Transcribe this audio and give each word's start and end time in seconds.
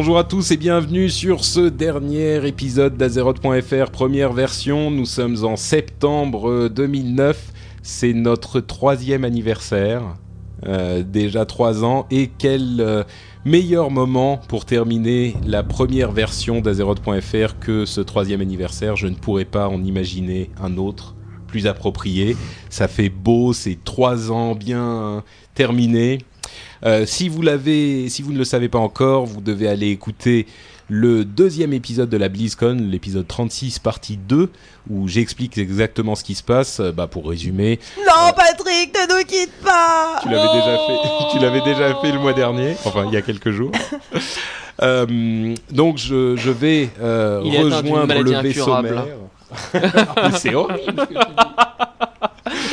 Bonjour 0.00 0.16
à 0.16 0.22
tous 0.22 0.52
et 0.52 0.56
bienvenue 0.56 1.08
sur 1.08 1.44
ce 1.44 1.68
dernier 1.68 2.46
épisode 2.46 2.96
d'Azeroth.fr, 2.96 3.90
première 3.90 4.32
version. 4.32 4.92
Nous 4.92 5.06
sommes 5.06 5.44
en 5.44 5.56
septembre 5.56 6.68
2009. 6.68 7.52
C'est 7.82 8.12
notre 8.12 8.60
troisième 8.60 9.24
anniversaire. 9.24 10.14
Euh, 10.68 11.02
déjà 11.02 11.46
trois 11.46 11.84
ans. 11.84 12.06
Et 12.12 12.30
quel 12.38 12.76
euh, 12.78 13.02
meilleur 13.44 13.90
moment 13.90 14.38
pour 14.46 14.66
terminer 14.66 15.34
la 15.44 15.64
première 15.64 16.12
version 16.12 16.60
d'Azeroth.fr 16.60 17.58
que 17.58 17.84
ce 17.84 18.00
troisième 18.00 18.40
anniversaire. 18.40 18.94
Je 18.94 19.08
ne 19.08 19.16
pourrais 19.16 19.46
pas 19.46 19.66
en 19.66 19.82
imaginer 19.82 20.52
un 20.62 20.76
autre 20.76 21.16
plus 21.48 21.66
approprié. 21.66 22.36
Ça 22.70 22.86
fait 22.86 23.08
beau, 23.08 23.52
c'est 23.52 23.78
trois 23.82 24.30
ans 24.30 24.54
bien 24.54 25.24
terminés. 25.54 26.18
Euh, 26.84 27.06
si 27.06 27.28
vous 27.28 27.42
l'avez, 27.42 28.08
si 28.08 28.22
vous 28.22 28.32
ne 28.32 28.38
le 28.38 28.44
savez 28.44 28.68
pas 28.68 28.78
encore, 28.78 29.26
vous 29.26 29.40
devez 29.40 29.68
aller 29.68 29.88
écouter 29.88 30.46
le 30.90 31.24
deuxième 31.24 31.72
épisode 31.74 32.08
de 32.08 32.16
la 32.16 32.28
BlizzCon, 32.30 32.78
l'épisode 32.90 33.26
36 33.26 33.78
partie 33.78 34.16
2, 34.16 34.50
où 34.88 35.06
j'explique 35.06 35.58
exactement 35.58 36.14
ce 36.14 36.24
qui 36.24 36.34
se 36.34 36.42
passe. 36.42 36.80
Euh, 36.80 36.92
Bah, 36.92 37.06
pour 37.06 37.28
résumer, 37.28 37.78
Non, 37.98 38.32
Patrick, 38.34 38.94
ne 38.94 39.18
nous 39.18 39.24
quitte 39.26 39.52
pas 39.62 40.18
tu 40.22 40.28
l'avais 40.30 40.52
déjà 40.52 40.78
fait, 40.78 41.32
tu 41.32 41.38
l'avais 41.38 41.60
déjà 41.60 41.94
fait 42.00 42.12
le 42.12 42.18
mois 42.18 42.32
dernier, 42.32 42.74
enfin 42.84 43.04
il 43.06 43.12
y 43.12 43.16
a 43.16 43.22
quelques 43.22 43.50
jours. 43.50 43.72
Euh, 44.80 45.56
donc 45.72 45.98
je, 45.98 46.36
je 46.36 46.52
vais 46.52 46.88
euh, 47.00 47.40
rejoindre 47.42 48.22
le 48.22 48.40
vaisseau 48.40 48.72
c'est 50.38 50.54
horrible. 50.54 50.78
ce 50.86 51.04
que 51.04 51.14
tu 51.14 51.14
dis. 51.14 51.18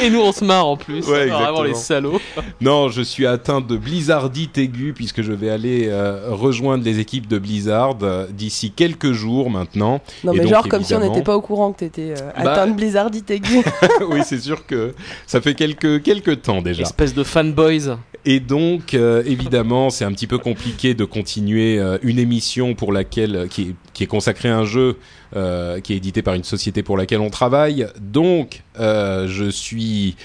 Et 0.02 0.10
nous 0.10 0.20
on 0.22 0.32
se 0.32 0.44
marre 0.44 0.68
en 0.68 0.78
plus. 0.78 1.08
Ouais, 1.08 1.28
Vraiment 1.28 1.64
les 1.64 1.74
salauds. 1.74 2.20
Non, 2.62 2.90
je 2.90 3.02
suis 3.02 3.26
atteint 3.26 3.62
de 3.62 3.78
blizzardite 3.78 4.58
aiguë 4.58 4.94
puisque 4.94 5.22
je 5.22 5.32
vais 5.32 5.50
aller 5.50 5.88
euh, 5.88 6.28
rejoindre 6.32 6.84
les 6.84 7.00
équipes 7.00 7.28
de 7.28 7.38
Blizzard 7.38 7.98
euh, 8.02 8.28
d'ici 8.30 8.72
quelques 8.72 9.12
jours 9.14 9.50
maintenant. 9.50 10.02
Non, 10.23 10.34
Et 10.34 10.38
mais 10.38 10.44
donc, 10.44 10.54
genre 10.54 10.68
comme 10.68 10.84
si 10.84 10.94
on 10.96 11.00
n'était 11.00 11.23
pas 11.23 11.36
au 11.36 11.42
courant 11.42 11.72
que 11.72 11.80
t'étais 11.80 12.12
euh, 12.12 12.32
Bah- 12.44 12.52
atteint 12.52 12.68
de 12.68 12.73
blizzardite 12.73 13.30
aiguë. 13.32 13.62
oui, 14.10 14.20
c'est 14.26 14.40
sûr 14.40 14.66
que 14.66 14.94
ça 15.28 15.42
fait 15.42 15.54
quelques 15.54 16.02
quelques 16.04 16.42
temps 16.42 16.62
déjà. 16.62 16.84
Espèce 16.84 17.14
de 17.14 17.23
fanboys. 17.23 17.98
Et 18.28 18.40
donc, 18.40 18.96
euh, 18.96 19.22
évidemment, 19.28 19.92
c'est 19.92 20.04
un 20.04 20.12
petit 20.12 20.26
peu 20.26 20.40
compliqué 20.40 20.96
de 20.96 21.06
continuer 21.06 21.78
euh, 21.78 22.00
une 22.02 22.18
émission 22.18 22.73
pour 22.73 22.92
laquelle 22.92 23.48
qui 23.52 23.62
est, 23.62 23.76
qui 23.96 24.04
est 24.04 24.08
consacrée 24.08 24.50
à 24.50 24.58
un 24.58 24.66
jeu 24.66 24.98
euh, 25.36 25.80
qui 25.80 25.94
est 25.94 25.98
édité 25.98 26.22
par 26.22 26.36
une 26.36 26.44
société 26.44 26.84
pour 26.84 26.98
laquelle 26.98 27.22
on 27.22 27.32
travaille. 27.32 27.88
Donc, 28.00 28.62
euh, 28.80 29.28
je 29.28 29.50
suis 29.50 30.16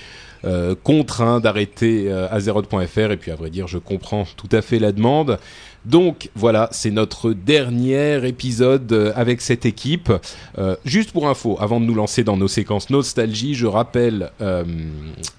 euh, 0.45 0.75
contraint 0.83 1.41
d'arrêter 1.41 2.13
Azeroth.fr 2.13 3.13
et 3.13 3.17
puis 3.17 3.31
à 3.31 3.37
vrai 3.37 3.49
dire, 3.49 3.69
je 3.69 3.79
comprends 3.79 4.27
tout 4.37 4.49
à 4.53 4.61
fait 4.61 4.79
la 4.79 4.93
demande. 4.93 5.39
Donc 5.87 6.29
voilà, 6.35 6.69
c'est 6.73 6.91
notre 6.91 7.33
dernier 7.33 8.27
épisode 8.27 9.15
avec 9.17 9.41
cette 9.41 9.65
équipe. 9.65 10.13
Juste 10.85 11.13
pour 11.13 11.27
info, 11.27 11.57
avant 11.59 11.81
de 11.81 11.87
nous 11.87 11.95
lancer 11.95 12.23
dans 12.23 12.37
nos 12.37 12.49
séquences 12.49 12.91
nostalgie, 12.91 13.55
je 13.55 13.65
rappelle 13.65 14.31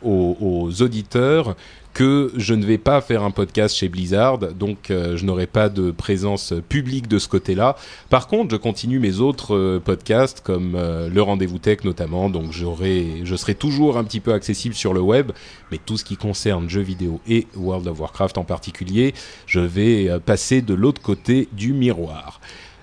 aux 0.02 0.70
auditeurs 0.82 1.56
que 1.94 2.32
je 2.38 2.54
ne 2.54 2.66
vais 2.66 2.78
pas 2.78 3.02
faire 3.02 3.24
un 3.24 3.32
podcast 3.32 3.76
chez 3.76 3.90
Blizzard, 3.90 4.38
donc 4.38 4.90
euh, 4.90 5.18
je 5.18 5.26
n'aurai 5.26 5.48
pas 5.48 5.70
de 5.70 5.92
présence 5.92 6.54
publique 6.70 7.08
de 7.08 7.20
ce 7.20 7.28
côté-là. 7.28 7.76
Par 8.10 8.28
contre, 8.28 8.52
je 8.52 8.56
continue 8.56 9.00
mes 9.00 9.20
autres 9.20 9.56
euh, 9.56 9.82
podcasts 9.84 10.42
comme 10.42 10.76
euh, 10.76 11.10
le 11.10 11.22
Rendez-vous 11.22 11.60
Tech 11.60 11.84
notamment, 11.84 12.30
donc 12.30 12.52
j'aurai, 12.52 13.22
je 13.24 13.36
serai 13.36 13.56
toujours 13.56 13.98
un 13.98 14.04
petit 14.04 14.20
peu 14.20 14.34
accessible 14.34 14.74
sur 14.74 14.94
le 14.94 15.02
web, 15.02 15.32
mais 15.72 15.78
tout 15.78 15.98
ce 15.98 16.06
qui 16.06 16.16
concerne 16.16 16.70
jeux 16.70 16.82
vidéo 16.82 17.20
et 17.28 17.48
World 17.56 17.88
of 17.88 18.00
Warcraft 18.00 18.38
en 18.38 18.44
particulier, 18.44 19.14
je 19.46 19.60
vais 19.60 20.10
passer 20.26 20.62
de 20.62 20.74
l'autre 20.74 21.02
côté 21.02 21.50
du 21.52 21.74
miroir. 21.74 22.40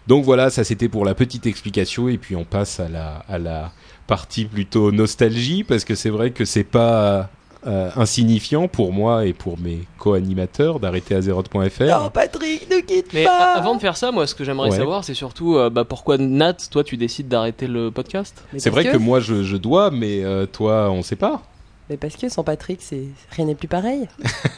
Donc 0.06 0.25
voilà, 0.25 0.50
ça 0.50 0.64
c'était 0.64 0.88
pour 0.88 1.04
la 1.04 1.14
petite 1.14 1.46
explication 1.46 2.08
et 2.08 2.19
puis 2.19 2.34
on 2.34 2.44
passe 2.44 2.80
à 2.80 2.88
la 2.88 3.25
à 3.28 3.38
la 3.38 3.72
partie 4.06 4.46
plutôt 4.46 4.90
nostalgie 4.90 5.64
parce 5.64 5.84
que 5.84 5.94
c'est 5.94 6.08
vrai 6.08 6.30
que 6.30 6.46
c'est 6.46 6.64
pas 6.64 7.30
euh, 7.68 7.90
insignifiant 7.96 8.66
pour 8.66 8.92
moi 8.92 9.26
et 9.26 9.32
pour 9.34 9.58
mes 9.58 9.80
co-animateurs 9.98 10.80
d'arrêter 10.80 11.14
Azeroth.fr. 11.14 11.82
non, 11.84 12.10
Patrick, 12.10 12.68
ne 12.70 12.80
quitte 12.80 13.12
Mais 13.12 13.24
pas 13.24 13.52
a- 13.54 13.58
avant 13.58 13.74
de 13.76 13.80
faire 13.80 13.96
ça, 13.96 14.10
moi 14.10 14.26
ce 14.26 14.34
que 14.34 14.42
j'aimerais 14.42 14.70
Ouais. 14.70 14.76
savoir 14.76 15.04
c'est 15.04 15.14
surtout 15.14 15.56
euh, 15.56 15.68
bah, 15.70 15.84
pourquoi 15.84 16.16
Nat, 16.18 16.54
toi 16.70 16.82
tu 16.82 16.96
décides 16.96 17.28
d'arrêter 17.28 17.66
le 17.66 17.90
podcast? 17.90 18.42
Mais 18.52 18.58
C'est 18.58 18.70
vrai 18.70 18.84
que... 18.84 18.96
moi 18.96 19.20
je, 19.20 19.42
je 19.44 19.56
dois, 19.56 19.90
mais 19.90 20.24
euh, 20.24 20.46
toi 20.46 20.90
on 20.90 21.02
sait 21.02 21.16
pas. 21.16 21.42
Mais 21.90 21.96
parce 21.96 22.16
que 22.16 22.28
sans 22.28 22.42
Patrick, 22.44 22.80
c'est 22.82 23.04
rien 23.30 23.46
n'est 23.46 23.54
plus 23.54 23.68
pareil. 23.68 24.08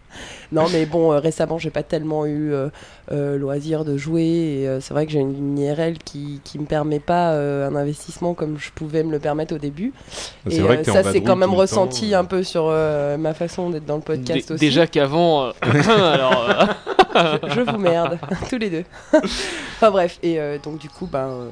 non, 0.53 0.67
mais 0.73 0.87
bon, 0.87 1.13
euh, 1.13 1.19
récemment, 1.19 1.59
j'ai 1.59 1.71
pas 1.71 1.83
tellement 1.83 2.27
eu 2.27 2.53
euh, 2.53 2.69
euh, 3.13 3.37
loisir 3.39 3.85
de 3.85 3.97
jouer. 3.97 4.23
Et 4.23 4.69
euh, 4.69 4.81
c'est 4.81 4.95
vrai 4.95 5.07
que 5.07 5.13
j'ai 5.13 5.21
une 5.21 5.59
IRL 5.59 5.99
qui, 5.99 6.41
qui 6.45 6.59
me 6.59 6.67
permet 6.67 7.01
pas 7.01 7.33
euh, 7.33 7.69
un 7.69 7.75
investissement 7.77 8.35
comme 8.35 8.59
je 8.59 8.71
pouvais 8.71 9.03
me 9.03 9.11
le 9.13 9.19
permettre 9.19 9.55
au 9.55 9.59
début. 9.59 9.93
C'est 10.49 10.57
et 10.57 10.61
vrai 10.61 10.83
que 10.83 10.91
ça, 10.91 11.03
c'est 11.03 11.23
quand 11.23 11.37
même 11.37 11.55
ressenti 11.55 12.11
temps. 12.11 12.19
un 12.19 12.25
peu 12.25 12.43
sur 12.43 12.67
euh, 12.69 13.17
ma 13.17 13.35
façon 13.35 13.71
d'être 13.71 13.87
dans 13.87 13.97
le 13.97 14.03
podcast 14.03 14.51
aussi. 14.53 14.61
Déjà 14.61 14.87
qu'avant. 14.87 15.47
euh, 15.47 15.53
alors. 16.13 16.69
euh, 17.17 17.39
je, 17.49 17.55
je 17.55 17.61
vous 17.61 17.79
merde, 17.79 18.19
tous 18.51 18.59
les 18.59 18.71
deux. 18.71 18.85
enfin 19.77 19.91
bref, 19.91 20.19
et 20.23 20.41
euh, 20.41 20.59
donc 20.59 20.79
du 20.79 20.89
coup, 20.89 21.07
ben, 21.07 21.29
euh, 21.29 21.49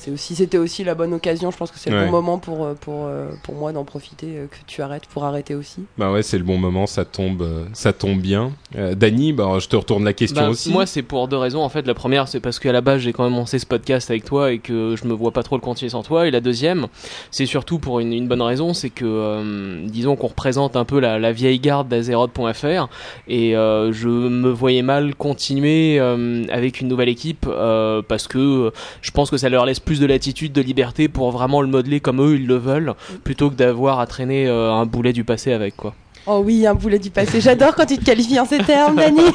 c'est 0.00 0.10
aussi, 0.10 0.34
c'était 0.34 0.58
aussi 0.58 0.82
la 0.82 0.94
bonne 0.94 1.12
occasion. 1.12 1.50
Je 1.50 1.56
pense 1.56 1.70
que 1.70 1.78
c'est 1.78 1.90
le 1.90 1.98
Ouais. 1.98 2.04
bon 2.06 2.12
moment 2.12 2.38
pour, 2.38 2.64
euh, 2.64 2.74
pour, 2.74 3.04
euh, 3.04 3.26
pour 3.42 3.54
moi 3.54 3.72
d'en 3.72 3.84
profiter, 3.84 4.26
euh, 4.36 4.46
que 4.46 4.56
tu 4.66 4.80
arrêtes 4.80 5.06
pour 5.06 5.24
arrêter 5.24 5.54
aussi. 5.54 5.82
Bah 5.98 6.10
ouais, 6.10 6.22
c'est 6.22 6.38
le 6.38 6.44
bon 6.44 6.56
moment, 6.56 6.86
ça 6.86 7.04
tombe, 7.04 7.46
ça 7.74 7.92
tombe 7.92 8.18
bien. 8.20 8.52
Euh, 8.76 8.94
Dany, 8.94 9.32
bah 9.34 9.58
je 9.60 9.68
te 9.68 9.76
retourne 9.76 10.04
la 10.04 10.12
question 10.14 10.40
bah, 10.42 10.48
aussi. 10.48 10.70
Moi 10.72 10.86
c'est 10.86 11.02
pour 11.02 11.28
deux 11.28 11.36
raisons 11.36 11.62
en 11.62 11.68
fait. 11.68 11.86
La 11.86 11.94
première 11.94 12.28
c'est 12.28 12.40
parce 12.40 12.58
qu'à 12.58 12.72
la 12.72 12.80
base 12.80 13.00
j'ai 13.00 13.12
quand 13.12 13.24
même 13.24 13.34
lancé 13.36 13.58
ce 13.58 13.66
podcast 13.66 14.10
avec 14.10 14.24
toi 14.24 14.52
et 14.52 14.58
que 14.58 14.94
je 14.96 15.06
me 15.06 15.12
vois 15.12 15.32
pas 15.32 15.42
trop 15.42 15.56
le 15.56 15.60
continuer 15.60 15.90
sans 15.90 16.02
toi. 16.02 16.26
Et 16.26 16.30
la 16.30 16.40
deuxième 16.40 16.86
c'est 17.30 17.46
surtout 17.46 17.78
pour 17.78 18.00
une, 18.00 18.12
une 18.12 18.26
bonne 18.28 18.42
raison, 18.42 18.72
c'est 18.72 18.90
que 18.90 19.04
euh, 19.04 19.86
disons 19.86 20.16
qu'on 20.16 20.28
représente 20.28 20.76
un 20.76 20.84
peu 20.84 21.00
la, 21.00 21.18
la 21.18 21.32
vieille 21.32 21.58
garde 21.60 21.88
d'Azeroth.fr 21.88 22.88
et 23.28 23.56
euh, 23.56 23.92
je 23.92 24.08
me 24.08 24.50
voyais 24.50 24.82
mal 24.82 25.14
continuer 25.14 25.98
euh, 25.98 26.44
avec 26.50 26.80
une 26.80 26.88
nouvelle 26.88 27.08
équipe 27.08 27.46
euh, 27.48 28.02
parce 28.06 28.28
que 28.28 28.72
je 29.02 29.10
pense 29.10 29.30
que 29.30 29.36
ça 29.36 29.48
leur 29.48 29.66
laisse 29.66 29.80
plus 29.80 29.89
de 29.98 30.06
latitude, 30.06 30.52
de 30.52 30.60
liberté 30.60 31.08
pour 31.08 31.30
vraiment 31.32 31.62
le 31.62 31.68
modeler 31.68 32.00
comme 32.00 32.20
eux 32.20 32.36
ils 32.36 32.46
le 32.46 32.56
veulent 32.56 32.94
plutôt 33.24 33.50
que 33.50 33.54
d'avoir 33.54 33.98
à 33.98 34.06
traîner 34.06 34.46
euh, 34.46 34.72
un 34.72 34.86
boulet 34.86 35.12
du 35.12 35.24
passé 35.24 35.52
avec 35.52 35.76
quoi. 35.76 35.94
Oh 36.26 36.42
oui, 36.44 36.66
un 36.66 36.74
boulet 36.74 36.98
du 36.98 37.10
passé. 37.10 37.40
J'adore 37.40 37.74
quand 37.74 37.86
tu 37.86 37.98
te 37.98 38.04
qualifies 38.04 38.38
en 38.38 38.44
ces 38.44 38.58
termes, 38.58 38.96
Dani. 38.96 39.22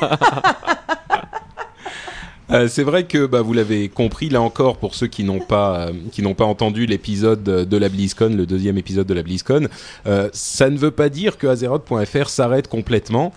Euh, 2.52 2.68
c'est 2.68 2.84
vrai 2.84 3.06
que 3.06 3.26
bah, 3.26 3.42
vous 3.42 3.54
l'avez 3.54 3.90
compris 3.90 4.30
là 4.30 4.42
encore 4.42 4.78
pour 4.78 4.94
ceux 4.94 5.08
qui 5.08 5.24
n'ont 5.24 5.40
pas 5.40 5.88
euh, 5.88 5.94
qui 6.12 6.22
n'ont 6.22 6.36
pas 6.36 6.46
entendu 6.46 6.86
l'épisode 6.86 7.44
de 7.44 7.78
la 7.78 7.90
BlizzCon, 7.90 8.36
le 8.36 8.46
deuxième 8.46 8.78
épisode 8.78 9.08
de 9.08 9.14
la 9.14 9.24
BlizzCon, 9.24 9.68
euh, 10.06 10.30
ça 10.32 10.70
ne 10.70 10.78
veut 10.78 10.92
pas 10.92 11.10
dire 11.10 11.38
que 11.38 11.48
Azeroth.fr 11.48 12.30
s'arrête 12.30 12.68
complètement 12.68 13.34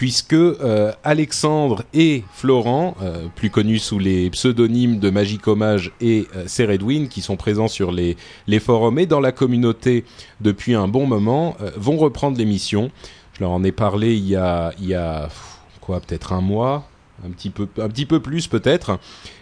puisque 0.00 0.32
euh, 0.32 0.92
Alexandre 1.04 1.84
et 1.92 2.24
Florent, 2.32 2.96
euh, 3.02 3.26
plus 3.36 3.50
connus 3.50 3.80
sous 3.80 3.98
les 3.98 4.30
pseudonymes 4.30 4.98
de 4.98 5.10
Magic 5.10 5.46
Hommage 5.46 5.92
et 6.00 6.26
euh, 6.36 7.06
qui 7.06 7.20
sont 7.20 7.36
présents 7.36 7.68
sur 7.68 7.92
les, 7.92 8.16
les 8.46 8.60
forums 8.60 8.98
et 8.98 9.04
dans 9.04 9.20
la 9.20 9.30
communauté 9.30 10.06
depuis 10.40 10.72
un 10.72 10.88
bon 10.88 11.04
moment, 11.04 11.54
euh, 11.60 11.70
vont 11.76 11.98
reprendre 11.98 12.38
l'émission. 12.38 12.90
Je 13.34 13.40
leur 13.40 13.50
en 13.50 13.62
ai 13.62 13.72
parlé 13.72 14.14
il 14.14 14.26
y 14.26 14.36
a, 14.36 14.72
il 14.80 14.86
y 14.86 14.94
a 14.94 15.28
quoi, 15.82 16.00
peut-être 16.00 16.32
un 16.32 16.40
mois, 16.40 16.88
un 17.26 17.30
petit 17.30 17.50
peu, 17.50 17.68
un 17.78 17.88
petit 17.88 18.06
peu 18.06 18.20
plus 18.20 18.46
peut-être. 18.46 18.98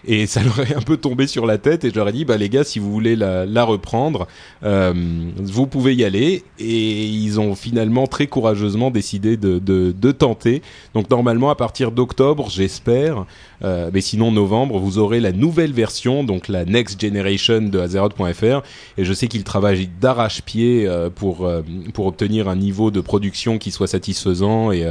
Et 0.06 0.26
ça 0.26 0.42
leur 0.44 0.60
est 0.60 0.74
un 0.74 0.80
peu 0.80 0.96
tombé 0.96 1.26
sur 1.26 1.46
la 1.46 1.58
tête. 1.58 1.84
Et 1.84 1.90
je 1.90 1.94
leur 1.94 2.08
ai 2.08 2.12
dit, 2.12 2.24
bah 2.24 2.36
les 2.36 2.48
gars, 2.48 2.64
si 2.64 2.78
vous 2.78 2.92
voulez 2.92 3.16
la, 3.16 3.64
reprendre, 3.64 4.26
euh, 4.62 4.94
vous 5.36 5.66
pouvez 5.66 5.94
y 5.94 6.04
aller. 6.04 6.44
Et 6.58 7.04
ils 7.06 7.38
ont 7.40 7.54
finalement 7.54 8.06
très 8.06 8.26
courageusement 8.26 8.90
décidé 8.90 9.36
de, 9.36 10.12
tenter. 10.12 10.62
Donc 10.94 11.10
normalement, 11.10 11.50
à 11.50 11.54
partir 11.54 11.92
d'octobre, 11.92 12.48
j'espère, 12.50 13.26
euh, 13.62 13.90
mais 13.92 14.00
sinon 14.00 14.32
novembre, 14.32 14.78
vous 14.78 14.98
aurez 14.98 15.20
la 15.20 15.32
nouvelle 15.32 15.72
version, 15.72 16.24
donc 16.24 16.48
la 16.48 16.64
Next 16.64 17.00
Generation 17.00 17.62
de 17.62 17.78
Azeroth.fr. 17.78 18.62
Et 18.96 19.04
je 19.04 19.12
sais 19.12 19.28
qu'ils 19.28 19.44
travaillent 19.44 19.90
d'arrache-pied 20.00 20.86
euh, 20.86 21.10
pour 21.10 21.48
pour 21.92 22.06
obtenir 22.06 22.48
un 22.48 22.56
niveau 22.56 22.90
de 22.90 23.00
production 23.00 23.58
qui 23.58 23.70
soit 23.70 23.86
satisfaisant 23.86 24.72
et 24.72 24.86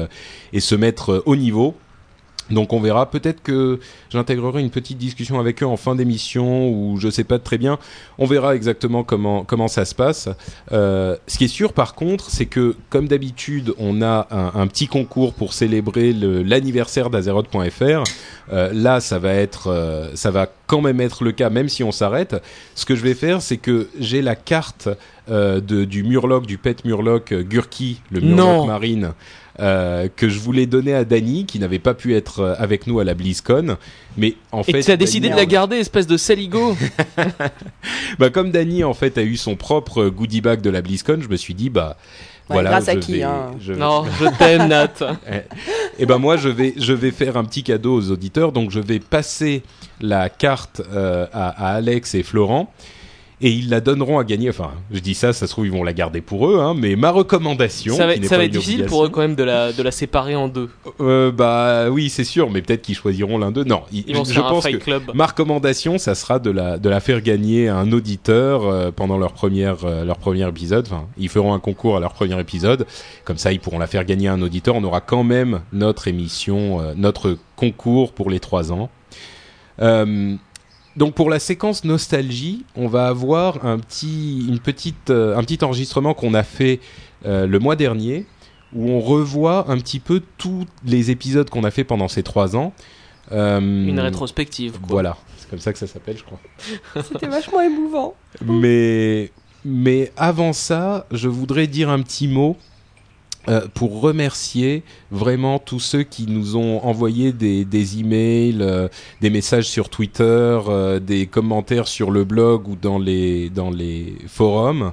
et 0.54 0.60
se 0.60 0.76
mettre 0.76 1.24
au 1.26 1.36
niveau. 1.36 1.76
Donc 2.50 2.74
on 2.74 2.80
verra. 2.80 3.10
Peut-être 3.10 3.42
que 3.44 3.80
j'intégrerai 4.10 4.62
une 4.62 4.70
petite 4.70 4.98
discussion 4.98 5.40
avec 5.40 5.62
eux 5.64 5.66
en 5.68 5.78
fin 5.78 5.96
d'émission 5.96 6.70
ou 6.70 6.98
je 7.00 7.10
sais 7.10 7.24
pas 7.24 7.40
très 7.40 7.58
bien. 7.58 7.78
On 8.18 8.26
verra 8.26 8.56
exactement 8.56 9.04
comment 9.04 9.44
comment 9.44 9.68
ça 9.68 9.86
se 9.86 9.96
passe. 9.96 10.30
Euh, 10.72 11.16
ce 11.28 11.38
qui 11.38 11.46
est 11.46 11.50
sûr 11.50 11.74
par 11.74 11.96
contre, 11.96 12.30
c'est 12.30 12.46
que 12.46 12.76
comme 12.90 13.08
d'habitude, 13.08 13.74
on 13.78 14.02
a 14.02 14.28
un, 14.32 14.60
un 14.62 14.68
petit 14.68 14.88
concours 14.88 15.34
pour 15.34 15.54
célébrer 15.54 16.14
l'anniversaire 16.14 17.10
d'Azeroth.fr. 17.10 18.04
Euh, 18.54 18.72
là, 18.74 19.00
ça 19.02 19.20
va 19.20 19.34
être, 19.34 19.68
euh, 19.68 20.10
ça 20.16 20.32
va 20.32 20.48
quand 20.68 20.82
même 20.82 21.02
être 21.02 21.24
le 21.24 21.32
cas, 21.34 21.50
même 21.50 21.68
si 21.70 21.84
on 21.84 21.92
s'arrête. 21.92 22.36
Ce 22.76 22.86
que 22.86 22.96
je 22.96 23.02
vais 23.02 23.14
faire, 23.14 23.42
c'est 23.42 23.58
que 23.58 23.90
j'ai 24.00 24.22
la 24.22 24.36
carte 24.36 24.88
euh, 25.30 25.60
de, 25.60 25.84
du 25.84 26.04
Murloc, 26.04 26.46
du 26.46 26.58
pet 26.58 26.86
Murloc 26.86 27.34
euh, 27.34 27.44
Gurki, 27.44 28.00
le 28.12 28.22
Murloc 28.22 28.38
Non. 28.38 28.66
marine, 28.68 29.12
euh, 29.60 30.08
que 30.16 30.30
je 30.30 30.40
voulais 30.40 30.66
donner 30.66 30.94
à 30.94 31.04
Dany, 31.06 31.46
qui 31.46 31.60
n'avait 31.60 31.80
pas 31.80 31.94
pu 31.94 32.16
être 32.16 32.40
euh, 32.42 32.54
avec 32.58 32.86
nous 32.88 33.00
à 33.00 33.04
la 33.04 33.14
BlizzCon. 33.14 33.78
Mais 34.18 34.36
en 34.52 34.62
Et 34.62 34.72
fait, 34.72 34.82
tu 34.82 34.92
as 34.92 34.98
décidé 34.98 35.30
de 35.30 35.36
la 35.36 35.46
garder, 35.46 35.78
espèce 35.78 36.08
de 36.08 36.18
saligo 36.18 36.76
bah, 38.20 38.30
comme 38.30 38.52
Dany 38.52 38.84
en 38.84 38.94
fait 38.94 39.18
a 39.18 39.24
eu 39.24 39.38
son 39.38 39.56
propre 39.56 40.06
goodie 40.08 40.42
bag 40.42 40.62
de 40.62 40.70
la 40.70 40.82
BlizzCon, 40.82 41.20
je 41.22 41.28
me 41.30 41.36
suis 41.38 41.54
dit 41.54 41.70
bah 41.70 41.98
voilà. 42.50 42.70
grâce 42.70 42.88
à 42.88 42.96
qui, 42.96 43.14
vais- 43.18 43.24
hein 43.24 43.52
je- 43.60 43.74
Non, 43.74 44.06
je 44.20 44.26
t'aime, 44.40 44.68
Nat. 44.70 44.94
Et 46.00 46.06
ben 46.06 46.18
moi 46.18 46.38
je 46.38 46.50
vais 46.50 46.74
je 46.78 46.94
vais 46.94 47.12
faire 47.12 47.38
un 47.38 47.44
petit 47.44 47.64
cadeau 47.64 47.96
aux 47.98 48.12
auditeurs, 48.12 48.52
donc 48.52 48.72
je 48.72 48.80
vais 48.80 49.00
passer 49.00 49.64
la 50.02 50.30
carte 50.30 50.82
euh, 50.94 51.26
à, 51.34 51.50
à 51.72 51.76
Alex 51.76 52.16
et 52.16 52.24
Florent. 52.24 52.72
Et 53.40 53.52
ils 53.52 53.70
la 53.70 53.82
donneront 53.82 54.18
à 54.18 54.24
gagner. 54.24 54.50
Enfin, 54.50 54.72
je 54.92 54.98
dis 55.00 55.14
ça, 55.14 55.32
ça 55.32 55.46
se 55.46 55.52
trouve 55.52 55.68
ils 55.68 55.72
vont 55.72 55.84
la 55.84 55.94
garder 55.94 56.22
pour 56.22 56.48
eux, 56.50 56.60
hein. 56.60 56.74
Mais 56.76 56.96
ma 56.96 57.12
recommandation, 57.12 57.96
Ça 57.96 58.08
va, 58.08 58.16
qui 58.16 58.22
n'est 58.22 58.28
ça 58.28 58.36
va 58.36 58.42
pas 58.42 58.46
être 58.46 58.52
difficile 58.52 58.86
pour 58.86 59.06
eux 59.06 59.10
quand 59.10 59.22
même 59.22 59.36
de 59.36 59.44
la, 59.44 59.72
de 59.74 59.84
la 59.84 59.92
séparer 59.92 60.36
en 60.36 60.48
deux. 60.48 60.72
Euh, 61.02 61.32
bah 61.32 61.90
oui, 61.92 62.10
c'est 62.10 62.24
sûr, 62.24 62.50
mais 62.50 62.64
peut-être 62.64 62.82
qu'ils 62.82 62.96
choisiront 62.96 63.38
l'un 63.38 63.52
d'eux. 63.52 63.64
Non, 63.64 63.84
ils- 63.92 64.06
Ils 64.08 64.16
vont 64.16 64.24
je 64.24 64.34
faire 64.34 64.48
un 64.48 64.50
pense 64.50 64.64
fight 64.64 64.80
que 64.80 64.84
club. 64.84 65.04
ma 65.14 65.28
recommandation, 65.28 66.00
ça 66.00 66.16
sera 66.16 66.40
de 66.40 66.50
la 66.50 66.80
de 66.80 66.90
la 66.90 67.00
faire 67.00 67.22
gagner 67.22 67.68
à 67.68 67.76
un 67.78 67.92
auditeur 67.92 68.66
euh, 68.66 68.90
pendant 68.90 69.20
leur 69.20 69.34
première 69.34 69.86
euh, 69.86 70.04
leur 70.04 70.18
premier 70.18 70.48
épisode. 70.50 70.88
Enfin, 70.88 71.06
ils 71.20 71.30
feront 71.30 71.54
un 71.54 71.60
concours 71.60 71.96
à 71.96 72.00
leur 72.00 72.14
premier 72.14 72.40
épisode. 72.40 72.88
Comme 73.24 73.38
ça, 73.38 73.52
ils 73.52 73.60
pourront 73.60 73.78
la 73.78 73.86
faire 73.88 74.04
gagner 74.06 74.30
à 74.30 74.34
un 74.34 74.42
auditeur. 74.42 74.74
On 74.76 74.84
aura 74.84 75.00
quand 75.02 75.24
même 75.24 75.62
notre 75.74 76.08
émission, 76.08 76.82
notre 76.96 77.38
concours 77.56 78.14
pour 78.14 78.32
les 78.32 78.40
trois 78.40 78.72
ans. 78.72 78.90
Euh, 79.80 80.34
donc 80.98 81.14
pour 81.14 81.30
la 81.30 81.40
séquence 81.40 81.84
nostalgie, 81.84 82.66
on 82.76 82.88
va 82.88 83.08
avoir 83.08 83.66
un 83.66 83.78
petit, 83.78 84.46
une 84.48 84.60
petite, 84.60 85.12
euh, 85.12 85.38
un 85.38 85.44
petit 85.44 85.64
enregistrement 85.64 86.16
qu'on 86.16 86.34
a 86.34 86.42
fait 86.42 86.80
euh, 87.26 87.46
le 87.46 87.60
mois 87.60 87.76
dernier, 87.76 88.26
où 88.74 88.90
on 88.90 89.00
revoit 89.00 89.70
un 89.70 89.78
petit 89.78 90.00
peu 90.00 90.24
tous 90.40 90.66
les 90.84 91.12
épisodes 91.12 91.50
qu'on 91.50 91.64
a 91.64 91.72
fait 91.72 91.84
pendant 91.84 92.08
ces 92.08 92.24
trois 92.24 92.56
ans. 92.56 92.74
Euh, 93.32 93.60
Une 93.60 94.00
rétrospective. 94.00 94.80
Quoi. 94.80 94.88
Voilà, 94.90 95.18
c'est 95.38 95.48
comme 95.50 95.60
ça 95.60 95.72
que 95.72 95.78
ça 95.78 95.86
s'appelle, 95.86 96.18
je 96.18 96.24
crois. 96.24 96.40
C'était 97.04 97.28
vachement 97.28 97.62
émouvant. 97.62 98.16
Mais, 98.44 99.32
mais 99.64 100.12
avant 100.18 100.52
ça, 100.52 101.06
je 101.12 101.30
voudrais 101.30 101.68
dire 101.68 101.92
un 101.92 102.02
petit 102.02 102.28
mot 102.28 102.58
euh, 103.50 103.68
pour 103.74 104.02
remercier 104.02 104.84
vraiment 105.10 105.58
tous 105.58 105.80
ceux 105.80 106.04
qui 106.04 106.28
nous 106.28 106.58
ont 106.58 106.84
envoyé 106.84 107.32
des, 107.32 107.64
des 107.64 108.00
emails, 108.00 108.58
euh, 108.60 108.90
des 109.22 109.30
messages 109.30 109.70
sur 109.70 109.88
Twitter, 109.90 110.24
euh, 110.24 111.00
des 111.00 111.28
commentaires 111.28 111.88
sur 111.88 112.12
le 112.12 112.26
blog 112.26 112.68
ou 112.68 112.76
dans 112.76 113.00
les, 113.00 113.50
dans 113.50 113.70
les 113.70 114.16
forums. 114.28 114.92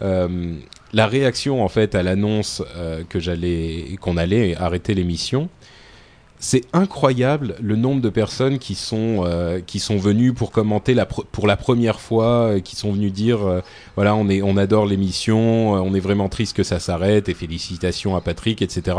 La 0.00 1.06
réaction 1.06 1.64
en 1.64 1.68
fait 1.68 1.94
à 1.94 2.02
l'annonce 2.02 2.60
que 3.08 3.20
j'allais 3.20 3.96
qu'on 4.00 4.16
allait 4.16 4.56
arrêter 4.56 4.94
l'émission 4.94 5.48
c'est 6.42 6.62
incroyable 6.72 7.54
le 7.62 7.76
nombre 7.76 8.00
de 8.00 8.08
personnes 8.08 8.58
qui 8.58 8.74
sont 8.74 9.22
euh, 9.24 9.60
qui 9.64 9.78
sont 9.78 9.96
venues 9.96 10.32
pour 10.32 10.50
commenter 10.50 10.92
la 10.92 11.06
pour 11.06 11.46
la 11.46 11.56
première 11.56 12.00
fois, 12.00 12.26
euh, 12.26 12.60
qui 12.60 12.74
sont 12.74 12.92
venus 12.92 13.12
dire 13.12 13.46
euh, 13.46 13.60
voilà 13.94 14.16
on 14.16 14.28
est 14.28 14.42
on 14.42 14.56
adore 14.56 14.84
l'émission, 14.84 15.74
on 15.74 15.94
est 15.94 16.00
vraiment 16.00 16.28
triste 16.28 16.56
que 16.56 16.64
ça 16.64 16.80
s'arrête 16.80 17.28
et 17.28 17.34
félicitations 17.34 18.16
à 18.16 18.20
Patrick 18.20 18.60
etc. 18.60 18.98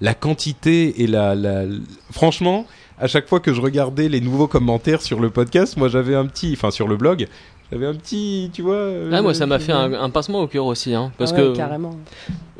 La 0.00 0.14
quantité 0.14 1.02
et 1.02 1.08
la, 1.08 1.34
la 1.34 1.64
franchement 2.12 2.64
à 3.00 3.08
chaque 3.08 3.28
fois 3.28 3.40
que 3.40 3.52
je 3.52 3.60
regardais 3.60 4.08
les 4.08 4.20
nouveaux 4.20 4.46
commentaires 4.46 5.02
sur 5.02 5.18
le 5.18 5.30
podcast, 5.30 5.76
moi 5.76 5.88
j'avais 5.88 6.14
un 6.14 6.26
petit 6.26 6.52
enfin 6.52 6.70
sur 6.70 6.86
le 6.86 6.96
blog 6.96 7.26
j'avais 7.70 7.86
un 7.86 7.94
petit 7.94 8.50
tu 8.52 8.62
vois 8.62 8.74
euh, 8.74 9.10
Ah, 9.12 9.20
moi, 9.22 9.34
ça 9.34 9.46
m'a 9.46 9.58
fait 9.58 9.72
un, 9.72 9.92
un 9.92 10.10
pincement 10.10 10.40
au 10.40 10.46
cœur 10.46 10.64
aussi, 10.66 10.94
hein, 10.94 11.12
parce 11.18 11.32
Ah 11.32 11.40
ouais, 11.40 11.48
que, 11.52 11.56
carrément. 11.56 11.94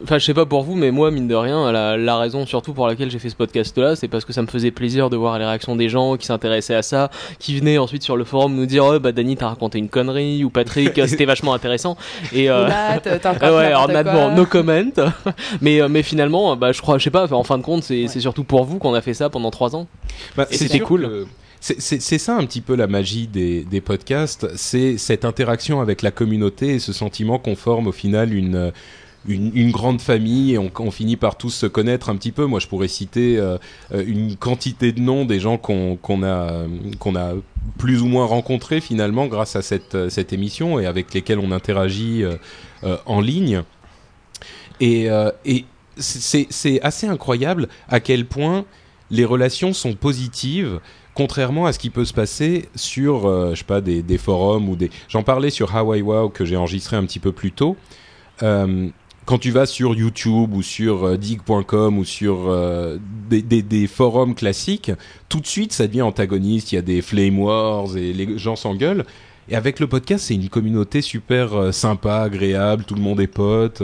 enfin, 0.04 0.18
je 0.18 0.24
sais 0.24 0.34
pas 0.34 0.44
pour 0.44 0.62
vous, 0.62 0.74
mais 0.74 0.90
moi, 0.90 1.10
mine 1.10 1.26
de 1.28 1.34
rien, 1.34 1.72
la, 1.72 1.96
la 1.96 2.18
raison 2.18 2.44
surtout 2.44 2.72
pour 2.74 2.86
laquelle 2.86 3.10
j'ai 3.10 3.18
fait 3.18 3.30
ce 3.30 3.36
podcast-là, 3.36 3.96
c'est 3.96 4.08
parce 4.08 4.24
que 4.26 4.32
ça 4.34 4.42
me 4.42 4.46
faisait 4.48 4.70
plaisir 4.70 5.08
de 5.08 5.16
voir 5.16 5.38
les 5.38 5.46
réactions 5.46 5.76
des 5.76 5.88
gens 5.88 6.16
qui 6.16 6.26
s'intéressaient 6.26 6.74
à 6.74 6.82
ça, 6.82 7.10
qui 7.38 7.58
venaient 7.58 7.78
ensuite 7.78 8.02
sur 8.02 8.16
le 8.18 8.24
forum 8.24 8.54
nous 8.54 8.66
dire, 8.66 8.84
oh, 8.84 8.98
bah, 9.00 9.12
Dany, 9.12 9.36
t'as 9.36 9.48
raconté 9.48 9.78
une 9.78 9.88
connerie, 9.88 10.44
ou 10.44 10.50
Patrick, 10.50 11.00
c'était 11.06 11.24
vachement 11.24 11.54
intéressant, 11.54 11.96
et 12.34 12.50
euh, 12.50 12.68
Nat, 12.68 13.00
t'as 13.00 13.30
encore 13.32 13.38
Ah 13.42 13.52
ouais, 13.56 13.66
alors 13.66 13.86
quoi. 13.86 14.02
bon, 14.02 14.34
no 14.34 14.44
comment. 14.44 14.68
mais, 15.62 15.80
euh, 15.80 15.88
mais 15.88 16.02
finalement, 16.02 16.54
bah, 16.56 16.72
je 16.72 16.82
crois, 16.82 16.98
je 16.98 17.04
sais 17.04 17.10
pas, 17.10 17.32
en 17.32 17.44
fin 17.44 17.56
de 17.56 17.62
compte, 17.62 17.82
c'est 17.82 18.06
surtout 18.20 18.44
pour 18.44 18.64
vous 18.64 18.78
qu'on 18.78 18.92
a 18.92 19.00
fait 19.00 19.14
ça 19.14 19.30
pendant 19.30 19.50
trois 19.50 19.74
ans. 19.74 19.86
Bah, 20.36 20.46
Et 20.50 20.56
c'était 20.58 20.80
cool. 20.80 21.02
que- 21.08 21.26
C'est 21.60 22.18
ça 22.18 22.36
un 22.36 22.46
petit 22.46 22.60
peu 22.60 22.76
la 22.76 22.86
magie 22.86 23.26
des, 23.26 23.80
podcasts, 23.80 24.48
c'est 24.56 24.96
cette 24.96 25.24
interaction 25.24 25.80
avec 25.80 26.02
la 26.02 26.10
communauté 26.10 26.74
et 26.74 26.78
ce 26.78 26.92
sentiment 26.92 27.38
qu'on 27.38 27.56
forme 27.56 27.88
au 27.88 27.92
final 27.92 28.32
une, 28.32 28.72
grande 29.72 30.00
famille 30.00 30.54
et 30.54 30.58
on, 30.58 30.90
finit 30.90 31.16
par 31.16 31.36
tous 31.36 31.50
se 31.50 31.66
connaître 31.66 32.10
un 32.10 32.16
petit 32.16 32.30
peu. 32.30 32.46
Moi, 32.46 32.60
je 32.60 32.68
pourrais 32.68 32.88
citer 32.88 33.38
euh, 33.38 33.58
une 33.90 34.36
quantité 34.36 34.92
de 34.92 35.00
noms 35.00 35.24
des 35.24 35.40
gens 35.40 35.58
qu'on 35.58 36.22
a, 36.22 36.64
plus 37.76 38.02
ou 38.02 38.06
moins 38.06 38.26
rencontrés 38.26 38.80
finalement 38.80 39.26
grâce 39.26 39.56
à 39.56 39.62
cette, 39.62 40.32
émission 40.32 40.78
et 40.78 40.86
avec 40.86 41.12
lesquels 41.12 41.40
on 41.40 41.50
interagit 41.50 42.22
euh, 42.22 42.36
euh, 42.84 42.96
en 43.04 43.20
ligne. 43.20 43.62
Et, 44.80 45.08
c'est 46.00 46.80
assez 46.82 47.08
incroyable 47.08 47.68
à 47.88 47.98
quel 47.98 48.26
point 48.26 48.64
les 49.10 49.24
relations 49.24 49.72
sont 49.72 49.94
positives 49.94 50.78
contrairement 51.18 51.66
à 51.66 51.72
ce 51.72 51.80
qui 51.80 51.90
peut 51.90 52.04
se 52.04 52.14
passer 52.14 52.68
sur 52.76 53.26
euh, 53.26 53.50
je 53.50 53.58
sais 53.58 53.64
pas 53.64 53.80
des, 53.80 54.02
des 54.02 54.18
forums 54.18 54.68
ou 54.68 54.76
des 54.76 54.88
j'en 55.08 55.24
parlais 55.24 55.50
sur 55.50 55.74
Hawaii 55.74 56.00
Wow 56.00 56.28
que 56.28 56.44
j'ai 56.44 56.56
enregistré 56.56 56.96
un 56.96 57.04
petit 57.04 57.18
peu 57.18 57.32
plus 57.32 57.50
tôt. 57.50 57.76
Euh, 58.44 58.88
quand 59.24 59.38
tu 59.38 59.50
vas 59.50 59.66
sur 59.66 59.96
YouTube 59.96 60.54
ou 60.54 60.62
sur 60.62 61.04
euh, 61.04 61.16
dig.com 61.16 61.98
ou 61.98 62.04
sur 62.04 62.48
euh, 62.48 62.98
des, 63.28 63.42
des, 63.42 63.62
des 63.62 63.88
forums 63.88 64.36
classiques 64.36 64.92
tout 65.28 65.40
de 65.40 65.46
suite 65.48 65.72
ça 65.72 65.88
devient 65.88 66.02
antagoniste. 66.02 66.70
Il 66.70 66.76
y 66.76 66.78
a 66.78 66.82
des 66.82 67.02
flame 67.02 67.40
wars 67.40 67.96
et 67.96 68.12
les 68.12 68.38
gens 68.38 68.54
s'engueulent. 68.54 69.04
Et 69.48 69.56
avec 69.56 69.80
le 69.80 69.88
podcast 69.88 70.26
c'est 70.26 70.34
une 70.34 70.48
communauté 70.48 71.02
super 71.02 71.74
sympa 71.74 72.18
agréable. 72.18 72.84
Tout 72.84 72.94
le 72.94 73.02
monde 73.02 73.20
est 73.20 73.26
pote 73.26 73.82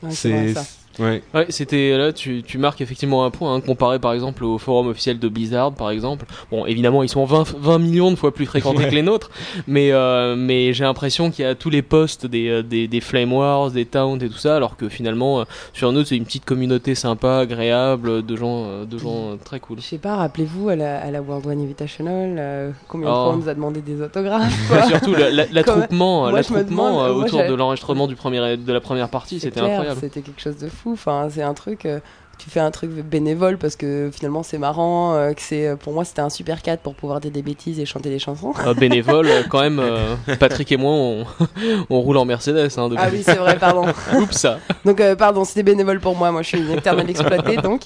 Ouais, 0.00 0.10
c'est. 0.10 0.54
Ouais 0.98 1.22
Ouais, 1.34 1.46
c'était 1.50 1.96
là, 1.96 2.12
tu, 2.12 2.42
tu 2.42 2.58
marques 2.58 2.80
effectivement 2.80 3.24
un 3.24 3.30
point, 3.30 3.54
hein, 3.54 3.60
comparé 3.60 3.98
par 3.98 4.12
exemple 4.12 4.44
au 4.44 4.58
forum 4.58 4.88
officiel 4.88 5.18
de 5.18 5.28
Blizzard, 5.28 5.72
par 5.72 5.90
exemple. 5.90 6.26
Bon, 6.50 6.66
évidemment, 6.66 7.02
ils 7.02 7.08
sont 7.08 7.24
20, 7.24 7.54
20 7.58 7.78
millions 7.78 8.10
de 8.10 8.16
fois 8.16 8.32
plus 8.32 8.46
fréquentés 8.46 8.78
Ouais. 8.84 8.88
que 8.90 8.94
les 8.94 9.02
nôtres, 9.02 9.30
mais, 9.66 9.92
euh, 9.92 10.34
mais 10.36 10.72
j'ai 10.72 10.84
l'impression 10.84 11.30
qu'il 11.30 11.44
y 11.44 11.48
a 11.48 11.54
tous 11.54 11.70
les 11.70 11.82
posts 11.82 12.26
des, 12.26 12.48
euh, 12.48 12.62
des, 12.62 12.88
des 12.88 13.00
Flame 13.00 13.32
Wars, 13.32 13.70
des 13.70 13.84
Towns 13.86 14.22
et 14.22 14.28
tout 14.28 14.38
ça, 14.38 14.56
alors 14.56 14.76
que 14.76 14.88
finalement, 14.88 15.40
euh, 15.40 15.44
sur 15.72 15.92
nous, 15.92 16.04
c'est 16.04 16.16
une 16.16 16.24
petite 16.24 16.44
communauté 16.44 16.94
sympa, 16.94 17.38
agréable, 17.38 18.24
de 18.24 18.36
gens, 18.36 18.64
euh, 18.66 18.84
de 18.84 18.98
gens 18.98 19.32
euh, 19.32 19.36
très 19.44 19.60
cool. 19.60 19.78
Je 19.80 19.84
sais 19.84 19.98
pas, 19.98 20.16
rappelez-vous 20.16 20.68
à 20.70 20.76
la, 20.76 21.00
à 21.00 21.10
la 21.10 21.20
World 21.22 21.46
One 21.46 21.60
Invitational, 21.60 22.36
euh, 22.38 22.70
combien 22.88 23.08
de 23.08 23.12
Oh. 23.12 23.14
fois 23.24 23.32
on 23.34 23.36
nous 23.36 23.48
a 23.48 23.54
demandé 23.54 23.80
des 23.80 24.00
autographes 24.02 24.68
quoi. 24.68 24.82
surtout 24.88 25.12
la- 25.14 25.30
la- 25.30 25.46
l'attroupement, 25.52 26.28
Moi, 26.30 26.40
euh, 26.40 26.70
moi, 26.70 27.10
autour 27.12 27.42
de 27.44 27.54
l'enregistrement 27.54 28.06
du 28.06 28.16
premier, 28.16 28.56
de 28.56 28.72
la 28.72 28.80
première 28.80 29.08
partie, 29.08 29.40
c'était 29.40 29.60
incroyable. 29.60 29.98
C'était 30.00 30.20
quelque 30.22 30.40
chose 30.40 30.56
de 30.58 30.68
fou. 30.68 30.87
Enfin, 30.92 31.28
c'est 31.32 31.42
un 31.42 31.54
truc. 31.54 31.86
euh, 31.86 32.00
tu 32.38 32.50
fais 32.50 32.60
un 32.60 32.70
truc 32.70 32.90
bénévole 32.92 33.58
parce 33.58 33.74
que 33.74 34.10
finalement 34.14 34.44
c'est 34.44 34.58
marrant, 34.58 35.16
euh, 35.16 35.32
que 35.32 35.42
c'est 35.42 35.74
pour 35.80 35.92
moi 35.92 36.04
c'était 36.04 36.20
un 36.20 36.30
super 36.30 36.62
cadre 36.62 36.80
pour 36.80 36.94
pouvoir 36.94 37.18
dire 37.18 37.32
des 37.32 37.42
bêtises 37.42 37.80
et 37.80 37.84
chanter 37.84 38.10
des 38.10 38.20
chansons. 38.20 38.52
Euh, 38.64 38.74
bénévole, 38.74 39.26
euh, 39.26 39.42
quand 39.50 39.60
même, 39.60 39.80
euh, 39.80 40.14
Patrick 40.38 40.70
et 40.70 40.76
moi, 40.76 40.92
on, 40.92 41.26
on 41.90 41.98
roule 42.00 42.16
en 42.16 42.24
Mercedes. 42.24 42.70
Hein, 42.76 42.90
Ah 42.96 43.08
oui, 43.12 43.22
c'est 43.24 43.34
vrai, 43.34 43.58
pardon. 43.58 43.86
Oups, 44.14 44.36
ça. 44.36 44.60
Donc 44.84 45.00
euh, 45.00 45.16
pardon, 45.16 45.44
c'était 45.44 45.64
bénévole 45.64 45.98
pour 45.98 46.14
moi. 46.14 46.30
Moi, 46.30 46.42
je 46.42 46.46
suis 46.50 46.60
une 46.60 46.70
éternelle 46.70 47.10
exploitée, 47.10 47.56
donc. 47.56 47.82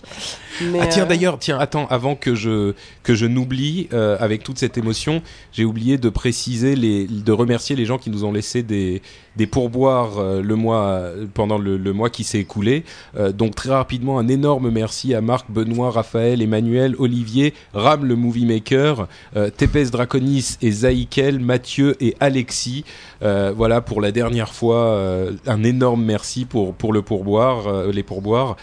Mais, 0.60 0.80
Ah 0.82 0.86
tiens 0.86 1.04
euh, 1.04 1.06
d'ailleurs, 1.06 1.38
tiens 1.38 1.58
attends, 1.58 1.86
avant 1.88 2.14
que 2.14 2.34
je 2.34 2.74
que 3.02 3.14
je 3.14 3.26
n'oublie 3.26 3.88
euh, 3.92 4.16
avec 4.20 4.42
toute 4.42 4.58
cette 4.58 4.78
émotion, 4.78 5.22
j'ai 5.52 5.64
oublié 5.64 5.98
de 5.98 6.08
préciser 6.08 6.76
les 6.76 7.06
de 7.06 7.32
remercier 7.32 7.76
les 7.76 7.84
gens 7.84 7.98
qui 7.98 8.10
nous 8.10 8.24
ont 8.24 8.32
laissé 8.32 8.62
des 8.62 9.02
des 9.36 9.46
pourboires 9.46 10.18
euh, 10.18 10.42
le 10.42 10.56
mois 10.56 11.02
pendant 11.32 11.58
le, 11.58 11.76
le 11.76 11.92
mois 11.92 12.10
qui 12.10 12.24
s'est 12.24 12.40
écoulé. 12.40 12.84
Euh, 13.16 13.32
donc 13.32 13.54
très 13.54 13.70
rapidement 13.70 14.18
un 14.18 14.28
énorme 14.28 14.70
merci 14.70 15.14
à 15.14 15.20
Marc, 15.20 15.50
Benoît, 15.50 15.90
Raphaël, 15.90 16.42
Emmanuel, 16.42 16.94
Olivier, 16.98 17.54
Ram 17.72 18.04
le 18.04 18.16
movie 18.16 18.46
maker, 18.46 19.08
Tepes 19.56 19.90
Draconis 19.90 20.56
et 20.60 20.70
Zaïkel, 20.70 21.40
Mathieu 21.40 21.96
et 22.00 22.14
Alexis. 22.20 22.84
Voilà 23.20 23.80
pour 23.80 24.00
la 24.00 24.12
dernière 24.12 24.52
fois 24.52 24.98
un 25.46 25.64
énorme 25.64 26.04
merci 26.04 26.44
pour 26.44 26.74
pour 26.74 26.92
le 26.92 27.02
pourboire 27.02 27.86
les 27.86 28.02
pourboires 28.02 28.56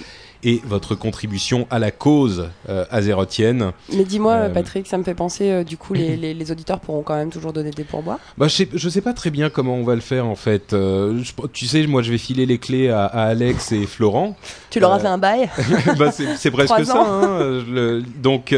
et 0.44 0.62
votre 0.66 0.96
contribution 0.96 1.68
à 1.70 1.80
la 1.80 1.92
cause 1.92 2.50
euh, 2.70 2.86
azérotienne. 2.92 3.72
Mais 3.94 4.04
dis-moi, 4.06 4.34
Euh, 4.34 4.50
Patrick, 4.50 4.88
ça 4.88 4.98
me 4.98 5.04
fait 5.04 5.14
penser, 5.14 5.50
euh, 5.52 5.64
du 5.64 5.76
coup, 5.78 5.94
les, 5.94 6.16
les, 6.18 6.34
les 6.34 6.52
auditeurs 6.52 6.80
pourront 6.80 7.02
quand 7.02 7.16
même 7.16 7.30
toujours 7.30 7.52
donner 7.52 7.72
des 7.72 7.84
pourboires. 7.84 8.20
Bah, 8.38 8.48
je, 8.48 8.56
sais, 8.56 8.70
je 8.74 8.90
sais 8.90 9.02
pas 9.02 9.14
très 9.14 9.32
bien 9.32 9.50
comment 9.50 9.76
on 9.76 9.84
va 9.84 9.96
le 9.96 10.02
faire 10.02 10.26
en 10.26 10.36
fait. 10.36 10.68
Je- 10.72 11.32
tu 11.52 11.66
sais, 11.66 11.86
moi 11.88 12.02
je 12.02 12.12
vais 12.12 12.18
filer 12.18 12.46
les 12.46 12.58
clés 12.58 12.90
à, 12.90 13.06
à 13.06 13.24
Alex 13.24 13.72
et 13.74 13.86
Florent. 13.86 14.38
Tu 14.70 14.80
leur 14.80 14.92
as 14.94 15.00
fait 15.00 15.08
un 15.08 15.18
bail 15.18 15.50
bah, 15.98 16.12
c'est 16.12 16.52
presque 16.52 16.86
ça. 16.86 17.02
hein, 17.06 17.40
le- 17.70 18.02
donc, 18.22 18.56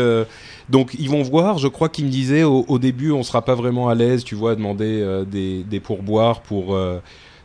donc 0.70 0.96
ils 1.00 1.10
vont 1.10 1.24
voir. 1.24 1.58
Je 1.58 1.68
crois 1.68 1.90
qu'ils 1.90 2.06
me 2.06 2.10
disaient 2.12 2.44
au, 2.44 2.64
au 2.68 2.78
début, 2.80 3.12
on 3.12 3.24
sera 3.24 3.44
pas 3.44 3.56
vraiment 3.56 3.90
à 3.90 3.96
l'aise, 3.96 4.24
tu 4.24 4.36
vois, 4.36 4.52
à 4.52 4.56
demander 4.56 5.02
euh, 5.02 5.26
des, 5.26 5.64
des 5.64 5.80
pourboires 5.80 6.42
pour. 6.42 6.76
euh, 6.76 7.00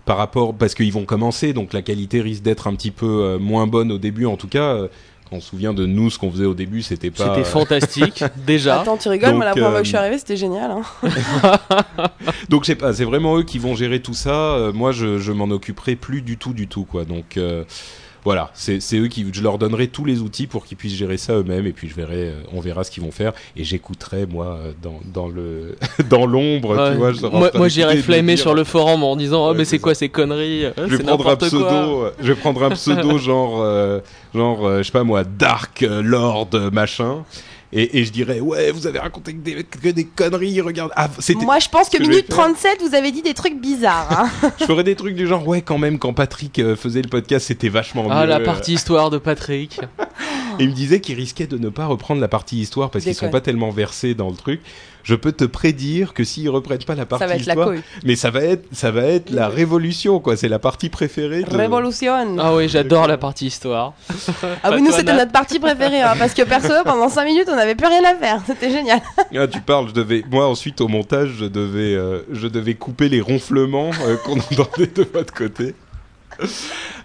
par 0.06 0.16
rapport 0.16 0.54
parce 0.54 0.74
qu'ils 0.74 0.92
vont 0.92 1.04
commencer, 1.04 1.52
donc 1.52 1.74
la 1.74 1.82
qualité 1.82 2.22
risque 2.22 2.42
d'être 2.42 2.66
un 2.68 2.74
petit 2.74 2.92
peu 2.92 3.06
euh, 3.06 3.38
moins 3.38 3.66
bonne 3.66 3.92
au 3.92 3.98
début. 3.98 4.24
En 4.24 4.36
tout 4.36 4.48
cas, 4.48 4.74
euh, 4.74 4.88
quand 5.28 5.36
on 5.36 5.40
se 5.40 5.48
souvient 5.48 5.74
de 5.74 5.84
nous, 5.84 6.08
ce 6.10 6.18
qu'on 6.18 6.30
faisait 6.30 6.44
au 6.44 6.54
début, 6.54 6.82
c'était 6.82 7.10
pas. 7.10 7.34
C'était 7.34 7.44
fantastique, 7.44 8.22
déjà. 8.46 8.80
Attends, 8.80 8.96
tu 8.96 9.08
rigoles, 9.08 9.30
donc, 9.30 9.38
moi 9.38 9.44
la 9.46 9.50
première 9.50 9.70
fois 9.70 9.78
euh, 9.78 9.80
que 9.80 9.84
je 9.84 9.88
suis 9.88 9.98
arrivée, 9.98 10.18
c'était 10.18 10.36
génial. 10.36 10.70
hein. 10.70 10.82
Donc 12.48 12.62
je 12.62 12.66
sais 12.68 12.74
pas, 12.76 12.92
c'est 12.92 13.04
vraiment 13.04 13.36
eux 13.36 13.42
qui 13.42 13.58
vont 13.58 13.74
gérer 13.74 14.00
tout 14.00 14.14
ça. 14.14 14.54
Euh, 14.54 14.72
moi, 14.72 14.92
je, 14.92 15.18
je 15.18 15.32
m'en 15.32 15.50
occuperai 15.50 15.96
plus 15.96 16.22
du 16.22 16.36
tout, 16.38 16.52
du 16.52 16.68
tout, 16.68 16.84
quoi. 16.84 17.04
Donc 17.04 17.36
euh, 17.36 17.64
voilà, 18.26 18.50
c'est 18.54 18.80
eux 18.94 19.06
qui, 19.06 19.24
je 19.32 19.40
leur 19.40 19.56
donnerai 19.56 19.86
tous 19.86 20.04
les 20.04 20.20
outils 20.20 20.48
pour 20.48 20.64
qu'ils 20.66 20.76
puissent 20.76 20.96
gérer 20.96 21.16
ça 21.16 21.34
eux-mêmes, 21.34 21.64
et 21.64 21.70
puis 21.72 21.88
je 21.88 21.94
verrai, 21.94 22.30
euh, 22.30 22.40
on 22.52 22.58
verra 22.60 22.82
ce 22.82 22.90
qu'ils 22.90 23.04
vont 23.04 23.12
faire, 23.12 23.32
et 23.56 23.62
j'écouterai 23.62 24.26
moi 24.26 24.58
euh, 24.60 24.72
dans 24.82 24.98
dans 25.14 25.28
le 25.28 25.76
dans 26.10 26.26
l'ombre, 26.26 26.76
Ouais. 26.76 27.12
tu 27.12 27.20
vois. 27.20 27.30
moi, 27.30 27.68
flâmer 28.02 28.34
dire, 28.34 28.42
sur 28.42 28.52
le 28.52 28.64
forum 28.64 29.04
en 29.04 29.14
disant 29.14 29.46
Oh, 29.46 29.50
Ouais, 29.52 29.58
mais 29.58 29.64
c'est 29.64 29.78
quoi 29.78 29.94
ça. 29.94 30.00
ces 30.00 30.08
conneries 30.08 30.64
euh, 30.64 30.72
Je 30.76 30.96
vais 30.96 31.04
prendre 31.04 31.28
un 31.28 31.36
pseudo, 31.36 31.64
quoi. 31.64 32.12
je 32.20 32.26
vais 32.32 32.34
prendre 32.34 32.64
un 32.64 32.70
pseudo 32.70 33.16
genre 33.30 33.62
euh, 33.62 34.00
genre 34.34 34.66
euh, 34.66 34.78
je 34.78 34.82
sais 34.82 34.90
pas 34.92 35.04
moi 35.04 35.22
Dark 35.22 35.86
Lord 35.88 36.50
machin. 36.72 37.24
Et, 37.72 37.98
et 37.98 38.04
je 38.04 38.12
dirais 38.12 38.38
ouais 38.40 38.70
vous 38.70 38.86
avez 38.86 38.98
raconté 39.00 39.32
que 39.34 39.38
des, 39.38 39.64
que 39.64 39.88
des 39.88 40.04
conneries 40.04 40.60
regarde 40.60 40.92
ah 40.94 41.08
c'était 41.18 41.44
Moi, 41.44 41.58
je 41.58 41.68
pense 41.68 41.88
que 41.88 41.96
que 41.98 42.02
minute 42.02 42.26
faire. 42.26 42.36
37, 42.36 42.80
vous 42.80 42.94
avez 42.94 43.10
dit 43.10 43.22
des 43.22 43.34
trucs 43.34 43.60
bizarres. 43.60 44.28
hein. 44.42 44.50
je 44.60 44.64
ferais 44.66 44.84
des 44.84 44.94
trucs 44.94 45.16
du 45.16 45.26
genre 45.26 45.46
ouais 45.46 45.62
quand 45.62 45.78
même 45.78 45.98
quand 45.98 46.12
Patrick 46.12 46.58
euh, 46.60 46.76
faisait 46.76 47.02
le 47.02 47.08
podcast 47.08 47.46
c'était 47.46 47.68
vachement 47.68 48.06
Ah, 48.10 48.22
mieux 48.22 48.28
la 48.28 48.38
partie 48.40 48.74
histoire 48.74 49.10
de 49.10 49.18
Patrick. 49.18 49.80
et 50.58 50.62
il 50.64 50.68
me 50.70 50.74
disait 50.74 51.00
qu'il 51.00 51.16
risquait 51.16 51.46
de 51.48 51.58
ne 51.58 51.68
pas 51.68 51.86
reprendre 51.86 52.20
la 52.20 52.28
partie 52.28 52.56
histoire 52.58 52.90
parce 52.90 53.04
qu'ils 53.04 53.14
sont 53.16 53.30
pas 53.30 53.40
tellement 53.40 53.70
versés 53.70 54.14
dans 54.14 54.30
le 54.30 54.36
truc 54.36 54.60
je 55.06 55.14
peux 55.14 55.32
te 55.32 55.44
prédire 55.44 56.12
que 56.12 56.24
s'ils 56.24 56.50
reprennent 56.50 56.84
pas 56.84 56.94
la 56.94 57.06
partie 57.06 57.24
Ça 57.24 57.28
va 57.28 57.36
être 57.36 57.46
la 57.46 57.52
histoire 57.52 57.68
couille. 57.68 57.82
mais 58.04 58.16
ça 58.16 58.30
va 58.30 58.40
être 58.42 58.66
ça 58.72 58.90
va 58.90 59.04
être 59.04 59.30
la 59.30 59.48
révolution 59.48 60.20
quoi 60.20 60.36
c'est 60.36 60.48
la 60.48 60.58
partie 60.58 60.90
préférée 60.90 61.42
de... 61.42 61.56
Révolution. 61.56 62.36
Ah 62.38 62.54
oui, 62.54 62.68
j'adore 62.68 63.06
la 63.06 63.18
partie 63.18 63.46
histoire. 63.46 63.94
Ah 64.62 64.70
oui, 64.72 64.82
nous, 64.82 64.90
c'était 64.90 65.14
notre 65.14 65.32
partie 65.32 65.58
préférée, 65.58 66.02
hein, 66.02 66.14
parce 66.18 66.34
que 66.34 66.42
perso, 66.42 66.72
pendant 66.84 67.08
5 67.08 67.24
minutes, 67.24 67.48
on 67.48 67.56
n'avait 67.56 67.74
plus 67.74 67.86
rien 67.86 68.02
à 68.04 68.14
faire. 68.14 68.42
C'était 68.46 68.70
génial. 68.70 69.00
Ah, 69.34 69.46
tu 69.46 69.60
parles, 69.60 69.88
je 69.88 69.92
devais, 69.94 70.24
moi 70.30 70.46
ensuite 70.46 70.80
au 70.80 70.88
montage, 70.88 71.30
je 71.38 71.44
devais, 71.44 71.94
euh, 71.94 72.22
je 72.32 72.48
devais 72.48 72.74
couper 72.74 73.08
les 73.08 73.20
ronflements 73.20 73.90
euh, 74.04 74.16
qu'on 74.16 74.38
entendait 74.38 74.86
de 74.86 75.06
votre 75.12 75.32
côté. 75.32 75.74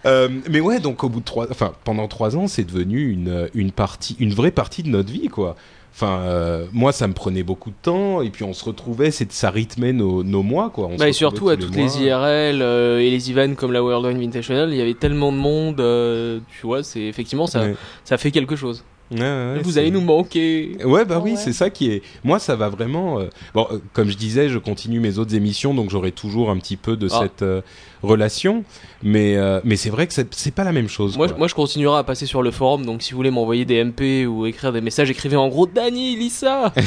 Euh, 0.06 0.30
mais 0.50 0.60
ouais, 0.60 0.80
donc 0.80 1.04
au 1.04 1.10
bout 1.10 1.20
de 1.20 1.26
trois, 1.26 1.48
enfin 1.52 1.74
pendant 1.84 2.08
trois 2.08 2.36
ans, 2.36 2.48
c'est 2.48 2.64
devenu 2.64 3.12
une, 3.12 3.50
une 3.54 3.72
partie, 3.72 4.16
une 4.20 4.34
vraie 4.34 4.52
partie 4.52 4.84
de 4.84 4.90
notre 4.90 5.12
vie, 5.12 5.28
quoi. 5.28 5.56
Enfin, 5.94 6.20
euh, 6.22 6.66
moi, 6.72 6.92
ça 6.94 7.08
me 7.08 7.14
prenait 7.14 7.44
beaucoup 7.44 7.70
de 7.70 7.76
temps, 7.82 8.22
et 8.22 8.30
puis 8.30 8.44
on 8.44 8.54
se 8.54 8.64
retrouvait, 8.66 9.12
c'est, 9.12 9.32
ça 9.32 9.50
rythmait 9.52 9.92
nos, 9.94 10.24
nos 10.24 10.42
mois, 10.42 10.70
quoi. 10.70 10.88
On 10.88 10.96
Bah, 10.96 11.10
et 11.10 11.14
surtout 11.14 11.50
à 11.50 11.58
toutes 11.58 11.76
mois. 11.76 11.86
les 11.86 12.04
IRL 12.04 12.62
euh, 12.62 13.00
et 13.00 13.10
les 13.12 13.30
events 13.30 13.56
comme 13.56 13.72
la 13.74 13.84
World 13.84 14.06
Invitational, 14.06 14.72
il 14.72 14.78
y 14.78 14.82
avait 14.82 14.94
tellement 14.94 15.32
de 15.32 15.38
monde, 15.38 15.80
euh, 15.82 16.40
tu 16.60 16.66
vois, 16.66 16.82
c'est 16.84 17.02
effectivement 17.02 17.46
ça, 17.46 17.62
Ouais. 17.62 17.76
ça 18.06 18.18
fait 18.18 18.32
quelque 18.32 18.56
chose. 18.56 18.84
Ouais, 19.12 19.20
ouais, 19.20 19.60
Vous 19.64 19.78
allez 19.78 19.92
nous 19.92 20.00
manquer. 20.02 20.78
Ouais, 20.86 21.04
bah 21.04 21.16
Ah 21.18 21.22
oui, 21.22 21.32
ouais. 21.32 21.38
c'est 21.38 21.52
ça 21.54 21.70
qui 21.70 21.92
est. 21.92 22.02
Moi, 22.24 22.40
ça 22.40 22.56
va 22.56 22.70
vraiment. 22.70 23.20
euh, 23.20 23.26
Bon, 23.54 23.68
euh, 23.72 23.80
comme 23.94 24.10
je 24.10 24.16
disais, 24.16 24.48
je 24.48 24.58
continue 24.58 25.00
mes 25.02 25.18
autres 25.18 25.36
émissions, 25.36 25.74
donc 25.74 25.90
j'aurai 25.90 26.12
toujours 26.14 26.50
un 26.50 26.58
petit 26.58 26.78
peu 26.78 26.96
de 26.96 27.08
Ah. 27.12 27.20
cette 27.24 27.42
euh, 27.42 27.62
relation. 28.04 28.64
Mais, 29.04 29.36
euh, 29.36 29.60
mais 29.66 29.76
c'est 29.76 29.90
vrai 29.90 30.08
que 30.08 30.14
c'est 30.14 30.34
c'est 30.34 30.54
pas 30.56 30.64
la 30.64 30.72
même 30.72 30.88
chose. 30.88 31.18
Moi, 31.18 31.28
quoi. 31.28 31.36
je- 31.36 31.40
moi, 31.40 31.48
je 31.50 31.56
continuerai 31.56 31.98
à 32.00 32.04
passer 32.04 32.26
sur 32.26 32.42
le 32.42 32.52
forum, 32.52 32.86
donc 32.86 33.02
si 33.02 33.12
vous 33.12 33.18
voulez 33.18 33.32
m'envoyer 33.32 33.66
des 33.66 33.84
MP 33.84 34.26
ou 34.26 34.46
écrire 34.46 34.72
des 34.72 34.82
messages, 34.82 35.10
écrivez 35.12 35.36
en 35.36 35.50
gros 35.50 35.68
Dany, 35.68 36.16
lis 36.16 36.30
ça 36.30 36.74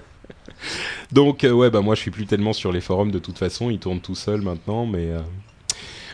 Donc, 1.12 1.44
euh, 1.44 1.50
ouais, 1.52 1.70
bah 1.70 1.80
moi, 1.80 1.94
je 1.94 2.00
suis 2.00 2.10
plus 2.10 2.26
tellement 2.26 2.52
sur 2.52 2.70
les 2.72 2.80
forums 2.80 3.10
de 3.10 3.18
toute 3.18 3.38
façon. 3.38 3.70
Ils 3.70 3.78
tournent 3.78 4.00
tout 4.00 4.14
seuls 4.14 4.42
maintenant, 4.42 4.86
mais. 4.86 5.06
euh, 5.10 5.20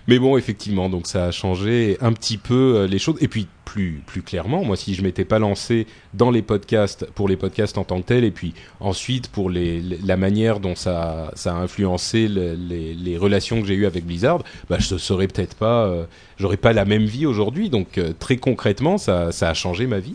Mais 0.08 0.20
bon, 0.20 0.36
effectivement, 0.36 0.88
donc 0.88 1.08
ça 1.08 1.24
a 1.26 1.30
changé 1.32 1.96
un 2.00 2.12
petit 2.12 2.38
peu 2.38 2.76
euh, 2.76 2.86
les 2.86 2.98
choses. 3.00 3.16
Et 3.20 3.26
puis, 3.26 3.48
plus, 3.64 4.00
plus 4.06 4.22
clairement, 4.22 4.62
moi, 4.64 4.76
si 4.76 4.94
je 4.94 5.02
m'étais 5.02 5.24
pas 5.24 5.40
lancé 5.40 5.88
dans 6.14 6.30
les 6.30 6.42
podcasts, 6.42 7.06
pour 7.10 7.28
les 7.28 7.36
podcasts 7.36 7.76
en 7.76 7.82
tant 7.84 8.00
que 8.00 8.06
tel, 8.06 8.22
et 8.22 8.30
puis 8.30 8.54
ensuite 8.78 9.26
pour 9.28 9.50
les, 9.50 9.80
la 9.80 10.16
manière 10.16 10.60
dont 10.60 10.76
ça, 10.76 11.32
ça 11.34 11.52
a 11.56 11.58
influencé 11.58 12.28
le- 12.28 12.54
les, 12.54 12.94
les 12.94 13.16
relations 13.18 13.60
que 13.60 13.66
j'ai 13.66 13.74
eues 13.74 13.86
avec 13.86 14.06
Blizzard, 14.06 14.44
bah, 14.70 14.76
je 14.78 14.94
ne 14.94 14.98
serais 14.98 15.26
peut-être 15.26 15.56
pas, 15.56 15.86
euh, 15.86 16.04
j'aurais 16.38 16.56
pas 16.56 16.72
la 16.72 16.84
même 16.84 17.04
vie 17.04 17.26
aujourd'hui. 17.26 17.68
Donc, 17.68 17.98
euh, 17.98 18.12
très 18.16 18.36
concrètement, 18.36 18.98
ça, 18.98 19.32
ça 19.32 19.50
a 19.50 19.54
changé 19.54 19.88
ma 19.88 19.98
vie. 19.98 20.14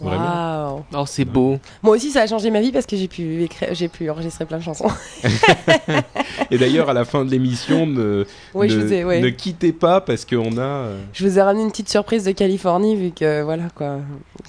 Waouh. 0.00 0.82
Oh, 0.94 1.04
c'est 1.06 1.24
beau. 1.24 1.58
Moi 1.82 1.96
aussi, 1.96 2.10
ça 2.10 2.22
a 2.22 2.26
changé 2.26 2.50
ma 2.50 2.60
vie 2.60 2.70
parce 2.72 2.86
que 2.86 2.96
j'ai 2.96 3.08
pu, 3.08 3.42
écrire, 3.42 3.68
j'ai 3.72 3.88
pu 3.88 4.08
enregistrer 4.10 4.44
plein 4.44 4.58
de 4.58 4.62
chansons. 4.62 4.88
Et 6.50 6.58
d'ailleurs, 6.58 6.88
à 6.88 6.92
la 6.94 7.04
fin 7.04 7.24
de 7.24 7.30
l'émission, 7.30 7.86
ne, 7.86 8.24
Oui, 8.54 8.68
ne, 8.68 8.72
je 8.72 8.78
vous 8.78 8.92
ai, 8.92 9.04
ouais. 9.04 9.20
ne 9.20 9.28
quittez 9.30 9.72
pas 9.72 10.00
parce 10.00 10.24
qu'on 10.24 10.56
a. 10.56 10.60
euh, 10.60 10.98
Je 11.12 11.26
vous 11.26 11.38
ai 11.38 11.42
ramené 11.42 11.64
une 11.64 11.70
petite 11.70 11.88
surprise 11.90 12.24
de 12.24 12.32
Californie, 12.32 12.96
vu 12.96 13.10
que, 13.10 13.42
voilà, 13.42 13.64
quoi, 13.74 13.98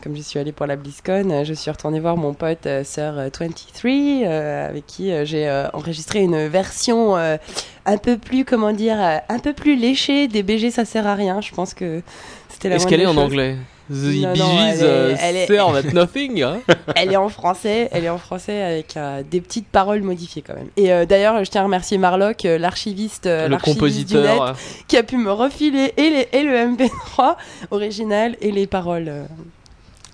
comme 0.04 0.16
je 0.16 0.22
suis 0.22 0.40
allée 0.40 0.52
pour 0.52 0.66
la 0.66 0.76
BlizzCon, 0.76 1.44
je 1.44 1.54
suis 1.54 1.72
retournée 1.72 2.00
voir 2.00 2.16
mon 2.18 2.34
pote 2.34 2.66
euh, 2.66 2.84
Sir 2.84 3.16
euh, 3.18 3.30
23, 3.38 4.30
avec 4.70 4.86
qui 4.86 5.12
euh, 5.12 5.26
j'ai 5.26 5.48
euh, 5.50 5.68
enregistré 5.74 6.20
une 6.20 6.48
version 6.48 7.18
euh, 7.18 7.38
un 7.86 7.98
peu 7.98 8.18
plus, 8.18 8.46
comment 8.46 8.72
dire, 8.72 8.98
un 9.28 9.40
peu 9.40 9.54
plus 9.54 9.76
léchée 9.76 10.28
des 10.28 10.44
BG, 10.44 10.72
ça 10.72 10.86
sert 10.86 11.08
à 11.08 11.16
rien. 11.16 11.42
Je 11.42 11.52
pense 11.52 11.74
que 11.74 12.02
c'était 12.50 12.70
la 12.70 12.76
Est-ce 12.76 12.86
qu'elle 12.88 13.02
est 13.02 13.06
en 13.08 13.18
anglais? 13.18 13.56
The 13.90 13.94
Non, 13.94 14.34
Bee 14.34 14.40
non, 14.40 14.58
Gees 14.58 14.60
elle 14.60 14.80
est- 14.80 14.84
euh, 14.84 15.16
elle 15.20 15.36
est- 15.36 15.48
serve 15.48 15.76
at 15.76 15.82
nothing. 15.94 16.42
hein. 16.44 16.60
Elle 16.96 17.12
est 17.12 17.16
en 17.18 17.30
français, 17.30 17.90
elle 17.92 18.06
est 18.06 18.10
en 18.10 18.18
français 18.20 18.62
avec 18.62 18.96
euh, 18.98 19.24
des 19.30 19.42
petites 19.42 19.68
paroles 19.68 20.02
modifiées 20.04 20.44
quand 20.44 20.54
même. 20.56 20.68
Et 20.78 20.92
euh, 20.94 21.06
d'ailleurs, 21.06 21.44
je 21.44 21.50
tiens 21.50 21.62
à 21.62 21.64
remercier 21.64 21.98
Marlock, 21.98 22.46
euh, 22.46 22.58
l'archiviste, 22.60 23.26
euh, 23.26 23.46
le 23.46 23.52
l'archiviste 23.52 24.10
du 24.10 24.16
net, 24.16 24.26
compositeur. 24.28 24.44
euh, 24.44 24.54
qui 24.88 24.96
a 24.98 25.04
pu 25.04 25.18
me 25.18 25.32
refiler 25.32 25.94
et, 25.98 26.10
les, 26.12 26.28
et 26.34 26.44
le 26.44 26.54
MP3 26.56 27.36
original 27.72 28.38
et 28.42 28.52
les 28.52 28.68
paroles 28.68 29.08
euh, 29.08 29.24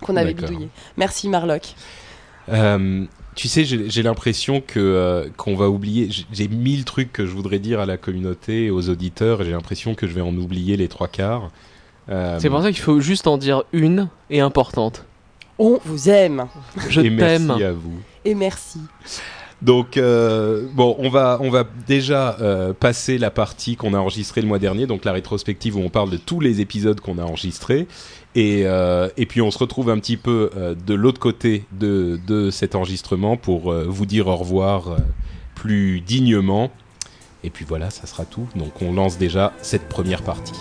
qu'on 0.01 0.15
avait 0.15 0.33
D'accord. 0.33 0.49
bidouillées. 0.49 0.69
Merci 0.97 1.27
Marlock. 1.29 1.73
Euh, 2.49 3.03
tu 3.35 3.47
sais, 3.49 3.65
j'ai 3.65 3.89
j'ai 3.89 4.03
l'impression 4.03 4.61
que 4.65 4.79
euh, 4.79 5.27
qu'on 5.35 5.55
va 5.55 5.69
oublier. 5.69 6.07
j'ai- 6.09 6.25
J'ai 6.31 6.47
mille 6.47 6.85
trucs 6.85 7.11
que 7.11 7.25
je 7.25 7.31
voudrais 7.31 7.59
dire 7.59 7.79
à 7.79 7.85
la 7.85 7.97
communauté, 7.97 8.65
et 8.65 8.69
aux 8.71 8.89
auditeurs, 8.89 9.41
et 9.41 9.45
j'ai 9.45 9.51
l'impression 9.51 9.95
que 9.95 10.07
je 10.07 10.13
vais 10.13 10.21
en 10.21 10.35
oublier 10.37 10.77
les 10.77 10.87
trois 10.87 11.07
quarts. 11.07 11.51
Euh, 12.09 12.37
C'est 12.39 12.49
pour 12.49 12.61
ça 12.61 12.71
qu'il 12.71 12.81
faut 12.81 12.99
juste 12.99 13.27
en 13.27 13.37
dire 13.37 13.63
une 13.73 14.09
et 14.29 14.39
importante. 14.39 15.05
On 15.57 15.79
vous 15.85 16.09
aime 16.09 16.47
Je 16.89 17.01
et 17.01 17.15
t'aime. 17.15 17.45
merci 17.47 17.63
à 17.63 17.71
vous. 17.71 17.93
et 18.25 18.35
merci. 18.35 18.79
Donc 19.61 19.95
euh, 19.95 20.67
bon, 20.73 20.95
on 20.99 21.09
va 21.09 21.37
on 21.41 21.49
va 21.49 21.63
déjà 21.87 22.35
euh, 22.41 22.73
passer 22.73 23.17
la 23.17 23.31
partie 23.31 23.77
qu'on 23.77 23.93
a 23.93 23.97
enregistrée 23.97 24.41
le 24.41 24.47
mois 24.47 24.59
dernier, 24.59 24.85
donc 24.85 25.05
la 25.05 25.13
rétrospective 25.13 25.77
où 25.77 25.79
on 25.79 25.89
parle 25.89 26.09
de 26.09 26.17
tous 26.17 26.41
les 26.41 26.59
épisodes 26.59 26.99
qu'on 26.99 27.17
a 27.17 27.23
enregistrés, 27.23 27.87
et 28.35 28.63
euh, 28.65 29.07
et 29.15 29.25
puis 29.25 29.41
on 29.41 29.49
se 29.51 29.57
retrouve 29.57 29.89
un 29.89 29.97
petit 29.97 30.17
peu 30.17 30.49
euh, 30.57 30.75
de 30.75 30.93
l'autre 30.93 31.21
côté 31.21 31.63
de 31.71 32.19
de 32.27 32.51
cet 32.51 32.75
enregistrement 32.75 33.37
pour 33.37 33.71
euh, 33.71 33.85
vous 33.87 34.05
dire 34.05 34.27
au 34.27 34.35
revoir 34.35 34.89
euh, 34.89 34.97
plus 35.55 36.01
dignement. 36.01 36.69
Et 37.45 37.49
puis 37.49 37.63
voilà, 37.67 37.89
ça 37.91 38.07
sera 38.07 38.25
tout. 38.25 38.47
Donc 38.57 38.81
on 38.81 38.91
lance 38.91 39.17
déjà 39.17 39.53
cette 39.61 39.87
première 39.87 40.21
partie. 40.21 40.53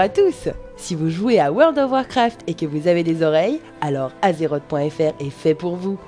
À 0.00 0.08
tous 0.08 0.48
Si 0.76 0.94
vous 0.94 1.10
jouez 1.10 1.38
à 1.38 1.52
World 1.52 1.78
of 1.78 1.90
Warcraft 1.92 2.40
et 2.46 2.54
que 2.54 2.64
vous 2.66 2.88
avez 2.88 3.02
des 3.04 3.22
oreilles, 3.22 3.60
alors 3.80 4.12
Azeroth.fr 4.22 5.14
est 5.20 5.30
fait 5.30 5.54
pour 5.54 5.76
vous. 5.76 5.98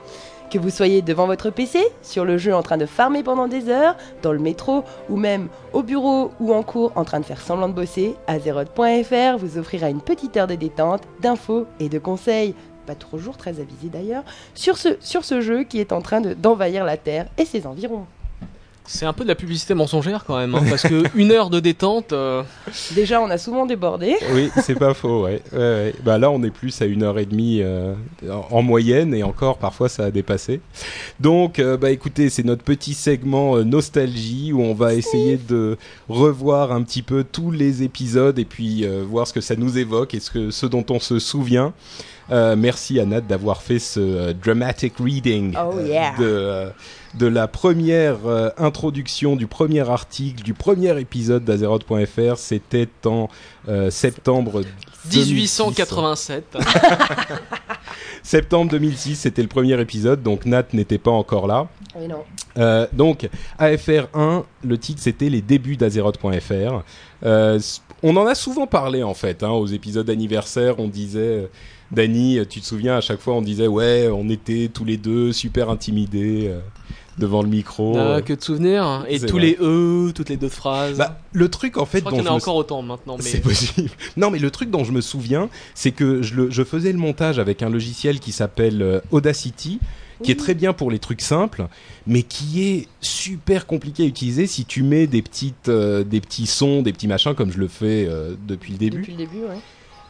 Que 0.51 0.59
vous 0.59 0.71
soyez 0.71 1.03
devant 1.03 1.27
votre 1.27 1.51
PC, 1.51 1.79
sur 2.03 2.25
le 2.25 2.37
jeu 2.39 2.55
en 2.55 2.63
train 2.63 2.77
de 2.79 2.87
farmer 2.87 3.23
pendant 3.23 3.49
des 3.49 3.69
heures, 3.69 3.97
dans 4.23 4.33
le 4.33 4.39
métro 4.39 4.85
ou 5.09 5.17
même 5.17 5.49
au 5.73 5.83
bureau 5.83 6.31
ou 6.41 6.53
en 6.55 6.63
cours 6.63 6.93
en 6.97 7.05
train 7.05 7.21
de 7.21 7.25
faire 7.25 7.41
semblant 7.41 7.69
de 7.69 7.75
bosser, 7.75 8.15
Azeroth.fr 8.27 9.39
vous 9.39 9.59
offrira 9.59 9.89
une 9.91 10.01
petite 10.01 10.37
heure 10.37 10.47
de 10.47 10.55
détente, 10.55 11.03
d'infos 11.21 11.67
et 11.81 11.89
de 11.89 11.99
conseils, 11.99 12.55
pas 12.87 12.95
toujours 12.95 13.37
très 13.37 13.61
avisés 13.61 13.89
d'ailleurs, 13.93 14.25
sur 14.55 14.77
ce, 14.79 14.97
sur 15.01 15.25
ce 15.25 15.41
jeu 15.41 15.65
qui 15.65 15.81
est 15.81 15.93
en 15.93 16.01
train 16.03 16.21
de- 16.21 16.35
d'envahir 16.35 16.85
la 16.85 16.97
Terre 16.97 17.27
et 17.39 17.45
ses 17.45 17.67
environs. 17.67 18.07
C'est 18.85 19.07
un 19.07 19.13
peu 19.13 19.23
de 19.23 19.29
la 19.29 19.35
publicité 19.37 19.75
mensongère 19.75 20.25
quand 20.27 20.37
même, 20.37 20.55
hein, 20.57 20.63
parce 20.69 20.83
que 20.83 21.05
une 21.15 21.31
heure 21.31 21.51
de 21.51 21.61
détente. 21.61 22.13
euh, 22.13 22.43
Déjà, 22.95 23.21
on 23.21 23.31
a 23.31 23.39
souvent 23.39 23.65
débordé. 23.65 24.17
Oui, 24.35 24.51
c'est 24.63 24.75
pas 24.79 24.93
faux, 24.93 25.23
ouais. 25.25 25.41
Ouais, 25.53 25.59
ouais. 25.59 25.95
Bah 26.05 26.19
là, 26.19 26.31
on 26.31 26.43
est 26.43 26.51
plus 26.51 26.83
à 26.83 26.87
une 26.87 27.03
heure 27.05 27.19
et 27.19 27.25
demie 27.27 27.61
euh, 27.63 27.95
en 28.29 28.47
en 28.59 28.63
moyenne 28.63 29.15
et 29.15 29.23
encore 29.23 29.59
parfois 29.59 29.89
ça 29.89 30.05
a 30.07 30.11
dépassé. 30.11 30.61
Donc, 31.21 31.59
euh, 31.59 31.77
bah 31.77 31.91
écoutez, 31.91 32.29
c'est 32.29 32.43
notre 32.45 32.65
petit 32.65 32.95
segment 32.95 33.57
euh, 33.57 33.63
nostalgie 33.65 34.53
où 34.53 34.61
on 34.61 34.75
va 34.75 34.95
essayer 34.95 35.37
de 35.37 35.79
revoir 36.09 36.73
un 36.73 36.83
petit 36.83 37.03
peu 37.03 37.25
tous 37.25 37.51
les 37.51 37.83
épisodes 37.85 38.39
et 38.39 38.45
puis 38.45 38.85
euh, 38.85 39.05
voir 39.09 39.27
ce 39.27 39.33
que 39.33 39.41
ça 39.41 39.57
nous 39.57 39.79
évoque 39.79 40.15
et 40.15 40.21
ce, 40.21 40.31
que, 40.31 40.51
ce 40.51 40.67
dont 40.67 40.85
on 40.91 40.99
se 41.01 41.19
souvient. 41.19 41.73
Euh, 42.31 42.55
merci 42.57 43.01
à 43.01 43.05
Nat 43.05 43.21
d'avoir 43.23 43.63
fait 43.63 43.79
ce 43.81 44.01
euh, 44.01 44.33
dramatic 44.33 44.95
reading 45.01 45.55
Oh, 45.57 45.77
euh, 45.79 45.87
yeah. 45.89 46.11
de, 46.19 46.25
euh, 46.25 46.71
de 47.15 47.27
la 47.27 47.49
première 47.49 48.27
euh, 48.27 48.51
introduction, 48.57 49.37
du 49.37 49.47
premier 49.47 49.89
article, 49.89 50.43
du 50.43 50.55
premier 50.55 50.99
épisode 51.01 51.45
d'Azeroth.fr. 51.45 52.37
C'était 52.37 52.89
en 53.05 53.29
euh, 53.69 53.91
septembre 53.91 54.63
2006. 55.11 55.33
1887. 55.33 56.59
Septembre 58.23 58.71
2006, 58.71 59.17
c'était 59.17 59.43
le 59.43 59.49
premier 59.49 59.81
épisode, 59.81 60.23
donc 60.23 60.47
Nat 60.47 60.65
n'était 60.73 60.99
pas 60.99 61.11
encore 61.11 61.47
là. 61.47 61.69
Oui, 61.97 62.07
non. 62.07 62.23
Euh, 62.57 62.87
donc, 62.93 63.29
AFR 63.59 64.07
1, 64.15 64.45
le 64.65 64.79
titre 64.79 65.01
c'était 65.03 65.29
les 65.29 65.43
débuts 65.43 65.77
d'Azeroth.fr. 65.77 66.83
Euh, 67.25 67.61
on 68.03 68.17
en 68.17 68.27
a 68.27 68.35
souvent 68.35 68.67
parlé 68.67 69.03
en 69.03 69.15
fait, 69.15 69.43
hein, 69.43 69.51
aux 69.51 69.67
épisodes 69.67 70.09
anniversaires, 70.09 70.79
on 70.79 70.89
disait, 70.89 71.21
euh, 71.21 71.47
Dany, 71.93 72.39
tu 72.49 72.61
te 72.61 72.67
souviens, 72.67 72.97
à 72.97 73.01
chaque 73.01 73.21
fois 73.21 73.35
on 73.35 73.43
disait, 73.43 73.67
ouais, 73.67 74.09
on 74.13 74.29
était 74.29 74.71
tous 74.73 74.85
les 74.85 74.97
deux 74.97 75.33
super 75.33 75.69
intimidés 75.71 76.47
euh, 76.49 76.61
devant 77.19 77.43
le 77.43 77.49
micro. 77.49 77.95
Ah, 77.97 78.01
Euh, 78.17 78.21
que 78.23 78.33
de 78.33 78.41
souvenirs. 78.41 79.05
Et 79.09 79.19
C'est 79.19 79.27
tous 79.27 79.37
vrai. 79.39 79.47
les 79.47 79.59
E, 79.61 80.13
toutes 80.15 80.31
les 80.31 80.37
deux 80.39 80.49
phrases. 80.49 80.97
bah, 80.97 81.19
le 81.33 81.49
truc 81.51 81.77
en 81.77 81.85
fait 81.85 81.99
je 81.99 82.05
crois 82.05 82.13
dont 82.13 82.17
qu'il 82.19 82.27
y 82.27 82.29
en 82.31 82.33
a 82.33 82.37
encore 82.37 82.57
autant 82.57 82.81
maintenant. 82.83 83.17
Mais... 83.19 83.23
C'est 83.25 83.41
possible. 83.41 83.91
Non, 84.17 84.31
mais 84.31 84.39
le 84.39 84.51
truc 84.51 84.71
dont 84.71 84.85
je 84.85 84.93
me 84.93 85.01
souviens, 85.03 85.51
c'est 85.75 85.91
que 85.93 86.23
je, 86.23 86.35
le- 86.35 86.51
je 86.51 86.63
faisais 86.65 86.93
le 86.93 86.99
montage 86.99 87.39
avec 87.39 87.63
un 87.63 87.69
logiciel 87.69 88.21
qui 88.21 88.33
s'appelle 88.33 88.81
euh, 88.81 89.01
Audacity, 89.11 89.79
qui 90.23 90.31
est 90.31 90.37
très 90.39 90.55
bien 90.55 90.73
pour 90.73 90.91
les 90.91 91.01
trucs 91.01 91.21
simples, 91.21 91.67
mais 92.07 92.23
qui 92.23 92.63
est 92.63 92.87
super 93.01 93.67
compliqué 93.67 94.05
à 94.05 94.07
utiliser 94.07 94.47
si 94.47 94.65
tu 94.65 94.83
mets 94.85 95.07
des 95.09 95.21
petites, 95.21 95.69
euh, 95.69 96.05
des 96.05 96.21
petits 96.21 96.47
sons, 96.47 96.81
des 96.83 96.93
petits 96.93 97.09
machins 97.09 97.35
comme 97.35 97.51
je 97.53 97.59
le 97.59 97.67
fais 97.69 98.07
euh, 98.09 98.35
depuis 98.47 98.73
le 98.73 98.79
début. 98.79 98.99
Depuis 98.99 99.13
le 99.13 99.19
début, 99.19 99.39
ouais. 99.41 99.59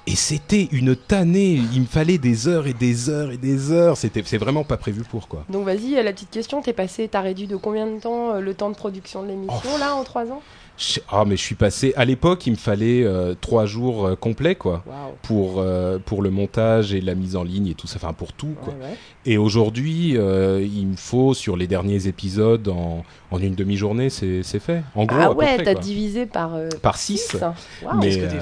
Et 0.06 0.16
c'était 0.16 0.68
une 0.72 0.96
tannée. 0.96 1.60
Il 1.72 1.82
me 1.82 1.86
fallait 1.86 2.18
des 2.18 2.48
heures 2.48 2.66
et 2.66 2.72
des 2.72 3.08
heures 3.08 3.30
et 3.30 3.36
des 3.36 3.70
heures. 3.70 3.96
C'était, 3.96 4.22
c'est 4.24 4.38
vraiment 4.38 4.64
pas 4.64 4.76
prévu 4.76 5.02
pour 5.02 5.28
quoi. 5.28 5.44
Donc 5.48 5.64
vas-y, 5.64 5.96
euh, 5.96 6.02
la 6.02 6.12
petite 6.12 6.30
question, 6.30 6.60
t'es 6.60 6.72
passé, 6.72 7.06
t'as 7.08 7.20
réduit 7.20 7.46
de 7.46 7.56
combien 7.56 7.86
de 7.86 8.00
temps 8.00 8.34
euh, 8.34 8.40
le 8.40 8.52
temps 8.54 8.70
de 8.70 8.74
production 8.74 9.22
de 9.22 9.28
l'émission 9.28 9.70
Oh. 9.74 9.78
là 9.78 9.94
en 9.94 10.02
3 10.02 10.32
ans? 10.32 10.42
Ah, 11.10 11.24
mais 11.26 11.36
je 11.36 11.42
suis 11.42 11.54
passé. 11.54 11.92
À 11.96 12.04
l'époque, 12.04 12.46
il 12.46 12.52
me 12.52 12.56
fallait 12.56 13.04
euh, 13.04 13.34
trois 13.40 13.66
jours 13.66 14.06
euh, 14.06 14.16
complets 14.16 14.54
quoi. 14.56 14.82
Pour, 15.22 15.60
euh, 15.60 15.98
pour 16.04 16.22
le 16.22 16.30
montage 16.30 16.92
et 16.94 17.00
la 17.00 17.14
mise 17.14 17.36
en 17.36 17.44
ligne 17.44 17.68
et 17.68 17.74
tout 17.74 17.86
ça, 17.86 17.96
enfin 18.02 18.12
pour 18.14 18.32
tout 18.32 18.54
quoi. 18.64 18.72
Ouais, 18.74 18.86
ouais. 18.86 18.96
Et 19.24 19.38
aujourd'hui, 19.38 20.16
euh, 20.16 20.60
il 20.68 20.86
me 20.88 20.96
faut 20.96 21.32
sur 21.32 21.56
les 21.56 21.68
derniers 21.68 22.08
épisodes 22.08 22.66
en, 22.68 23.04
en 23.30 23.38
une 23.38 23.54
demi-journée, 23.54 24.10
c'est 24.10 24.42
c'est 24.42 24.58
fait. 24.58 24.82
En 24.96 25.04
gros, 25.04 25.16
Ah 25.20 25.32
ouais, 25.32 25.62
t'as 25.62 25.74
divisé 25.74 26.26
par 26.26 26.56
euh, 26.56 26.68
Par 26.82 26.96
6. 26.98 27.36
Waouh. 27.82 28.00
Mais, 28.00 28.08
Qu'est-ce 28.10 28.18
que 28.18 28.34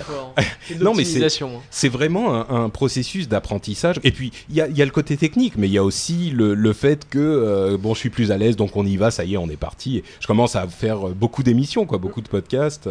euh, 0.73 0.75
non, 0.85 0.95
mais 0.95 1.05
c'est- 1.05 1.43
hein. 1.43 1.49
C'est 1.71 1.91
vraiment 1.91 2.35
un, 2.35 2.65
un 2.65 2.69
processus 2.71 3.29
d'apprentissage. 3.29 4.01
Et 4.05 4.11
puis, 4.11 4.33
il 4.49 4.57
y 4.57 4.63
a, 4.63 4.69
il 4.69 4.77
y 4.77 4.81
a 4.81 4.87
le 4.87 4.91
côté 4.91 5.19
technique, 5.19 5.55
mais 5.59 5.69
il 5.69 5.73
y 5.73 5.79
a 5.79 5.85
aussi 5.85 6.31
le, 6.31 6.55
le 6.55 6.73
fait 6.73 7.07
que, 7.11 7.19
euh, 7.19 7.77
bon, 7.77 7.93
je 7.93 7.99
suis 7.99 8.11
plus 8.11 8.31
à 8.33 8.39
l'aise, 8.39 8.57
donc 8.57 8.75
on 8.75 8.87
y 8.87 8.97
va, 8.97 9.11
ça 9.11 9.25
y 9.25 9.35
est, 9.35 9.37
on 9.37 9.51
est 9.51 9.59
parti. 9.59 10.03
Je 10.21 10.27
commence 10.27 10.57
à 10.57 10.67
faire 10.67 11.09
euh, 11.09 11.13
beaucoup 11.15 11.43
d'émissions, 11.43 11.85
quoi, 11.85 11.99
beaucoup 11.99 12.23
de 12.23 12.29
podcasts. 12.29 12.89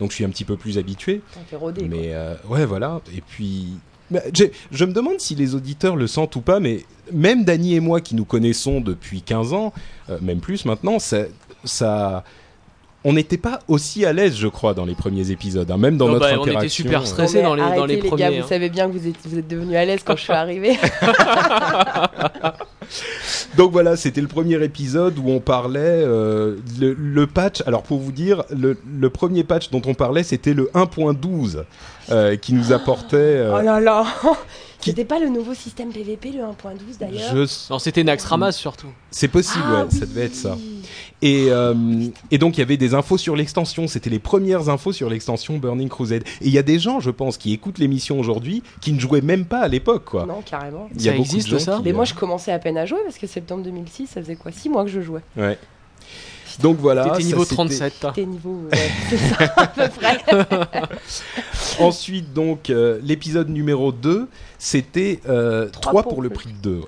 donc 0.00 0.10
je 0.10 0.16
suis 0.16 0.24
un 0.24 0.30
petit 0.30 0.44
peu 0.44 0.56
plus 0.56 0.76
habitué. 0.76 1.20
T'as 1.34 1.40
fait 1.42 1.56
rôder. 1.56 1.82
quoi. 1.82 1.88
Mais 1.88 2.08
euh, 2.14 2.34
ouais, 2.48 2.66
voilà. 2.66 3.00
Et 3.16 3.20
puis, 3.20 3.66
bah, 4.10 4.20
je 4.70 4.84
me 4.84 4.92
demande 4.92 5.20
si 5.20 5.34
les 5.34 5.54
auditeurs 5.54 5.96
le 5.96 6.06
sentent 6.06 6.36
ou 6.36 6.40
pas, 6.40 6.60
mais 6.60 6.84
même 7.12 7.44
Dany 7.44 7.74
et 7.74 7.80
moi 7.80 8.00
qui 8.00 8.14
nous 8.14 8.24
connaissons 8.24 8.80
depuis 8.80 9.22
15 9.22 9.52
ans, 9.52 9.72
euh, 10.10 10.18
même 10.22 10.40
plus 10.40 10.64
maintenant, 10.64 10.98
ça, 10.98 11.22
ça, 11.64 12.24
on 13.04 13.12
n'était 13.12 13.36
pas 13.38 13.60
aussi 13.68 14.04
à 14.04 14.12
l'aise, 14.12 14.36
je 14.36 14.48
crois, 14.48 14.74
dans 14.74 14.84
les 14.84 14.94
premiers 14.94 15.30
épisodes, 15.30 15.70
hein, 15.70 15.76
même 15.78 15.96
dans 15.96 16.06
Non, 16.06 16.12
notre 16.14 16.26
bah, 16.26 16.32
on 16.38 16.42
était 16.42 16.50
interaction. 16.50 16.84
super 16.84 17.02
mais 17.32 17.42
dans 17.42 17.54
les- 17.54 17.62
dans 17.62 17.68
arrêtez, 17.68 17.86
les 17.96 18.00
gars, 18.02 18.08
premiers, 18.08 18.38
vous 18.38 18.44
hein. 18.44 18.48
savez 18.48 18.68
bien 18.70 18.88
que 18.88 18.92
vous 18.98 19.06
êtes, 19.06 19.16
vous 19.24 19.38
êtes 19.38 19.48
devenus 19.48 19.76
à 19.76 19.84
l'aise 19.84 20.00
quand 20.04 20.16
je 20.16 20.22
suis 20.22 20.32
arrivée. 20.32 20.76
Donc 23.56 23.72
voilà, 23.72 23.96
c'était 23.96 24.20
le 24.20 24.28
premier 24.28 24.62
épisode 24.62 25.18
où 25.18 25.28
on 25.30 25.40
parlait 25.40 25.78
euh, 25.80 26.56
le, 26.80 26.94
le 26.94 27.26
patch. 27.26 27.62
Alors 27.66 27.82
pour 27.82 27.98
vous 27.98 28.12
dire, 28.12 28.44
le, 28.50 28.76
le 28.98 29.10
premier 29.10 29.44
patch 29.44 29.70
dont 29.70 29.82
on 29.86 29.94
parlait, 29.94 30.22
c'était 30.22 30.54
le 30.54 30.70
1.12 30.74 31.64
euh, 32.10 32.36
qui 32.36 32.54
nous 32.54 32.72
apportait. 32.72 33.16
euh, 33.16 33.56
oh 33.58 33.62
là 33.62 33.80
là 33.80 34.06
Qui- 34.80 34.90
C'était 34.90 35.04
pas 35.04 35.18
le 35.18 35.28
nouveau 35.28 35.54
système 35.54 35.90
PVP, 35.92 36.30
le 36.30 36.38
1.12 36.42 36.98
d'ailleurs 37.00 37.34
je- 37.34 37.72
Non, 37.72 37.80
c'était 37.80 38.04
Naxxramas 38.04 38.52
surtout. 38.52 38.86
C'est 39.10 39.26
possible, 39.28 39.64
Ah 39.66 39.84
ouais, 39.84 39.90
ça 39.90 40.06
devait 40.06 40.26
être 40.26 40.36
ça. 40.36 40.56
Et, 41.22 41.46
euh, 41.50 41.74
et 42.30 42.38
donc 42.38 42.56
il 42.56 42.60
y 42.60 42.62
avait 42.62 42.76
des 42.76 42.94
infos 42.94 43.18
sur 43.18 43.34
l'extension. 43.36 43.88
C'était 43.88 44.10
les 44.10 44.18
premières 44.18 44.68
infos 44.68 44.92
sur 44.92 45.10
l'extension 45.10 45.58
Burning 45.58 45.88
Crusade. 45.88 46.22
Et 46.40 46.46
il 46.46 46.52
y 46.52 46.58
a 46.58 46.62
des 46.62 46.78
gens, 46.78 47.00
je 47.00 47.10
pense, 47.10 47.36
qui 47.38 47.52
écoutent 47.52 47.78
l'émission 47.78 48.18
aujourd'hui, 48.20 48.62
qui 48.80 48.92
ne 48.92 49.00
jouaient 49.00 49.20
même 49.20 49.44
pas 49.44 49.60
à 49.60 49.68
l'époque, 49.68 50.04
quoi. 50.04 50.26
Non, 50.26 50.42
carrément. 50.44 50.88
Il 50.94 51.02
y 51.02 51.08
a 51.08 51.12
Ça 51.12 51.16
beaucoup 51.18 51.28
de 51.30 51.34
existe, 51.36 51.48
gens 51.48 51.58
ça 51.58 51.76
qui, 51.78 51.82
Mais 51.84 51.90
euh, 51.90 51.94
moi, 51.94 52.04
je 52.04 52.14
commençais 52.14 52.52
à 52.52 52.58
peine 52.58 52.76
à 52.78 52.86
jouer 52.86 52.98
parce 53.04 53.18
que 53.18 53.26
septembre 53.26 53.62
2006, 53.64 54.06
ça 54.08 54.20
faisait 54.22 54.36
quoi? 54.36 54.52
6 54.52 54.68
mois 54.68 54.84
que 54.84 54.90
je 54.90 55.00
jouais. 55.00 55.22
Ouais. 55.36 55.58
Donc 56.62 56.78
voilà. 56.78 57.04
T'étais 57.04 57.22
ça, 57.22 57.26
niveau 57.28 57.42
c'était- 57.44 57.54
37. 57.54 58.06
T'es 58.14 58.26
niveau. 58.26 58.62
ouais, 58.72 58.90
c'est 59.10 59.16
ça, 59.18 59.36
à 59.56 59.66
peu 59.68 59.88
près. 59.88 60.18
Ensuite, 61.80 62.32
donc, 62.32 62.70
euh, 62.70 62.98
l'épisode 63.02 63.48
numéro 63.48 63.92
2, 63.92 64.28
c'était 64.58 65.20
euh, 65.28 65.68
Trois 65.70 65.92
3 65.92 66.02
pour 66.02 66.12
pour 66.14 66.22
le 66.22 66.28
le 66.28 66.34
prix 66.34 66.48
de 66.52 66.58
2. 66.62 66.80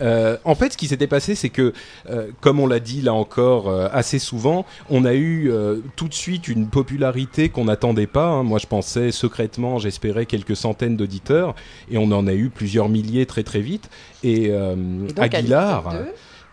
En 0.00 0.54
fait, 0.54 0.72
ce 0.72 0.76
qui 0.76 0.88
s'était 0.88 1.06
passé, 1.06 1.34
c'est 1.34 1.48
que, 1.50 1.72
euh, 2.10 2.28
comme 2.40 2.60
on 2.60 2.66
l'a 2.66 2.80
dit 2.80 3.00
là 3.02 3.14
encore 3.14 3.68
euh, 3.68 3.88
assez 3.92 4.18
souvent, 4.18 4.64
on 4.90 5.04
a 5.04 5.14
eu 5.14 5.50
euh, 5.50 5.78
tout 5.96 6.08
de 6.08 6.14
suite 6.14 6.48
une 6.48 6.68
popularité 6.68 7.48
qu'on 7.48 7.66
n'attendait 7.66 8.06
pas. 8.06 8.26
hein. 8.26 8.42
Moi, 8.42 8.58
je 8.58 8.66
pensais 8.66 9.10
secrètement, 9.12 9.78
j'espérais 9.78 10.26
quelques 10.26 10.56
centaines 10.56 10.96
d'auditeurs, 10.96 11.54
et 11.90 11.98
on 11.98 12.10
en 12.12 12.26
a 12.26 12.34
eu 12.34 12.50
plusieurs 12.50 12.88
milliers 12.88 13.26
très 13.26 13.42
très 13.42 13.60
vite. 13.60 13.88
Et, 14.22 14.48
euh, 14.50 14.74
donc, 14.74 15.18
Aguilar, 15.18 15.94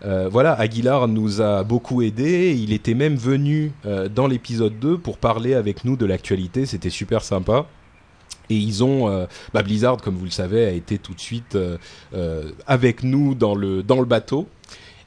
euh, 0.03 0.27
voilà, 0.31 0.53
Aguilar 0.53 1.07
nous 1.07 1.41
a 1.41 1.63
beaucoup 1.63 2.01
aidé. 2.01 2.55
Il 2.57 2.73
était 2.73 2.95
même 2.95 3.15
venu 3.15 3.71
euh, 3.85 4.09
dans 4.09 4.27
l'épisode 4.27 4.79
2 4.79 4.97
pour 4.97 5.17
parler 5.17 5.53
avec 5.53 5.85
nous 5.85 5.95
de 5.95 6.05
l'actualité. 6.05 6.65
C'était 6.65 6.89
super 6.89 7.21
sympa. 7.23 7.65
Et 8.51 8.55
ils 8.55 8.83
ont, 8.83 9.07
euh, 9.07 9.27
bah, 9.53 9.63
Blizzard, 9.63 9.95
comme 10.01 10.15
vous 10.17 10.25
le 10.25 10.31
savez, 10.31 10.65
a 10.65 10.71
été 10.71 10.97
tout 10.97 11.13
de 11.13 11.21
suite 11.21 11.55
euh, 11.55 11.77
euh, 12.13 12.51
avec 12.67 13.01
nous 13.01 13.33
dans 13.33 13.55
le, 13.55 13.81
dans 13.81 13.99
le 14.01 14.05
bateau. 14.05 14.49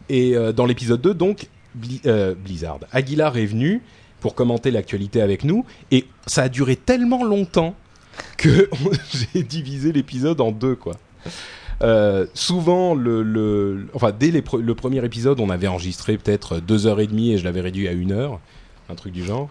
Et 0.08 0.34
dans 0.54 0.64
l'épisode 0.66 1.00
2, 1.00 1.14
donc, 1.14 1.48
Bli- 1.78 2.02
Blizzard, 2.36 2.78
Aguilar 2.92 3.36
est 3.38 3.46
venu 3.46 3.80
pour 4.20 4.34
commenter 4.34 4.70
l'actualité 4.70 5.22
avec 5.22 5.44
nous. 5.44 5.64
Et 5.90 6.04
ça 6.26 6.42
a 6.44 6.48
duré 6.50 6.76
tellement 6.76 7.24
longtemps 7.24 7.74
que 8.36 8.68
j'ai 9.34 9.42
divisé 9.42 9.92
l'épisode 9.92 10.40
en 10.42 10.52
deux, 10.52 10.74
quoi. 10.74 10.94
Souvent, 12.34 12.96
enfin, 13.94 14.12
dès 14.18 14.30
le 14.30 14.74
premier 14.74 15.04
épisode, 15.04 15.40
on 15.40 15.48
avait 15.50 15.68
enregistré 15.68 16.16
peut-être 16.18 16.60
deux 16.60 16.86
heures 16.86 17.00
et 17.00 17.06
demie 17.06 17.32
et 17.32 17.38
je 17.38 17.44
l'avais 17.44 17.62
réduit 17.62 17.88
à 17.88 17.92
une 17.92 18.12
heure, 18.12 18.40
un 18.90 18.94
truc 18.94 19.12
du 19.14 19.24
genre. 19.24 19.48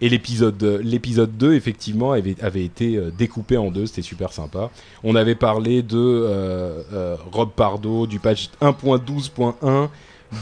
Et 0.00 0.08
l'épisode, 0.08 0.62
l'épisode 0.82 1.36
2, 1.36 1.54
effectivement, 1.54 2.12
avait, 2.12 2.36
avait 2.42 2.64
été 2.64 2.96
euh, 2.96 3.10
découpé 3.10 3.56
en 3.56 3.70
deux, 3.70 3.86
c'était 3.86 4.02
super 4.02 4.32
sympa. 4.32 4.70
On 5.04 5.14
avait 5.14 5.34
parlé 5.34 5.82
de 5.82 5.98
euh, 5.98 6.82
euh, 6.92 7.16
Rob 7.32 7.50
Pardo, 7.54 8.06
du 8.06 8.18
patch 8.18 8.50
1.12.1, 8.62 9.88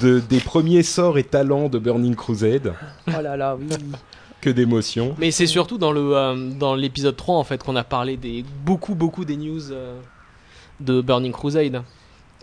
de, 0.02 0.20
des 0.20 0.40
premiers 0.40 0.82
sorts 0.82 1.18
et 1.18 1.24
talents 1.24 1.68
de 1.68 1.78
Burning 1.78 2.14
Crusade, 2.14 2.74
Oh 3.08 3.20
là 3.22 3.36
là, 3.36 3.56
oui. 3.58 3.66
que 4.40 4.50
d'émotions. 4.50 5.14
Mais 5.18 5.30
c'est 5.30 5.46
surtout 5.46 5.78
dans 5.78 5.92
le 5.92 6.16
euh, 6.16 6.50
dans 6.50 6.74
l'épisode 6.74 7.16
3 7.16 7.36
en 7.36 7.44
fait 7.44 7.62
qu'on 7.62 7.76
a 7.76 7.84
parlé 7.84 8.16
des 8.16 8.44
beaucoup 8.64 8.94
beaucoup 8.94 9.24
des 9.24 9.36
news 9.36 9.72
euh, 9.72 9.98
de 10.80 11.00
Burning 11.00 11.32
Crusade. 11.32 11.82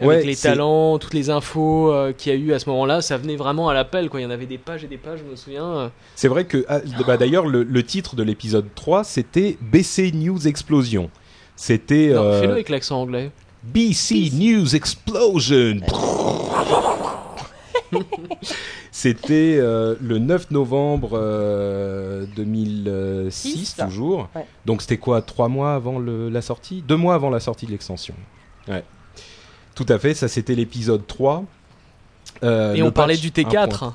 Ouais, 0.02 0.16
avec 0.16 0.26
les 0.26 0.36
c'est- 0.36 0.50
talents, 0.50 1.00
toutes 1.00 1.14
les 1.14 1.30
infos 1.30 1.90
euh, 1.92 2.12
qu'il 2.12 2.34
y 2.34 2.36
a 2.36 2.38
eu 2.38 2.52
à 2.54 2.60
ce 2.60 2.70
moment-là, 2.70 3.02
ça 3.02 3.16
venait 3.18 3.38
vraiment 3.38 3.70
à 3.70 3.74
l'appel. 3.74 4.10
Quoi. 4.10 4.20
Il 4.20 4.24
y 4.24 4.26
en 4.26 4.30
avait 4.30 4.46
des 4.46 4.58
pages 4.58 4.84
et 4.84 4.88
des 4.88 4.98
pages, 4.98 5.20
je 5.26 5.32
me 5.32 5.36
souviens. 5.38 5.66
euh. 5.66 5.88
C'est 6.16 6.28
vrai 6.28 6.44
que, 6.46 6.66
ah, 6.68 6.80
bah, 7.08 7.16
d'ailleurs, 7.18 7.46
le, 7.48 7.64
le 7.64 7.84
titre 7.84 8.16
de 8.18 8.24
l'épisode 8.24 8.68
3, 8.76 9.04
c'était 9.06 9.58
BC 9.62 10.12
News 10.14 10.46
Explosion. 10.48 11.10
C'était 11.56 12.10
euh, 12.12 12.42
Fais-le 12.42 12.52
avec 12.52 12.68
l'accent 12.70 13.02
anglais. 13.02 13.32
BC 13.64 14.32
News 14.34 14.76
Explosion. 14.76 15.78
C'était 18.92 19.58
euh, 19.60 19.96
le 20.02 20.20
9 20.20 20.52
novembre 20.52 21.12
euh, 21.14 22.26
2006, 22.36 23.32
Six. 23.32 23.76
toujours. 23.76 24.30
Ouais. 24.36 24.46
Donc 24.66 24.82
c'était 24.82 24.98
quoi? 24.98 25.22
Trois 25.22 25.48
mois 25.50 25.76
avant 25.76 26.00
le- 26.00 26.30
la 26.30 26.42
sortie? 26.42 26.84
Deux 26.88 26.96
mois 26.96 27.16
avant 27.16 27.30
la 27.30 27.40
sortie 27.40 27.66
de 27.66 27.72
l'extension. 27.72 28.16
Ouais. 28.68 28.84
Tout 29.76 29.86
à 29.90 30.00
fait, 30.00 30.14
ça 30.14 30.28
c'était 30.28 30.56
l'épisode 30.56 31.06
3. 31.06 31.44
Euh, 32.44 32.74
Et 32.74 32.82
on 32.82 32.92
parlait 32.92 33.18
du 33.18 33.30
1.3. 33.30 33.44
T4. 33.44 33.84
à 33.86 33.94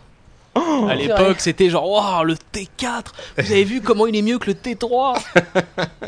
c'est 0.54 0.60
vrai. 0.60 0.96
l'époque, 0.96 1.40
c'était 1.40 1.70
genre, 1.70 1.88
waouh, 1.90 2.24
le 2.24 2.34
T4 2.34 3.04
Vous 3.38 3.52
avez 3.52 3.64
vu 3.64 3.80
comment 3.80 4.06
il 4.06 4.16
est 4.16 4.22
mieux 4.22 4.38
que 4.38 4.46
le 4.50 4.54
T3 4.54 5.18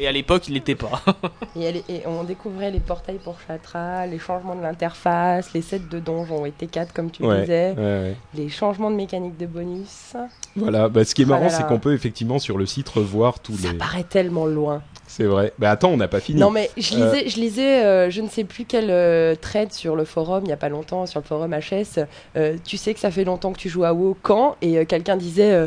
Et 0.00 0.06
à 0.06 0.12
l'époque, 0.12 0.46
il 0.48 0.54
l'était 0.54 0.76
pas. 0.76 1.02
Et, 1.56 1.62
elle- 1.64 1.76
et 1.88 2.02
on 2.06 2.22
découvrait 2.22 2.70
les 2.70 2.78
portails 2.78 3.18
pour 3.18 3.36
Chatra, 3.46 4.06
les 4.06 4.18
changements 4.20 4.54
de 4.54 4.62
l'interface, 4.62 5.52
les 5.54 5.62
sets 5.62 5.80
de 5.90 5.98
donjons 5.98 6.46
étaient 6.46 6.68
4 6.68 6.92
comme 6.92 7.10
tu 7.10 7.24
Ouais, 7.24 7.40
disais, 7.40 7.70
ouais, 7.76 7.82
ouais. 7.82 8.16
les 8.34 8.48
changements 8.48 8.90
de 8.92 8.96
mécanique 8.96 9.36
de 9.36 9.46
bonus. 9.46 10.14
Voilà, 10.54 10.88
bah, 10.88 11.04
ce 11.04 11.14
qui 11.16 11.22
est 11.22 11.24
Oh 11.24 11.30
marrant, 11.30 11.48
c'est 11.48 11.66
qu'on 11.66 11.80
peut 11.80 11.94
effectivement 11.94 12.38
sur 12.38 12.58
le 12.58 12.66
site 12.66 12.88
revoir 12.88 13.40
tous 13.40 13.56
Ça 13.56 13.72
les. 13.72 13.78
paraît 13.78 14.04
tellement 14.04 14.46
loin. 14.46 14.82
C'est 15.08 15.24
vrai. 15.24 15.52
Bah 15.58 15.70
attends, 15.70 15.88
on 15.90 15.96
n'a 15.96 16.06
pas 16.06 16.20
fini. 16.20 16.38
Non 16.38 16.50
mais 16.50 16.70
je 16.76 16.94
Euh. 16.94 17.04
lisais, 17.14 17.28
je 17.28 17.40
lisais, 17.40 17.84
euh, 17.84 18.10
je 18.10 18.20
ne 18.20 18.28
sais 18.28 18.44
plus 18.44 18.66
quel 18.66 18.90
euh, 18.90 19.34
thread 19.34 19.72
sur 19.72 19.96
le 19.96 20.04
forum, 20.04 20.42
il 20.44 20.50
y 20.50 20.52
a 20.52 20.56
pas 20.58 20.68
longtemps, 20.68 21.06
sur 21.06 21.18
le 21.18 21.24
forum 21.26 21.52
HS. 21.58 22.00
euh, 22.36 22.56
tu 22.64 22.76
sais 22.76 22.94
que 22.94 23.00
ça 23.00 23.10
fait 23.10 23.24
longtemps 23.24 23.52
que 23.52 23.58
tu 23.58 23.68
joues 23.68 23.84
à 23.84 23.92
WoW. 23.94 24.16
Quand? 24.22 24.56
Et 24.62 24.78
euh, 24.78 24.84
quelqu'un 24.84 25.16
disait 25.16 25.50
euh, 25.52 25.66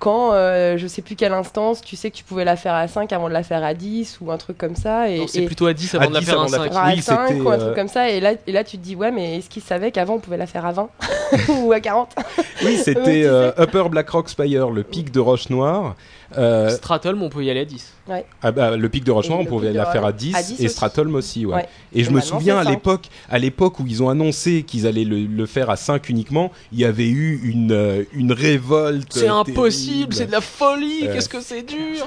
quand, 0.00 0.32
euh, 0.32 0.76
je 0.78 0.86
sais 0.88 1.02
plus 1.02 1.14
quelle 1.14 1.32
instance, 1.32 1.80
tu 1.82 1.94
sais 1.94 2.10
que 2.10 2.16
tu 2.16 2.24
pouvais 2.24 2.44
la 2.44 2.56
faire 2.56 2.74
à 2.74 2.88
5 2.88 3.12
avant 3.12 3.28
de 3.28 3.32
la 3.34 3.42
faire 3.44 3.62
à 3.62 3.74
10 3.74 4.18
ou 4.20 4.32
un 4.32 4.36
truc 4.38 4.58
comme 4.58 4.74
ça. 4.74 5.08
Et, 5.08 5.18
Non, 5.20 5.26
C'est 5.28 5.42
et- 5.42 5.46
plutôt 5.46 5.66
à 5.66 5.72
10 5.74 5.94
avant 5.94 6.06
À 6.06 6.08
de 6.08 6.14
la 6.14 6.20
10 6.20 6.26
faire 6.26 6.40
la 6.42 6.48
5. 6.48 6.72
faire- 6.72 6.78
à 6.82 6.88
Oui, 6.88 7.02
5 7.02 7.28
c'était, 7.28 7.40
ou 7.40 7.48
un 7.48 7.52
euh, 7.52 7.58
truc 7.58 7.74
comme 7.76 7.88
ça. 7.88 8.10
Et 8.10 8.18
là, 8.18 8.32
et 8.46 8.50
là, 8.52 8.64
tu 8.64 8.78
te 8.78 8.82
dis, 8.82 8.96
ouais, 8.96 9.10
mais 9.12 9.36
est-ce 9.38 9.48
qu'ils 9.48 9.62
savaient 9.62 9.92
qu'avant 9.92 10.14
on 10.14 10.18
pouvait 10.18 10.36
la 10.38 10.46
faire 10.46 10.66
à 10.66 10.72
20 10.72 10.88
ou 11.62 11.70
à 11.72 11.78
40 11.80 12.16
Oui, 12.64 12.76
c'était 12.84 13.22
euh, 13.24 13.52
Upper 13.58 13.84
Blackrock 13.90 14.28
Spire, 14.28 14.70
le 14.70 14.82
pic 14.82 15.12
de 15.12 15.20
Roche 15.20 15.48
Noire. 15.50 15.94
Euh, 16.38 16.68
Stratholm, 16.70 17.22
on 17.22 17.28
peut 17.28 17.44
y 17.44 17.50
aller 17.50 17.60
à 17.60 17.64
10. 17.64 17.92
ah 18.42 18.52
bah, 18.52 18.76
le 18.76 18.88
pic 18.88 19.04
de 19.04 19.10
Roche 19.10 19.26
Et 19.26 19.28
Noire, 19.30 19.40
on 19.40 19.44
pouvait 19.46 19.72
la 19.72 19.86
faire 19.86 20.04
à 20.04 20.10
Roche- 20.10 20.16
10, 20.16 20.34
à 20.34 20.42
10 20.42 20.60
et. 20.64 20.68
Stratholm 20.68 21.14
aussi, 21.14 21.44
ouais. 21.46 21.54
Ouais. 21.56 21.68
Et 21.92 22.04
je 22.04 22.10
me 22.10 22.20
souviens 22.20 22.58
à 22.58 22.64
l'époque, 22.64 23.06
à 23.28 23.38
l'époque 23.38 23.80
où 23.80 23.84
ils 23.86 24.02
ont 24.02 24.08
annoncé 24.08 24.62
qu'ils 24.62 24.86
allaient 24.86 25.04
le, 25.04 25.26
le 25.26 25.46
faire 25.46 25.70
à 25.70 25.76
5 25.76 26.08
uniquement, 26.08 26.52
il 26.72 26.78
y 26.78 26.84
avait 26.84 27.08
eu 27.08 27.40
une, 27.44 27.72
euh, 27.72 28.04
une 28.12 28.32
révolte. 28.32 29.12
C'est 29.12 29.28
impossible, 29.28 30.14
c'est 30.14 30.26
de 30.26 30.32
la 30.32 30.40
folie, 30.40 31.06
Euh, 31.08 31.14
qu'est-ce 31.14 31.28
que 31.28 31.40
c'est 31.40 31.62
dur 31.62 32.06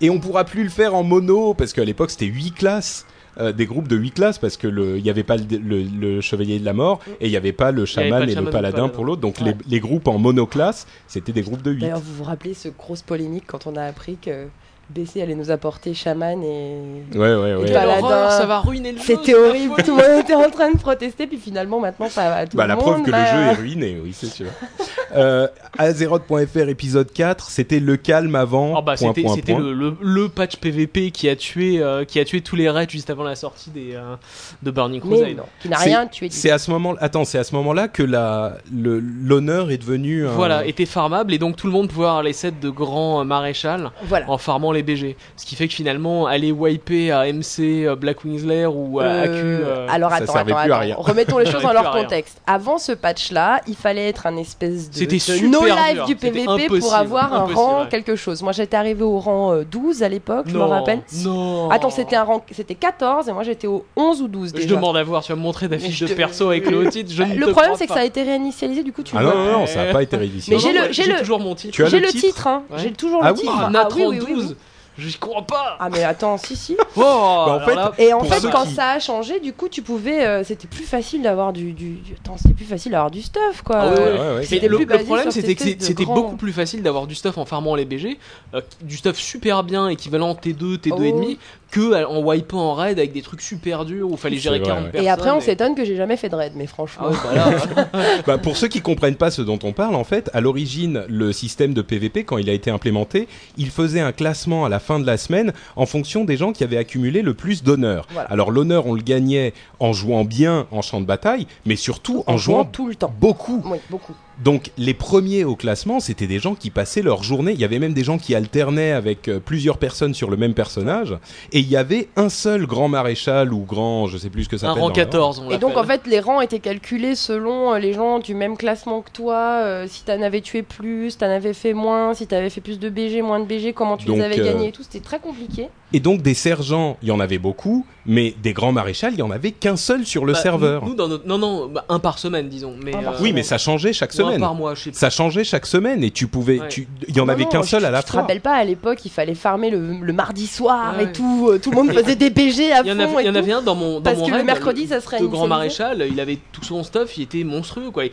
Et 0.00 0.10
on 0.10 0.18
pourra 0.20 0.44
plus 0.44 0.62
le 0.64 0.70
faire 0.70 0.94
en 0.94 1.02
mono, 1.02 1.54
parce 1.54 1.72
qu'à 1.72 1.84
l'époque 1.84 2.10
c'était 2.10 2.26
8 2.26 2.52
classes. 2.52 3.06
Euh, 3.38 3.52
des 3.52 3.66
groupes 3.66 3.88
de 3.88 3.96
8 3.96 4.10
classes 4.12 4.38
parce 4.38 4.56
que 4.56 4.66
le 4.66 4.98
il 4.98 5.04
y 5.04 5.10
avait 5.10 5.22
pas 5.22 5.36
le, 5.36 5.44
le- 5.58 5.82
le 5.82 6.20
chevalier 6.20 6.58
de 6.58 6.64
la 6.64 6.72
mort 6.72 7.00
et 7.20 7.26
il 7.26 7.30
y 7.32 7.36
avait 7.36 7.52
pas 7.52 7.70
le 7.72 7.84
chaman 7.84 8.10
pas 8.10 8.20
le 8.20 8.30
et 8.30 8.34
chaman 8.34 8.44
le 8.46 8.50
paladin 8.50 8.76
paladin. 8.76 8.94
pour 8.94 9.04
l'autre 9.04 9.20
donc 9.20 9.38
Ouais. 9.40 9.46
les, 9.46 9.54
les 9.68 9.80
groupes 9.80 10.08
en 10.08 10.18
monoclasse 10.18 10.86
c'était 11.06 11.32
des 11.32 11.42
groupes 11.42 11.62
de 11.62 11.70
8 11.72 11.80
D'ailleurs, 11.80 12.00
vous 12.00 12.14
vous 12.14 12.24
rappelez 12.24 12.54
ce 12.54 12.68
grosse 12.68 13.02
polémique 13.02 13.44
quand 13.46 13.66
on 13.66 13.76
a 13.76 13.82
appris 13.82 14.16
que 14.16 14.46
BC 14.90 15.20
allait 15.20 15.34
nous 15.34 15.50
apporter 15.50 15.94
chaman 15.94 16.42
et. 16.44 16.78
ouais 17.14 17.18
ouais 17.34 17.54
ouais 17.56 17.68
Et 17.70 17.72
Paladin. 17.72 18.04
horreur, 18.04 18.30
ça 18.32 18.46
va 18.46 18.60
ruiner 18.60 18.92
le 18.92 18.98
jeu. 18.98 19.04
C'était 19.04 19.34
horrible, 19.34 19.74
tout 19.84 19.96
le 19.96 20.02
monde 20.02 20.20
était 20.22 20.34
en 20.34 20.48
train 20.50 20.70
de 20.70 20.78
protester, 20.78 21.26
puis 21.26 21.38
finalement 21.38 21.80
maintenant 21.80 22.08
ça 22.08 22.28
va. 22.30 22.46
Tout 22.46 22.56
Bah, 22.56 22.64
le 22.64 22.68
la 22.68 22.74
monde, 22.76 22.84
preuve 22.84 23.02
que 23.02 23.10
bah, 23.10 23.18
le 23.20 23.26
jeu 23.38 23.44
est 23.46 23.52
ruiné, 23.54 23.98
oui, 24.02 24.12
c'est 24.12 24.26
sûr. 24.26 24.46
euh, 25.16 25.48
Azeroth.fr 25.78 26.68
épisode 26.68 27.12
4, 27.12 27.50
c'était 27.50 27.80
le 27.80 27.96
calme 27.96 28.34
avant. 28.34 28.74
Oh 28.78 28.82
bah 28.82 28.96
c'était 28.96 29.24
le, 29.54 29.72
le, 29.72 29.96
le 30.00 30.28
patch 30.28 30.56
PVP 30.56 31.10
qui 31.10 31.28
a 31.28 31.36
tué 31.36 31.82
euh, 31.82 32.04
qui 32.04 32.20
a 32.20 32.24
tué 32.24 32.40
tous 32.40 32.56
les 32.56 32.68
raids 32.70 32.86
juste 32.88 33.10
avant 33.10 33.24
la 33.24 33.34
sortie 33.34 33.70
des 33.70 33.94
euh, 33.94 34.14
de 34.62 34.70
Burning 34.70 35.00
Mais 35.04 35.16
Crusade. 35.16 35.36
non, 35.36 35.42
qui 35.60 35.68
n'a 35.68 35.78
rien 35.78 36.06
tué. 36.06 36.28
C'est 36.30 36.50
à 36.50 36.58
ce 36.58 36.70
moment, 36.70 36.94
attends, 37.00 37.24
c'est 37.24 37.38
à 37.38 37.44
ce 37.44 37.54
moment-là 37.56 37.88
que 37.88 38.02
la 38.02 38.58
le- 38.72 39.00
l'honneur 39.00 39.70
est 39.70 39.78
devenu. 39.78 40.24
Voilà, 40.26 40.64
était 40.66 40.86
farmable 40.86 41.32
et 41.34 41.38
donc 41.38 41.56
tout 41.56 41.66
le 41.66 41.72
monde 41.72 41.88
pouvait 41.88 42.06
avoir 42.06 42.22
les 42.22 42.32
sets 42.32 42.52
de 42.52 42.70
grands 42.70 43.20
euh, 43.20 43.24
maréchal 43.24 43.90
Voilà. 44.04 44.28
en 44.30 44.38
farmant 44.38 44.72
BG. 44.82 45.16
Ce 45.36 45.44
qui 45.44 45.56
fait 45.56 45.68
que 45.68 45.74
finalement, 45.74 46.26
aller 46.26 46.52
wiper 46.52 47.10
à 47.12 47.30
MC, 47.32 47.84
euh, 47.84 47.96
Black 47.96 48.24
Wingslayer 48.24 48.66
ou 48.66 49.00
à 49.00 49.04
euh, 49.04 49.22
AQ. 49.24 49.32
Euh, 49.34 49.86
alors 49.88 50.12
attends, 50.12 50.32
ça 50.32 50.40
attends, 50.40 50.54
plus. 50.54 50.72
À 50.72 50.78
rien. 50.78 50.96
remettons 50.98 51.38
les 51.38 51.46
choses 51.46 51.62
dans 51.62 51.72
leur 51.72 51.90
contexte. 51.92 52.40
Avant 52.46 52.78
ce 52.78 52.92
patch-là, 52.92 53.60
il 53.66 53.76
fallait 53.76 54.08
être 54.08 54.26
un 54.26 54.36
espèce 54.36 54.90
de, 54.90 55.04
de 55.04 55.46
no 55.46 55.64
live 55.64 56.04
du 56.06 56.16
PVP 56.16 56.68
pour 56.78 56.94
avoir 56.94 57.32
un 57.32 57.44
rang 57.44 57.86
quelque 57.86 58.16
chose. 58.16 58.42
Moi 58.42 58.52
j'étais 58.52 58.76
arrivé 58.76 59.02
au 59.02 59.18
rang 59.18 59.52
euh, 59.52 59.64
12 59.64 60.02
à 60.02 60.08
l'époque, 60.08 60.46
je 60.48 60.56
me 60.56 60.62
rappelle. 60.62 61.00
Non. 61.24 61.70
Attends, 61.70 61.90
c'était 61.90 62.16
un 62.16 62.24
rang, 62.24 62.44
c'était 62.50 62.74
14 62.74 63.28
et 63.28 63.32
moi 63.32 63.42
j'étais 63.42 63.66
au 63.66 63.84
11 63.96 64.22
ou 64.22 64.28
12. 64.28 64.52
Je 64.56 64.66
demande 64.66 64.96
à 64.96 65.02
voir, 65.02 65.22
tu 65.22 65.32
vas 65.32 65.36
me 65.36 65.42
montrer 65.42 65.68
ta 65.68 65.78
fiche 65.78 66.00
de 66.00 66.14
perso 66.14 66.48
avec 66.48 66.70
le 66.70 66.88
titre. 66.88 67.12
Bah, 67.16 67.24
le 67.34 67.46
problème 67.48 67.72
c'est 67.76 67.86
que 67.86 67.94
ça 67.94 68.00
a 68.00 68.04
été 68.04 68.22
réinitialisé, 68.22 68.82
du 68.82 68.92
coup 68.92 69.02
tu. 69.02 69.14
Ah 69.16 69.22
non 69.22 69.52
non 69.52 69.66
ça 69.66 69.86
n'a 69.86 69.92
pas 69.92 70.02
été 70.02 70.16
réinitialisé. 70.16 70.72
Mais 70.72 70.92
j'ai 70.92 71.14
toujours 71.18 71.40
mon 71.40 71.54
titre. 71.54 71.86
J'ai 71.86 72.00
le 72.00 72.08
titre, 72.08 72.46
hein. 72.46 72.62
j'ai 72.76 72.92
toujours 72.92 73.20
ah 73.22 73.30
le 73.30 73.36
titre. 73.36 73.52
Ah, 73.56 73.70
Natron 73.70 74.12
ah 74.12 74.24
12. 74.24 74.56
J'y 74.98 75.14
crois 75.18 75.42
pas. 75.42 75.76
Ah 75.78 75.88
mais 75.90 76.02
attends, 76.04 76.38
si 76.38 76.56
si. 76.56 76.76
Oh, 76.96 77.02
en 77.02 77.44
alors 77.58 77.64
fait, 77.68 77.74
là, 77.74 77.92
Et 77.98 78.12
en 78.14 78.24
fait, 78.24 78.48
quand 78.50 78.64
qui- 78.64 78.74
ça 78.74 78.92
a 78.92 78.98
changé, 78.98 79.40
du 79.40 79.52
coup, 79.52 79.68
tu 79.68 79.82
pouvais, 79.82 80.24
euh, 80.26 80.42
c'était 80.44 80.66
plus 80.68 80.84
facile 80.84 81.20
d'avoir 81.22 81.52
du, 81.52 81.72
du, 81.72 81.90
du- 81.96 82.14
attends, 82.14 82.36
c'était 82.38 82.54
plus 82.54 82.64
facile 82.64 82.92
d'avoir 82.92 83.10
du 83.10 83.20
stuff, 83.20 83.62
quoi. 83.62 83.76
Ah 83.78 83.88
ouais, 83.90 83.98
Ouais, 83.98 84.04
ouais. 84.04 84.12
ouais, 84.12 84.18
ouais. 84.18 84.34
Mais 84.38 84.44
C'était 84.46 84.68
le, 84.68 84.78
problème, 84.86 85.30
c'était 85.30 85.54
que 85.54 85.62
c'était 85.62 86.04
grand- 86.04 86.14
beaucoup 86.14 86.36
plus 86.36 86.52
facile 86.52 86.82
d'avoir 86.82 87.06
du 87.06 87.14
stuff 87.14 87.36
en 87.36 87.44
farmant 87.44 87.74
les 87.74 87.84
BG, 87.84 88.18
euh, 88.54 88.60
du 88.82 88.96
stuff 88.96 89.18
super 89.18 89.62
bien 89.64 89.88
équivalent 89.88 90.32
T2, 90.34 90.78
T2 90.78 90.92
Oh. 90.96 91.02
et 91.02 91.12
demi, 91.12 91.38
que 91.76 91.92
à- 91.92 92.08
en 92.08 92.22
wipant 92.22 92.58
en 92.70 92.74
raid 92.74 92.98
avec 92.98 93.12
des 93.12 93.22
trucs 93.22 93.42
super 93.42 93.84
durs 93.84 94.08
où 94.08 94.12
il 94.12 94.16
fallait 94.16 94.38
gérer 94.38 94.58
vrai, 94.58 94.66
40 94.66 94.84
ouais. 94.84 94.90
personnes. 94.92 95.06
Et 95.06 95.10
après, 95.10 95.30
on 95.30 95.40
s'étonne 95.40 95.74
que 95.74 95.84
j'ai 95.84 95.96
jamais 95.96 96.16
fait 96.16 96.28
de 96.28 96.34
raid, 96.34 96.52
mais 96.56 96.64
Ah 96.64 96.68
franchement. 96.68 97.08
ouais, 97.08 97.16
bah 97.24 97.88
Bah, 98.26 98.38
pour 98.38 98.56
ceux 98.56 98.68
qui 98.68 98.80
comprennent 98.80 99.16
pas 99.16 99.30
ce 99.30 99.42
dont 99.42 99.58
on 99.62 99.72
parle, 99.72 99.94
en 99.94 100.04
fait, 100.04 100.30
à 100.32 100.40
l'origine, 100.40 101.04
le 101.08 101.32
système 101.32 101.74
de 101.74 101.82
PVP, 101.82 102.24
quand 102.24 102.38
il 102.38 102.48
a 102.48 102.52
été 102.52 102.70
implémenté, 102.70 103.28
il 103.58 103.70
faisait 103.70 104.00
un 104.00 104.12
classement 104.12 104.64
à 104.64 104.68
la 104.68 104.78
fin 104.78 104.98
de 104.98 105.06
la 105.06 105.16
semaine 105.18 105.52
en 105.76 105.86
fonction 105.86 106.24
des 106.24 106.36
gens 106.36 106.52
qui 106.52 106.64
avaient 106.64 106.76
accumulé 106.78 107.20
le 107.22 107.34
plus 107.34 107.62
d'honneur. 107.62 108.06
Voilà. 108.12 108.28
Alors 108.30 108.50
l'honneur, 108.50 108.86
on 108.86 108.94
le 108.94 109.02
gagnait 109.02 109.52
en 109.78 109.92
jouant 109.92 110.24
bien 110.24 110.66
en 110.70 110.82
champ 110.82 111.00
de 111.00 111.06
bataille, 111.06 111.46
mais 111.66 111.76
surtout 111.76 112.24
en, 112.26 112.34
en 112.34 112.36
jouant 112.38 112.56
jouant 112.56 112.64
tout 112.64 112.86
le 112.88 112.94
temps. 112.94 113.12
beaucoup. 113.20 113.62
Oui, 113.66 113.78
beaucoup. 113.90 114.14
Donc 114.44 114.70
les 114.76 114.92
premiers 114.92 115.44
au 115.44 115.56
classement, 115.56 115.98
c'était 115.98 116.26
des 116.26 116.38
gens 116.38 116.54
qui 116.54 116.68
passaient 116.70 117.00
leur 117.02 117.22
journée. 117.22 117.52
Il 117.52 117.60
y 117.60 117.64
avait 117.64 117.78
même 117.78 117.94
des 117.94 118.04
gens 118.04 118.18
qui 118.18 118.34
alternaient 118.34 118.92
avec 118.92 119.28
euh, 119.28 119.40
plusieurs 119.40 119.78
personnes 119.78 120.12
sur 120.12 120.30
le 120.30 120.36
même 120.36 120.52
personnage. 120.52 121.16
Et 121.52 121.60
il 121.60 121.68
y 121.70 121.76
avait 121.76 122.08
un 122.16 122.28
seul 122.28 122.66
grand 122.66 122.88
maréchal 122.88 123.52
ou 123.54 123.60
grand, 123.60 124.06
je 124.08 124.18
sais 124.18 124.28
plus 124.28 124.44
ce 124.44 124.48
que 124.50 124.58
ça 124.58 124.66
un 124.66 124.68
s'appelle. 124.70 124.82
rang 124.82 124.88
dans 124.90 124.94
le- 124.94 125.04
14, 125.04 125.42
on 125.46 125.50
Et 125.50 125.58
donc, 125.58 125.76
en 125.76 125.82
l'appelle. 125.82 126.00
fait, 126.04 126.10
les 126.10 126.20
rangs 126.20 126.40
étaient 126.42 126.58
calculés 126.58 127.14
selon 127.14 127.72
euh, 127.74 127.78
les 127.78 127.94
gens 127.94 128.18
du 128.18 128.34
même 128.34 128.56
classement 128.58 129.00
que 129.00 129.10
toi. 129.10 129.62
euh, 129.64 129.86
si 129.88 130.04
t'en 130.04 130.20
avais 130.20 130.42
tué 130.42 130.62
plus, 130.62 131.16
t'en 131.16 131.30
avais 131.30 131.54
fait 131.54 131.72
moins, 131.72 132.12
si 132.12 132.26
t'avais 132.26 132.50
fait 132.50 132.60
plus 132.60 132.78
de 132.78 132.90
BG, 132.90 133.22
moins 133.22 133.40
de 133.40 133.46
BG, 133.46 133.72
comment 133.72 133.96
tu 133.96 134.06
Donc, 134.06 134.16
les 134.18 134.22
avais 134.24 134.38
euh, 134.40 134.44
gagnés 134.52 134.68
et 134.68 134.72
tout. 134.72 134.82
C'était 134.82 135.00
très 135.04 135.18
compliqué. 135.18 135.68
Et 135.92 136.00
donc 136.00 136.20
des 136.20 136.34
sergents, 136.34 136.96
il 137.00 137.08
y 137.08 137.10
en 137.12 137.20
avait 137.20 137.38
beaucoup, 137.38 137.86
mais 138.06 138.34
des 138.42 138.52
grands 138.52 138.72
maréchals, 138.72 139.12
il 139.12 139.20
y 139.20 139.22
en 139.22 139.30
avait 139.30 139.52
qu'un 139.52 139.76
seul 139.76 140.04
sur 140.04 140.24
le 140.24 140.32
Bah, 140.32 140.38
serveur. 140.40 140.84
Nous, 140.84 140.94
dans 140.94 141.06
notre... 141.06 141.26
Non, 141.28 141.38
non, 141.38 141.68
bah, 141.68 141.84
un 141.88 142.00
par 142.00 142.18
semaine, 142.18 142.48
disons. 142.48 142.74
Mais, 142.82 142.92
euh, 142.94 143.12
oui, 143.20 143.32
mais 143.32 143.44
ça 143.44 143.56
changeait 143.56 143.92
chaque 143.92 144.10
ou 144.10 144.14
un 144.22 144.24
semaine. 144.26 144.40
par 144.40 144.54
mois, 144.54 144.74
je 144.74 144.80
sais 144.82 144.90
plus. 144.90 144.98
Ça 144.98 145.10
changeait 145.10 145.44
chaque 145.44 145.64
semaine 145.64 146.02
et 146.02 146.10
tu 146.10 146.26
pouvais, 146.26 146.58
Ouais. 146.60 146.68
tu, 146.68 146.88
il 147.06 147.16
y 147.16 147.20
en 147.20 147.26
Non, 147.26 147.32
avait 147.32 147.44
qu'un 147.46 147.62
je- 147.62 147.68
seul 147.68 147.84
à 147.84 147.90
la 147.92 148.00
Je 148.00 148.06
te 148.06 148.10
fois. 148.10 148.22
rappelle 148.22 148.40
pas, 148.40 148.54
à 148.56 148.64
l'époque, 148.64 148.98
il 149.04 149.10
fallait 149.10 149.36
farmer 149.36 149.70
le, 149.70 149.98
le 150.00 150.12
mardi 150.12 150.48
soir 150.48 150.94
Ouais, 150.96 151.04
et 151.04 151.12
tout. 151.12 151.48
euh, 151.50 151.58
tout 151.60 151.70
le 151.70 151.76
monde 151.76 151.92
faisait 151.92 152.16
des 152.16 152.30
BG 152.30 152.72
à 152.72 152.80
Il 152.80 152.88
y 152.88 152.92
en, 152.92 152.94
fond. 152.96 153.00
avait, 153.16 153.22
et 153.22 153.24
il 153.24 153.26
y 153.26 153.30
en 153.30 153.34
avait 153.36 153.52
un 153.52 153.62
dans 153.62 153.76
mon 153.76 153.94
dans 153.94 154.02
Parce 154.02 154.18
mon 154.18 154.24
que 154.26 154.30
le 154.32 154.36
raid, 154.38 154.46
mercredi, 154.46 154.86
ça 154.88 155.00
serait 155.00 155.20
le 155.20 155.28
grand 155.28 155.46
maréchal, 155.46 156.04
il 156.10 156.18
avait 156.18 156.38
tout 156.52 156.64
son 156.64 156.82
stuff, 156.82 157.16
il 157.16 157.22
était 157.22 157.44
monstrueux 157.44 157.90
quoi. 157.92 158.04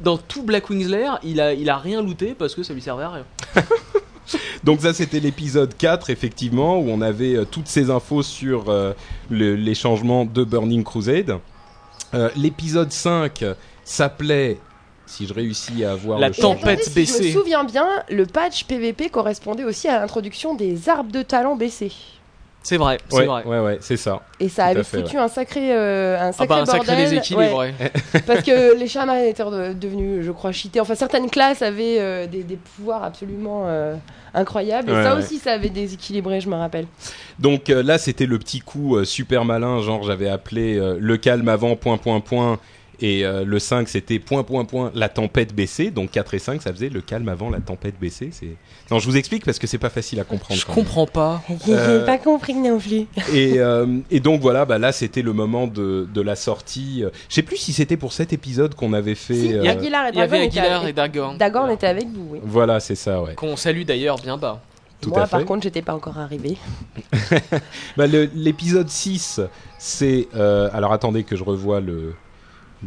Dans 0.00 0.18
tout 0.18 0.42
Black 0.42 0.68
Wings 0.70 0.88
Lair, 0.88 1.20
il 1.22 1.40
a 1.40 1.54
il 1.54 1.70
a 1.70 1.76
rien 1.78 2.02
looté 2.02 2.34
parce 2.36 2.54
que 2.56 2.64
ça 2.64 2.74
lui 2.74 2.82
servait 2.82 3.04
à 3.04 3.10
rien. 3.10 3.24
Donc 4.64 4.80
ça, 4.80 4.92
c'était 4.94 5.18
l'épisode 5.20 5.76
4, 5.76 6.10
effectivement, 6.10 6.78
où 6.78 6.88
on 6.88 7.00
avait 7.00 7.34
euh, 7.34 7.44
toutes 7.44 7.66
ces 7.68 7.90
infos 7.90 8.22
sur 8.22 8.68
euh, 8.68 8.92
le- 9.30 9.56
les 9.56 9.74
changements 9.74 10.24
de 10.24 10.44
Burning 10.44 10.84
Crusade. 10.84 11.38
Euh, 12.14 12.30
l'épisode 12.36 12.92
5 12.92 13.44
s'appelait, 13.84 14.58
si 15.06 15.26
je 15.26 15.34
réussis 15.34 15.84
à 15.84 15.92
avoir 15.92 16.18
La 16.18 16.28
le 16.28 16.34
tempête. 16.34 16.80
attendez, 16.82 17.06
si 17.06 17.30
je 17.32 17.36
me 17.36 17.40
souviens 17.40 17.64
bien, 17.64 17.86
le 18.10 18.24
patch 18.26 18.64
PVP 18.64 19.08
correspondait 19.08 19.64
aussi 19.64 19.88
à 19.88 19.98
l'introduction 20.00 20.54
des 20.54 20.88
arbres 20.88 21.10
de 21.10 21.22
talent 21.22 21.56
BC. 21.56 21.90
C'est 22.64 22.76
vrai, 22.76 22.98
c'est 23.08 23.16
Ouais, 23.16 23.26
vrai. 23.26 23.44
ouais, 23.44 23.58
ouais, 23.58 23.78
c'est 23.80 23.96
ça. 23.96 24.20
Et 24.38 24.48
ça 24.48 24.66
avait 24.66 24.84
fait, 24.84 24.98
foutu 25.02 25.18
un 25.18 25.26
sacré, 25.28 25.74
euh, 25.74 26.16
un 26.20 26.28
Ah 26.28 26.32
sacré 26.32 26.46
bah 26.46 26.54
un 26.60 26.64
bordel. 26.64 26.86
sacré 26.86 26.96
déséquilibre, 27.02 27.56
Ouais. 27.58 27.74
ouais. 27.80 28.20
Parce 28.26 28.42
que 28.42 28.78
les 28.78 28.86
chamans 28.86 29.16
étaient 29.16 29.42
de- 29.44 29.72
devenus, 29.72 30.24
je 30.24 30.30
crois, 30.30 30.52
cheatés. 30.52 30.80
Enfin, 30.80 30.94
certaines 30.94 31.28
classes 31.28 31.60
avaient 31.62 31.96
euh, 31.98 32.26
des, 32.28 32.44
des 32.44 32.56
pouvoirs 32.56 33.02
absolument 33.02 33.64
euh, 33.66 33.96
incroyables. 34.32 34.90
Et 34.90 34.92
Ouais, 34.92 35.02
ça 35.02 35.14
ouais. 35.16 35.22
aussi, 35.22 35.38
ça 35.38 35.52
avait 35.54 35.70
déséquilibré, 35.70 36.40
je 36.40 36.48
me 36.48 36.54
rappelle. 36.54 36.86
Donc 37.40 37.68
euh, 37.68 37.82
là, 37.82 37.98
c'était 37.98 38.26
le 38.26 38.38
petit 38.38 38.60
coup 38.60 38.96
euh, 38.96 39.04
super 39.04 39.44
malin, 39.44 39.80
genre 39.82 40.04
j'avais 40.04 40.28
appelé 40.28 40.78
euh, 40.78 40.96
le 41.00 41.16
calme 41.16 41.48
avant 41.48 41.74
point 41.74 41.96
point 41.98 42.20
point 42.20 42.58
et 43.02 43.24
euh, 43.26 43.44
le 43.44 43.58
5 43.58 43.86
c'était 43.88 44.18
point 44.18 44.42
point 44.44 44.64
point 44.64 44.90
la 44.94 45.08
tempête 45.10 45.54
baissée. 45.54 45.90
Donc 45.90 46.12
4 46.12 46.32
et 46.34 46.38
5 46.38 46.62
ça 46.62 46.72
faisait 46.72 46.88
le 46.88 47.00
calme 47.02 47.28
avant 47.28 47.50
la 47.50 47.60
tempête 47.60 47.98
baissée. 48.00 48.30
C'est 48.32 48.56
Non, 48.90 48.98
je 48.98 49.06
vous 49.06 49.16
explique 49.18 49.44
parce 49.44 49.58
que 49.58 49.66
c'est 49.66 49.76
pas 49.78 49.90
facile 49.90 50.20
à 50.20 50.24
comprendre. 50.24 50.58
Je 50.58 50.66
même. 50.66 50.74
comprends 50.74 51.06
pas. 51.06 51.42
Euh, 51.68 52.00
J'ai 52.00 52.06
pas 52.06 52.16
compris 52.18 52.54
non 52.54 52.78
plus. 52.78 53.06
Et, 53.34 53.58
euh, 53.58 53.98
et 54.10 54.20
donc 54.20 54.40
voilà, 54.40 54.64
bah 54.64 54.78
là 54.78 54.92
c'était 54.92 55.22
le 55.22 55.32
moment 55.34 55.66
de, 55.66 56.08
de 56.14 56.20
la 56.22 56.36
sortie. 56.36 57.02
Euh, 57.04 57.10
Je 57.28 57.34
sais 57.34 57.42
plus 57.42 57.56
si 57.58 57.72
c'était 57.72 57.96
pour 57.98 58.12
cet 58.12 58.32
épisode 58.32 58.74
qu'on 58.74 58.92
avait 58.92 59.14
fait. 59.16 59.34
Si, 59.34 59.52
euh, 59.54 59.68
Aguilar 59.70 60.06
et 60.06 60.10
Il 60.12 60.18
y 60.18 60.20
avait 60.22 60.38
Aguilar 60.40 60.86
et 60.86 60.92
Dagon. 60.92 61.34
Dagon 61.34 61.68
était 61.68 61.88
avec 61.88 62.06
vous, 62.08 62.28
oui. 62.30 62.40
Voilà, 62.44 62.78
c'est 62.80 62.94
ça, 62.94 63.20
ouais. 63.22 63.34
Qu'on 63.34 63.56
salue 63.56 63.82
d'ailleurs 63.82 64.16
bien 64.18 64.36
bas. 64.38 64.60
Tout 65.00 65.10
Moi, 65.10 65.26
par 65.26 65.44
contre, 65.44 65.64
j'étais 65.64 65.82
pas 65.82 65.94
encore 65.94 66.18
arrivé. 66.18 66.56
Bah, 67.96 68.06
L'épisode 68.06 68.88
6, 68.88 69.40
c'est. 69.78 70.28
euh, 70.36 70.70
alors 70.72 70.92
attendez 70.92 71.24
que 71.24 71.34
je 71.36 71.42
revoie 71.44 71.80
le. 71.80 72.14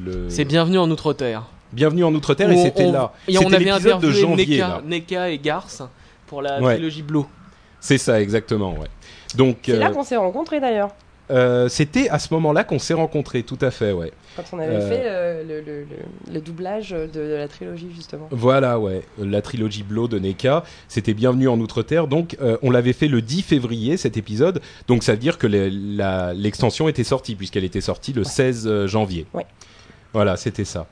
Le... 0.03 0.29
C'est 0.29 0.45
bienvenue 0.45 0.77
en 0.77 0.89
Outre-Terre. 0.89 1.43
Bienvenue 1.73 2.03
en 2.03 2.13
Outre-Terre 2.13 2.51
et 2.51 2.57
c'était 2.57 2.85
on- 2.85 2.91
là. 2.91 3.13
Et 3.27 3.37
on 3.37 3.41
C'était 3.41 3.55
avait 3.55 3.65
l'épisode 3.65 3.83
de 4.01 4.07
interviewé 4.07 4.21
janvier. 4.21 4.45
Neka, 4.57 4.67
là. 4.67 4.81
Neka 4.85 5.29
et 5.31 5.37
Garth 5.39 5.81
pour 6.27 6.41
la 6.41 6.61
Ouais. 6.61 6.75
trilogie 6.75 7.01
Blow. 7.01 7.27
C'est 7.79 7.97
ça, 7.97 8.21
exactement, 8.21 8.71
ouais. 8.73 8.87
Donc, 9.35 9.57
C'est 9.65 9.77
là 9.77 9.87
euh, 9.89 9.91
qu'on 9.91 10.03
s'est 10.03 10.15
rencontrés 10.15 10.59
d'ailleurs. 10.59 10.89
euh, 11.31 11.67
c'était 11.69 12.07
à 12.09 12.19
ce 12.19 12.33
moment-là 12.33 12.63
qu'on 12.63 12.79
s'est 12.79 12.93
rencontrés, 12.93 13.43
tout 13.43 13.57
à 13.61 13.71
fait, 13.71 13.91
ouais. 13.91 14.11
Quand 14.37 14.43
on 14.53 14.59
avait 14.59 14.75
Euh. 14.75 14.89
fait 14.89 15.01
euh, 15.05 15.43
le, 15.43 15.61
le- 15.61 15.81
le- 15.83 16.33
le 16.33 16.41
doublage 16.41 16.91
de, 16.91 17.07
de 17.07 17.35
la 17.35 17.47
trilogie, 17.47 17.89
justement. 17.95 18.27
Voilà, 18.31 18.79
ouais. 18.79 19.01
La 19.17 19.41
trilogie 19.41 19.83
Blow 19.83 20.07
de 20.07 20.17
Neka, 20.19 20.63
c'était 20.87 21.13
Bienvenue 21.13 21.47
en 21.47 21.59
Outre-Terre. 21.59 22.07
Donc, 22.07 22.37
euh, 22.41 22.57
on 22.63 22.71
l'avait 22.71 22.93
fait 22.93 23.07
le 23.07 23.21
10 23.21 23.41
février, 23.43 23.97
cet 23.97 24.17
épisode. 24.17 24.61
Donc, 24.87 25.03
ça 25.03 25.11
veut 25.13 25.17
dire 25.19 25.37
que 25.37 25.47
l'extension 25.47 26.87
était 26.89 27.03
sortie, 27.03 27.35
puisqu'elle 27.35 27.63
était 27.63 27.81
sortie 27.81 28.13
le 28.13 28.23
16 28.23 28.67
euh, 28.67 28.87
janvier. 28.87 29.25
Ouais. 29.33 29.45
Voilà, 30.15 30.37
c'était 30.37 30.63
ça. 30.63 30.87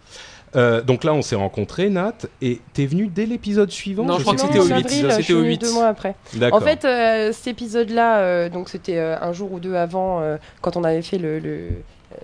Euh, 0.58 0.82
donc 0.82 1.06
là, 1.06 1.14
on 1.14 1.22
s'est 1.22 1.38
rencontrés, 1.38 1.90
Nat, 1.90 2.14
et 2.42 2.60
t'es 2.74 2.86
venu 2.86 3.08
dès 3.08 3.26
l'épisode 3.26 3.72
suivant 3.72 4.04
Non, 4.04 4.18
je 4.18 4.24
crois 4.24 4.36
que 4.36 4.42
c'était 4.42 4.60
au 4.60 4.64
en 4.64 4.66
8, 4.68 4.74
avril, 4.74 5.12
c'était 5.12 5.34
au 5.34 5.38
venue 5.40 5.50
8. 5.52 5.62
deux 5.62 5.74
mois 5.74 5.88
après. 5.88 6.14
D'accord. 6.34 6.62
En 6.62 6.66
fait, 6.66 6.84
euh, 6.84 7.32
cet 7.32 7.48
épisode-là, 7.48 8.20
euh, 8.20 8.50
donc 8.50 8.68
c'était 8.68 8.98
euh, 8.98 9.16
un 9.22 9.32
jour 9.32 9.54
ou 9.54 9.60
deux 9.62 9.76
avant, 9.76 10.20
euh, 10.20 10.36
quand 10.60 10.76
on 10.76 10.84
avait 10.84 11.02
fait 11.02 11.18
le, 11.18 11.40
le, 11.40 11.70
euh, 12.12 12.16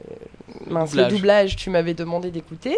mince, 0.68 0.94
le 0.94 1.04
doublage. 1.04 1.12
doublage, 1.14 1.56
tu 1.56 1.70
m'avais 1.70 1.94
demandé 1.94 2.32
d'écouter. 2.32 2.78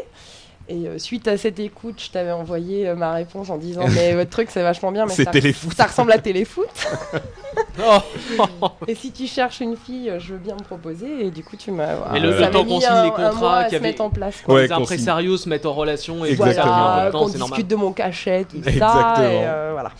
Et 0.73 0.87
euh, 0.87 0.97
suite 0.97 1.27
à 1.27 1.35
cette 1.35 1.59
écoute, 1.59 2.01
je 2.01 2.09
t'avais 2.11 2.31
envoyé 2.31 2.87
euh, 2.87 2.95
ma 2.95 3.11
réponse 3.11 3.49
en 3.49 3.57
disant 3.57 3.83
Mais 3.93 4.13
votre 4.15 4.29
truc, 4.29 4.47
c'est 4.49 4.61
vachement 4.63 4.93
bien, 4.93 5.05
mais 5.05 5.13
c'est 5.13 5.25
ça, 5.25 5.31
téléfoot. 5.31 5.73
ça 5.75 5.83
ressemble 5.83 6.13
à 6.13 6.17
téléfoot. 6.17 6.69
Et 8.87 8.95
si 8.95 9.11
tu 9.11 9.27
cherches 9.27 9.59
une 9.59 9.75
fille, 9.75 10.09
euh, 10.09 10.19
je 10.19 10.33
veux 10.33 10.39
bien 10.39 10.55
me 10.55 10.63
proposer. 10.63 11.25
Et 11.25 11.31
du 11.31 11.43
coup, 11.43 11.57
tu 11.57 11.71
m'as. 11.71 11.87
Mais 12.13 12.19
le- 12.21 12.31
ça 12.39 12.45
le 12.47 12.51
temps 12.51 12.63
qu'on 12.65 12.79
signe 12.79 13.03
les 13.03 13.09
contrats, 13.09 13.69
se 13.69 13.75
avait- 13.75 14.01
en 14.01 14.09
place. 14.09 14.41
quoi. 14.45 14.55
Ouais, 14.55 14.67
les 14.67 14.71
impresarios 14.71 15.35
se 15.37 15.49
mettent 15.49 15.65
en 15.65 15.73
relation 15.73 16.23
et 16.25 16.29
Exactement. 16.31 16.63
ça 16.65 16.93
Voilà, 16.93 17.11
qu'on 17.11 17.19
normal. 17.27 17.39
discute 17.49 17.67
de 17.67 17.75
mon 17.75 17.91
cachet, 17.91 18.45
tout 18.49 18.63
ça. 18.63 18.69
Exactement. 18.69 19.15
Et 19.29 19.41
euh, 19.45 19.69
voilà. 19.73 19.91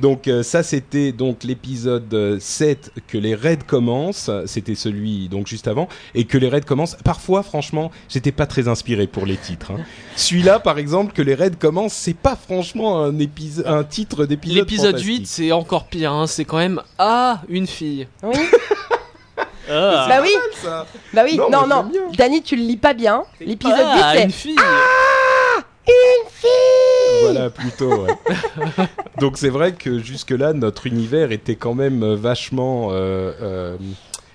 Donc 0.00 0.26
euh, 0.28 0.42
ça 0.42 0.62
c'était 0.62 1.12
donc 1.12 1.44
l'épisode 1.44 2.12
euh, 2.14 2.38
7 2.40 2.92
que 3.08 3.18
les 3.18 3.34
raids 3.34 3.58
commencent, 3.66 4.30
c'était 4.46 4.74
celui 4.74 5.28
donc 5.28 5.46
juste 5.46 5.68
avant 5.68 5.88
et 6.14 6.24
que 6.24 6.38
les 6.38 6.48
raids 6.48 6.60
commencent. 6.62 6.96
Parfois 7.04 7.42
franchement, 7.42 7.90
j'étais 8.08 8.32
pas 8.32 8.46
très 8.46 8.68
inspiré 8.68 9.06
pour 9.06 9.26
les 9.26 9.36
titres. 9.36 9.72
hein. 9.72 9.80
Celui-là 10.16 10.60
par 10.60 10.78
exemple 10.78 11.12
que 11.12 11.22
les 11.22 11.34
raids 11.34 11.50
commencent, 11.58 11.92
c'est 11.94 12.16
pas 12.16 12.36
franchement 12.36 13.02
un 13.02 13.18
épisode 13.18 13.66
un 13.66 13.84
titre 13.84 14.24
d'épisode 14.26 14.56
L'épisode 14.58 14.86
fantastique. 14.92 15.18
8, 15.20 15.26
c'est 15.26 15.52
encore 15.52 15.86
pire. 15.86 16.12
hein, 16.12 16.26
C'est 16.26 16.44
quand 16.44 16.58
même 16.58 16.80
Ah, 16.98 17.42
une 17.48 17.66
fille. 17.66 18.06
Oui. 18.22 18.34
Ah, 19.70 20.06
bah 20.08 20.18
oui, 20.22 20.30
Ça. 20.60 20.86
bah 21.14 21.22
oui. 21.24 21.36
Non, 21.36 21.48
Non, 21.48 21.66
non. 21.66 21.90
tu 22.44 22.56
le 22.56 22.62
lis 22.62 22.76
pas 22.76 22.92
bien. 22.94 23.22
L'épisode 23.40 23.76
8, 23.78 23.84
ah, 24.02 24.12
c'est 24.16 24.26
une 25.86 26.28
fille. 26.30 27.22
Voilà 27.22 27.50
plutôt. 27.50 28.04
ouais. 28.04 28.14
donc 29.18 29.38
c'est 29.38 29.48
vrai 29.48 29.72
que 29.72 29.98
jusque 29.98 30.30
là 30.30 30.52
notre 30.52 30.86
univers 30.86 31.32
était 31.32 31.56
quand 31.56 31.74
même 31.74 32.02
euh, 32.02 32.16
vachement 32.16 32.88
euh, 32.90 33.32
euh, 33.40 33.76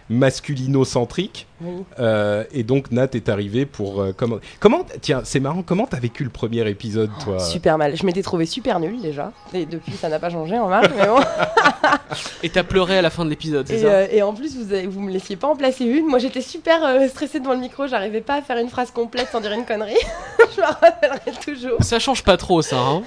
masculino-centrique. 0.09 1.47
Oui. 1.59 1.83
Euh, 1.99 2.43
et 2.51 2.63
donc 2.63 2.91
Nat 2.91 3.07
est 3.13 3.29
arrivé 3.29 3.65
pour 3.65 4.01
euh, 4.01 4.13
comment 4.15 4.37
comment 4.59 4.85
tiens 5.01 5.21
c'est 5.23 5.39
marrant 5.39 5.63
comment 5.63 5.87
t'as 5.87 5.99
vécu 5.99 6.23
le 6.23 6.29
premier 6.29 6.67
épisode 6.69 7.09
toi? 7.23 7.39
Super 7.39 7.77
mal. 7.77 7.95
Je 7.97 8.05
m'étais 8.05 8.21
trouvé 8.21 8.45
super 8.45 8.79
nul 8.79 9.01
déjà. 9.01 9.31
Et 9.53 9.65
depuis, 9.65 9.93
ça 9.93 10.07
n'a 10.09 10.19
pas 10.19 10.29
changé 10.29 10.57
en 10.59 10.67
marque. 10.69 10.91
mais 10.95 11.07
bon. 11.07 11.19
Et 12.43 12.49
t'as 12.49 12.63
pleuré 12.63 12.97
à 12.97 13.01
la 13.01 13.09
fin 13.09 13.25
de 13.25 13.29
l'épisode, 13.29 13.67
c'est 13.67 13.75
Et, 13.75 13.81
ça? 13.81 13.87
euh, 13.87 14.07
et 14.11 14.21
en 14.21 14.33
plus, 14.33 14.55
vous, 14.57 14.73
avez- 14.73 14.87
vous 14.87 14.99
me 15.01 15.11
laissiez 15.11 15.35
pas 15.35 15.47
en 15.47 15.55
placer 15.55 15.85
une. 15.85 16.05
Moi, 16.07 16.19
j'étais 16.19 16.41
super 16.41 16.83
euh, 16.85 17.07
stressée 17.07 17.39
devant 17.39 17.53
le 17.53 17.59
micro. 17.59 17.87
J'arrivais 17.87 18.21
pas 18.21 18.35
à 18.35 18.41
faire 18.41 18.57
une 18.57 18.69
phrase 18.69 18.91
complète 18.91 19.27
sans 19.31 19.41
dire 19.41 19.51
une 19.51 19.65
connerie. 19.65 19.95
je 20.55 20.61
me 20.61 20.65
rappellerai 20.65 21.31
toujours. 21.43 21.77
Ça 21.83 21.99
change 21.99 22.23
pas 22.23 22.37
trop, 22.37 22.61
ça. 22.61 22.77
Hein 22.79 23.03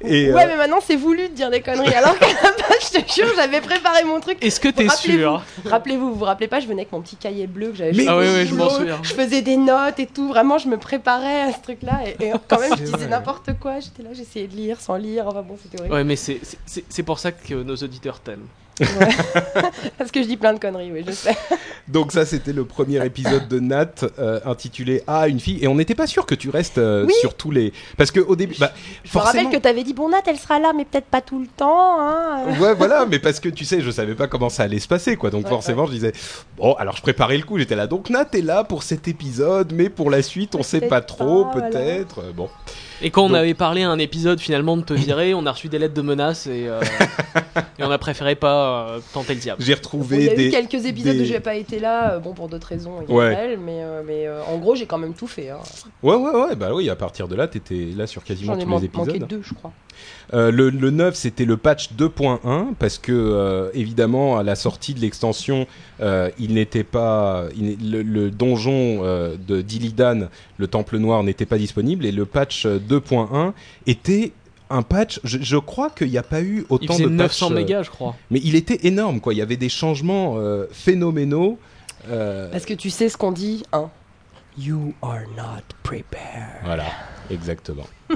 Et, 0.00 0.32
ouais, 0.32 0.46
mais 0.46 0.56
maintenant, 0.56 0.80
c'est 0.84 0.96
voulu 0.96 1.28
de 1.28 1.34
dire 1.34 1.50
des 1.50 1.60
conneries. 1.60 1.94
Alors 1.94 2.14
base, 2.20 2.34
je 2.92 2.98
te 3.00 3.12
jure, 3.12 3.26
j'avais 3.36 3.60
préparé 3.60 4.04
mon 4.04 4.20
truc. 4.20 4.38
Est-ce 4.44 4.60
que 4.60 4.68
t'es 4.68 4.88
sûr? 4.88 5.42
Rappelez-vous, 5.64 6.10
vous 6.10 6.14
vous 6.18 6.24
rappelez 6.24 6.48
pas, 6.48 6.60
je 6.60 6.66
venais 6.66 6.82
avec 6.82 6.92
mon 6.92 7.00
petit 7.00 7.16
cahier 7.16 7.46
bleu 7.46 7.63
que 7.70 7.76
j'avais 7.76 7.92
fait 7.94 8.06
Ah 8.08 8.16
au 8.16 8.20
oui, 8.20 8.26
oui, 8.34 8.46
je 8.46 8.54
m'en 8.54 8.64
boulot. 8.66 8.78
souviens. 8.78 8.98
Je 9.02 9.12
faisais 9.14 9.42
des 9.42 9.56
notes 9.56 9.98
et 9.98 10.06
tout. 10.06 10.28
Vraiment, 10.28 10.58
je 10.58 10.68
me 10.68 10.76
préparais 10.76 11.42
à 11.42 11.52
ce 11.52 11.60
truc-là. 11.62 12.00
Et, 12.06 12.24
et 12.26 12.32
quand 12.48 12.58
même, 12.60 12.70
je 12.76 12.82
disais 12.84 12.96
vrai. 12.96 13.06
n'importe 13.08 13.50
quoi. 13.60 13.80
J'étais 13.80 14.02
là, 14.02 14.10
j'essayais 14.12 14.46
de 14.46 14.54
lire 14.56 14.80
sans 14.80 14.96
lire. 14.96 15.26
Enfin 15.28 15.42
bon, 15.42 15.56
c'était 15.62 15.78
horrible. 15.80 15.94
Ouais, 15.94 16.04
mais 16.04 16.16
c'est- 16.16 16.40
c'est 16.42 16.58
c'est- 16.66 16.84
c'est 16.88 17.02
pour 17.02 17.18
ça 17.18 17.32
que 17.32 17.54
nos 17.54 17.76
auditeurs 17.76 18.20
t'aiment. 18.20 18.46
Parce 19.98 20.10
que 20.10 20.22
je 20.22 20.26
dis 20.26 20.36
plein 20.36 20.52
de 20.52 20.58
conneries, 20.58 20.90
oui, 20.92 21.04
je 21.06 21.12
sais. 21.12 21.36
donc 21.88 22.12
ça 22.12 22.24
c'était 22.26 22.52
le 22.52 22.64
premier 22.64 23.04
épisode 23.04 23.46
de 23.48 23.60
Nat 23.60 24.04
euh, 24.18 24.40
intitulé 24.44 25.02
Ah 25.06 25.28
une 25.28 25.38
fille 25.40 25.58
et 25.62 25.68
on 25.68 25.74
n'était 25.76 25.94
pas 25.94 26.06
sûr 26.06 26.26
que 26.26 26.34
tu 26.34 26.50
restes 26.50 26.78
euh, 26.78 27.04
Oui. 27.06 27.12
sur 27.20 27.34
tous 27.34 27.50
les 27.50 27.72
parce 27.96 28.10
que 28.10 28.20
au 28.20 28.36
début 28.36 28.56
bah, 28.58 28.72
Je 29.04 29.08
me 29.08 29.12
forcément 29.12 29.44
rappelle 29.44 29.58
que 29.58 29.62
t'avais 29.62 29.84
dit, 29.84 29.94
bon, 29.94 30.08
Nat, 30.08 30.22
elle 30.26 30.38
sera 30.38 30.58
là, 30.58 30.72
mais 30.76 30.84
peut-être 30.84 31.06
pas 31.06 31.20
tout 31.20 31.40
le 31.40 31.46
temps. 31.46 32.00
Hein. 32.00 32.58
ouais 32.60 32.74
voilà 32.74 33.06
mais 33.06 33.18
parce 33.18 33.40
que 33.40 33.48
tu 33.48 33.64
sais 33.64 33.80
je 33.80 33.90
savais 33.90 34.14
pas 34.14 34.26
comment 34.26 34.48
ça 34.48 34.64
allait 34.64 34.78
se 34.80 34.88
passer 34.88 35.16
quoi 35.16 35.30
donc 35.30 35.44
Ouais, 35.44 35.50
forcément 35.50 35.86
je 35.86 35.92
disais 35.92 36.12
bon 36.56 36.72
alors 36.74 36.96
je 36.96 37.02
préparais 37.02 37.36
le 37.36 37.44
coup 37.44 37.58
j'étais 37.58 37.76
là 37.76 37.86
donc 37.86 38.10
Nat 38.10 38.26
est 38.32 38.42
là 38.42 38.64
pour 38.64 38.82
cet 38.82 39.08
épisode 39.08 39.72
mais 39.72 39.88
pour 39.88 40.10
la 40.10 40.22
suite 40.22 40.54
on 40.54 40.62
sait 40.62 40.80
pas 40.82 41.00
trop 41.00 41.44
voilà. 41.52 41.68
peut-être 41.68 42.20
Euh, 42.20 42.32
bon 42.34 42.48
Et 43.02 43.10
quand 43.10 43.24
on 43.24 43.28
Donc- 43.28 43.36
avait 43.38 43.54
parlé 43.54 43.82
à 43.82 43.90
un 43.90 43.98
épisode 43.98 44.40
finalement 44.40 44.76
de 44.76 44.82
te 44.82 44.94
virer, 44.94 45.34
on 45.34 45.44
a 45.46 45.52
reçu 45.52 45.68
des 45.68 45.78
lettres 45.78 45.94
de 45.94 46.02
menaces 46.02 46.46
et, 46.46 46.66
euh, 46.68 46.80
et 47.78 47.82
on 47.84 47.90
a 47.90 47.98
préféré 47.98 48.34
pas 48.34 48.88
euh, 48.88 49.00
tenter 49.12 49.34
le 49.34 49.40
diable. 49.40 49.62
j'ai 49.62 49.74
retrouvé 49.74 50.16
il 50.18 50.24
y 50.24 50.28
a 50.30 50.34
des 50.34 50.46
eu 50.48 50.50
quelques 50.50 50.86
épisodes 50.86 51.16
des- 51.16 51.22
où 51.22 51.24
j'ai 51.24 51.40
pas 51.40 51.54
été 51.56 51.80
là, 51.80 52.12
euh, 52.14 52.18
bon 52.18 52.32
pour 52.34 52.48
d'autres 52.48 52.68
raisons, 52.68 52.98
Ouais. 53.08 53.30
Gabriel, 53.30 53.58
mais, 53.58 53.78
euh, 53.82 54.02
mais 54.06 54.26
euh, 54.26 54.42
en 54.44 54.58
gros 54.58 54.74
j'ai 54.76 54.86
quand 54.86 54.98
même 54.98 55.14
tout 55.14 55.26
fait. 55.26 55.50
Hein. 55.50 55.58
ouais 56.02 56.14
ouais 56.16 56.30
ouais 56.30 56.54
bah 56.56 56.70
oui 56.72 56.88
à 56.88 56.96
partir 56.96 57.28
de 57.28 57.34
là 57.34 57.48
t'étais 57.48 57.88
là 57.96 58.06
sur 58.06 58.22
quasiment 58.24 58.54
J'en 58.54 58.60
ai 58.60 58.64
tous 58.64 58.78
les 58.78 58.84
épisodes 58.86 59.06
manqué 59.08 59.18
deux, 59.20 59.42
je 59.42 59.54
crois. 59.54 59.72
Euh, 60.32 60.50
le, 60.50 60.70
le 60.70 60.90
9, 60.90 61.14
c'était 61.14 61.44
le 61.44 61.56
patch 61.56 61.90
2.1 61.92 62.74
parce 62.78 62.98
que 62.98 63.12
euh, 63.12 63.70
évidemment 63.74 64.38
à 64.38 64.42
la 64.42 64.54
sortie 64.54 64.94
de 64.94 65.00
l'extension, 65.00 65.66
euh, 66.00 66.30
il 66.38 66.54
n'était 66.54 66.84
pas 66.84 67.44
il 67.56 67.90
le, 67.90 68.02
le 68.02 68.30
donjon 68.30 69.00
euh, 69.04 69.36
de 69.36 69.60
d'Illidan, 69.60 70.28
le 70.56 70.66
Temple 70.66 70.96
Noir, 70.98 71.22
n'était 71.24 71.46
pas 71.46 71.58
disponible 71.58 72.06
et 72.06 72.12
le 72.12 72.24
patch 72.24 72.64
euh, 72.66 72.78
2.1 72.78 73.52
était 73.86 74.32
un 74.70 74.82
patch. 74.82 75.20
Je, 75.24 75.38
je 75.42 75.56
crois 75.58 75.90
qu'il 75.90 76.08
n'y 76.08 76.18
a 76.18 76.22
pas 76.22 76.40
eu 76.40 76.60
Il 76.60 76.74
autant 76.74 76.94
faisait 76.94 77.04
de 77.04 77.08
900 77.10 77.46
patchs, 77.48 77.52
euh, 77.52 77.54
mégas, 77.54 77.82
je 77.82 77.90
crois. 77.90 78.16
mais 78.30 78.40
il 78.42 78.54
était 78.54 78.86
énorme 78.86 79.20
quoi. 79.20 79.34
Il 79.34 79.36
y 79.36 79.42
avait 79.42 79.58
des 79.58 79.68
changements 79.68 80.36
euh, 80.38 80.64
phénoménaux. 80.72 81.58
euh, 82.08 82.50
Parce 82.50 82.64
que 82.64 82.74
tu 82.74 82.88
sais 82.90 83.08
ce 83.10 83.16
qu'on 83.18 83.32
dit, 83.32 83.62
hein? 83.72 83.90
You 84.56 84.94
are 85.02 85.20
not 85.36 85.64
prepared. 85.82 86.62
Voilà, 86.64 86.84
exactement. 87.30 87.86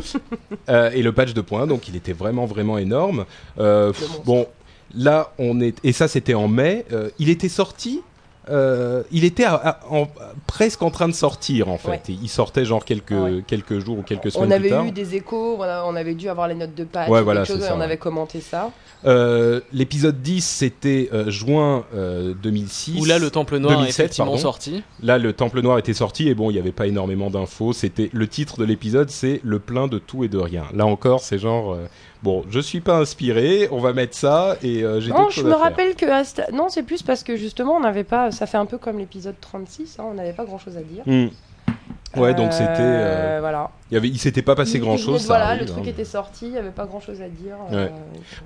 Euh, 0.68 0.90
et 0.90 1.02
le 1.02 1.12
patch 1.12 1.32
2.1, 1.32 1.66
donc 1.66 1.88
il 1.88 1.96
était 1.96 2.12
vraiment 2.12 2.44
vraiment 2.44 2.76
énorme. 2.76 3.24
Euh, 3.58 3.90
pff, 3.90 4.22
bon, 4.24 4.46
là 4.94 5.32
on 5.38 5.62
est 5.62 5.82
et 5.82 5.92
ça 5.92 6.08
c'était 6.08 6.34
en 6.34 6.46
mai. 6.46 6.84
Euh, 6.92 7.08
il 7.18 7.30
était 7.30 7.48
sorti 7.48 8.02
euh, 8.50 9.02
il 9.10 9.24
était 9.24 9.44
à- 9.44 9.54
à- 9.54 9.80
en- 9.90 10.08
presque 10.46 10.82
en 10.82 10.90
train 10.90 11.08
de 11.08 11.14
sortir 11.14 11.68
en 11.68 11.78
fait. 11.78 11.88
Ouais. 11.90 12.02
Il 12.22 12.28
sortait 12.28 12.64
genre 12.64 12.84
quelques 12.84 13.10
Ouais. 13.12 13.42
quelques 13.46 13.78
jours 13.78 13.98
ou 13.98 14.02
quelques 14.02 14.26
On 14.26 14.30
semaines 14.44 14.48
plus 14.48 14.54
avait 14.56 14.68
tard. 14.70 14.84
eu 14.86 14.90
des 14.92 15.14
échos, 15.16 15.56
voilà, 15.56 15.84
on 15.86 15.94
avait 15.96 16.14
dû 16.14 16.28
avoir 16.28 16.48
les 16.48 16.54
notes 16.54 16.74
de 16.74 16.84
patch, 16.84 17.08
Ouais, 17.08 17.20
ou 17.20 17.24
voilà, 17.24 17.44
chose, 17.44 17.60
ça, 17.60 17.74
on 17.74 17.78
ouais. 17.78 17.84
avait 17.84 17.96
commenté 17.96 18.40
ça. 18.40 18.70
Euh, 19.06 19.60
L'épisode 19.72 20.20
10 20.22 20.44
c'était 20.44 21.08
euh, 21.12 21.30
juin 21.30 21.84
euh, 21.94 22.34
2006. 22.42 23.00
Où 23.00 23.04
là, 23.04 23.18
le 23.18 23.30
Temple 23.30 23.58
Noir 23.58 23.76
2007, 23.78 23.86
est 24.00 24.04
effectivement 24.04 24.26
pardon. 24.32 24.42
sorti. 24.42 24.82
Là, 25.02 25.18
le 25.18 25.32
Temple 25.32 25.60
Noir 25.60 25.78
était 25.78 25.94
sorti 25.94 26.28
et 26.28 26.34
bon, 26.34 26.50
il 26.50 26.54
n'y 26.54 26.58
avait 26.58 26.72
pas 26.72 26.86
énormément 26.86 27.30
d'infos. 27.30 27.72
C'était 27.72 28.10
le 28.12 28.26
titre 28.26 28.58
de 28.58 28.64
l'épisode, 28.64 29.08
c'est 29.10 29.40
le 29.44 29.58
plein 29.60 29.86
de 29.86 29.98
tout 29.98 30.24
et 30.24 30.28
de 30.28 30.38
rien. 30.38 30.64
Là 30.74 30.84
encore, 30.86 31.20
c'est 31.20 31.38
genre 31.38 31.72
euh, 31.74 31.86
bon, 32.22 32.44
je 32.50 32.60
suis 32.60 32.80
pas 32.80 32.98
inspiré, 32.98 33.68
on 33.70 33.78
va 33.78 33.92
mettre 33.92 34.16
ça 34.16 34.56
et 34.62 34.82
euh, 34.84 35.00
j'ai 35.00 35.10
Non, 35.10 35.28
je 35.30 35.42
me 35.42 35.52
rappelle 35.54 35.94
que 35.94 36.06
ce- 36.24 36.52
non, 36.52 36.68
c'est 36.68 36.82
plus 36.82 37.02
parce 37.02 37.22
que 37.22 37.36
justement, 37.36 37.76
on 37.76 37.80
n'avait 37.80 38.04
pas. 38.04 38.30
Ça 38.30 38.46
fait 38.46 38.56
un 38.58 38.66
peu 38.66 38.78
comme 38.78 38.98
l'épisode 38.98 39.36
36, 39.40 39.98
hein, 39.98 40.04
on 40.10 40.14
n'avait 40.14 40.32
pas 40.32 40.44
grand 40.44 40.58
chose 40.58 40.76
à 40.76 40.82
dire. 40.82 41.02
Hmm. 41.06 41.28
Ouais, 42.16 42.32
donc 42.32 42.48
Euh, 42.48 42.52
c'était, 42.52 42.76
euh, 42.80 43.36
voilà. 43.40 43.70
il 43.90 43.94
y 43.94 43.96
avait, 43.98 44.08
il 44.08 44.18
s'était 44.18 44.40
pas 44.42 44.54
passé 44.54 44.76
Il- 44.76 44.80
grand 44.80 44.96
chose. 44.96 45.26
Voilà, 45.26 45.48
arrive, 45.48 45.60
le 45.60 45.66
truc 45.66 45.84
hein. 45.86 45.90
était 45.90 46.06
sorti, 46.06 46.46
il 46.46 46.52
n'y 46.52 46.56
avait 46.58 46.70
pas 46.70 46.86
grand 46.86 47.00
chose 47.00 47.20
à 47.20 47.28
dire. 47.28 47.56
Ouais. 47.70 47.76
euh, 47.76 47.88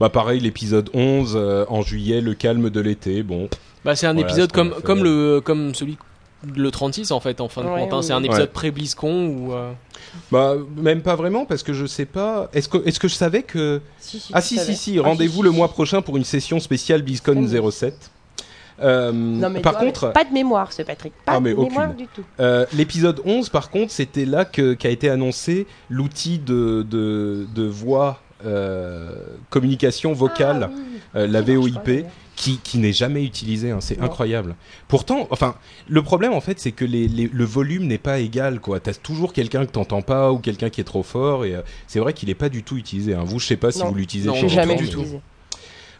Bah 0.01 0.09
pareil, 0.09 0.41
l'épisode 0.41 0.91
11 0.95 1.35
euh, 1.37 1.65
en 1.69 1.81
juillet, 1.83 2.21
le 2.21 2.35
calme 2.35 2.71
de 2.71 2.81
l'été. 2.81 3.23
Bon, 3.23 3.49
Bah, 3.85 3.95
c'est 3.95 4.07
un 4.07 4.15
Voilà, 4.15 4.29
épisode 4.29 4.51
comme, 4.53 4.75
comme, 4.83 5.03
le, 5.05 5.41
comme 5.41 5.75
celui 5.77 5.97
le 6.57 6.71
36 6.71 7.11
en 7.13 7.21
fait, 7.21 7.41
en 7.41 7.49
fin 7.49 7.63
de 7.63 7.69
Ouais, 7.69 7.81
compte. 7.81 7.93
hein. 7.93 7.99
oui, 7.99 8.05
C'est 8.05 8.13
un 8.13 8.23
épisode 8.23 8.43
Ouais. 8.43 8.53
pré-BlizzCon 8.53 9.27
où. 9.27 9.53
euh, 9.53 9.73
bah 10.31 10.55
même 10.77 11.01
pas 11.03 11.15
vraiment 11.17 11.45
parce 11.47 11.63
que 11.63 11.73
je 11.73 11.87
sais 11.87 12.05
pas. 12.07 12.49
Est-ce 12.53 12.69
que 12.69 12.79
est-ce 12.87 12.99
que 13.01 13.09
je 13.09 13.15
savais 13.15 13.43
que 13.43 13.81
si, 13.99 14.19
si, 14.21 14.31
ah 14.35 14.41
si 14.41 14.59
si 14.59 14.75
si, 14.77 14.99
Ah, 14.99 15.03
rendez-vous 15.03 15.39
si, 15.39 15.43
le 15.43 15.51
mois 15.51 15.69
prochain 15.69 16.03
pour 16.03 16.17
une 16.17 16.25
session 16.25 16.59
spéciale 16.61 17.03
BlizzCon 17.03 17.35
Ah 17.37 17.41
oui. 17.61 17.73
07. 17.73 18.11
Euh, 18.81 19.13
Non, 19.13 19.49
mais 19.51 19.61
par 19.61 19.75
toi, 19.75 19.83
contre, 19.85 20.13
Pas 20.13 20.25
de 20.25 20.33
mémoire, 20.33 20.73
ce 20.73 20.83
Patrick. 20.83 21.13
Pas 21.25 21.35
Ah, 21.35 21.41
mais 21.41 21.55
de 21.55 21.61
mémoire 21.61 21.91
aucune. 21.91 21.97
du 21.99 22.07
tout. 22.09 22.25
Euh, 22.41 22.67
L'épisode 22.73 23.21
11, 23.25 23.49
par 23.49 23.71
contre, 23.71 23.93
c'était 23.93 24.25
là 24.25 24.45
qu'a 24.45 24.89
été 24.89 25.09
annoncé 25.09 25.67
l'outil 25.89 26.39
de, 26.39 26.85
de, 26.89 27.47
de 27.55 27.63
voix, 27.67 28.21
euh, 28.31 28.32
communication 29.51 30.13
vocale, 30.13 30.65
Ah, 30.71 30.75
oui. 30.75 30.83
euh, 31.17 31.27
la 31.27 31.41
VOIP, 31.43 32.07
qui, 32.37 32.59
qui 32.59 32.79
n'est 32.79 32.93
jamais 32.93 33.23
utilisé. 33.25 33.71
hein, 33.71 33.79
c'est 33.81 33.99
Non. 33.99 34.07
incroyable. 34.07 34.57
Pourtant, 34.89 35.29
enfin, 35.31 35.55
le 35.89 36.03
problème 36.03 36.33
en 36.33 36.41
fait, 36.41 36.59
c'est 36.59 36.73
que 36.73 36.85
les, 36.85 37.07
les- 37.07 37.29
le 37.33 37.45
volume 37.45 37.87
n'est 37.87 37.99
pas 37.99 38.19
égal. 38.21 38.59
quoi. 38.61 38.81
T'as 38.81 38.95
toujours 38.95 39.33
quelqu'un 39.33 39.67
que 39.67 39.71
t'entends 39.73 40.03
pas 40.03 40.33
ou 40.33 40.39
quelqu'un 40.39 40.71
qui 40.71 40.81
est 40.81 40.85
trop 40.85 41.03
fort. 41.03 41.45
Et 41.45 41.55
euh, 41.55 41.61
c'est 41.87 42.01
vrai 42.01 42.15
qu'il 42.15 42.29
n'est 42.31 42.35
pas 42.35 42.49
du 42.49 42.63
tout 42.63 42.77
utilisé. 42.77 43.15
hein. 43.15 43.23
Vous, 43.25 43.39
je 43.39 43.47
sais 43.47 43.57
pas 43.57 43.71
si 43.71 43.81
Non. 43.81 43.91
vous 43.91 43.95
l'utilisez. 43.97 44.29
Non, 44.29 44.35
chez 44.35 44.49
jamais 44.49 44.75
mais- 44.75 44.81
du 44.81 44.89
tout. 44.89 45.01
utilisé. 45.01 45.21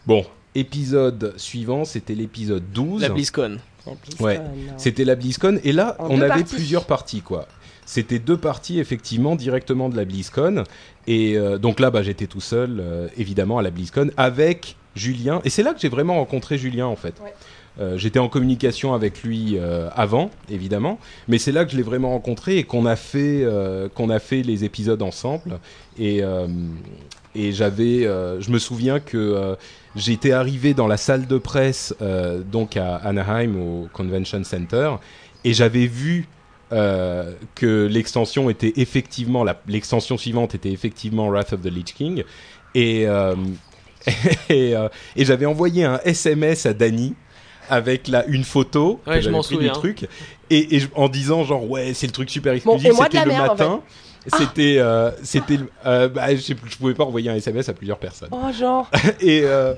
Bon, 0.07 0.25
épisode 0.55 1.33
suivant, 1.37 1.85
c'était 1.85 2.15
l'épisode 2.15 2.63
12. 2.73 3.01
La 3.03 3.09
BlizzCon. 3.09 3.57
La 3.85 3.93
BlizzCon, 4.03 4.23
Ouais. 4.25 4.39
non. 4.39 4.45
C'était 4.77 5.05
la 5.05 5.15
BlizzCon 5.15 5.59
et 5.63 5.71
là 5.71 5.95
En 5.99 6.07
on 6.09 6.19
avait 6.19 6.27
parties. 6.29 6.55
plusieurs 6.55 6.85
parties 6.85 7.21
quoi. 7.21 7.47
C'était 7.85 8.19
deux 8.19 8.37
parties 8.37 8.79
effectivement 8.79 9.35
directement 9.35 9.89
de 9.89 9.95
la 9.95 10.05
BlizzCon. 10.05 10.63
Et 11.07 11.37
euh, 11.37 11.57
donc 11.57 11.79
là 11.79 11.91
bah, 11.91 12.03
j'étais 12.03 12.27
tout 12.27 12.41
seul 12.41 12.79
euh, 12.79 13.07
évidemment 13.17 13.57
à 13.57 13.61
la 13.61 13.71
BlizzCon 13.71 14.11
avec 14.17 14.77
Julien. 14.95 15.41
Et 15.43 15.49
c'est 15.49 15.63
là 15.63 15.73
que 15.73 15.79
j'ai 15.79 15.89
vraiment 15.89 16.15
rencontré 16.15 16.57
Julien 16.57 16.87
en 16.87 16.95
fait. 16.95 17.15
Ouais. 17.23 17.33
Euh, 17.79 17.97
J'étais 17.97 18.19
en 18.19 18.29
communication 18.29 18.93
avec 18.93 19.23
lui 19.23 19.57
euh, 19.57 19.89
avant 19.95 20.29
évidemment. 20.49 20.99
Mais 21.27 21.37
c'est 21.37 21.51
là 21.51 21.65
que 21.65 21.71
je 21.71 21.77
l'ai 21.77 21.83
vraiment 21.83 22.11
rencontré 22.11 22.57
et 22.57 22.63
qu'on 22.63 22.85
a 22.85 22.95
fait 22.95 23.43
euh, 23.43 23.89
qu'on 23.89 24.09
a 24.09 24.19
fait 24.19 24.43
les 24.43 24.63
épisodes 24.63 25.01
ensemble. 25.01 25.59
Et 25.97 26.21
et 27.35 27.51
j'avais 27.51 28.03
je 28.03 28.51
me 28.51 28.59
souviens 28.59 28.99
que 28.99 29.55
j'étais 29.95 30.31
arrivé 30.31 30.73
dans 30.73 30.87
la 30.87 30.97
salle 30.97 31.27
de 31.27 31.37
presse 31.37 31.93
donc 32.51 32.77
à 32.77 32.95
Anaheim 32.95 33.55
au 33.55 33.87
Convention 33.91 34.43
Center. 34.43 34.91
Et 35.43 35.53
j'avais 35.53 35.87
vu 35.87 36.27
euh, 36.73 37.33
que 37.55 37.87
l'extension 37.89 38.49
était 38.49 38.73
effectivement 38.77 39.45
l'extension 39.67 40.17
suivante 40.17 40.55
était 40.55 40.71
effectivement 40.71 41.29
Wrath 41.29 41.53
of 41.53 41.61
the 41.61 41.71
Lich 41.71 41.93
King. 41.93 42.23
Et 42.75 43.07
euh, 43.07 43.35
et, 44.49 44.75
euh, 44.75 44.89
et 45.15 45.23
j'avais 45.25 45.45
envoyé 45.45 45.85
un 45.85 45.99
SMS 46.03 46.65
à 46.65 46.73
Danny 46.73 47.13
avec 47.69 48.07
la, 48.09 48.25
une 48.25 48.43
photo 48.43 48.99
Ouais, 49.07 49.15
que 49.15 49.21
je 49.21 49.29
m'en 49.29 49.39
pris 49.39 49.49
du 49.49 49.55
souviens. 49.55 49.71
truc. 49.73 50.07
Et, 50.49 50.75
et 50.75 50.79
je- 50.79 50.87
en 50.95 51.07
disant 51.07 51.43
genre 51.45 51.69
ouais 51.69 51.93
c'est 51.93 52.07
le 52.07 52.11
truc 52.13 52.29
super 52.29 52.51
Bon, 52.51 52.57
exclusif 52.75 52.89
de 52.89 53.03
c'était 53.03 53.19
le 53.25 53.31
merde, 53.31 53.45
en 53.49 53.53
matin. 53.53 53.81
c'était 54.37 54.75
euh, 54.79 55.11
c'était 55.23 55.57
euh, 55.85 56.09
bah, 56.09 56.35
je, 56.35 56.41
je 56.53 56.77
pouvais 56.77 56.93
pas 56.93 57.05
envoyer 57.05 57.29
un 57.29 57.35
SMS 57.35 57.69
à 57.69 57.73
plusieurs 57.73 57.99
personnes. 57.99 58.29
Oh, 58.31 58.51
genre. 58.51 58.89
et 59.21 59.41
euh, 59.43 59.73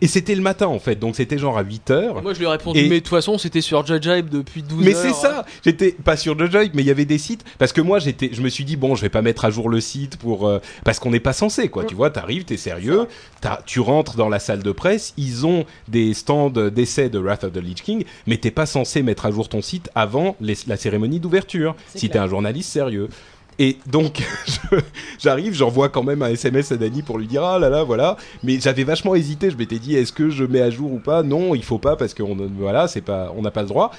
et 0.00 0.06
c'était 0.06 0.34
le 0.34 0.42
matin 0.42 0.66
en 0.66 0.78
fait. 0.78 0.96
Donc 0.96 1.16
c'était 1.16 1.38
genre 1.38 1.56
à 1.56 1.62
8 1.62 1.90
heures. 1.90 2.22
Moi, 2.22 2.34
je 2.34 2.38
lui 2.38 2.46
ai 2.46 2.48
répondu, 2.48 2.78
Et- 2.80 2.88
mais 2.88 2.96
de 2.96 3.04
toute 3.04 3.08
façon, 3.08 3.38
c'était 3.38 3.60
sur 3.60 3.84
Jibe 3.86 4.28
depuis 4.28 4.62
12 4.62 4.84
mais 4.84 4.94
heures. 4.94 5.02
c'est 5.02 5.12
ça. 5.14 5.46
J'étais 5.64 5.92
pas 5.92 6.16
sur 6.16 6.38
Jojoy 6.38 6.70
mais 6.74 6.82
il 6.82 6.86
y 6.86 6.90
avait 6.90 7.04
des 7.04 7.18
sites. 7.18 7.44
Parce 7.58 7.72
que 7.72 7.80
moi 7.80 7.98
j'étais 7.98 8.30
je 8.32 8.42
me 8.42 8.48
suis 8.48 8.64
dit 8.64 8.76
bon 8.76 8.94
je 8.94 9.02
vais 9.02 9.08
pas 9.08 9.22
mettre 9.22 9.44
à 9.44 9.50
jour 9.50 9.68
le 9.68 9.80
site 9.80 10.16
pour 10.16 10.46
euh, 10.46 10.58
parce 10.84 10.98
qu'on 10.98 11.10
n'est 11.10 11.20
pas 11.20 11.32
censé 11.32 11.68
quoi. 11.68 11.84
Mm. 11.84 11.86
tu 11.86 11.94
vois 11.94 12.10
t'arrives 12.10 12.44
t'es 12.44 12.56
sérieux 12.56 13.06
t'as- 13.40 13.60
tu 13.66 13.80
rentres 13.80 14.16
dans 14.16 14.28
la 14.28 14.38
salle 14.38 14.62
de 14.62 14.72
presse 14.72 15.14
ils 15.16 15.46
ont 15.46 15.64
des 15.88 16.12
stands 16.14 16.50
d'essai 16.50 17.08
de 17.08 17.18
Wrath 17.18 17.44
of 17.44 17.52
the 17.52 17.58
Lich 17.62 17.82
King 17.82 18.04
mais 18.26 18.36
t'es 18.36 18.50
pas 18.50 18.66
censé 18.66 19.02
mettre 19.02 19.26
à 19.26 19.30
jour 19.30 19.48
ton 19.48 19.62
site 19.62 19.90
avant 19.94 20.36
les- 20.40 20.54
la 20.66 20.76
cérémonie 20.76 21.20
d'ouverture. 21.20 21.74
Si 21.94 22.08
t'es 22.10 22.18
un 22.18 22.28
journaliste 22.28 22.70
sérieux 22.72 23.08
et 23.58 23.78
donc, 23.86 24.22
je- 24.46 24.78
j'arrive, 25.18 25.54
j'envoie 25.54 25.88
quand 25.88 26.02
même 26.02 26.22
un 26.22 26.28
SMS 26.30 26.72
à 26.72 26.76
Dany 26.76 27.02
pour 27.02 27.18
lui 27.18 27.26
dire 27.26 27.44
ah 27.44 27.58
là 27.58 27.68
là 27.68 27.82
voilà. 27.84 28.16
Mais 28.42 28.58
j'avais 28.60 28.84
vachement 28.84 29.14
hésité. 29.14 29.50
Je 29.50 29.56
m'étais 29.56 29.78
dit 29.78 29.94
est-ce 29.96 30.12
que 30.12 30.30
je 30.30 30.44
mets 30.44 30.60
à 30.62 30.70
jour 30.70 30.92
ou 30.92 30.98
pas? 30.98 31.22
Non, 31.22 31.54
il 31.54 31.62
faut 31.64 31.78
pas 31.78 31.96
parce 31.96 32.14
qu'on 32.14 32.36
voilà, 32.58 32.88
c'est 32.88 33.00
pas, 33.00 33.32
on 33.36 33.42
n'a 33.42 33.50
pas 33.50 33.62
le 33.62 33.68
droit. 33.68 33.90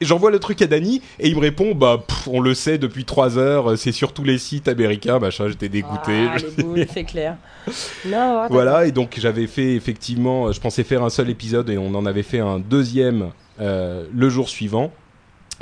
Et 0.00 0.04
J'envoie 0.04 0.32
le 0.32 0.40
truc 0.40 0.60
à 0.62 0.66
Dany 0.66 1.00
et 1.20 1.28
il 1.28 1.36
me 1.36 1.40
répond 1.40 1.74
bah 1.76 2.02
pff, 2.06 2.26
on 2.26 2.40
le 2.40 2.54
sait 2.54 2.76
depuis 2.76 3.04
trois 3.04 3.38
heures, 3.38 3.78
c'est 3.78 3.92
sur 3.92 4.12
tous 4.12 4.24
les 4.24 4.38
sites 4.38 4.66
américains 4.66 5.20
machin. 5.20 5.46
J'étais 5.48 5.68
dégoûté. 5.68 6.26
Ah, 6.28 6.36
c'est 6.92 7.04
clair. 7.04 7.36
Non, 8.06 8.46
Voilà, 8.50 8.86
et 8.86 8.90
donc 8.92 9.14
j'avais 9.20 9.46
fait 9.46 9.74
effectivement, 9.74 10.50
je 10.50 10.60
pensais 10.60 10.82
faire 10.82 11.04
un 11.04 11.10
seul 11.10 11.30
épisode 11.30 11.70
et 11.70 11.78
on 11.78 11.94
en 11.94 12.04
avait 12.06 12.24
fait 12.24 12.40
un 12.40 12.58
deuxième 12.58 13.28
euh, 13.60 14.04
le 14.12 14.28
jour 14.28 14.48
suivant 14.48 14.92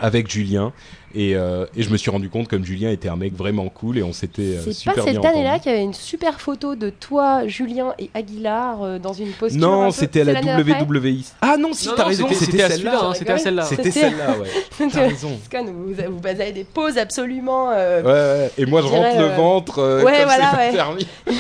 avec 0.01 0.31
Julien. 0.31 0.73
Et, 1.13 1.35
euh, 1.35 1.67
et 1.77 1.83
je 1.83 1.91
me 1.91 1.97
suis 1.97 2.09
rendu 2.09 2.29
compte 2.31 2.47
comme 2.47 2.65
Julien 2.65 2.91
était 2.91 3.09
un 3.09 3.17
mec 3.17 3.35
vraiment 3.35 3.69
cool 3.69 3.99
et 3.99 4.03
on 4.05 4.13
s'était 4.13 4.43
euh, 4.59 4.61
C'est 4.63 4.73
super 4.73 4.95
pas 4.95 5.03
bien 5.11 5.13
cette 5.15 5.25
année-là 5.25 5.59
qu'il 5.59 5.73
y 5.73 5.75
avait 5.75 5.83
une 5.83 5.93
super 5.93 6.41
photo 6.41 6.77
de 6.77 6.89
toi, 6.91 7.49
Julien 7.49 7.95
et 7.99 8.11
Aguilar 8.15 8.81
euh, 8.85 8.99
dans 9.01 9.13
une 9.13 9.33
posture. 9.33 9.61
Non, 9.61 9.91
c'était 9.91 10.21
à 10.21 10.25
c'est 10.27 10.33
la 10.41 10.61
WWI. 10.85 11.27
Ah 11.43 11.57
non, 11.59 11.73
si 11.73 11.89
t'as 11.97 12.05
raison, 12.05 12.29
c'était- 12.33 12.63
à 12.63 12.69
celle-là. 12.71 12.93
celui-là, 12.93 13.01
hein, 13.09 13.15
c'était 13.15 13.33
à 13.33 13.39
celle-là. 13.39 13.63
C'était 13.65 13.91
celle-là, 13.91 14.37
ouais. 14.39 14.49
T'as 14.93 15.01
euh, 15.03 15.09
raison. 15.09 15.31
Vous, 15.53 15.73
vous, 15.73 16.19
vous 16.21 16.27
avez 16.29 16.53
des 16.53 16.63
poses 16.65 16.97
absolument. 16.97 17.71
euh, 17.73 18.03
Ouais, 18.03 18.45
ouais. 18.45 18.51
Et 18.59 18.67
moi 18.67 18.81
je 18.81 18.87
Je 18.87 18.93
dirais, 18.93 19.09
rentre 19.11 19.21
le 19.21 19.35
ventre 19.35 19.79
euh, 19.81 20.05
ouais, 20.05 20.13
comme 20.19 20.25
voilà, 20.27 20.51
c'est 20.53 20.57
pas 20.57 20.63
ouais. 20.63 20.73
permis. 20.73 21.07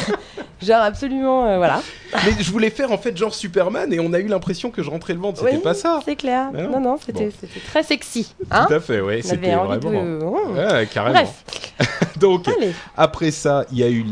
Genre 0.62 0.82
absolument. 0.82 1.46
euh, 1.46 1.56
voilà. 1.56 1.80
Mais 2.26 2.32
je 2.42 2.50
voulais 2.50 2.70
faire 2.70 2.92
en 2.92 2.98
fait 2.98 3.16
genre 3.16 3.34
Superman 3.34 3.92
et 3.92 4.00
on 4.00 4.12
a 4.12 4.18
eu 4.18 4.26
l'impression 4.26 4.70
que 4.70 4.82
je 4.82 4.90
rentrais 4.90 5.14
le 5.14 5.20
ventre. 5.20 5.40
C'était 5.40 5.56
Oui, 5.56 5.62
pas 5.62 5.74
ça. 5.74 6.00
C'est 6.04 6.16
clair. 6.16 6.50
Non. 6.52 6.70
Non, 6.70 6.80
non, 6.80 6.98
c'était 7.04 7.26
Bon. 7.26 7.48
très 7.68 7.82
sexy. 7.82 8.34
Hein 8.50 8.66
Tout 8.68 8.74
à 8.74 8.80
fait, 8.80 9.00
ouais. 9.00 9.22
C'était 9.22 9.54
vraiment. 9.54 9.76
de. 9.76 10.18
Oh. 10.22 10.38
Ouais, 10.54 10.86
carrément. 10.92 11.14
Bref, 11.14 11.44
Donc, 12.18 12.46
allez. 12.48 12.72
après 12.96 13.30
ça, 13.30 13.64
il 13.72 13.78
y 13.78 13.82
a 13.82 13.88
eu 13.88 14.04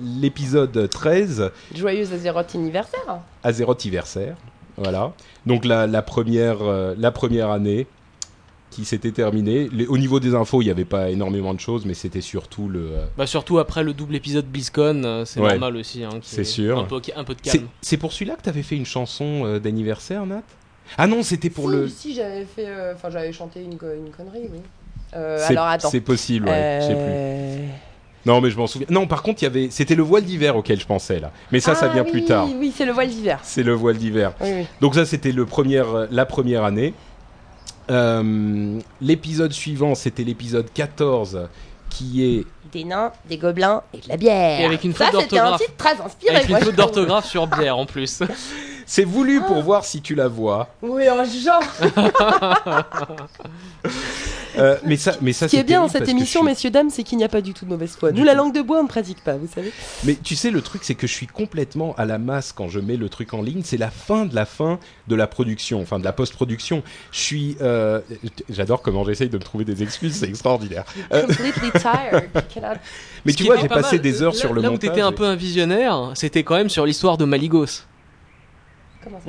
l'épisode 0.00 0.88
13, 0.88 1.50
Joyeuse 1.74 2.12
Azeroth 2.12 2.54
anniversaire. 2.54 3.18
Azeroth 3.42 3.80
Anniversaire. 3.82 4.36
Voilà. 4.76 5.12
Donc, 5.46 5.64
la, 5.64 5.86
la 5.86 6.02
première, 6.02 6.58
euh, 6.62 6.94
la 6.98 7.10
première 7.10 7.50
année 7.50 7.86
qui 8.76 8.84
s'était 8.84 9.10
terminée. 9.12 9.68
Les- 9.72 9.86
au 9.86 9.98
niveau 9.98 10.20
des 10.20 10.34
infos, 10.34 10.60
il 10.62 10.66
n'y 10.66 10.70
avait 10.70 10.84
pas 10.84 11.10
énormément 11.10 11.54
de 11.54 11.60
choses, 11.60 11.84
mais 11.86 11.94
c'était 11.94 12.20
surtout 12.20 12.68
le. 12.68 12.80
euh, 12.92 13.06
Bah, 13.16 13.26
surtout 13.26 13.58
après 13.58 13.82
le 13.82 13.92
double 13.94 14.14
épisode 14.14 14.46
BlizzCon, 14.46 15.02
euh, 15.04 15.24
c'est 15.24 15.40
Ouais. 15.40 15.50
normal 15.52 15.76
aussi. 15.76 16.04
Hein, 16.04 16.10
C'est 16.22 16.44
sûr. 16.44 16.78
Un 16.78 16.84
peu, 16.84 17.00
un 17.16 17.24
peu 17.24 17.34
de 17.34 17.40
C'est 17.42 17.58
calme. 17.58 17.68
c'est 17.80 17.96
pour 17.96 18.12
celui-là 18.12 18.34
que 18.36 18.42
tu 18.42 18.48
avais 18.48 18.62
fait 18.62 18.76
une 18.76 18.86
chanson 18.86 19.42
euh, 19.44 19.58
d'anniversaire, 19.58 20.26
Nat? 20.26 20.42
Ah 20.98 21.06
non, 21.06 21.22
c'était 21.22 21.50
pour 21.50 21.64
si, 21.70 21.76
le. 21.76 21.88
Si, 21.88 22.14
j'avais 22.14 22.44
fait. 22.44 22.66
euh, 22.68 22.92
Enfin, 22.94 23.10
j'avais 23.10 23.32
chanté 23.32 23.60
une, 23.60 23.72
une 23.72 24.10
connerie, 24.16 24.48
oui. 24.52 24.60
Euh, 25.14 25.38
C'est- 25.40 25.52
alors 25.54 25.66
attends. 25.66 25.88
C'est 25.90 26.00
possible, 26.00 26.46
ouais. 26.48 26.78
Je 26.82 26.86
sais 26.86 26.94
plus. 26.94 27.68
Non, 28.24 28.40
mais 28.40 28.50
je 28.50 28.56
m'en 28.56 28.66
souviens. 28.66 28.88
Non, 28.90 29.06
par 29.06 29.22
contre, 29.22 29.42
il 29.42 29.44
y 29.44 29.48
avait. 29.48 29.68
C'était 29.70 29.94
le 29.94 30.02
voile 30.02 30.24
d'hiver 30.24 30.56
auquel 30.56 30.80
je 30.80 30.86
pensais 30.86 31.20
là. 31.20 31.30
Mais 31.52 31.60
ça, 31.60 31.76
ça 31.76 31.86
ah 31.88 31.92
vient 31.94 32.02
oui, 32.04 32.10
plus 32.10 32.24
tard. 32.24 32.48
Oui, 32.58 32.72
c'est 32.76 32.84
le 32.84 32.90
voile 32.92 33.08
d'hiver. 33.08 33.38
C'est 33.44 33.62
le 33.62 33.72
voile 33.72 33.96
d'hiver. 33.96 34.32
Oui, 34.40 34.48
oui. 34.52 34.66
Donc 34.80 34.96
ça, 34.96 35.04
c'était 35.06 35.30
le 35.30 35.46
premier, 35.46 35.78
euh, 35.78 36.08
la 36.10 36.26
première 36.26 36.64
année. 36.64 36.92
Euh, 37.90 38.78
l'épisode 39.00 39.52
suivant, 39.52 39.94
c'était 39.94 40.24
l'épisode 40.24 40.66
14, 40.72 41.48
qui 41.90 42.24
est... 42.24 42.44
Des 42.72 42.84
nains, 42.84 43.12
des 43.28 43.38
gobelins 43.38 43.82
et 43.94 43.98
de 43.98 44.08
la 44.08 44.16
bière. 44.16 44.60
Et 44.60 44.64
avec 44.64 44.82
une 44.84 44.92
Ça, 44.92 45.06
faute 45.06 45.20
c'était 45.22 45.38
un 45.38 45.50
d'orthographe. 45.50 45.60
titre 45.60 45.76
très 45.76 46.00
inspiré. 46.04 46.36
Avec 46.36 46.48
une 46.48 46.58
faute 46.58 46.74
d'orthographe 46.74 47.26
sur 47.26 47.46
bière 47.46 47.78
en 47.78 47.86
plus. 47.86 48.22
C'est 48.86 49.04
voulu 49.04 49.40
Ah. 49.42 49.46
pour 49.46 49.62
voir 49.62 49.84
si 49.84 50.00
tu 50.00 50.14
la 50.14 50.28
vois. 50.28 50.68
Oui, 50.82 51.08
en 51.10 51.24
genre. 51.24 51.62
Euh, 54.58 54.76
mais 54.86 54.96
ça, 54.96 55.12
mais 55.20 55.34
ça, 55.34 55.48
Ce 55.48 55.50
qui 55.50 55.56
c'est 55.56 55.60
est 55.60 55.64
bien 55.64 55.82
dans 55.82 55.88
cette 55.88 56.08
émission, 56.08 56.40
suis- 56.40 56.48
messieurs, 56.48 56.70
dames, 56.70 56.88
c'est 56.88 57.02
qu'il 57.02 57.18
n'y 57.18 57.24
a 57.24 57.28
pas 57.28 57.42
du 57.42 57.52
tout 57.52 57.66
de 57.66 57.70
mauvaise 57.70 57.94
foi. 57.94 58.10
Du 58.10 58.20
Nous, 58.20 58.24
la 58.26 58.32
langue 58.32 58.54
de 58.54 58.62
bois, 58.62 58.78
on 58.80 58.84
ne 58.84 58.88
pratique 58.88 59.22
pas, 59.22 59.36
vous 59.36 59.48
savez. 59.54 59.70
Mais 60.04 60.14
tu 60.14 60.34
sais, 60.34 60.50
le 60.50 60.62
truc, 60.62 60.82
c'est 60.82 60.94
que 60.94 61.06
je 61.06 61.12
suis 61.12 61.26
complètement 61.26 61.94
à 61.98 62.06
la 62.06 62.16
masse 62.16 62.52
quand 62.52 62.66
je 62.70 62.80
mets 62.80 62.96
le 62.96 63.10
truc 63.10 63.34
en 63.34 63.42
ligne. 63.42 63.60
C'est 63.64 63.76
la 63.76 63.90
fin 63.90 64.24
de 64.24 64.34
la 64.34 64.46
fin 64.46 64.78
de 65.08 65.14
la 65.14 65.26
production, 65.26 65.82
enfin 65.82 65.98
de 65.98 66.04
la 66.04 66.12
post-production. 66.14 66.82
Je 67.12 67.20
suis, 67.20 67.58
euh, 67.60 68.00
j'adore 68.48 68.80
comment 68.80 69.04
j'essaye 69.04 69.28
de 69.28 69.36
me 69.36 69.42
trouver 69.42 69.66
des 69.66 69.82
excuses, 69.82 70.14
c'est 70.14 70.28
extraordinaire. 70.28 70.84
Euh, 71.12 71.26
Completely 71.26 71.70
tired. 71.72 72.30
Cannot- 72.54 72.78
mais 73.26 73.32
Ce 73.32 73.36
tu 73.36 73.44
vois, 73.44 73.58
j'ai 73.58 73.68
pas 73.68 73.74
passé 73.82 73.96
mal, 73.96 74.02
des 74.02 74.22
heures 74.22 74.32
là- 74.32 74.38
sur 74.38 74.54
le 74.54 74.62
Là 74.62 74.68
où 74.68 74.72
montage. 74.72 74.88
t'étais 74.88 75.02
un 75.02 75.12
peu 75.12 75.26
un 75.26 75.36
visionnaire, 75.36 76.12
c'était 76.14 76.44
quand 76.44 76.56
même 76.56 76.70
sur 76.70 76.86
l'histoire 76.86 77.18
de 77.18 77.26
Maligos, 77.26 77.82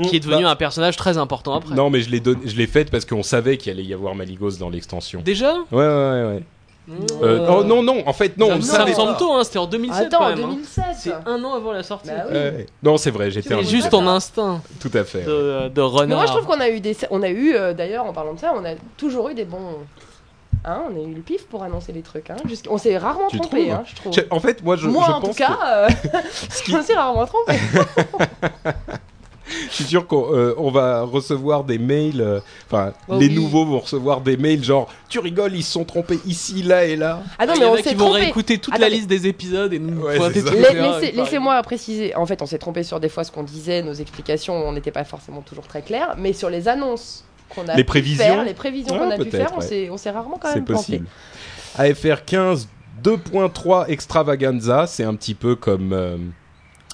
qui 0.03 0.15
est 0.17 0.19
devenu 0.19 0.43
Bah, 0.43 0.49
un 0.51 0.55
personnage 0.55 0.95
très 0.97 1.17
important 1.17 1.53
après. 1.55 1.75
Non, 1.75 1.89
mais 1.89 2.01
je 2.01 2.09
l'ai 2.09 2.21
je 2.45 2.55
l'ai 2.55 2.67
faite 2.67 2.91
parce 2.91 3.05
qu'on 3.05 3.23
savait 3.23 3.57
qu'il 3.57 3.71
allait 3.71 3.84
y 3.84 3.93
avoir 3.93 4.15
Maligos 4.15 4.57
dans 4.59 4.69
l'extension. 4.69 5.21
Déjà? 5.23 5.53
Ouais, 5.71 5.78
ouais, 5.80 5.86
ouais. 5.88 6.23
ouais. 6.36 6.43
Mmh. 6.89 6.93
Euh, 7.21 7.45
oh 7.49 7.63
non, 7.65 7.84
non, 7.84 8.01
en 8.05 8.13
fait, 8.13 8.38
non, 8.38 8.49
on 8.49 8.61
ça 8.61 8.78
savait 8.78 8.91
me 8.91 8.95
semble 8.95 9.17
tôt, 9.17 9.34
hein, 9.34 9.43
c'était 9.43 9.59
en 9.59 9.65
2007 9.67 10.05
Attends, 10.05 10.19
quand 10.19 10.25
en 10.25 10.30
même. 10.30 10.39
hein. 10.45 10.47
2007. 10.53 10.84
C'est 10.97 11.11
un 11.25 11.43
an 11.43 11.53
avant 11.55 11.73
la 11.73 11.84
sortie. 11.84 12.07
Bah 12.07 12.23
oui. 12.30 12.34
Ouais. 12.34 12.65
Non, 12.82 12.95
c'est 12.95 13.11
vrai, 13.11 13.30
j'étais 13.30 13.53
un 13.53 13.57
C'est 13.57 13.65
juste 13.69 13.89
ton 13.89 14.07
instinct 14.07 14.61
Tout 14.80 14.91
à 14.93 15.03
fait. 15.03 15.23
de, 15.25 15.67
de 15.67 16.05
Mais 16.05 16.15
moi, 16.15 16.25
je 16.25 16.32
trouve 16.32 16.45
qu'on 16.45 16.61
a 16.61 16.69
eu 16.69 16.80
des. 16.80 16.95
On 17.11 17.23
a 17.23 17.28
eu, 17.30 17.53
euh, 17.55 17.73
d'ailleurs, 17.73 18.05
en 18.05 18.13
parlant 18.13 18.36
de 18.36 18.39
ça, 18.39 18.53
on 18.55 18.63
a 18.63 18.75
toujours 18.95 19.28
eu 19.28 19.34
des 19.34 19.43
bons. 19.43 19.59
Hein, 20.63 20.84
on 20.89 20.95
a 20.97 21.03
eu 21.03 21.13
le 21.13 21.21
pif 21.21 21.45
pour 21.47 21.61
annoncer 21.63 21.91
les 21.91 22.01
trucs. 22.01 22.30
Hein. 22.30 22.38
Jusqu'- 22.45 22.67
On 22.69 22.78
s'est 22.78 22.97
rarement 22.97 23.28
Tu 23.30 23.38
trompé, 23.38 23.63
trouves 23.67 23.73
hein, 23.73 23.84
je 23.86 23.95
trouve. 23.95 24.13
En 24.32 24.39
fait, 24.39 24.63
moi, 24.63 24.75
je, 24.78 24.88
Moi, 24.88 25.03
je 25.07 25.11
en 25.11 25.19
pense 25.21 25.30
tout 25.32 25.43
cas, 25.43 25.57
euh, 25.65 25.89
je 26.65 26.75
me 26.75 26.82
suis 26.84 26.93
rarement 26.95 27.25
trompé. 27.25 27.53
Je 29.69 29.73
suis 29.73 29.83
sûr 29.85 30.07
qu'on 30.07 30.33
euh, 30.33 30.53
on 30.57 30.71
va 30.71 31.01
recevoir 31.03 31.63
des 31.63 31.77
mails. 31.77 32.21
euh, 32.21 32.39
Enfin, 32.67 32.93
Oh 33.07 33.17
les 33.17 33.27
oui. 33.27 33.35
nouveaux 33.35 33.65
vont 33.65 33.79
recevoir 33.79 34.21
des 34.21 34.35
mails 34.37 34.63
genre 34.63 34.89
tu 35.09 35.19
rigoles, 35.19 35.55
ils 35.55 35.63
se 35.63 35.71
sont 35.71 35.85
trompés 35.85 36.19
ici, 36.25 36.63
là 36.63 36.85
et 36.85 36.95
là. 36.95 37.23
Ah 37.39 37.45
non, 37.45 37.53
y 37.55 37.59
mais 37.59 37.65
en 37.65 37.71
on 37.73 37.77
s'est 37.77 37.93
vont 37.93 38.05
trompé. 38.07 38.21
réécouter 38.23 38.57
toute 38.57 38.77
la 38.77 38.89
liste 38.89 39.07
des 39.07 39.25
épisodes 39.27 39.71
et 39.73 39.79
nous 39.79 40.01
Ouais. 40.01 40.17
Laissez-moi 41.13 41.61
préciser. 41.63 42.15
En 42.15 42.25
fait, 42.25 42.41
on 42.41 42.45
s'est 42.45 42.57
trompé 42.57 42.83
sur 42.83 42.99
des 42.99 43.09
fois 43.09 43.23
ce 43.23 43.31
qu'on 43.31 43.43
disait, 43.43 43.81
nos 43.83 43.93
explications, 43.93 44.53
on 44.53 44.71
n'était 44.73 44.91
pas 44.91 45.03
forcément 45.03 45.41
toujours 45.41 45.67
très 45.67 45.81
clair, 45.81 46.15
mais 46.17 46.33
sur 46.33 46.49
les 46.49 46.67
annonces 46.67 47.23
qu'on 47.55 47.67
a 47.67 47.75
Les 47.75 47.83
pu 47.83 47.87
prévisions 47.87 48.23
faire, 48.25 48.43
les 48.43 48.53
prévisions 48.53 48.93
Ouais, 48.95 48.99
qu'on 48.99 49.11
a 49.11 49.17
pu 49.17 49.31
faire, 49.31 49.51
on 49.55 49.59
ouais. 49.59 49.65
s'est- 49.65 49.89
on 49.89 49.97
s'est 49.97 50.09
rarement 50.11 50.37
quand 50.41 50.53
même 50.53 50.65
planté. 50.65 50.99
possible. 50.99 51.07
AFR 51.77 52.25
15 52.25 52.67
2.3 53.03 53.85
extravaganza, 53.89 54.87
c'est 54.87 55.03
un 55.03 55.15
petit 55.15 55.35
peu 55.35 55.55
comme. 55.55 55.93
euh, 55.93 56.17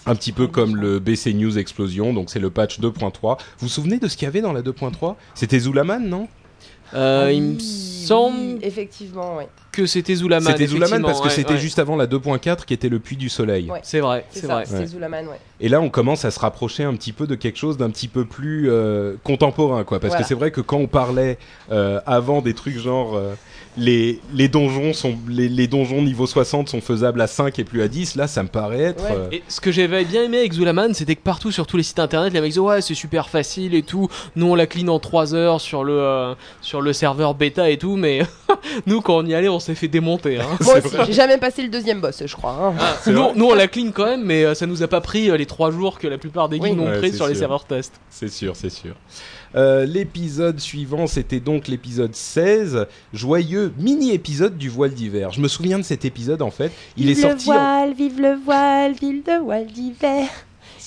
un 0.06 0.16
petit 0.16 0.32
peu 0.32 0.48
comme 0.48 0.76
le 0.76 1.00
BC 1.00 1.34
News 1.34 1.58
Explosion, 1.58 2.14
donc 2.14 2.30
c'est 2.30 2.40
le 2.40 2.50
patch 2.50 2.80
2.3. 2.80 3.12
Vous 3.22 3.38
vous 3.60 3.68
souvenez 3.70 4.00
de 4.00 4.08
ce 4.08 4.18
qu'il 4.18 4.26
y 4.26 4.28
avait 4.28 4.42
dans 4.42 4.54
la 4.54 4.62
2.3 4.62 5.16
C'était 5.34 5.60
Zulaman, 5.60 6.08
non? 6.08 6.28
Euh, 6.94 7.26
Ah 7.28 7.32
il 7.32 7.42
me 7.42 7.60
semble 7.60 8.38
oui, 8.38 8.60
effectivement, 8.62 9.36
oui. 9.38 9.46
que 9.72 9.86
c'était 9.86 10.16
Zulaman. 10.16 10.52
C'était 10.52 10.68
Zulaman 10.68 11.02
parce 11.02 11.22
que 11.22 11.30
c'était 11.30 11.54
ouais, 11.54 11.58
juste 11.60 11.80
avant 11.80 11.96
la 11.96 12.06
2.4 12.06 12.66
qui 12.66 12.74
était 12.74 12.90
le 12.90 13.00
Puits 13.00 13.16
du 13.18 13.30
Soleil. 13.30 13.72
Ouais. 13.72 13.80
C'est 13.84 14.00
vrai, 14.02 14.26
C'est 14.30 14.46
vrai. 14.46 14.64
c'était 14.66 14.80
Ouais. 14.82 14.88
Zulaman, 14.88 15.26
ouais. 15.28 15.40
Et 15.62 15.70
là, 15.70 15.80
on 15.82 15.90
commence 15.90 16.26
à 16.26 16.32
se 16.32 16.40
rapprocher 16.40 16.84
un 16.84 16.94
petit 16.96 17.14
peu 17.14 17.26
de 17.28 17.36
quelque 17.36 17.58
chose 17.58 17.78
d'un 17.78 17.90
petit 17.90 18.08
peu 18.10 18.26
plus 18.26 18.70
euh, 18.70 19.16
contemporain, 19.24 19.84
quoi. 19.86 20.00
Parce 20.00 20.10
Voilà. 20.12 20.24
que 20.24 20.28
c'est 20.28 20.36
vrai 20.36 20.52
que 20.52 20.62
quand 20.62 20.78
on 20.78 20.88
parlait 20.88 21.38
euh, 21.72 22.00
avant 22.06 22.42
des 22.42 22.54
trucs 22.54 22.78
genre 22.78 23.16
euh, 23.16 23.34
les, 23.78 24.20
les 24.34 24.50
donjons 24.50 24.94
sont 24.94 25.16
les, 25.28 25.50
les 25.50 25.68
donjons 25.68 26.02
niveau 26.04 26.28
60 26.28 26.70
sont 26.70 26.82
faisables 26.82 27.20
à 27.22 27.26
5 27.28 27.58
et 27.58 27.64
plus 27.64 27.82
à 27.82 27.88
10, 27.88 28.16
là, 28.18 28.28
ça 28.28 28.44
me 28.44 28.50
paraît 28.50 28.82
être. 28.82 29.04
Ouais. 29.06 29.16
euh, 29.18 29.28
Et 29.32 29.44
ce 29.48 29.62
que 29.62 29.72
j'avais 29.72 30.04
bien 30.04 30.24
aimé 30.24 30.40
avec 30.40 30.54
Zulaman, 30.54 30.94
c'était 30.94 31.16
que 31.16 31.24
partout 31.24 31.52
sur 31.52 31.66
tous 31.66 31.78
les 31.78 31.84
sites 31.84 31.98
internet, 32.00 32.34
les 32.34 32.42
mecs 32.42 32.50
disaient 32.52 32.60
ouais 32.60 32.82
c'est 32.82 32.94
super 32.94 33.30
facile 33.30 33.74
et 33.74 33.82
tout. 33.82 34.10
Nous 34.36 34.46
on 34.46 34.54
la 34.56 34.68
clean 34.68 34.90
en 34.90 35.00
3 35.00 35.34
heures 35.34 35.62
sur 35.62 35.84
le 35.84 35.94
euh, 35.98 36.36
sur 36.62 36.82
le 36.84 36.94
serveur 36.94 37.34
bêta 37.34 37.70
et 37.70 37.78
tout, 37.78 37.96
mais 37.96 38.22
nous 38.86 39.02
quand 39.02 39.18
on 39.18 39.26
y 39.26 39.34
allait 39.34 39.50
on 39.50 39.60
s'est 39.60 39.76
fait 39.76 39.88
démonter. 39.88 40.40
Hein. 40.40 40.46
Moi 40.62 40.76
aussi, 40.78 40.96
j'ai 41.08 41.14
jamais 41.14 41.38
passé 41.38 41.62
le 41.64 41.70
deuxième 41.70 42.00
boss, 42.02 42.22
je 42.26 42.36
crois. 42.36 42.74
hein. 42.80 42.84
C'est 43.02 43.12
nous, 43.12 43.32
on 43.46 43.54
la 43.56 43.68
clean 43.68 43.92
quand 43.94 44.06
même, 44.06 44.24
mais 44.24 44.44
euh, 44.46 44.54
ça 44.54 44.66
nous 44.68 44.84
a 44.84 44.88
pas 44.88 45.02
pris 45.02 45.30
euh, 45.32 45.38
les 45.38 45.46
3 45.46 45.72
jours 45.72 45.98
que 46.00 46.08
la 46.08 46.18
plupart 46.18 46.50
des 46.50 46.60
Oui. 46.60 46.70
guildes 46.70 46.80
ont 46.82 46.86
Ouais, 46.92 46.98
pris 47.00 47.14
sur 47.14 47.28
les 47.28 47.36
serveurs 47.36 47.66
test. 47.66 47.94
C'est 48.10 48.30
sûr, 48.30 48.56
c'est 48.56 48.70
sûr. 48.70 48.94
Euh, 49.56 49.86
l'épisode 49.86 50.60
suivant, 50.60 51.06
c'était 51.08 51.40
donc 51.40 51.68
l'épisode 51.68 52.16
16, 52.16 52.88
joyeux 53.14 53.72
mini-épisode 53.78 54.58
du 54.58 54.70
voile 54.70 54.92
d'hiver. 54.92 55.32
Je 55.32 55.42
me 55.42 55.48
souviens 55.48 55.78
de 55.78 55.84
cet 55.84 56.06
épisode 56.06 56.42
en 56.42 56.50
fait. 56.52 56.72
Il 56.98 57.10
est 57.10 57.14
vive 57.14 57.22
sorti. 57.24 57.50
le 57.50 57.54
en- 57.54 57.58
voile, 57.58 57.94
vive 57.94 58.20
le 58.22 58.36
voile, 58.44 58.94
ville 58.94 59.22
de 59.24 59.44
voile 59.44 59.68
d'hiver. 59.68 60.28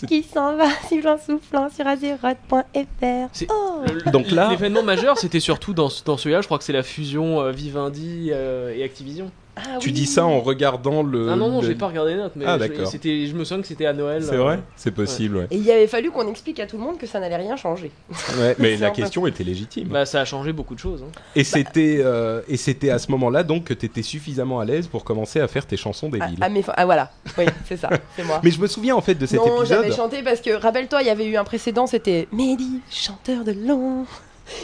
Qui 0.04 0.22
s'en 0.22 0.56
va, 0.56 0.66
sifflant, 0.88 1.16
soufflant 1.16 1.68
sur 1.70 1.86
azeroth.fr. 1.86 3.28
C'est- 3.32 3.46
Oh. 3.50 3.82
Donc 4.10 4.30
là- 4.30 4.50
l'événement 4.50 4.82
majeur, 4.82 5.16
c'était 5.16 5.40
surtout 5.40 5.72
dans, 5.72 5.88
ce- 5.88 6.04
dans 6.04 6.16
celui-là. 6.16 6.40
Je 6.42 6.46
crois 6.46 6.58
que 6.58 6.64
c'est 6.64 6.72
la 6.72 6.82
fusion 6.82 7.40
euh, 7.40 7.52
Vivendi 7.52 8.30
euh, 8.32 8.74
et 8.74 8.82
Activision. 8.82 9.30
Ah 9.58 9.78
Tu 9.80 9.88
oui. 9.88 9.92
dis 9.94 10.04
ça 10.06 10.26
en 10.26 10.40
regardant 10.40 11.02
le. 11.02 11.30
ah 11.30 11.36
non 11.36 11.48
non, 11.50 11.60
le- 11.62 11.66
j'ai 11.66 11.74
pas 11.74 11.86
regardé 11.86 12.12
les 12.12 12.18
notes, 12.18 12.32
mais 12.36 12.44
Ah, 12.46 12.58
je, 12.60 12.66
d'accord. 12.66 12.86
c'était, 12.88 13.26
je 13.26 13.34
me 13.34 13.42
souviens 13.42 13.62
que 13.62 13.66
c'était 13.68 13.86
à 13.86 13.94
Noël. 13.94 14.22
C'est 14.22 14.34
euh, 14.34 14.42
vrai 14.42 14.60
C'est 14.76 14.90
possible, 14.90 15.36
ouais. 15.38 15.46
Et 15.50 15.56
il 15.56 15.70
avait 15.70 15.86
fallu 15.86 16.10
qu'on 16.10 16.28
explique 16.28 16.60
à 16.60 16.66
tout 16.66 16.76
le 16.76 16.82
monde 16.82 16.98
que 16.98 17.06
ça 17.06 17.20
n'allait 17.20 17.36
rien 17.36 17.56
changer. 17.56 17.90
Ouais, 18.38 18.54
mais 18.58 18.76
la 18.76 18.90
peu- 18.90 18.96
question 18.96 19.26
était 19.26 19.44
légitime. 19.44 19.88
Bah 19.88 20.04
ça 20.04 20.20
a 20.20 20.24
changé 20.26 20.52
beaucoup 20.52 20.74
de 20.74 20.78
choses. 20.80 21.02
hein. 21.02 21.12
Et 21.34 21.42
c'était 21.44 22.00
euh, 22.04 22.42
et 22.48 22.58
c'était 22.58 22.90
à 22.90 22.98
ce 22.98 23.10
moment-là 23.12 23.42
donc 23.44 23.64
que 23.64 23.74
tu 23.74 23.86
étais 23.86 24.02
suffisamment 24.02 24.60
à 24.60 24.66
l'aise 24.66 24.88
pour 24.88 25.04
commencer 25.04 25.40
à 25.40 25.48
faire 25.48 25.64
tes 25.66 25.78
chansons 25.78 26.10
Ah, 26.12 26.26
débiles. 26.26 26.38
ah, 26.42 26.48
mais 26.50 26.60
fa- 26.62 26.74
ah, 26.76 26.84
voilà, 26.84 27.10
oui, 27.38 27.44
c'est 27.66 27.78
ça, 27.78 27.88
c'est 28.14 28.24
moi. 28.24 28.40
Mais 28.44 28.50
je 28.50 28.60
me 28.60 28.66
souviens 28.66 28.94
en 28.94 29.00
fait 29.00 29.14
de 29.14 29.24
cet 29.24 29.38
non, 29.38 29.46
épisode. 29.60 29.66
j'avais 29.82 29.92
chanté 29.96 30.22
parce 30.22 30.40
que, 30.42 30.50
rappelle-toi, 30.50 31.00
il 31.02 31.06
y 31.06 31.10
avait 31.10 31.26
eu 31.26 31.36
un 31.36 31.44
précédent, 31.44 31.86
c'était 31.86 32.28
Mehdi, 32.30 32.80
chanteur 32.90 33.42
de 33.44 33.52
long. 33.52 34.04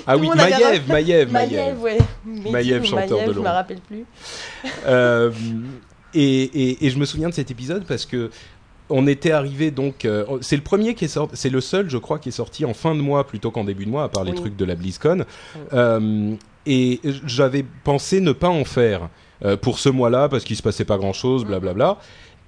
Ah 0.06 0.16
oui, 0.16 0.28
Maïev, 0.34 0.88
Maïev, 0.88 1.32
Maïev. 1.32 1.76
Maïev, 2.50 2.84
chanteur 2.84 3.18
Maïev, 3.18 3.28
de 3.28 3.32
Je 3.32 3.36
long. 3.38 3.42
me 3.44 3.48
rappelle 3.48 3.80
plus. 3.80 4.04
Euh, 4.86 5.30
et, 6.14 6.42
et, 6.42 6.86
et 6.86 6.90
je 6.90 6.98
me 6.98 7.04
souviens 7.04 7.28
de 7.28 7.34
cet 7.34 7.50
épisode 7.50 7.84
parce 7.86 8.06
que 8.06 8.30
on 8.90 9.06
était 9.06 9.30
arrivé 9.30 9.70
donc 9.70 10.04
euh, 10.04 10.24
c'est 10.42 10.56
le 10.56 10.62
premier 10.62 10.94
qui 10.94 11.06
est 11.06 11.08
sorti 11.08 11.34
c'est 11.36 11.48
le 11.48 11.62
seul 11.62 11.88
je 11.88 11.96
crois 11.96 12.18
qui 12.18 12.28
est 12.28 12.32
sorti 12.32 12.64
en 12.66 12.74
fin 12.74 12.94
de 12.94 13.00
mois 13.00 13.26
plutôt 13.26 13.50
qu'en 13.50 13.64
début 13.64 13.86
de 13.86 13.90
mois 13.90 14.04
à 14.04 14.08
part 14.08 14.24
les 14.24 14.32
Oui. 14.32 14.36
trucs 14.36 14.56
de 14.56 14.64
la 14.66 14.74
BlizzCon 14.74 15.24
Euh, 15.72 16.34
et 16.66 17.00
j'avais 17.24 17.64
pensé 17.84 18.20
ne 18.20 18.32
pas 18.32 18.48
en 18.50 18.64
faire 18.64 19.08
pour 19.62 19.78
ce 19.78 19.88
mois-là 19.88 20.28
parce 20.28 20.44
qu'il 20.44 20.54
se 20.56 20.62
passait 20.62 20.84
pas 20.84 20.98
grand-chose 20.98 21.44
blablabla 21.44 21.96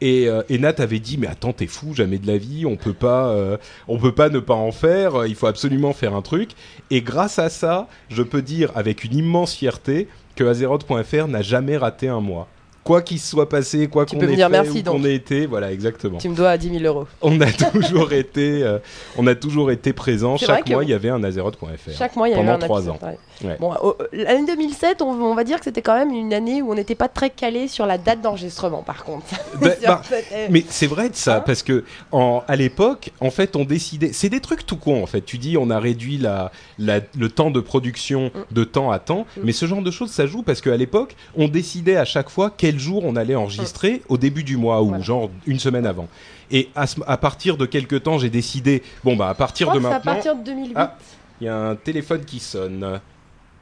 et, 0.01 0.29
euh, 0.29 0.43
et 0.49 0.59
Nat 0.59 0.75
avait 0.79 0.99
dit 0.99 1.19
mais 1.19 1.27
attends 1.27 1.53
t'es 1.53 1.67
fou 1.67 1.95
jamais 1.95 2.19
de 2.19 2.27
la 2.27 2.37
vie 2.37 2.67
on 2.67 2.77
peut 2.77 2.93
pas 2.93 3.29
euh, 3.29 3.57
on 3.89 3.99
peut 3.99 4.15
pas 4.15 4.29
ne 4.29 4.39
pas 4.39 4.55
en 4.55 4.73
faire 4.73 5.21
euh, 5.21 5.29
il 5.29 5.35
faut 5.35 5.47
absolument 5.47 5.93
faire 5.93 6.15
un 6.15 6.23
truc. 6.23 6.51
Et 6.91 7.01
grâce 7.03 7.39
à 7.39 7.49
ça 7.49 7.89
je 8.09 8.23
peux 8.23 8.43
dire 8.43 8.71
avec 8.75 9.05
une 9.05 9.15
immense 9.15 9.55
fierté 9.55 10.09
que 10.37 10.45
Azeroth.fr 10.45 11.29
n'a 11.29 11.43
jamais 11.43 11.77
raté 11.77 12.09
un 12.09 12.21
mois 12.21 12.49
quoi 12.85 13.03
qu'il 13.03 13.19
se 13.19 13.29
soit 13.31 13.49
passé 13.49 13.89
quoi 13.89 14.05
qu'on 14.07 14.21
ait 14.21 14.27
dire 14.37 14.47
fait 14.47 14.53
merci, 14.53 14.85
où 14.87 14.91
qu'on 14.93 15.05
ait 15.05 15.15
été 15.15 15.47
voilà 15.47 15.73
exactement 15.73 16.19
Tu 16.19 16.29
me 16.29 16.37
dois 16.37 16.57
10 16.57 16.79
000 16.81 16.85
euros. 16.85 17.07
on 17.23 17.41
a 17.41 17.51
toujours 17.51 18.13
été 18.13 18.63
euh, 18.63 18.79
on 19.17 19.27
a 19.27 19.35
toujours 19.35 19.71
été 19.71 19.93
présent 19.93 20.37
chaque 20.37 20.65
que- 20.67 20.73
mois 20.73 20.85
il 20.85 20.91
y 20.91 20.95
avait 20.95 21.09
un 21.09 21.25
Azeroth.fr 21.25 21.91
Chaque 21.97 22.15
mois, 22.17 22.29
il 22.29 22.33
y 22.33 22.35
a 22.35 22.37
eu 22.37 22.41
Pendant 22.41 22.53
un 22.53 22.59
trois 22.59 22.81
épisode, 22.81 22.97
ans. 23.03 23.07
ouais. 23.07 23.19
Ouais. 23.43 23.57
Bon, 23.59 23.73
euh, 23.73 23.93
l'année 24.13 24.47
2007, 24.47 25.03
on, 25.03 25.11
on 25.11 25.35
va 25.35 25.43
dire 25.43 25.59
que 25.59 25.65
c'était 25.65 25.83
quand 25.83 25.97
même 25.99 26.13
une 26.13 26.33
année 26.33 26.63
où 26.63 26.71
on 26.71 26.77
n'était 26.77 26.95
pas 26.95 27.09
très 27.09 27.31
calé 27.31 27.67
sur 27.67 27.85
la 27.85 27.99
date 27.99 28.21
d'enregistrement, 28.21 28.83
par 28.85 29.03
contre. 29.05 29.27
Bah, 29.61 29.71
bah, 29.85 30.03
euh, 30.33 30.47
Mais 30.51 30.63
c'est 30.69 30.87
vrai 30.87 31.09
de 31.09 31.17
ça, 31.17 31.39
Hein 31.39 31.43
parce 31.45 31.65
que 31.65 31.83
en, 32.13 32.45
à 32.47 32.55
l'époque, 32.55 33.11
en 33.21 33.31
fait, 33.33 33.57
on 33.57 33.65
décidait. 33.65 34.13
C'est 34.13 34.29
des 34.29 34.39
trucs 34.41 34.65
tout 34.65 34.77
con, 34.77 35.03
en 35.03 35.07
fait. 35.07 35.23
Tu 35.23 35.39
dis, 35.39 35.57
on 35.59 35.69
a 35.71 35.81
réduit 35.81 36.17
la, 36.17 36.53
la- 36.79 37.01
le 37.19 37.29
temps 37.29 37.51
de 37.51 37.59
production 37.59 38.27
Mm. 38.35 38.55
de 38.55 38.65
temps 38.65 38.91
à 38.93 39.01
temps, 39.01 39.27
Mm. 39.37 39.41
mais 39.43 39.53
ce 39.53 39.67
genre 39.67 39.83
de 39.83 39.91
choses, 39.91 40.11
ça 40.13 40.27
joue 40.27 40.43
parce 40.45 40.61
qu'à 40.61 40.77
l'époque, 40.77 41.17
on 41.37 41.49
décidait 41.49 41.97
à 41.97 42.05
chaque 42.05 42.31
fois 42.31 42.53
quel 42.57 42.74
jour 42.79 43.05
on 43.05 43.17
allait 43.17 43.35
enregistrer 43.35 44.03
au 44.09 44.17
début 44.19 44.45
du 44.45 44.57
mois 44.57 44.83
ou 44.83 44.89
Voilà. 44.89 45.03
genre 45.03 45.31
une 45.47 45.59
semaine 45.59 45.87
avant. 45.87 46.09
Et 46.51 46.69
à, 46.75 46.87
ce- 46.87 47.01
à 47.07 47.17
partir 47.17 47.57
de 47.57 47.67
quelques 47.67 48.03
temps, 48.03 48.19
j'ai 48.19 48.31
décidé, 48.31 48.83
bon 49.03 49.17
bah 49.17 49.29
à 49.29 49.35
partir 49.35 49.71
de 49.73 49.79
à 49.79 49.81
maintenant, 49.81 50.13
partir 50.15 50.37
de 50.37 50.45
2008. 50.45 50.73
Ah. 50.77 50.97
il 51.41 51.45
y 51.47 51.49
a 51.49 51.57
un 51.57 51.75
téléphone 51.77 52.25
qui 52.25 52.39
sonne. 52.39 53.01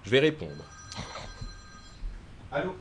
Je 0.04 0.10
vais 0.10 0.18
répondre. 0.20 0.50
Allô? 2.50 2.74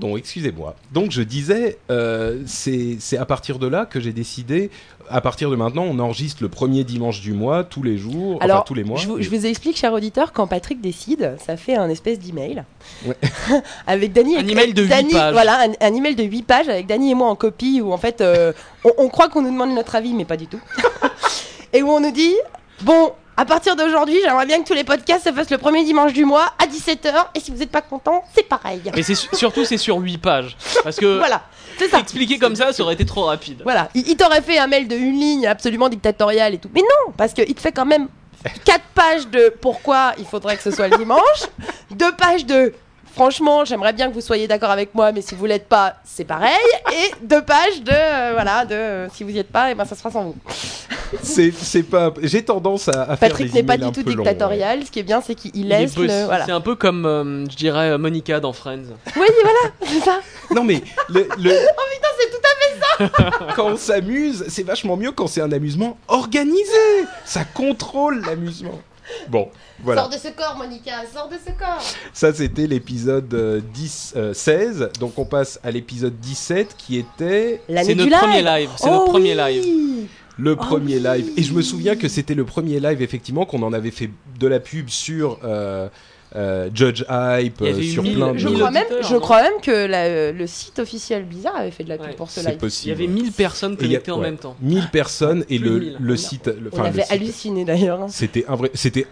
Pardon, 0.00 0.16
excusez-moi. 0.16 0.74
Donc 0.92 1.10
je 1.10 1.22
disais, 1.22 1.78
euh, 1.90 2.42
c'est 2.46 2.96
c'est 3.00 3.16
à 3.18 3.24
partir 3.26 3.58
de 3.58 3.66
là 3.66 3.86
que 3.86 4.00
j'ai 4.00 4.12
décidé, 4.12 4.70
à 5.08 5.20
partir 5.20 5.50
de 5.50 5.56
maintenant, 5.56 5.84
on 5.84 5.98
enregistre 5.98 6.42
le 6.42 6.48
premier 6.48 6.82
dimanche 6.84 7.20
du 7.20 7.32
mois, 7.32 7.62
tous 7.64 7.82
les 7.82 7.96
jours, 7.96 8.38
Alors, 8.42 8.56
enfin 8.58 8.64
tous 8.66 8.74
les 8.74 8.82
mois. 8.84 8.98
Je 8.98 9.06
vous, 9.08 9.18
Et- 9.18 9.22
je 9.22 9.30
vous 9.30 9.46
explique, 9.46 9.76
cher 9.76 9.92
auditeur, 9.92 10.32
quand 10.32 10.46
Patrick 10.46 10.80
décide, 10.80 11.36
ça 11.44 11.56
fait 11.56 11.76
un 11.76 11.88
espèce 11.88 12.18
d'email. 12.18 12.64
Ouais. 13.06 13.16
avec 13.86 14.12
Dany. 14.12 14.36
Un 14.36 14.46
email 14.48 14.74
de 14.74 14.82
huit 14.82 14.88
Dany- 14.88 15.12
pages. 15.12 15.32
Voilà, 15.32 15.60
un, 15.68 15.86
un 15.86 15.94
email 15.94 16.14
de 16.16 16.24
8 16.24 16.42
pages 16.42 16.68
avec 16.68 16.86
Dany 16.86 17.12
et 17.12 17.14
moi 17.14 17.28
en 17.28 17.36
copie 17.36 17.80
où 17.80 17.92
en 17.92 17.98
fait, 17.98 18.20
euh, 18.20 18.52
on, 18.84 18.92
on 18.98 19.08
croit 19.08 19.28
qu'on 19.28 19.42
nous 19.42 19.50
demande 19.52 19.74
notre 19.74 19.94
avis, 19.94 20.12
mais 20.14 20.24
pas 20.24 20.36
du 20.36 20.46
tout. 20.48 20.60
et 21.72 21.82
où 21.82 21.88
on 21.88 22.00
nous 22.00 22.10
dit 22.12 22.34
Bon, 22.82 23.12
À 23.38 23.44
partir 23.44 23.76
d'aujourd'hui, 23.76 24.16
j'aimerais 24.24 24.46
bien 24.46 24.62
que 24.62 24.66
tous 24.68 24.72
les 24.74 24.84
podcasts 24.84 25.24
se 25.28 25.32
fassent 25.32 25.50
le 25.50 25.58
premier 25.58 25.84
dimanche 25.84 26.12
du 26.14 26.24
mois 26.24 26.52
à 26.58 26.66
17h. 26.66 27.12
Et 27.34 27.40
si 27.40 27.50
vous 27.50 27.58
n'êtes 27.58 27.70
pas 27.70 27.82
content, 27.82 28.22
c'est 28.34 28.48
pareil. 28.48 28.80
Mais 28.94 29.02
c'est 29.02 29.14
su- 29.14 29.28
surtout 29.34 29.64
c'est 29.64 29.76
sur 29.76 29.98
8 29.98 30.18
pages. 30.18 30.56
Parce 30.82 30.96
que 30.96 31.18
Voilà, 31.18 31.42
c'est 31.78 31.88
ça. 31.88 31.98
expliquer 31.98 32.38
comme 32.38 32.56
ça, 32.56 32.72
ça 32.72 32.82
aurait 32.82 32.94
été 32.94 33.04
trop 33.04 33.24
rapide. 33.24 33.60
Voilà, 33.62 33.88
il, 33.94 34.08
il 34.08 34.16
t'aurait 34.16 34.40
fait 34.40 34.58
un 34.58 34.66
mail 34.66 34.88
de 34.88 34.96
une 34.96 35.20
ligne 35.20 35.46
absolument 35.46 35.90
dictatoriale 35.90 36.54
et 36.54 36.58
tout. 36.58 36.70
Mais 36.74 36.80
non, 36.80 37.12
parce 37.16 37.34
qu'il 37.34 37.54
te 37.54 37.60
fait 37.60 37.72
quand 37.72 37.84
même 37.84 38.08
quatre 38.64 38.84
pages 38.94 39.26
de 39.28 39.52
pourquoi 39.60 40.12
il 40.18 40.24
faudrait 40.24 40.56
que 40.56 40.62
ce 40.62 40.70
soit 40.70 40.88
le 40.88 40.96
dimanche, 40.96 41.20
deux 41.90 42.12
pages 42.12 42.46
de 42.46 42.72
franchement, 43.16 43.64
j'aimerais 43.64 43.92
bien 43.94 44.08
que 44.08 44.14
vous 44.14 44.20
soyez 44.20 44.46
d'accord 44.46 44.70
avec 44.70 44.94
moi, 44.94 45.10
mais 45.10 45.22
si 45.22 45.34
vous 45.34 45.46
l'êtes 45.46 45.68
pas, 45.68 45.94
c'est 46.04 46.24
pareil, 46.24 46.52
et 46.92 47.24
deux 47.26 47.42
pages 47.42 47.82
de 47.82 47.90
euh, 47.92 48.30
voilà, 48.34 48.64
de 48.66 48.74
euh, 48.74 49.08
si 49.10 49.24
vous 49.24 49.30
y 49.30 49.38
êtes 49.38 49.50
pas, 49.50 49.70
et 49.70 49.74
ben 49.74 49.84
ça 49.86 49.94
se 49.94 50.00
fera 50.00 50.10
sans 50.10 50.24
vous. 50.24 50.36
C'est 51.22 51.50
c'est 51.52 51.82
pas. 51.82 52.12
J'ai 52.22 52.44
tendance 52.44 52.88
à, 52.88 53.02
à 53.02 53.16
faire 53.16 53.30
Patrick 53.30 53.52
n'est 53.54 53.62
pas 53.62 53.78
du 53.78 53.90
tout 53.90 54.06
ouais. 54.06 54.14
dictatorial, 54.14 54.84
ce 54.84 54.90
qui 54.90 54.98
est 54.98 55.02
bien, 55.02 55.20
c'est 55.22 55.34
qu'il 55.34 55.50
Il 55.54 55.72
est 55.72 55.80
laisse 55.80 55.94
bossy. 55.94 56.08
le 56.08 56.24
voilà. 56.26 56.44
C'est 56.44 56.52
un 56.52 56.60
peu 56.60 56.74
comme, 56.74 57.06
euh, 57.06 57.44
je 57.50 57.56
dirais, 57.56 57.96
Monica 57.98 58.38
dans 58.38 58.52
Friends. 58.52 58.84
Oui, 59.16 59.26
voilà, 59.42 59.72
c'est 59.82 60.00
ça. 60.00 60.20
Non 60.54 60.62
mais 60.62 60.82
le, 61.08 61.26
le- 61.38 61.50
c'est 62.18 62.30
tout 62.30 62.40
quand 63.56 63.66
on 63.72 63.76
s'amuse, 63.76 64.44
c'est 64.48 64.62
vachement 64.62 64.96
mieux 64.96 65.12
quand 65.12 65.26
c'est 65.26 65.40
un 65.40 65.52
amusement 65.52 65.98
organisé. 66.08 67.04
Ça 67.24 67.44
contrôle 67.44 68.22
l'amusement. 68.24 68.80
Bon, 69.28 69.48
voilà. 69.80 70.02
Sors 70.02 70.10
de 70.10 70.16
ce 70.16 70.28
corps, 70.28 70.56
Monica, 70.56 70.92
sors 71.12 71.28
de 71.28 71.34
ce 71.36 71.50
corps. 71.52 71.82
Ça, 72.12 72.32
c'était 72.32 72.66
l'épisode 72.66 73.32
euh, 73.34 73.60
10, 73.74 74.14
euh, 74.16 74.34
16. 74.34 74.90
Donc, 75.00 75.18
on 75.18 75.24
passe 75.24 75.58
à 75.62 75.70
l'épisode 75.70 76.18
17 76.20 76.74
qui 76.76 76.98
était 76.98 77.60
L'année 77.68 77.86
C'est 77.88 77.94
du 77.94 78.06
notre 78.10 78.18
premier 78.22 78.42
live. 78.42 78.46
live. 78.46 78.70
C'est 78.76 78.88
Oh 78.88 78.92
notre 78.92 79.10
premier 79.12 79.36
oui. 79.40 79.54
live. 79.62 80.08
le 80.38 80.52
Oh 80.52 80.56
premier 80.56 80.96
oui. 80.96 81.02
live. 81.02 81.30
Et 81.36 81.42
je 81.42 81.52
me 81.52 81.62
souviens 81.62 81.96
que 81.96 82.08
c'était 82.08 82.34
le 82.34 82.44
premier 82.44 82.80
live, 82.80 83.00
effectivement, 83.02 83.44
qu'on 83.46 83.62
en 83.62 83.72
avait 83.72 83.90
fait 83.90 84.10
de 84.38 84.46
la 84.46 84.60
pub 84.60 84.88
sur 84.88 85.38
euh, 85.44 85.88
euh, 86.34 86.68
Judge 86.74 87.04
Hype, 87.08 87.62
euh, 87.62 87.80
sur 87.82 88.02
mille- 88.02 88.16
plein 88.16 88.32
de. 88.32 88.38
Je 88.38 88.48
crois, 88.48 88.70
même, 88.70 88.84
je 89.02 89.14
non 89.14 89.20
crois 89.20 89.42
même 89.42 89.60
que 89.62 89.86
la- 89.86 90.32
le 90.32 90.46
site 90.46 90.78
officiel 90.80 91.24
Blizzard 91.24 91.56
avait 91.56 91.70
fait 91.70 91.84
de 91.84 91.88
la 91.88 91.98
pub 91.98 92.08
Ouais. 92.08 92.14
pour 92.14 92.30
ce. 92.30 92.40
Il 92.40 92.88
y 92.88 92.92
avait 92.92 93.06
1000 93.06 93.32
personnes 93.32 93.72
y 93.72 93.74
a- 93.74 93.78
connectées 93.78 94.10
en 94.10 94.16
ouais, 94.18 94.22
même 94.24 94.36
temps. 94.38 94.56
1000 94.60 94.88
personnes 94.90 95.44
et 95.48 95.58
le, 95.58 95.70
de 95.70 95.78
1000. 95.78 95.96
le 96.00 96.16
site. 96.16 96.46
le- 96.46 96.70
On 96.72 96.80
avait 96.82 97.02
site- 97.02 97.12
halluciné 97.12 97.64
d'ailleurs. 97.64 98.00
hein. 98.02 98.06
C'était 98.08 98.44
c'était 98.74 99.06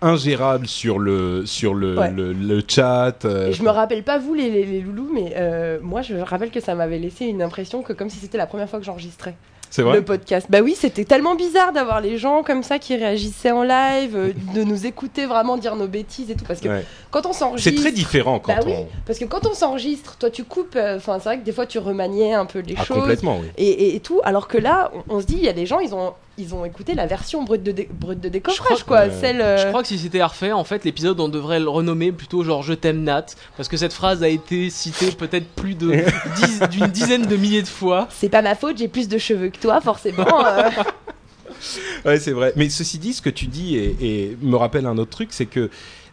ingérable 0.00 0.66
sur 0.66 0.98
le 0.98 1.46
sur 1.46 1.74
le, 1.74 1.98
Ouais. 1.98 2.10
le, 2.10 2.32
le 2.32 2.62
chat. 2.66 3.24
euh, 3.24 3.52
je 3.52 3.62
me 3.62 3.70
rappelle 3.70 4.02
pas 4.02 4.18
vous 4.18 4.34
les, 4.34 4.50
les- 4.50 4.64
les 4.64 4.80
loulous, 4.80 5.10
mais 5.12 5.34
euh, 5.36 5.78
moi 5.82 6.02
je 6.02 6.14
rappelle 6.16 6.50
que 6.50 6.60
ça 6.60 6.74
m'avait 6.74 6.98
laissé 6.98 7.26
une 7.26 7.42
impression 7.42 7.82
que 7.82 7.92
comme 7.92 8.08
si 8.10 8.18
c'était 8.18 8.38
la 8.38 8.46
première 8.46 8.68
fois 8.68 8.78
que 8.78 8.84
j'enregistrais 8.84 9.34
c'est 9.72 9.82
le 9.82 10.04
podcast. 10.04 10.46
Bah 10.50 10.60
oui, 10.60 10.76
c'était 10.78 11.04
tellement 11.04 11.34
bizarre 11.34 11.72
d'avoir 11.72 12.00
les 12.00 12.18
gens 12.18 12.42
comme 12.42 12.62
ça 12.62 12.78
qui 12.78 12.94
réagissaient 12.94 13.50
en 13.50 13.62
live, 13.62 14.14
euh, 14.16 14.32
de 14.54 14.62
nous 14.64 14.86
écouter 14.86 15.26
vraiment 15.26 15.56
dire 15.56 15.74
nos 15.76 15.88
bêtises 15.88 16.30
et 16.30 16.34
tout, 16.36 16.44
parce 16.46 16.60
que 16.60 16.68
Ouais. 16.68 16.84
quand 17.10 17.26
on 17.26 17.32
C'est 17.32 17.38
s'enregistre, 17.40 17.80
très 17.80 17.90
différent 17.92 18.38
quand 18.38 18.54
Bah 18.54 18.60
oui. 18.66 18.72
on. 18.76 18.86
parce 19.06 19.18
que 19.18 19.24
quand 19.24 19.46
on 19.46 19.54
s'enregistre, 19.54 20.16
toi 20.18 20.30
tu 20.30 20.44
coupes, 20.44 20.76
euh, 20.76 20.98
enfin 20.98 21.18
c'est 21.18 21.24
vrai 21.30 21.38
que 21.38 21.44
des 21.44 21.52
fois 21.52 21.66
tu 21.66 21.78
remaniais 21.78 22.34
un 22.34 22.44
peu 22.46 22.58
les 22.60 22.74
Ah, 22.78 22.84
choses. 22.84 22.98
complètement, 22.98 23.38
oui. 23.40 23.48
Et, 23.56 23.68
et- 23.68 23.96
et 23.96 24.00
tout, 24.00 24.20
alors 24.24 24.46
que 24.46 24.58
là, 24.58 24.90
on, 25.08 25.16
on 25.16 25.20
se 25.20 25.26
dit, 25.26 25.34
il 25.38 25.44
y 25.44 25.48
a 25.48 25.52
des 25.54 25.66
gens, 25.66 25.80
ils 25.80 25.94
ont, 25.94 26.12
ils 26.38 26.54
ont 26.54 26.64
écouté 26.64 26.94
la 26.94 27.06
version 27.06 27.42
brute 27.44 27.62
de, 27.62 27.72
dé- 27.72 27.88
brute 27.92 28.20
de 28.20 28.28
décoffrage, 28.28 28.84
quoi. 28.84 29.08
que- 29.08 29.14
Celle, 29.20 29.40
euh, 29.40 29.58
Je 29.58 29.68
crois 29.68 29.82
que 29.82 29.88
si 29.88 29.98
c'était 29.98 30.20
à 30.20 30.26
refaire, 30.28 30.56
en 30.58 30.64
fait, 30.64 30.84
l'épisode, 30.84 31.20
on 31.20 31.28
devrait 31.28 31.60
le 31.60 31.68
renommer 31.68 32.10
plutôt 32.12 32.42
genre 32.42 32.62
Je 32.62 32.72
t'aime 32.72 33.02
Nat, 33.02 33.26
parce 33.56 33.68
que 33.68 33.76
cette 33.76 33.92
phrase 33.92 34.22
a 34.22 34.28
été 34.28 34.70
citée 34.70 35.12
peut-être 35.12 35.46
plus 35.48 35.74
dix- 35.74 36.60
d'une 36.70 36.86
dizaine 36.86 37.26
de 37.26 37.36
milliers 37.36 37.62
de 37.62 37.68
fois. 37.68 38.08
c'est 38.10 38.28
pas 38.30 38.42
ma 38.42 38.54
faute, 38.54 38.78
j'ai 38.78 38.88
plus 38.88 39.08
de 39.08 39.18
cheveux 39.18 39.48
que 39.50 39.58
toi, 39.58 39.80
forcément. 39.80 40.46
euh. 40.46 40.70
Ouais, 42.04 42.18
c'est 42.18 42.32
vrai. 42.32 42.52
Mais 42.56 42.68
ceci 42.70 42.98
dit, 42.98 43.12
ce 43.12 43.22
que 43.22 43.30
tu 43.30 43.46
dis 43.46 43.76
et, 43.76 43.96
et 44.00 44.36
me 44.42 44.56
rappelle 44.56 44.86
un 44.86 44.98
autre 44.98 45.10
truc, 45.10 45.28
c'est 45.32 45.46
que 45.46 45.70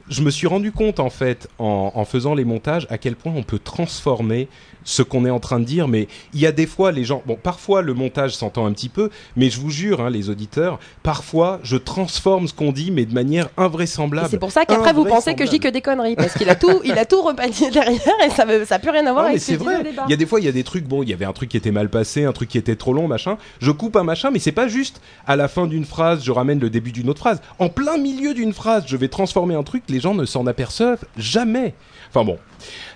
je 0.10 0.22
me 0.22 0.30
suis 0.32 0.48
rendu 0.48 0.72
compte 0.72 1.00
en 1.00 1.10
fait 1.10 1.48
en, 1.60 1.92
en 1.96 2.06
faisant 2.06 2.34
les 2.36 2.46
montages 2.46 2.88
à 2.90 2.98
quel 2.98 3.16
point 3.16 3.32
on 3.36 3.44
peut 3.44 3.60
transformer 3.60 4.48
ce 4.84 5.02
qu'on 5.02 5.26
est 5.26 5.30
en 5.30 5.40
train 5.40 5.60
de 5.60 5.66
dire. 5.66 5.88
Mais 5.88 6.08
il 6.34 6.40
y 6.40 6.46
a 6.46 6.52
des 6.52 6.68
fois 6.68 6.92
les 6.92 7.04
gens, 7.04 7.24
bon, 7.26 7.38
parfois 7.42 7.82
le 7.82 7.94
montage 7.94 8.36
s'entend 8.36 8.66
un 8.66 8.72
petit 8.72 8.90
peu, 8.90 9.10
mais 9.36 9.50
je 9.50 9.60
vous 9.60 9.70
jure, 9.70 10.02
hein, 10.02 10.10
les 10.10 10.30
auditeurs, 10.30 10.80
parfois 11.04 11.60
je 11.64 11.78
transforme 11.78 12.48
ce 12.48 12.54
qu'on 12.54 12.72
dit, 12.72 12.92
mais 12.92 13.06
de 13.06 13.14
manière 13.14 13.50
invraisemblable. 13.58 14.28
c'est 14.30 14.40
pour 14.40 14.52
ça 14.52 14.66
qu'après, 14.66 14.94
vous 14.94 15.06
pensez 15.06 15.36
que 15.36 15.46
je 15.46 15.52
dis 15.52 15.60
que 15.60 15.68
des 15.68 15.82
conneries, 15.82 16.16
parce 16.16 16.34
qu'il 16.34 16.50
a 16.50 16.56
tout, 16.56 16.82
il 16.84 16.98
a 16.98 17.06
tout 17.06 17.22
repanié 17.22 17.70
derrière 17.72 18.00
et 18.26 18.30
ça 18.30 18.46
veut, 18.46 18.66
ça 18.66 18.80
plus 18.80 18.90
rien 18.90 19.06
à 19.06 19.12
voir 19.12 19.24
Non, 19.24 19.30
avec 19.30 19.42
ce 19.42 19.48
c'est 19.48 19.58
vrai. 19.58 19.84
Il 20.08 20.12
y 20.12 20.14
a 20.14 20.18
des 20.18 20.26
fois, 20.26 20.40
il 20.40 20.46
y 20.46 20.50
a 20.50 20.52
des 20.52 20.64
trucs. 20.64 20.86
Bon, 20.86 21.04
il 21.04 21.10
y 21.10 21.14
avait 21.14 21.26
un 21.26 21.34
truc 21.34 21.50
qui 21.50 21.58
était 21.58 21.72
mal 21.72 21.90
passé, 21.90 22.24
un 22.26 22.32
truc 22.32 22.50
qui 22.50 22.58
était 22.58 22.76
trop 22.76 22.94
long, 22.94 23.08
machin. 23.08 23.38
Je 23.60 23.72
coupe 23.72 23.96
un 23.96 24.04
machin, 24.04 24.32
mais 24.32 24.40
c'est 24.40 24.52
pas 24.52 24.68
juste 24.68 25.02
à 25.28 25.36
la 25.36 25.48
fin 25.48 25.68
d'une 25.68 25.86
phrase, 25.86 26.24
je 26.24 26.32
ramène 26.32 26.60
le 26.60 26.70
début 26.70 26.92
d'une 26.92 27.10
autre 27.10 27.20
phrase. 27.20 27.42
En 27.60 27.70
plein 27.70 27.98
milieu 27.98 28.34
d'une 28.34 28.54
phrase, 28.54 28.84
je 28.88 28.98
vais 28.98 29.08
transformer 29.08 29.56
un 29.56 29.64
truc. 29.64 29.84
Les 29.90 30.00
gens 30.00 30.14
ne 30.14 30.26
s'en 30.26 30.48
aperçoivent 30.48 31.06
jamais. 31.18 31.74
Enfin 32.10 32.24
bon. 32.24 32.38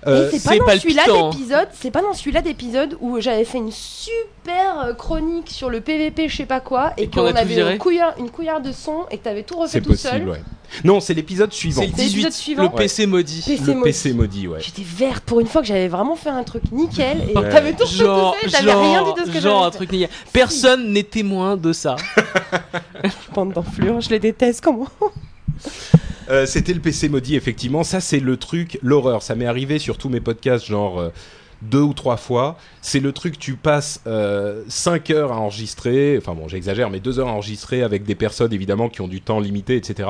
Euh, 0.08 0.30
c'est 0.32 0.60
pas 0.60 0.74
dans 0.74 0.80
celui-là 0.80 1.04
d'épisode, 1.06 1.68
c'est 1.74 1.92
pas 1.92 2.02
dans 2.02 2.14
celui-là 2.14 2.42
d'épisode 2.42 2.98
où 3.00 3.20
j'avais 3.22 3.46
fait 3.46 3.58
une 3.60 3.72
super 3.72 4.82
euh, 4.86 4.94
chronique 4.94 5.50
sur 5.50 5.70
le 5.70 5.80
PVP, 5.82 6.28
je 6.28 6.36
sais 6.38 6.46
pas 6.46 6.60
quoi, 6.60 6.94
et, 6.98 7.04
Et 7.04 7.08
qu'on 7.10 7.26
avait 7.34 7.72
une 7.74 7.78
couillère, 7.78 8.14
une 8.20 8.30
couillère 8.30 8.62
de 8.62 8.72
son 8.72 9.06
et 9.12 9.18
que 9.18 9.24
t'avais 9.24 9.44
tout 9.44 9.58
refait 9.58 9.80
tout 9.82 9.92
possible, 9.92 10.12
seul. 10.12 10.30
ouais. 10.30 10.42
Non, 10.84 11.00
c'est 11.00 11.14
l'épisode 11.14 11.54
suivant. 11.54 11.82
C'est 11.82 11.88
le 11.88 11.94
C'est 11.96 12.04
l'épisode 12.04 12.32
18, 12.32 12.34
suivant. 12.34 12.64
le 12.64 12.70
PC 12.70 13.06
maudit. 13.06 13.44
PC 13.46 13.62
Le 13.68 13.74
maudit. 13.76 13.84
PC 13.84 14.14
maudit, 14.14 14.48
ouais. 14.48 14.60
J'étais 14.60 14.82
verte 14.84 15.24
pour 15.24 15.40
une 15.40 15.46
fois 15.48 15.62
que 15.62 15.68
j'avais 15.68 15.88
vraiment 15.88 16.16
fait 16.16 16.30
un 16.32 16.44
truc 16.44 16.64
nickel 16.72 17.30
et 17.30 17.38
Ouais. 17.38 17.50
t'avais 17.50 17.74
tout 17.74 17.84
refait 17.84 17.96
Genre, 17.98 18.36
tout 18.42 18.50
seul, 18.50 18.66
t'avais 18.66 18.74
rien 18.82 19.04
dit 19.04 19.22
de 19.22 19.28
ce 19.28 19.32
que 19.32 19.40
genre 19.40 19.58
un 19.58 19.60
j'avais 19.66 19.72
fait. 19.72 19.78
truc 19.78 19.92
nickel. 19.92 20.10
Personne 20.34 20.92
n'est 20.92 21.04
témoin 21.04 21.58
de 21.58 21.74
ça. 21.74 21.96
Bande 23.36 23.54
d'enflures, 23.54 24.02
je 24.02 24.10
les 24.10 24.20
déteste, 24.20 24.62
comment 24.62 24.88
Euh, 26.30 26.46
C'était 26.46 26.74
le 26.74 26.80
PC 26.80 27.10
maudit, 27.10 27.36
effectivement. 27.36 27.84
Ça, 27.84 28.00
c'est 28.00 28.20
le 28.20 28.38
truc, 28.38 28.80
l'horreur. 28.82 29.22
Ça 29.24 29.36
m'est 29.36 29.46
arrivé 29.46 29.80
sur 29.80 29.98
tous 29.98 30.10
mes 30.10 30.22
podcasts, 30.22 30.66
genre 30.66 31.00
euh, 31.00 31.10
deux 31.62 31.82
ou 31.82 31.94
trois 31.94 32.18
fois. 32.18 32.58
C'est 32.82 33.00
le 33.00 33.12
truc, 33.12 33.38
tu 33.40 33.56
passes 33.56 34.02
5 34.68 35.10
heures 35.12 35.32
à 35.32 35.38
enregistrer. 35.38 36.18
Enfin 36.18 36.34
bon, 36.34 36.48
j'exagère, 36.48 36.90
mais 36.90 37.00
2 37.00 37.20
heures 37.20 37.28
à 37.30 37.32
enregistrer 37.34 37.84
avec 37.84 38.04
des 38.04 38.16
personnes, 38.16 38.54
évidemment, 38.54 38.90
qui 38.90 39.02
ont 39.02 39.08
du 39.08 39.22
temps 39.22 39.40
limité, 39.40 39.76
etc. 39.76 40.10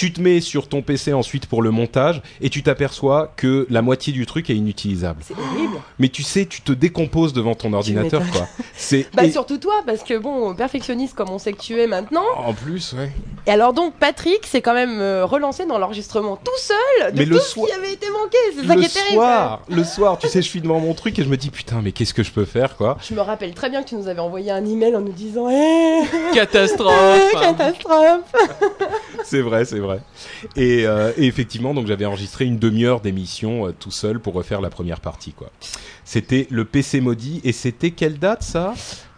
Tu 0.00 0.14
te 0.14 0.20
mets 0.22 0.40
sur 0.40 0.66
ton 0.66 0.80
PC 0.80 1.12
ensuite 1.12 1.44
pour 1.44 1.60
le 1.60 1.70
montage 1.70 2.22
et 2.40 2.48
tu 2.48 2.62
t'aperçois 2.62 3.30
que 3.36 3.66
la 3.68 3.82
moitié 3.82 4.14
du 4.14 4.24
truc 4.24 4.48
est 4.48 4.54
inutilisable. 4.56 5.20
C'est 5.22 5.34
horrible. 5.34 5.76
Mais 5.98 6.08
tu 6.08 6.22
sais, 6.22 6.46
tu 6.46 6.62
te 6.62 6.72
décomposes 6.72 7.34
devant 7.34 7.54
ton 7.54 7.74
ordinateur, 7.74 8.22
quoi. 8.32 8.48
C'est 8.74 9.06
Bah 9.12 9.24
et- 9.26 9.30
surtout 9.30 9.58
toi, 9.58 9.74
parce 9.84 10.02
que 10.02 10.16
bon, 10.16 10.54
perfectionniste 10.54 11.14
comme 11.14 11.28
on 11.28 11.38
sait 11.38 11.52
que 11.52 11.60
tu 11.60 11.78
es 11.78 11.86
maintenant. 11.86 12.24
en 12.38 12.54
plus, 12.54 12.94
ouais. 12.94 13.10
Et 13.46 13.50
alors 13.50 13.74
donc 13.74 13.92
Patrick 13.92 14.46
s'est 14.46 14.62
quand 14.62 14.72
même 14.72 15.00
euh, 15.00 15.26
relancé 15.26 15.66
dans 15.66 15.76
l'enregistrement 15.76 16.36
tout 16.36 16.50
seul 16.56 17.12
de 17.12 17.18
Mais 17.18 17.24
tout 17.26 17.32
le 17.32 17.38
ce 17.40 17.50
soir- 17.50 17.66
qui 17.66 17.72
avait 17.74 17.92
été 17.92 18.06
manqué. 18.10 18.38
C'est 18.56 18.66
ça 18.66 18.74
Le 18.74 18.80
qui 18.80 18.86
est 18.86 18.88
terrible. 18.94 19.14
soir, 19.16 19.60
le 19.68 19.84
soir, 19.84 20.18
tu 20.18 20.28
sais, 20.28 20.40
je 20.40 20.48
suis 20.48 20.62
devant 20.62 20.80
mon 20.80 20.94
truc 20.94 21.18
et 21.18 21.24
je 21.24 21.28
me 21.28 21.36
dis 21.36 21.50
putain, 21.50 21.82
mais 21.82 21.92
qu'est-ce 21.92 22.14
que 22.14 22.22
je 22.22 22.30
peux 22.30 22.46
faire, 22.46 22.74
quoi. 22.78 22.96
Je 23.06 23.12
me 23.14 23.20
rappelle 23.20 23.52
très 23.52 23.68
bien 23.68 23.82
que 23.82 23.88
tu 23.90 23.96
nous 23.96 24.08
avais 24.08 24.20
envoyé 24.20 24.50
un 24.50 24.64
email 24.64 24.96
en 24.96 25.02
nous 25.02 25.12
disant 25.12 25.50
Eh, 25.50 26.04
Catastrophe. 26.34 27.32
catastrophe 27.38 28.32
C'est 29.24 29.42
vrai, 29.42 29.66
c'est 29.66 29.78
vrai. 29.78 29.89
Et, 30.56 30.86
euh, 30.86 31.12
et 31.16 31.26
effectivement, 31.26 31.74
donc 31.74 31.86
j'avais 31.86 32.04
enregistré 32.06 32.44
une 32.44 32.58
demi-heure 32.58 33.00
d'émission 33.00 33.66
euh, 33.66 33.72
tout 33.78 33.90
seul 33.90 34.20
pour 34.20 34.34
refaire 34.34 34.60
la 34.60 34.70
première 34.70 35.00
partie, 35.00 35.32
quoi. 35.32 35.50
C'était 36.04 36.46
le 36.50 36.64
PC 36.64 37.00
maudit 37.00 37.40
et 37.44 37.52
c'était 37.52 37.90
quelle 37.90 38.18
date 38.18 38.42
ça? 38.42 38.74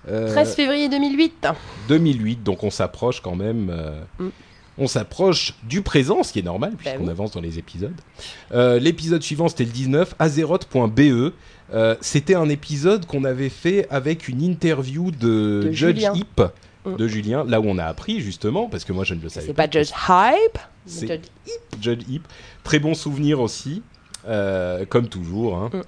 Euh, 0.08 0.28
13 0.32 0.54
février 0.56 0.88
2008. 0.88 1.46
2008. 1.88 2.42
Donc 2.42 2.62
on 2.64 2.70
s'approche 2.70 3.20
quand 3.20 3.36
même. 3.36 3.68
euh, 3.70 4.00
Mm. 4.18 4.28
On 4.78 4.86
s'approche 4.86 5.54
du 5.64 5.82
présent, 5.82 6.22
ce 6.22 6.32
qui 6.32 6.38
est 6.38 6.42
normal 6.42 6.72
puisqu'on 6.78 7.04
oui. 7.04 7.10
avance 7.10 7.32
dans 7.32 7.42
les 7.42 7.58
épisodes. 7.58 7.92
Euh, 8.52 8.78
L'épisode 8.78 9.22
suivant, 9.22 9.48
c'était 9.48 9.64
le 9.66 9.70
19, 9.70 10.14
Azeroth.be. 10.18 11.32
Euh, 11.74 11.94
c'était 12.00 12.34
un 12.34 12.48
épisode 12.48 13.04
qu'on 13.04 13.24
avait 13.24 13.50
fait 13.50 13.86
avec 13.90 14.28
une 14.28 14.42
interview 14.42 15.10
de, 15.10 15.64
De 15.66 15.72
Judge 15.72 15.96
Julien. 15.96 16.14
Hip. 16.14 16.42
De 16.87 17.07
Julien, 17.09 17.45
là 17.47 17.61
où 17.61 17.64
on 17.66 17.78
a 17.78 17.85
appris 17.85 18.20
justement, 18.20 18.68
parce 18.68 18.85
que 18.85 18.93
moi 18.93 19.05
je 19.05 19.14
ne 19.14 19.20
le 19.22 19.28
savais 19.28 19.47
C'est 19.47 19.55
pas 19.55 19.68
Judge 19.70 19.91
Hype. 20.09 20.59
C'est- 20.87 21.07
Judge- 21.07 21.80
Judd 21.80 22.11
Heap. 22.11 22.26
Très 22.64 22.78
bon 22.80 22.95
souvenir 22.95 23.41
aussi, 23.41 23.83
euh, 24.26 24.85
comme 24.87 25.09
toujours, 25.09 25.57
hein, 25.57 25.70
Mm. 25.72 25.80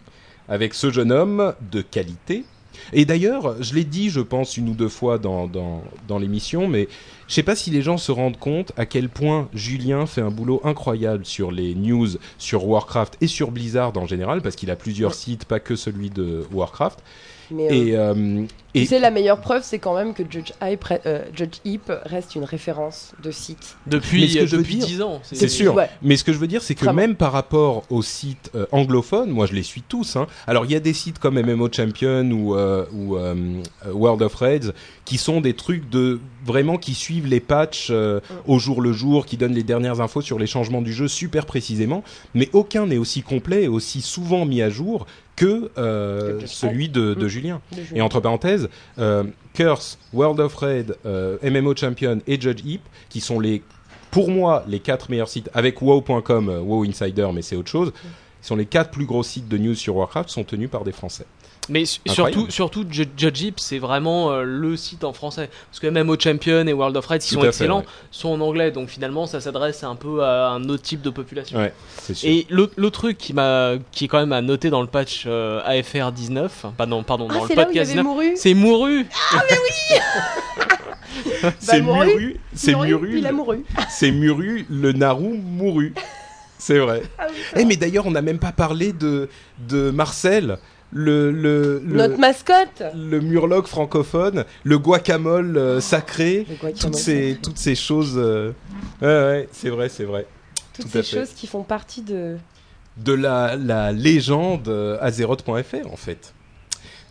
avec 0.48 0.74
ce 0.74 0.90
jeune 0.90 1.10
homme 1.12 1.54
de 1.72 1.82
qualité. 1.82 2.44
Et 2.92 3.04
d'ailleurs, 3.04 3.62
je 3.62 3.72
l'ai 3.74 3.84
dit, 3.84 4.10
je 4.10 4.20
pense, 4.20 4.56
une 4.56 4.68
ou 4.68 4.74
deux 4.74 4.88
fois 4.88 5.18
dans, 5.18 5.46
dans, 5.46 5.82
dans 6.08 6.18
l'émission, 6.18 6.66
mais 6.66 6.88
je 7.28 7.34
sais 7.34 7.44
pas 7.44 7.54
si 7.54 7.70
les 7.70 7.82
gens 7.82 7.98
se 7.98 8.10
rendent 8.10 8.36
compte 8.38 8.72
à 8.76 8.84
quel 8.84 9.08
point 9.08 9.48
Julien 9.54 10.06
fait 10.06 10.20
un 10.20 10.30
boulot 10.32 10.60
incroyable 10.64 11.24
sur 11.24 11.52
les 11.52 11.74
news, 11.76 12.08
sur 12.36 12.66
Warcraft 12.66 13.16
et 13.20 13.28
sur 13.28 13.52
Blizzard 13.52 13.96
en 13.96 14.06
général, 14.06 14.42
parce 14.42 14.56
qu'il 14.56 14.70
a 14.72 14.76
plusieurs 14.76 15.14
sites, 15.14 15.44
pas 15.44 15.60
que 15.60 15.76
celui 15.76 16.10
de 16.10 16.44
Warcraft. 16.52 16.98
Mais, 17.50 17.68
euh, 17.70 17.74
Et 17.74 17.96
euh, 17.96 18.44
Et- 18.76 18.80
Tu 18.80 18.86
sais, 18.86 18.98
la 18.98 19.12
meilleure 19.12 19.40
preuve, 19.40 19.62
c'est 19.62 19.78
quand 19.78 19.94
même 19.94 20.14
que 20.14 20.24
Judge 20.28 20.50
Heap, 20.60 20.84
re- 20.84 20.98
euh, 21.06 21.22
Judge 21.32 21.58
Heap 21.64 21.92
reste 22.06 22.34
une 22.34 22.42
référence 22.42 23.12
de 23.22 23.30
site. 23.30 23.76
Depuis, 23.86 24.28
ce 24.28 24.38
que 24.40 24.46
je 24.46 24.56
veux 24.56 24.62
depuis 24.62 24.76
dire, 24.78 24.86
10 24.88 25.02
ans. 25.02 25.20
C'est 25.22 25.46
sûr. 25.46 25.74
Ouais. 25.76 25.88
Mais 26.02 26.16
ce 26.16 26.24
que 26.24 26.32
je 26.32 26.38
veux 26.38 26.48
dire, 26.48 26.60
c'est 26.60 26.74
que 26.74 26.80
Vraiment. 26.84 26.96
même 27.02 27.14
par 27.14 27.30
rapport 27.30 27.84
aux 27.88 28.02
sites 28.02 28.50
euh, 28.56 28.66
anglophones, 28.72 29.30
moi 29.30 29.46
je 29.46 29.52
les 29.52 29.62
suis 29.62 29.82
tous. 29.82 30.16
Hein. 30.16 30.26
Alors 30.48 30.64
il 30.64 30.72
y 30.72 30.74
a 30.74 30.80
des 30.80 30.92
sites 30.92 31.20
comme 31.20 31.38
MMO 31.40 31.68
Champion 31.72 32.28
ou, 32.32 32.56
euh, 32.56 32.84
ou 32.92 33.16
euh, 33.16 33.34
euh, 33.86 33.92
World 33.92 34.22
of 34.22 34.34
Raids 34.34 34.72
qui 35.04 35.18
sont 35.18 35.40
des 35.40 35.54
trucs 35.54 35.88
de 35.88 36.18
vraiment 36.44 36.76
qui 36.76 36.94
suivent 36.94 37.26
les 37.28 37.38
patchs 37.40 37.88
euh, 37.90 38.18
au 38.48 38.58
jour 38.58 38.80
le 38.82 38.92
jour, 38.92 39.24
qui 39.24 39.36
donnent 39.36 39.54
les 39.54 39.62
dernières 39.62 40.00
infos 40.00 40.20
sur 40.20 40.38
les 40.40 40.48
changements 40.48 40.82
du 40.82 40.92
jeu 40.92 41.06
super 41.06 41.46
précisément. 41.46 42.02
Mais 42.34 42.48
aucun 42.52 42.86
n'est 42.86 42.96
aussi 42.98 43.22
complet 43.22 43.64
et 43.64 43.68
aussi 43.68 44.00
souvent 44.00 44.46
mis 44.46 44.62
à 44.62 44.68
jour 44.70 45.06
que 45.36 45.70
euh, 45.78 46.40
celui 46.46 46.88
de, 46.88 47.14
de 47.14 47.24
Mm. 47.24 47.28
Julien. 47.28 47.60
de 47.72 47.82
jeu. 47.82 47.96
Et 47.96 48.00
entre 48.00 48.20
parenthèses, 48.20 48.68
euh, 48.98 49.24
Curse, 49.52 49.98
World 50.12 50.40
of 50.40 50.54
Raid, 50.54 50.96
euh, 51.06 51.36
MMO 51.42 51.74
Champion 51.76 52.20
et 52.26 52.40
Judge 52.40 52.62
Heap, 52.64 52.82
qui 53.08 53.20
sont 53.20 53.40
les, 53.40 53.62
pour 54.10 54.30
moi, 54.30 54.64
les 54.68 54.78
quatre 54.80 55.10
meilleurs 55.10 55.28
sites, 55.28 55.50
avec 55.54 55.82
WoW.com, 55.82 56.48
WoW 56.62 56.84
Insider, 56.84 57.28
mais 57.34 57.42
c'est 57.42 57.56
autre 57.56 57.70
chose, 57.70 57.92
qui 58.44 58.48
sont 58.48 58.56
les 58.56 58.66
quatre 58.66 58.90
plus 58.90 59.06
gros 59.06 59.22
sites 59.22 59.48
de 59.48 59.56
news 59.56 59.74
sur 59.74 59.96
Warcraft, 59.96 60.28
sont 60.28 60.44
tenus 60.44 60.68
par 60.68 60.84
des 60.84 60.92
Français. 60.92 61.24
Mais 61.70 61.84
Incroyable. 62.06 62.34
surtout, 62.50 62.52
surtout 62.52 62.84
Ju- 62.90 63.06
Judge 63.16 63.42
Heap, 63.42 63.58
c'est 63.58 63.78
vraiment 63.78 64.32
euh, 64.32 64.42
le 64.42 64.76
site 64.76 65.02
en 65.02 65.14
français. 65.14 65.48
Parce 65.70 65.80
que 65.80 65.86
même 65.86 66.10
au 66.10 66.20
Champion 66.20 66.66
et 66.66 66.74
World 66.74 66.94
of 66.98 67.06
Raids, 67.06 67.20
qui 67.20 67.28
sont 67.32 67.40
fait, 67.40 67.46
excellents, 67.46 67.78
ouais. 67.78 67.84
sont 68.10 68.28
en 68.28 68.40
anglais. 68.42 68.70
Donc 68.70 68.90
finalement, 68.90 69.26
ça 69.26 69.40
s'adresse 69.40 69.82
un 69.82 69.96
peu 69.96 70.22
à 70.22 70.50
un 70.50 70.62
autre 70.68 70.82
type 70.82 71.00
de 71.00 71.08
population. 71.08 71.58
Ouais, 71.58 71.72
c'est 72.02 72.12
sûr. 72.12 72.28
Et 72.28 72.46
l'autre 72.50 72.90
truc 72.90 73.16
qui 73.16 73.32
m'a 73.32 73.76
qui 73.92 74.04
est 74.04 74.08
quand 74.08 74.20
même 74.20 74.34
à 74.34 74.42
noter 74.42 74.68
dans 74.68 74.82
le 74.82 74.88
patch 74.88 75.24
euh, 75.26 75.62
AFR 75.64 76.12
19, 76.12 76.66
pardon, 76.76 77.02
pardon, 77.02 77.28
Ah, 77.30 77.34
dans 77.34 77.42
le 77.44 77.48
c'est 77.48 77.54
podcast 77.54 77.92
avait 77.92 78.02
19, 78.02 78.04
mouru 78.04 78.32
c'est 78.36 78.52
Mouru. 78.52 79.06
c'est 81.58 81.80
Bah, 81.80 81.82
Muru, 81.94 82.06
Muru, 82.06 82.40
c'est 82.54 82.74
Muru, 82.74 83.18
Il 83.18 83.26
a 83.26 83.30
le- 83.30 83.36
mouru. 83.36 83.64
c'est 83.88 84.10
Muru, 84.10 84.66
le 84.68 84.92
Naru 84.92 85.38
mouru. 85.38 85.94
C'est 86.58 86.78
vrai. 86.78 87.02
Ah 87.18 87.26
oui, 87.28 87.36
Eh, 87.56 87.64
mais 87.64 87.76
d'ailleurs, 87.76 88.06
on 88.06 88.10
n'a 88.10 88.22
même 88.22 88.38
pas 88.38 88.52
parlé 88.52 88.92
de, 88.92 89.28
de 89.68 89.90
Marcel, 89.90 90.58
le, 90.92 91.30
le, 91.32 91.80
le, 91.84 91.96
Notre 91.96 92.18
mascotte 92.18 92.82
le 92.94 93.20
murloc 93.20 93.66
francophone, 93.66 94.44
le 94.62 94.78
guacamole 94.78 95.56
euh, 95.58 95.80
sacré. 95.80 96.46
Le 96.48 96.54
guacamole 96.54 96.74
toutes 96.78 96.94
ces, 96.94 97.28
sacré. 97.32 97.38
toutes 97.42 97.58
ces 97.58 97.74
choses. 97.74 98.14
euh, 98.16 98.52
Ouais, 99.02 99.06
ouais, 99.08 99.48
c'est 99.52 99.70
vrai, 99.70 99.88
c'est 99.88 100.04
vrai. 100.04 100.26
Toutes 100.74 100.86
tout 100.86 100.90
ces 100.92 101.02
choses 101.02 101.30
qui 101.36 101.46
font 101.46 101.62
partie 101.64 102.02
de. 102.02 102.36
De 102.96 103.12
la, 103.12 103.56
la 103.56 103.90
légende 103.90 104.68
euh, 104.68 104.96
Azeroth.fr, 105.00 105.92
en 105.92 105.96
fait. 105.96 106.32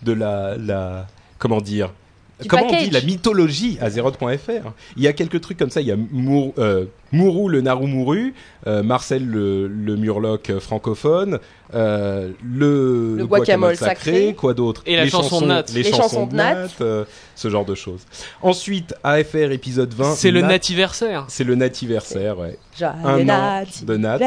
De 0.01 0.13
la. 0.13 0.55
la 0.57 1.07
comment 1.39 1.59
dire 1.59 1.91
Du 2.41 2.47
Comment 2.47 2.67
on 2.69 2.77
dit 2.83 2.89
la 2.89 3.01
mythologie 3.01 3.77
Azeroth.fr 3.81 4.71
Il 4.95 5.03
y 5.03 5.07
a 5.07 5.13
quelques 5.13 5.41
trucs 5.41 5.57
comme 5.57 5.69
ça. 5.71 5.81
Il 5.81 5.87
y 5.87 5.91
a 5.91 5.97
Mour- 5.97 6.53
euh, 6.57 6.85
Mourou 7.13 7.47
le 7.47 7.61
Naru 7.61 7.87
Mouru, 7.87 8.33
euh, 8.67 8.83
Marcel 8.83 9.25
le, 9.25 9.67
le 9.67 9.95
Murloc 9.95 10.49
euh, 10.49 10.59
francophone, 10.59 11.39
euh, 11.73 12.31
le, 12.43 13.15
Le 13.17 13.25
guacamole 13.25 13.75
sacré. 13.77 14.33
quoi 14.37 14.53
d'autre 14.53 14.81
Et 14.85 14.95
la 14.95 15.07
chanson 15.07 15.41
de 15.41 15.45
Nat. 15.47 15.63
Les, 15.73 15.83
Les 15.83 15.89
chansons, 15.89 16.01
chansons 16.03 16.27
de 16.27 16.35
Nat. 16.35 16.53
Nat, 16.55 16.67
euh, 16.81 17.05
ce 17.35 17.49
genre 17.49 17.65
de 17.65 17.75
choses. 17.75 18.01
Ensuite, 18.41 18.93
AFR 19.03 19.51
épisode 19.51 19.93
20. 19.93 20.15
C'est 20.15 20.31
le 20.31 20.41
Nat- 20.41 20.47
nativersaire. 20.49 21.25
C'est 21.29 21.43
le 21.43 21.55
nativersaire, 21.55 22.37
ouais. 22.39 22.57
Genre, 22.79 22.93
Un 23.05 23.17
les 23.17 23.29
an 23.31 23.63
de 23.85 23.97
Nat. 23.97 24.19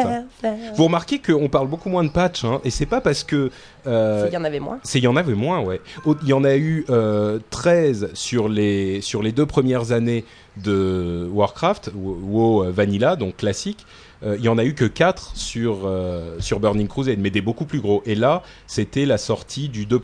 Vous 0.77 0.85
remarquez 0.85 1.19
qu'on 1.21 1.49
parle 1.49 1.69
beaucoup 1.69 1.89
moins 1.89 2.05
de 2.05 2.11
patch, 2.11 2.45
hein, 2.45 2.61
et 2.65 2.71
c'est 2.71 2.87
pas 2.87 3.01
parce 3.01 3.25
que 3.25 3.51
euh, 3.87 4.27
Il 4.29 4.35
y 4.35 4.37
en 4.37 4.45
avait 4.45 4.61
moins. 4.61 4.79
c'est 4.85 4.99
il 4.99 5.05
y 5.05 5.09
en 5.09 5.17
avait 5.17 5.35
moins, 5.35 5.61
ouais. 5.61 5.81
Il 6.23 6.29
y 6.29 6.33
en 6.33 6.45
a 6.45 6.57
eu 6.57 6.85
euh, 6.91 7.39
13 7.51 8.11
sur 8.15 8.49
les 8.49 9.01
sur 9.01 9.23
les 9.23 9.33
deux 9.33 9.47
premières 9.47 9.93
années 9.93 10.25
de 10.63 11.29
Warcraft, 11.33 11.91
Wo- 11.95 12.19
WoW 12.23 12.65
euh, 12.65 12.71
Vanilla, 12.71 13.17
donc 13.17 13.37
classique. 13.37 13.85
Euh, 14.25 14.37
il 14.39 14.45
y 14.45 14.49
en 14.49 14.57
a 14.57 14.65
eu 14.65 14.73
que 14.75 14.87
4 14.87 15.33
sur 15.37 15.81
euh, 15.85 16.37
sur 16.41 16.59
Burning 16.59 16.89
Crusade, 16.89 17.19
mais 17.19 17.29
des 17.29 17.43
beaucoup 17.43 17.67
plus 17.67 17.81
gros. 17.81 18.03
Et 18.07 18.15
là, 18.15 18.43
c'était 18.67 19.05
la 19.05 19.19
sortie 19.19 19.69
du 19.69 19.85
2.4 19.87 19.99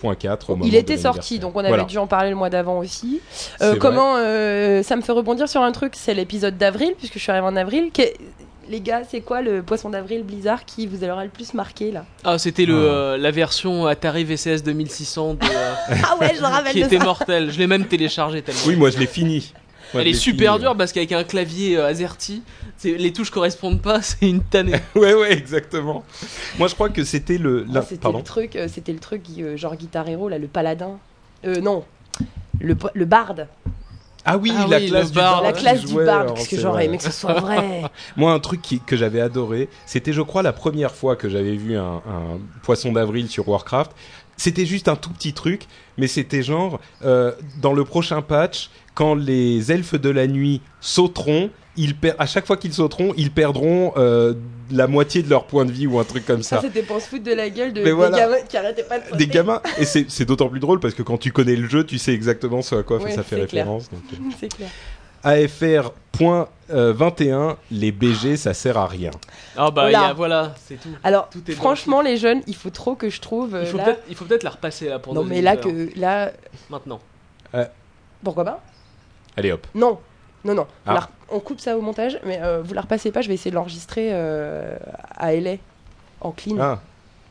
au 0.48 0.52
moment 0.52 0.64
Il 0.66 0.72
de 0.72 0.76
était 0.76 0.98
sorti, 0.98 1.38
donc 1.38 1.56
on 1.56 1.60
avait 1.60 1.68
Voilà. 1.68 1.84
dû 1.84 1.96
en 1.96 2.06
parler 2.06 2.28
le 2.28 2.36
mois 2.36 2.50
d'avant 2.50 2.78
aussi. 2.78 3.20
Euh, 3.62 3.76
comment 3.76 4.16
euh, 4.18 4.82
ça 4.82 4.96
me 4.96 5.00
fait 5.02 5.12
rebondir 5.12 5.48
sur 5.48 5.62
un 5.62 5.72
truc, 5.72 5.94
c'est 5.96 6.12
l'épisode 6.12 6.58
d'avril, 6.58 6.92
puisque 6.98 7.14
je 7.14 7.20
suis 7.20 7.30
arrivée 7.32 7.46
en 7.46 7.56
avril. 7.56 7.90
Les 8.68 8.80
gars, 8.80 9.02
c'est 9.10 9.22
quoi 9.22 9.42
le 9.42 9.62
poisson 9.62 9.90
d'avril 9.90 10.22
Blizzard 10.22 10.64
qui 10.64 10.86
vous 10.86 11.02
aura 11.04 11.24
le 11.24 11.30
plus 11.30 11.52
marqué 11.52 11.90
là? 11.90 12.04
Ah, 12.22 12.38
c'était 12.38 12.64
le 12.64 13.16
la 13.18 13.30
version 13.32 13.86
Atari 13.86 14.22
VCS 14.24 14.62
2600 14.62 15.34
de, 15.34 15.38
euh, 15.44 15.74
Ah 16.04 16.16
ouais, 16.20 16.32
je 16.36 16.40
me 16.40 16.46
rappelle 16.46 16.72
qui 16.72 16.80
de 16.80 16.86
était 16.86 16.98
ça. 16.98 17.04
mortelle. 17.04 17.50
Je 17.50 17.58
l'ai 17.58 17.66
même 17.66 17.86
téléchargé 17.86 18.40
tellement. 18.40 18.60
Oui, 18.66 18.76
moi 18.76 18.90
je 18.90 18.98
l'ai 18.98 19.06
fini. 19.06 19.52
Elle 19.94 20.08
est 20.08 20.14
super 20.14 20.58
dure 20.58 20.76
parce 20.76 20.92
qu'avec 20.92 21.12
un 21.12 21.24
clavier 21.24 21.76
euh, 21.76 21.86
AZERTY, 21.86 22.42
les 22.84 23.12
touches 23.12 23.30
correspondent 23.30 23.80
pas, 23.82 24.00
c'est 24.02 24.28
une 24.28 24.42
tannée. 24.42 24.74
Ouais, 24.94 25.14
ouais, 25.14 25.32
exactement. 25.32 26.04
Moi, 26.58 26.68
je 26.68 26.74
crois 26.74 26.88
que 26.88 27.04
c'était 27.04 27.38
le. 27.38 27.66
Ah, 27.68 27.72
la- 27.74 27.82
c'était 27.82 28.10
le 28.12 28.22
truc, 28.22 28.56
euh, 28.56 28.68
c'était 28.72 28.92
le 28.92 28.98
truc 29.00 29.22
euh, 29.38 29.56
genre 29.56 29.76
Guitar 29.76 30.08
Hero 30.08 30.28
là, 30.28 30.38
le 30.38 30.48
paladin. 30.48 30.98
Euh, 31.44 31.60
non, 31.60 31.84
le, 32.60 32.76
le 32.94 33.04
barde, 33.04 33.48
Ah 34.24 34.36
oui, 34.38 34.52
Ah 34.56 34.66
la 34.68 34.78
oui, 34.78 34.86
classe 34.88 35.10
du 35.10 35.16
barde. 35.16 35.44
la 35.44 35.52
classe 35.52 35.84
du 35.84 35.94
barde, 35.94 36.08
alors, 36.08 36.34
parce 36.34 36.46
que 36.46 36.56
j'aurais 36.60 36.84
aimé 36.86 36.96
que 36.98 37.02
ce 37.04 37.10
soit 37.10 37.34
vrai. 37.40 37.82
Moi, 38.16 38.32
un 38.32 38.38
truc 38.38 38.62
qui- 38.62 38.78
que 38.80 38.96
j'avais 38.96 39.20
adoré, 39.20 39.68
c'était, 39.86 40.12
je 40.12 40.22
crois, 40.22 40.42
la 40.42 40.52
première 40.52 40.94
fois 40.94 41.16
que 41.16 41.28
j'avais 41.28 41.56
vu 41.56 41.76
un, 41.76 41.96
un 42.06 42.38
poisson 42.62 42.92
d'avril 42.92 43.28
sur 43.28 43.48
Warcraft. 43.48 43.90
C'était 44.42 44.66
juste 44.66 44.88
un 44.88 44.96
tout 44.96 45.10
petit 45.10 45.32
truc, 45.34 45.66
mais 45.98 46.08
c'était 46.08 46.42
genre, 46.42 46.80
euh, 47.04 47.30
dans 47.60 47.72
le 47.72 47.84
prochain 47.84 48.22
patch, 48.22 48.70
quand 48.94 49.14
les 49.14 49.70
elfes 49.70 49.94
de 49.94 50.10
la 50.10 50.26
nuit 50.26 50.60
sauteront, 50.80 51.48
ils 51.76 51.94
per- 51.94 52.14
à 52.18 52.26
chaque 52.26 52.44
fois 52.44 52.56
qu'ils 52.56 52.72
sauteront, 52.72 53.14
ils 53.16 53.30
perdront 53.30 53.92
euh, 53.96 54.34
la 54.72 54.88
moitié 54.88 55.22
de 55.22 55.30
leur 55.30 55.46
point 55.46 55.64
de 55.64 55.70
vie 55.70 55.86
ou 55.86 56.00
un 56.00 56.04
truc 56.04 56.26
comme 56.26 56.42
Ça, 56.42 56.56
ça. 56.56 56.62
c'était 56.62 56.82
pour 56.82 57.00
se 57.00 57.06
foutre 57.06 57.22
de 57.22 57.32
la 57.32 57.50
gueule 57.50 57.72
de, 57.72 57.84
des 57.84 57.92
voilà. 57.92 58.18
gamins 58.18 58.40
qui 58.48 58.56
arrêtaient 58.56 58.82
pas 58.82 58.98
de 58.98 59.04
sauter. 59.04 59.16
Des 59.16 59.26
gamins, 59.28 59.62
et 59.78 59.84
c'est 59.84 60.24
d'autant 60.24 60.48
plus 60.48 60.58
drôle 60.60 60.80
parce 60.80 60.94
que 60.94 61.02
quand 61.04 61.18
tu 61.18 61.30
connais 61.30 61.54
le 61.54 61.68
jeu, 61.68 61.84
tu 61.84 61.98
sais 61.98 62.12
exactement 62.12 62.62
ce 62.62 62.74
à 62.74 62.82
quoi 62.82 62.98
Ouais, 62.98 63.12
ça 63.12 63.22
fait 63.22 63.36
référence. 63.36 63.88
euh. 63.94 64.16
C'est 64.40 64.52
clair. 64.54 64.68
AFR.21, 65.24 67.56
les 67.70 67.92
BG, 67.92 68.36
ça 68.36 68.54
sert 68.54 68.76
à 68.78 68.86
rien. 68.86 69.10
Ah 69.56 69.70
bah 69.70 69.82
Oula. 69.88 69.90
y 69.90 69.94
a- 69.94 70.12
voilà, 70.12 70.54
c'est 70.64 70.76
tout. 70.80 70.88
Alors, 71.04 71.28
Tout 71.30 71.42
est 71.50 71.54
dans 71.54 71.60
franchement, 71.60 72.00
les 72.00 72.16
jeunes, 72.16 72.40
il 72.46 72.54
faut 72.56 72.70
trop 72.70 72.94
que 72.94 73.10
je 73.10 73.20
trouve. 73.20 73.54
euh, 73.54 73.62
Il 73.62 73.68
faut 73.68 73.76
là... 73.78 73.84
peut-être 73.84 74.02
il 74.08 74.14
faut 74.16 74.24
peut-être 74.24 74.42
la 74.42 74.50
repasser 74.50 74.88
là 74.88 74.98
pour 74.98 75.14
Non, 75.14 75.22
nos 75.22 75.28
mais 75.28 75.40
là, 75.42 75.52
auditeurs. 75.54 75.72
que 75.94 76.00
là, 76.00 76.32
Maintenant. 76.70 77.00
pourquoi 78.22 78.44
pas? 78.44 78.60
Allez 79.36 79.52
hop. 79.52 79.66
Non, 79.74 79.98
non, 80.44 80.54
non. 80.54 80.66
Ah. 80.86 80.94
la 80.94 81.00
re- 81.00 81.08
On 81.30 81.40
coupe 81.40 81.60
ça 81.60 81.76
au 81.76 81.80
montage, 81.80 82.18
mais 82.24 82.40
euh, 82.42 82.62
vous 82.62 82.74
la 82.74 82.82
repassez 82.82 83.10
pas. 83.12 83.22
Je 83.22 83.28
vais 83.28 83.34
essayer 83.34 83.50
de 83.50 83.56
l'enregistrer 83.56 84.10
euh, 84.12 84.76
à 85.16 85.32
LA 85.34 85.56
en 86.20 86.32
clean. 86.32 86.56
Ah, 86.60 86.80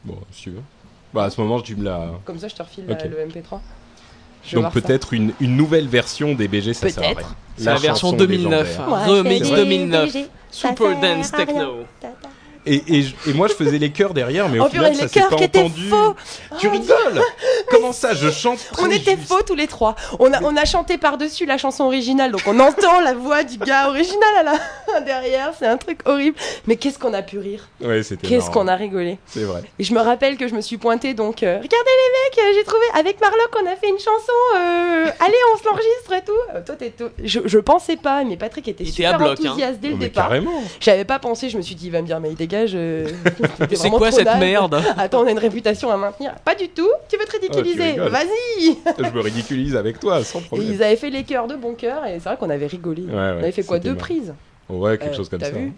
bon, 0.03 0.17
si 0.31 0.43
tu 0.43 0.49
veux. 0.51 0.61
Bah, 1.13 1.25
à 1.25 1.29
ce 1.29 1.39
moment, 1.41 1.59
tu 1.61 1.75
me 1.75 1.83
l'as. 1.83 2.07
Comme 2.25 2.39
ça, 2.39 2.47
je 2.47 2.55
te 2.55 2.63
refile 2.63 2.85
la- 2.87 2.95
Ok. 2.95 3.03
le 3.03 3.19
MP3. 3.27 3.59
Je 4.43 4.55
Donc 4.55 4.71
peut-être 4.73 5.13
une, 5.13 5.33
une 5.39 5.55
nouvelle 5.55 5.87
version 5.87 6.33
des 6.33 6.47
BG, 6.47 6.73
ça 6.73 6.89
sert 6.89 7.03
à 7.03 7.07
Peut-être. 7.07 7.17
rien. 7.19 7.35
C'est 7.57 7.65
la, 7.65 7.71
version 7.75 7.93
chanson 8.11 8.17
2009. 8.17 8.67
légendaire. 8.67 8.87
Moi, 8.87 8.99
Remix 9.05 9.47
je 9.47 9.53
fais 9.53 9.55
2009. 9.65 10.13
des 10.13 10.25
Super 10.49 10.99
Dance. 10.99 11.31
Techno. 11.31 11.73
Et, 12.65 12.83
et, 12.87 13.01
je- 13.03 13.15
et 13.29 13.33
moi, 13.33 13.47
je 13.47 13.53
faisais 13.53 13.79
les 13.79 13.89
chœurs 13.91 14.13
derrière, 14.13 14.47
mais 14.47 14.59
au 14.59 14.65
Oh 14.65 14.69
final, 14.69 14.95
ça 14.95 15.03
les 15.03 15.07
s'est 15.07 15.19
pas 15.21 15.35
qui 15.35 15.43
étaient 15.45 15.59
entendu. 15.59 15.87
faux 15.89 16.15
Tu 16.59 16.67
Oh, 16.67 16.71
rigoles 16.71 17.21
Comment 17.71 17.91
ça 17.93 18.13
Je 18.13 18.29
chante 18.29 18.59
On 18.79 18.89
était 18.89 19.15
juste. 19.15 19.27
faux 19.27 19.41
tous 19.43 19.55
les 19.55 19.67
trois. 19.67 19.95
On 20.19 20.31
a, 20.33 20.41
on 20.43 20.55
a 20.57 20.65
chanté 20.65 20.97
par-dessus 20.97 21.45
la 21.45 21.57
chanson 21.57 21.85
originale, 21.85 22.31
donc 22.31 22.41
on 22.47 22.59
entend 22.59 22.99
la 23.01 23.13
voix 23.13 23.43
du 23.43 23.57
gars 23.57 23.87
original 23.89 24.29
à 24.39 24.43
la 24.43 25.01
derrière. 25.01 25.53
C'est 25.57 25.67
un 25.67 25.77
truc 25.77 25.99
horrible. 26.05 26.37
Mais 26.67 26.75
qu'est-ce 26.75 26.99
qu'on 26.99 27.13
a 27.13 27.21
pu 27.21 27.39
rire 27.39 27.67
Ouais, 27.81 28.01
Qu'est-ce 28.21 28.49
qu'on 28.49 28.67
a 28.67 28.75
rigolé 28.75 29.17
C'est 29.25 29.43
vrai. 29.43 29.61
Et 29.79 29.83
je 29.83 29.93
me 29.93 29.99
rappelle 30.01 30.37
que 30.37 30.47
je 30.47 30.53
me 30.55 30.61
suis 30.61 30.77
pointée, 30.77 31.13
donc 31.13 31.43
euh, 31.43 31.55
regardez 31.55 31.69
les 31.75 32.41
mecs, 32.43 32.47
euh, 32.49 32.57
j'ai 32.57 32.63
trouvé 32.63 32.85
avec 32.95 33.19
Marlock, 33.21 33.49
on 33.63 33.65
a 33.71 33.75
fait 33.75 33.89
une 33.89 33.97
chanson. 33.99 34.31
euh, 34.57 35.05
allez, 35.19 35.35
on 35.53 35.57
se 35.57 35.65
l'enregistre 35.65 36.13
et 36.13 36.21
tout. 36.23 36.55
Euh, 36.55 36.61
toi, 36.65 36.75
t'es 36.75 36.89
tout- 36.91 37.09
je, 37.23 37.39
je 37.45 37.59
pensais 37.59 37.95
pas, 37.95 38.23
mais 38.23 38.37
Patrick 38.37 38.67
était 38.67 38.83
Il 38.83 38.91
super 38.91 39.21
hein. 39.21 39.31
enthousiaste 39.31 39.79
dès 39.79 39.87
Oh, 39.89 39.91
le 39.91 39.97
mais 39.97 40.05
départ. 40.05 40.27
carrément. 40.27 40.61
J'avais 40.79 41.05
pas 41.05 41.19
pensé, 41.19 41.49
je 41.49 41.57
me 41.57 41.61
suis 41.61 41.75
dit, 41.75 41.87
il 41.87 41.91
va 41.91 42.01
me 42.01 42.07
dire, 42.07 42.19
mais 42.19 42.29
il 42.29 42.35
dégage. 42.35 42.71
euh, 42.75 43.07
C'est 43.73 43.89
quoi 43.89 44.11
cette 44.11 44.35
merde 44.37 44.81
Attends, 44.97 45.21
on 45.23 45.27
a 45.27 45.31
une 45.31 45.39
réputation 45.39 45.89
à 45.91 45.97
maintenir. 45.97 46.33
Pas 46.43 46.55
du 46.55 46.69
tout. 46.69 46.89
Tu 47.09 47.17
veux 47.17 47.25
te 47.25 47.31
ridiculiser 47.31 47.60
Vas-y. 47.63 48.77
Je 48.97 49.09
me 49.13 49.19
ridiculise 49.21 49.75
avec 49.75 49.99
toi, 49.99 50.23
sans 50.23 50.39
Et 50.39 50.43
problème. 50.43 50.67
ils 50.71 50.83
avaient 50.83 50.95
fait 50.95 51.09
les 51.09 51.23
cœurs 51.23 51.47
de 51.47 51.55
bon 51.55 51.73
cœur 51.75 52.05
et 52.05 52.13
c'est 52.19 52.29
vrai 52.29 52.37
qu'on 52.37 52.49
avait 52.49 52.67
rigolé. 52.67 53.03
Ouais, 53.03 53.11
on 53.13 53.17
avait 53.39 53.51
fait 53.51 53.63
quoi 53.63 53.79
Deux 53.79 53.95
prises? 53.95 54.33
Ouais, 54.69 54.97
quelque 54.97 55.13
Euh, 55.13 55.17
chose 55.17 55.29
comme 55.29 55.41
ça. 55.41 55.47
hein. 55.47 55.71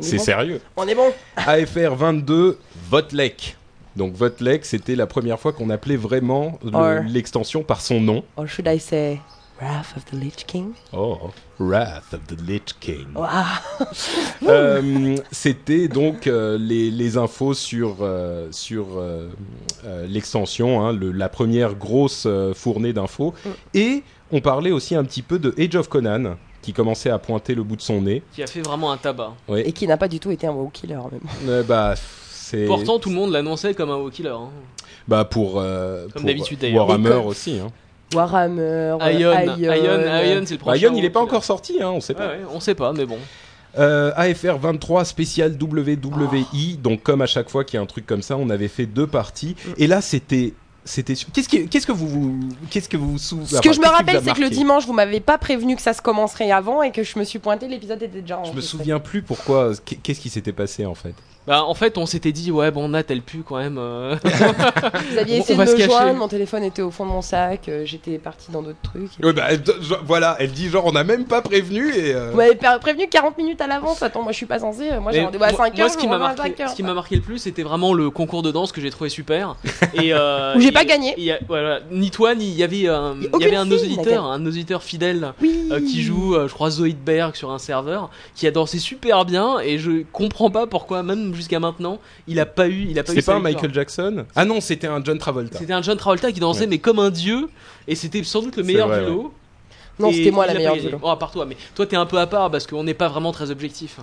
C'est 0.00 0.16
bon. 0.16 0.22
sérieux. 0.22 0.60
On 0.76 0.86
est 0.88 0.94
bon. 0.94 1.12
AFR 1.36 1.94
22, 1.94 2.58
Votelec. 2.90 3.56
Donc 3.96 4.14
Votelec, 4.14 4.64
c'était 4.64 4.94
la 4.96 5.06
première 5.06 5.38
fois 5.38 5.52
qu'on 5.52 5.70
appelait 5.70 5.96
vraiment 5.96 6.58
le- 6.64 7.02
l'extension 7.08 7.62
par 7.62 7.80
son 7.80 8.00
nom. 8.00 8.24
Or 8.36 8.46
should 8.48 8.66
I 8.68 8.78
say 8.80 9.18
Wrath 9.60 9.94
of 9.96 10.04
the 10.06 10.14
Lich 10.14 10.46
King. 10.46 10.72
Oh, 10.92 11.18
Wrath 11.58 12.14
of 12.14 12.20
the 12.28 12.40
Lich 12.48 12.74
King. 12.80 13.06
Waouh. 13.14 13.44
Euh, 14.48 15.16
C'était 15.30 15.86
donc 15.88 16.26
euh, 16.26 16.56
les, 16.58 16.90
les 16.90 17.16
infos 17.18 17.52
sur, 17.54 17.98
euh, 18.00 18.48
sur 18.52 18.86
euh, 18.96 19.28
euh, 19.84 20.06
l'extension, 20.08 20.80
hein, 20.84 20.92
le- 20.94 21.12
la 21.12 21.28
première 21.28 21.74
grosse 21.74 22.24
euh, 22.26 22.54
fournée 22.54 22.92
d'infos. 22.94 23.34
Mm. 23.44 23.48
Et 23.74 24.02
on 24.32 24.40
parlait 24.40 24.70
aussi 24.70 24.94
un 24.94 25.04
petit 25.04 25.22
peu 25.22 25.38
de 25.38 25.54
Age 25.58 25.76
of 25.76 25.88
Conan, 25.88 26.36
qui 26.62 26.72
commençait 26.72 27.10
à 27.10 27.18
pointer 27.18 27.54
le 27.54 27.62
bout 27.62 27.76
de 27.76 27.82
son 27.82 28.00
nez. 28.00 28.22
Qui 28.34 28.42
a 28.42 28.46
fait 28.46 28.62
vraiment 28.62 28.90
un 28.92 28.96
tabac. 28.96 29.34
Et 29.54 29.72
qui 29.72 29.86
n'a 29.86 29.96
pas 29.98 30.08
du 30.08 30.18
tout 30.20 30.30
été 30.30 30.46
un 30.46 30.52
WoW 30.52 30.70
killer 30.72 30.94
même. 31.12 31.20
Euh, 31.46 31.62
bah, 31.62 31.94
c'est. 32.30 32.64
Pourtant, 32.66 32.98
tout 32.98 33.10
le 33.10 33.14
monde 33.16 33.30
l'annonçait 33.32 33.74
comme 33.74 33.90
un 33.90 33.96
WoW 33.96 34.10
killer. 34.10 34.30
hein. 34.30 34.48
Bah, 35.06 35.24
pour. 35.26 35.54
euh, 35.60 36.04
Comme 36.04 36.22
pour 36.22 36.28
d'habitude, 36.28 36.58
d'ailleurs. 36.60 36.86
Warhammer 36.88 37.26
aussi. 37.26 37.58
Hein. 37.58 37.68
Warhammer, 38.14 38.96
Ion, 39.00 39.32
Ion, 39.32 39.56
Ion, 39.56 39.74
Ion, 39.74 40.42
c'est 40.44 40.54
le 40.54 40.58
prochain. 40.58 40.78
Ion, 40.80 40.92
il 40.96 41.02
n'est 41.02 41.10
pas 41.10 41.20
encore 41.20 41.44
sorti, 41.44 41.82
hein, 41.82 41.90
on 41.90 42.00
sait 42.00 42.14
pas. 42.14 42.26
Ouais, 42.28 42.32
ouais, 42.34 42.46
on 42.52 42.60
sait 42.60 42.74
pas, 42.74 42.92
mais 42.92 43.06
bon. 43.06 43.18
Euh, 43.78 44.10
AFR 44.16 44.58
23 44.60 45.04
spécial 45.04 45.56
WWI, 45.60 46.74
Oh. 46.74 46.80
donc 46.82 47.02
comme 47.02 47.22
à 47.22 47.26
chaque 47.26 47.48
fois 47.48 47.62
qu'il 47.64 47.76
y 47.76 47.78
a 47.78 47.82
un 47.82 47.86
truc 47.86 48.04
comme 48.06 48.22
ça, 48.22 48.36
on 48.36 48.50
avait 48.50 48.68
fait 48.68 48.86
deux 48.86 49.06
parties. 49.06 49.54
Mm. 49.64 49.70
Et 49.78 49.86
là, 49.86 50.00
c'était. 50.00 50.54
C'était 50.82 51.12
qu'est-ce 51.14 51.48
que 51.48 51.58
qu'est-ce 51.68 51.86
que 51.86 51.92
vous 51.92 52.08
vous 52.08 52.38
qu'est-ce 52.70 52.88
que 52.88 52.96
vous 52.96 53.18
Ce 53.18 53.34
enfin, 53.34 53.60
que 53.60 53.70
je 53.72 53.80
me 53.80 53.86
rappelle, 53.86 54.18
c'est 54.24 54.32
que 54.32 54.40
le 54.40 54.48
dimanche, 54.48 54.86
vous 54.86 54.94
m'avez 54.94 55.20
pas 55.20 55.36
prévenu 55.36 55.76
que 55.76 55.82
ça 55.82 55.92
se 55.92 56.00
commencerait 56.00 56.50
avant 56.50 56.82
et 56.82 56.90
que 56.90 57.02
je 57.02 57.18
me 57.18 57.24
suis 57.24 57.38
pointé, 57.38 57.68
l'épisode 57.68 58.02
était 58.02 58.22
déjà 58.22 58.40
Je 58.44 58.52
me 58.52 58.62
souviens 58.62 58.98
plus 58.98 59.20
pourquoi 59.20 59.72
qu'est- 59.84 59.96
qu'est-ce 59.96 60.20
qui 60.20 60.30
s'était 60.30 60.54
passé 60.54 60.86
en 60.86 60.94
fait. 60.94 61.12
Bah, 61.50 61.64
en 61.64 61.74
fait, 61.74 61.98
on 61.98 62.06
s'était 62.06 62.30
dit, 62.30 62.52
ouais, 62.52 62.70
bon, 62.70 62.88
Nat, 62.90 63.02
elle 63.08 63.22
pue 63.22 63.42
quand 63.44 63.56
même. 63.56 63.76
euh. 63.76 64.14
Vous 65.10 65.18
aviez 65.18 65.38
On- 65.38 65.40
essayé 65.42 65.54
on 65.54 65.56
va 65.58 65.64
de 65.64 65.70
se 65.70 65.74
me 65.74 65.78
cacher. 65.78 65.90
joindre, 65.90 66.14
mon 66.18 66.28
téléphone 66.28 66.62
était 66.62 66.80
au 66.82 66.92
fond 66.92 67.04
de 67.04 67.10
mon 67.10 67.22
sac, 67.22 67.68
euh, 67.68 67.82
j'étais 67.84 68.18
partie 68.18 68.52
dans 68.52 68.62
d'autres 68.62 68.78
trucs. 68.84 69.10
Ouais, 69.20 69.32
bah, 69.32 69.46
elle- 69.50 69.62
je- 69.80 69.94
voilà, 70.06 70.36
elle 70.38 70.52
dit 70.52 70.68
genre 70.68 70.86
on 70.86 70.92
n'a 70.92 71.02
même 71.02 71.24
pas 71.24 71.42
prévenu 71.42 71.92
et 71.92 72.14
euh, 72.14 72.30
Vous 72.30 72.36
m'avez 72.36 72.54
pré- 72.54 72.78
prévenu 72.80 73.08
40 73.08 73.36
minutes 73.36 73.60
à 73.60 73.66
l'avance, 73.66 74.00
attends, 74.04 74.22
moi 74.22 74.30
je 74.30 74.36
suis 74.36 74.46
pas 74.46 74.60
censée, 74.60 74.90
moi 75.00 75.10
j'ai 75.10 75.18
Mais 75.18 75.24
rendez-vous 75.24 75.42
à 75.44 75.48
moi- 75.50 75.56
5 75.66 75.74
moi, 75.76 75.84
heures, 75.84 75.90
ce 75.90 75.96
qui 75.98 76.06
m'a 76.06 76.18
marqué, 76.18 76.42
5 76.42 76.60
heures. 76.60 76.68
ce 76.70 76.76
qui 76.76 76.82
m'a 76.84 76.94
marqué 76.94 77.16
le 77.16 77.22
plus, 77.22 77.38
c'était 77.38 77.64
vraiment 77.64 77.94
le 77.94 78.10
concours 78.10 78.42
de 78.42 78.52
danse 78.52 78.70
que 78.70 78.80
j'ai 78.80 78.90
trouvé 78.90 79.10
super. 79.10 79.56
Et 79.94 80.12
euh, 80.14 80.54
Où 80.56 80.60
j'ai 80.60 80.68
et- 80.68 80.72
pas 80.72 80.84
gagné. 80.84 81.08
et 81.10 81.14
il 81.18 81.24
y 81.24 81.32
a- 81.32 81.40
voilà, 81.48 81.80
ni 81.90 82.12
toi 82.12 82.36
ni 82.36 82.44
il 82.46 82.54
y 82.54 82.62
avait 82.62 82.86
un, 82.86 83.16
Il 83.18 83.24
y 83.24 83.26
aucune 83.32 83.46
avait 83.48 83.56
un 83.56 83.64
de 83.66 83.70
nos 83.70 83.78
fille, 83.78 83.94
auditeurs, 83.98 84.22
Nathan. 84.22 84.30
un 84.30 84.38
de 84.38 84.44
nos 84.44 84.50
auditeurs 84.50 84.82
fidèle 84.84 85.32
Oui. 85.42 85.68
euh, 85.72 85.80
qui 85.80 86.02
joue, 86.02 86.36
euh, 86.36 86.46
je 86.46 86.54
crois 86.54 86.70
Zoidberg 86.70 87.34
sur 87.34 87.50
un 87.50 87.58
serveur, 87.58 88.10
qui 88.36 88.46
a 88.46 88.52
dansé 88.52 88.78
super 88.78 89.24
bien 89.24 89.58
et 89.58 89.78
je 89.78 90.04
comprends 90.12 90.50
pas 90.50 90.66
pourquoi 90.68 91.02
même 91.02 91.34
jusqu'à 91.40 91.58
maintenant 91.60 91.98
il 92.28 92.38
a 92.40 92.46
pas 92.46 92.68
eu, 92.68 92.86
il 92.88 92.98
a 92.98 93.02
pas 93.02 93.12
eu. 93.14 93.22
pas 93.22 93.34
un. 93.34 93.40
Michael 93.40 93.74
Jackson? 93.74 94.24
Ah 94.36 94.44
non, 94.44 94.60
c'était 94.60 94.86
un 94.86 95.02
John 95.02 95.18
Travolta. 95.18 95.58
C'était 95.58 95.72
un 95.72 95.82
John 95.82 95.96
Travolta 95.96 96.30
qui 96.32 96.40
dansait 96.40 96.60
Ouais. 96.60 96.66
mais 96.68 96.78
comme 96.78 96.98
un 97.00 97.10
dieu 97.10 97.48
et 97.88 97.94
c'était 97.94 98.22
sans 98.22 98.42
doute 98.42 98.56
le 98.56 98.62
meilleur 98.62 98.88
vrai, 98.88 99.00
du 99.00 99.06
lot. 99.10 99.34
Non, 99.98 100.10
c'était 100.12 100.30
moi 100.30 100.46
la 100.46 100.54
meilleure 100.54 100.76
du 100.78 100.88
lot. 100.88 100.98
Bon, 100.98 101.10
à 101.10 101.16
part 101.18 101.30
toi, 101.30 101.44
mais 101.44 101.56
toi 101.74 101.84
t'es 101.84 101.96
un 101.96 102.06
peu 102.06 102.18
à 102.18 102.26
part 102.26 102.50
parce 102.50 102.66
qu'on 102.66 102.84
n'est 102.84 102.94
pas 102.94 103.08
vraiment 103.08 103.32
très 103.32 103.50
objectif. 103.50 103.98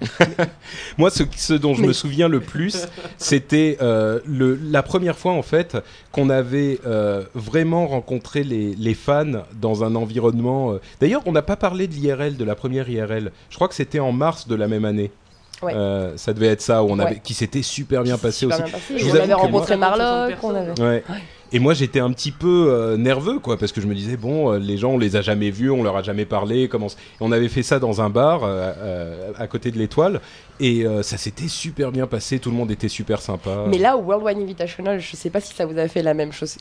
Moi, 1.00 1.10
ce, 1.10 1.24
ce 1.36 1.54
dont 1.54 1.74
je 1.74 1.82
Mais- 1.82 1.88
me 1.88 1.94
souviens 1.94 2.28
le 2.28 2.40
plus, 2.40 2.86
c'était 3.18 3.78
euh, 3.82 4.20
la 4.28 4.84
première 4.84 5.18
fois 5.18 5.32
en 5.32 5.42
fait 5.42 5.76
qu'on 6.12 6.30
avait 6.30 6.80
euh, 6.86 7.24
vraiment 7.34 7.88
rencontré 7.88 8.44
les, 8.44 8.76
les 8.76 8.94
fans 8.94 9.42
dans 9.60 9.84
un 9.84 9.96
environnement. 9.96 10.74
euh, 10.74 10.82
D'ailleurs, 11.02 11.24
on 11.26 11.32
n'a 11.32 11.42
pas 11.42 11.56
parlé 11.56 11.88
de 11.88 11.94
l'IRL, 11.94 12.38
de 12.38 12.44
la 12.46 12.54
première 12.56 12.88
IRL. 12.90 13.32
Je 13.50 13.56
crois 13.56 13.68
que 13.68 13.76
c'était 13.76 14.00
en 14.00 14.12
mars 14.12 14.48
de 14.48 14.54
la 14.56 14.68
même 14.68 14.86
année. 14.86 15.10
Ouais. 15.64 15.74
Euh, 15.74 16.16
ça 16.18 16.34
devait 16.34 16.48
être 16.48 16.62
ça 16.62 16.84
où 16.84 16.88
on 16.90 17.00
avait, 17.00 17.16
Ouais. 17.16 17.22
qui 17.24 17.34
s'était 17.34 17.62
super 17.64 18.04
bien 18.04 18.18
passé 18.18 18.40
Super 18.46 18.56
aussi. 18.58 18.64
bien 18.64 18.72
passé. 18.72 18.94
Je 18.98 19.06
vous 19.06 19.12
on 19.12 19.20
avait 19.20 19.34
rencontré 19.34 19.76
moi- 19.76 19.90
Marlock, 19.98 20.32
50 20.36 20.44
on 20.52 20.56
avait. 20.56 20.82
Ouais. 20.82 21.04
Et 21.54 21.60
moi, 21.60 21.74
j'étais 21.74 22.02
un 22.02 22.12
petit 22.12 22.32
peu 22.32 22.68
euh, 22.70 22.98
nerveux, 22.98 23.40
quoi, 23.40 23.58
parce 23.58 23.72
que 23.72 23.80
je 23.80 23.88
me 23.88 23.96
disais 23.96 24.18
bon, 24.18 24.52
euh, 24.54 24.60
les 24.60 24.78
gens, 24.78 24.92
on 24.92 24.98
les 24.98 25.16
a 25.16 25.22
jamais 25.22 25.50
vus, 25.50 25.72
on 25.72 25.82
leur 25.82 25.96
a 25.96 26.04
jamais 26.04 26.26
parlé. 26.26 26.68
Comment 26.68 26.88
On 27.22 27.32
avait 27.32 27.48
fait 27.48 27.64
ça 27.64 27.80
dans 27.80 28.02
un 28.02 28.10
bar 28.10 28.44
euh, 28.44 28.74
euh, 28.78 29.32
à 29.38 29.48
côté 29.48 29.72
de 29.72 29.78
l'Étoile, 29.78 30.20
et 30.60 30.86
euh, 30.86 31.04
ça 31.04 31.16
s'était 31.18 31.48
super 31.48 31.92
bien 31.94 32.06
passé. 32.06 32.40
Tout 32.40 32.52
le 32.52 32.58
monde 32.58 32.70
était 32.70 32.90
super 32.90 33.22
sympa. 33.22 33.64
Mais 33.70 33.78
là, 33.78 33.96
au 33.98 34.02
World 34.02 34.26
Wide 34.26 34.38
Invitational, 34.40 35.00
je 35.00 35.16
sais 35.16 35.30
pas 35.30 35.40
si 35.40 35.54
ça 35.56 35.66
vous 35.66 35.78
a 35.80 35.88
fait 35.88 36.04
la 36.04 36.14
même 36.14 36.34
chose 36.34 36.58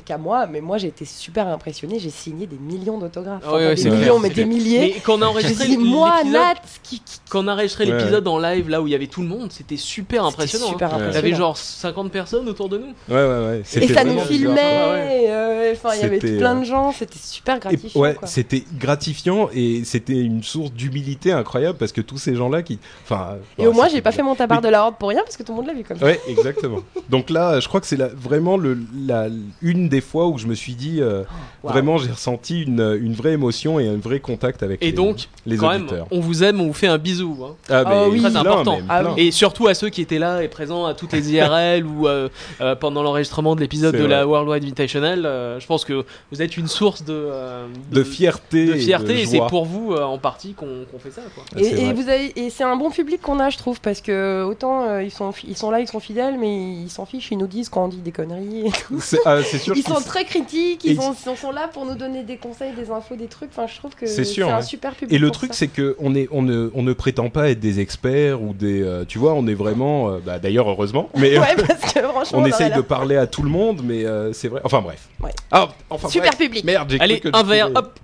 qu'à 0.00 0.18
moi, 0.18 0.46
mais 0.46 0.60
moi 0.60 0.78
j'ai 0.78 0.88
été 0.88 1.04
super 1.04 1.46
impressionné, 1.48 1.98
j'ai 1.98 2.10
signé 2.10 2.46
des 2.46 2.58
millions 2.58 2.98
d'autographes. 2.98 3.42
Ah 3.46 3.52
ouais, 3.54 3.56
Enfin, 3.58 3.68
ouais, 3.68 3.74
des 3.74 3.90
millions, 3.90 4.00
clair, 4.00 4.18
mais 4.20 4.28
des 4.28 4.34
clair. 4.34 4.46
milliers. 4.46 4.92
Mais 4.94 5.00
quand 5.00 5.18
on 5.18 5.22
a 5.22 5.26
enregistré 5.26 5.66
dit, 5.68 5.78
moi, 5.78 6.16
l'épisode- 6.18 6.32
Nat, 6.32 6.54
qui, 6.82 7.00
qui- 7.00 7.20
Quand 7.28 7.44
on 7.44 7.48
a 7.48 7.52
enregistré 7.54 7.84
Ouais, 7.84 7.96
l'épisode 7.98 8.26
en 8.28 8.38
live, 8.38 8.68
là 8.68 8.80
où 8.82 8.86
il 8.86 8.90
y 8.90 8.94
avait 8.94 9.06
tout 9.06 9.20
le 9.22 9.28
monde, 9.28 9.50
c'était 9.52 9.76
super 9.76 10.24
impressionnant. 10.24 10.68
Super 10.68 10.94
hein. 10.94 10.98
Ouais. 10.98 11.02
Il 11.02 11.04
y 11.04 11.08
avait 11.08 11.18
impressionnant. 11.18 11.38
genre 11.48 11.56
50 11.56 12.10
personnes 12.12 12.48
autour 12.48 12.68
de 12.68 12.78
nous. 12.78 12.86
Ouais, 13.08 13.22
ouais, 13.22 13.46
ouais. 13.46 13.62
Et 13.82 13.88
ça 13.88 14.04
nous 14.04 14.18
filmait, 14.20 15.26
euh, 15.28 15.72
enfin 15.72 15.90
il 15.94 16.00
y 16.00 16.04
avait 16.04 16.18
plein 16.18 16.56
euh, 16.56 16.60
de 16.60 16.64
gens, 16.64 16.92
c'était 16.92 17.18
super 17.18 17.56
Et- 17.56 17.60
gratifiant. 17.60 18.00
ouais, 18.00 18.16
c'était 18.24 18.64
gratifiant 18.78 19.48
et 19.54 19.82
c'était 19.84 20.14
une 20.18 20.42
source 20.42 20.72
d'humilité 20.72 21.32
incroyable 21.32 21.78
parce 21.78 21.92
que 21.92 22.00
tous 22.00 22.18
ces 22.18 22.34
gens-là 22.34 22.62
qui, 22.62 22.78
enfin. 23.04 23.36
Et 23.58 23.66
au 23.66 23.72
moins, 23.72 23.88
j'ai 23.88 24.00
pas 24.00 24.12
fait 24.12 24.22
mon 24.22 24.34
tabac 24.34 24.60
de 24.60 24.68
la 24.68 24.82
horde 24.84 24.96
pour 24.98 25.10
rien 25.10 25.22
parce 25.22 25.36
que 25.36 25.42
tout 25.42 25.52
le 25.52 25.56
monde 25.56 25.66
l'a 25.66 25.74
vu 25.74 25.84
comme 25.84 25.98
ça. 25.98 26.04
Ouais, 26.04 26.20
exactement. 26.28 26.78
Donc 27.10 27.30
là, 27.30 27.60
je 27.60 27.68
crois 27.68 27.80
que 27.80 27.86
c'est 27.86 27.96
vraiment 28.14 28.56
le, 28.56 28.78
la, 29.06 29.26
une 29.62 29.87
des 29.88 30.00
fois 30.00 30.26
où 30.28 30.38
je 30.38 30.46
me 30.46 30.54
suis 30.54 30.74
dit, 30.74 30.98
euh, 31.00 31.22
Waouh. 31.62 31.72
vraiment, 31.72 31.98
j'ai 31.98 32.10
ressenti 32.10 32.62
une, 32.62 32.98
une 33.02 33.12
vraie 33.14 33.32
émotion 33.32 33.80
et 33.80 33.88
un 33.88 33.96
vrai 33.96 34.20
contact 34.20 34.62
avec 34.62 34.82
Et 34.82 34.86
les, 34.86 34.92
donc, 34.92 35.28
les 35.46 35.56
quand 35.56 35.70
même, 35.70 35.82
auditeurs. 35.82 36.06
on 36.10 36.20
vous 36.20 36.44
aime, 36.44 36.60
on 36.60 36.66
vous 36.68 36.72
fait 36.72 36.86
un 36.86 36.98
bisou. 36.98 37.36
hein. 37.44 37.54
Ah, 37.68 37.82
Ah 37.86 38.08
oui. 38.08 38.20
Plein, 38.20 38.34
important. 38.36 38.76
même, 38.76 38.86
Ah 38.88 39.00
plein. 39.00 39.14
oui. 39.16 39.26
Et 39.28 39.30
surtout 39.30 39.66
à 39.66 39.74
ceux 39.74 39.88
qui 39.88 40.00
étaient 40.02 40.18
là 40.18 40.42
et 40.42 40.48
présents 40.48 40.84
à 40.86 40.94
toutes 40.94 41.12
les 41.12 41.32
IRL 41.32 41.84
ou 41.86 42.06
euh, 42.08 42.28
euh, 42.60 42.74
pendant 42.74 43.02
l'enregistrement 43.02 43.54
de 43.56 43.60
l'épisode 43.60 43.94
C'est 43.96 44.02
de 44.02 44.06
la 44.06 44.24
vrai. 44.24 44.32
Worldwide 44.32 44.62
Invitational. 44.64 45.26
euh, 45.26 45.58
je 45.60 45.66
pense 45.66 45.84
que 45.84 46.04
vous 46.30 46.42
êtes 46.42 46.56
une 46.56 46.68
source 46.68 47.02
de, 47.04 47.12
euh, 47.12 47.66
De 47.90 48.02
fierté. 48.04 48.66
de 48.66 48.74
et 48.74 48.78
fierté 48.78 49.14
de 49.14 49.18
et 49.18 49.26
c'est 49.26 49.40
pour 49.48 49.64
vous 49.64 49.92
euh, 49.92 50.02
en 50.02 50.18
partie 50.18 50.54
qu'on 50.54 50.66
fait 50.98 51.10
ça. 51.10 51.22
Quoi. 51.34 51.44
Ah, 51.54 51.58
c'est 51.62 51.80
Et, 51.82 51.92
vous 51.92 52.08
avez, 52.08 52.32
et 52.38 52.50
c'est 52.50 52.64
un 52.64 52.76
bon 52.76 52.90
public 52.90 53.20
qu'on 53.22 53.40
a, 53.40 53.50
je 53.50 53.58
trouve, 53.58 53.80
parce 53.80 54.00
que 54.00 54.42
autant 54.44 54.84
euh, 54.88 55.02
ils 55.02 55.10
sont, 55.10 55.32
ils 55.46 55.56
sont 55.56 55.70
là, 55.70 55.80
ils 55.80 55.88
sont 55.88 56.00
fidèles, 56.00 56.36
mais 56.38 56.72
ils 56.72 56.90
s'en 56.90 57.06
fichent, 57.06 57.30
ils 57.30 57.38
nous 57.38 57.46
disent 57.46 57.68
quand 57.68 57.84
on 57.84 57.88
dit 57.88 57.96
des 57.98 58.12
conneries. 58.12 58.66
et 58.66 58.70
tout. 58.70 58.98
C'est 59.00 59.18
ah, 59.24 59.42
c'est 59.42 59.58
sûr 59.58 59.74
Ils 59.78 59.82
sont 59.84 60.00
très 60.00 60.24
critiques, 60.24 60.84
ils 60.84 60.96
sont, 60.96 61.14
ils 61.30 61.36
sont 61.36 61.50
là 61.50 61.68
pour 61.68 61.84
nous 61.86 61.94
donner 61.94 62.22
des 62.22 62.36
conseils, 62.36 62.72
des 62.72 62.90
infos, 62.90 63.16
des 63.16 63.26
trucs. 63.26 63.50
Enfin, 63.50 63.66
je 63.66 63.76
trouve 63.78 63.94
que 63.94 64.06
C'est 64.06 64.42
un 64.42 64.56
ouais. 64.56 64.62
super 64.62 64.94
public. 64.94 65.14
Et 65.14 65.18
le 65.18 65.30
truc, 65.30 65.54
c'est 65.54 65.68
que 65.68 65.96
on 65.98 66.14
est, 66.14 66.28
on 66.30 66.42
ne, 66.42 66.70
on 66.74 66.82
ne 66.82 66.92
prétend 66.92 67.30
pas 67.30 67.50
être 67.50 67.60
des 67.60 67.80
experts 67.80 68.42
ou 68.42 68.54
des, 68.54 68.82
euh, 68.82 69.04
tu 69.06 69.18
vois, 69.18 69.34
on 69.34 69.46
est 69.46 69.54
vraiment, 69.54 70.10
euh, 70.10 70.18
bah, 70.24 70.38
d'ailleurs 70.38 70.68
heureusement, 70.68 71.08
mais 71.16 71.38
Ouais, 71.38 71.54
parce 71.56 71.92
que 71.92 72.00
franchement, 72.00 72.38
on 72.42 72.46
essaye 72.46 72.72
de 72.72 72.80
parler 72.80 73.16
à 73.16 73.26
tout 73.26 73.42
le 73.42 73.50
monde, 73.50 73.80
mais 73.84 74.04
euh, 74.04 74.32
c'est 74.32 74.48
vrai. 74.48 74.60
Enfin 74.64 74.80
bref. 74.80 75.08
Ouais. 75.22 75.30
Ah, 75.50 75.68
enfin 75.90 76.08
Super 76.08 76.30
bref. 76.32 76.38
public. 76.38 76.64
Merde, 76.64 76.88
j'ai 76.90 76.98
cru 76.98 77.04
Allez, 77.04 77.20
que 77.20 77.28
un 77.32 77.42
verre, 77.42 77.68
pouvais- 77.68 77.78
hop 77.78 77.98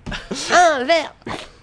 Un 0.51 0.83
verre. 0.83 1.13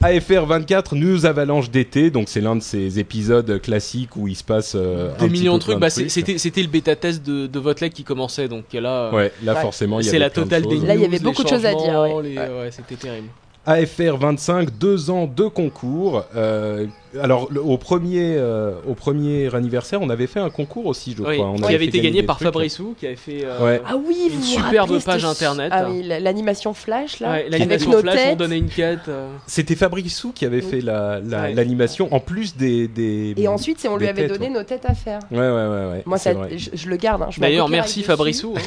AFR 0.03 0.47
24, 0.47 0.97
News 0.97 1.27
Avalanche 1.27 1.71
d'été, 1.71 2.11
donc 2.11 2.29
c'est 2.29 2.41
l'un 2.41 2.57
de 2.57 2.63
ces 2.63 2.99
épisodes 2.99 3.61
classiques 3.61 4.17
où 4.17 4.27
il 4.29 4.35
se 4.35 4.43
passe 4.43 4.73
euh, 4.75 5.11
un 5.11 5.13
Des 5.13 5.29
petit 5.29 5.31
millions 5.31 5.53
peu 5.53 5.59
de 5.59 5.63
trucs. 5.63 5.79
Bah, 5.79 5.91
c'est- 5.91 6.09
C'était 6.09 6.39
c'était 6.39 6.63
le 6.63 6.69
bêta 6.69 6.97
test 6.97 7.23
de, 7.25 7.47
de 7.47 7.59
votre 7.61 7.83
leg 7.83 7.93
qui 7.93 8.03
commençait, 8.03 8.49
donc 8.49 8.65
là, 8.73 8.89
euh, 8.89 9.11
Ouais, 9.13 9.33
là 9.45 9.55
Ouais. 9.55 9.61
forcément, 9.61 10.01
il 10.01 10.03
y 10.03 10.05
c'est 10.07 10.11
avait 10.17 10.19
la 10.21 10.31
plein 10.31 10.43
de 10.43 10.49
totale 10.49 10.63
des 10.67 10.77
choses. 10.77 10.85
Là, 10.87 10.95
il 10.97 11.03
y 11.03 11.05
avait 11.05 11.19
beaucoup 11.19 11.45
de 11.45 11.49
choses 11.49 11.67
à 11.67 11.71
dire, 11.75 11.79
changements, 11.81 12.17
ouais. 12.17 12.23
les- 12.31 12.39
Ouais. 12.39 12.49
ouais, 12.49 12.71
c'était 12.73 12.97
terrible. 12.97 13.29
AFR 13.67 14.17
25, 14.19 14.71
deux 14.77 15.09
ans 15.11 15.27
de 15.27 15.47
concours. 15.47 16.25
Euh, 16.35 16.87
alors 17.21 17.49
le- 17.51 17.61
au 17.63 17.77
premier, 17.79 18.37
euh, 18.37 18.73
au 18.89 18.95
premier 18.95 19.55
anniversaire, 19.55 20.01
on 20.03 20.11
avait 20.11 20.27
fait 20.27 20.41
un 20.41 20.51
concours 20.51 20.87
aussi, 20.87 21.15
je 21.17 21.23
Oui, 21.23 21.37
crois. 21.37 21.49
On 21.51 21.57
qui 21.57 21.75
avait 21.75 21.87
été 21.87 22.01
gagné 22.01 22.23
par 22.23 22.37
trucs. 22.37 22.47
Fabricou, 22.47 22.95
qui 22.99 23.07
avait 23.07 23.17
fait 23.17 23.45
euh, 23.45 23.65
Ouais. 23.65 23.83
Ah 23.87 23.97
oui, 23.97 24.29
Une 24.31 24.37
vous 24.39 24.43
superbe 24.43 24.89
page 25.03 25.21
c'était- 25.21 25.31
internet. 25.45 25.69
Ah 25.75 25.87
oui, 25.91 26.03
la- 26.03 26.21
l'animation 26.21 26.75
flash 26.75 27.21
là. 27.21 27.31
ouais, 27.33 27.47
l'animation 27.49 27.91
nos 27.91 27.99
flash, 28.01 28.15
on 28.15 28.29
têtes. 28.31 28.39
donnait 28.39 28.59
une 28.59 28.69
quête. 28.69 29.09
euh, 29.09 29.29
C'était 29.47 29.75
Fabricou 29.77 30.33
qui 30.35 30.45
avait 30.47 30.63
Oui. 30.63 30.71
fait 30.71 30.81
la- 30.81 31.21
la- 31.21 31.43
Ouais. 31.43 31.55
l'animation 31.55 32.13
en 32.15 32.21
plus 32.21 32.57
des, 32.57 32.89
des. 32.89 33.35
Et 33.37 33.49
ensuite, 33.49 33.87
on 33.91 33.97
lui 33.97 34.09
avait 34.09 34.23
têtes, 34.23 34.33
donné 34.33 34.47
ouais. 34.49 34.53
nos 34.55 34.63
têtes 34.63 34.85
à 34.87 34.95
faire. 34.95 35.21
Ouais, 35.31 35.39
ouais, 35.39 35.47
ouais, 35.47 35.87
ouais. 35.93 36.03
Moi, 36.07 36.19
ça, 36.19 36.33
je, 36.57 36.71
je 36.73 36.89
le 36.89 36.97
garde. 36.97 37.23
hein, 37.23 37.29
D'ailleurs, 37.39 37.69
merci. 37.69 38.05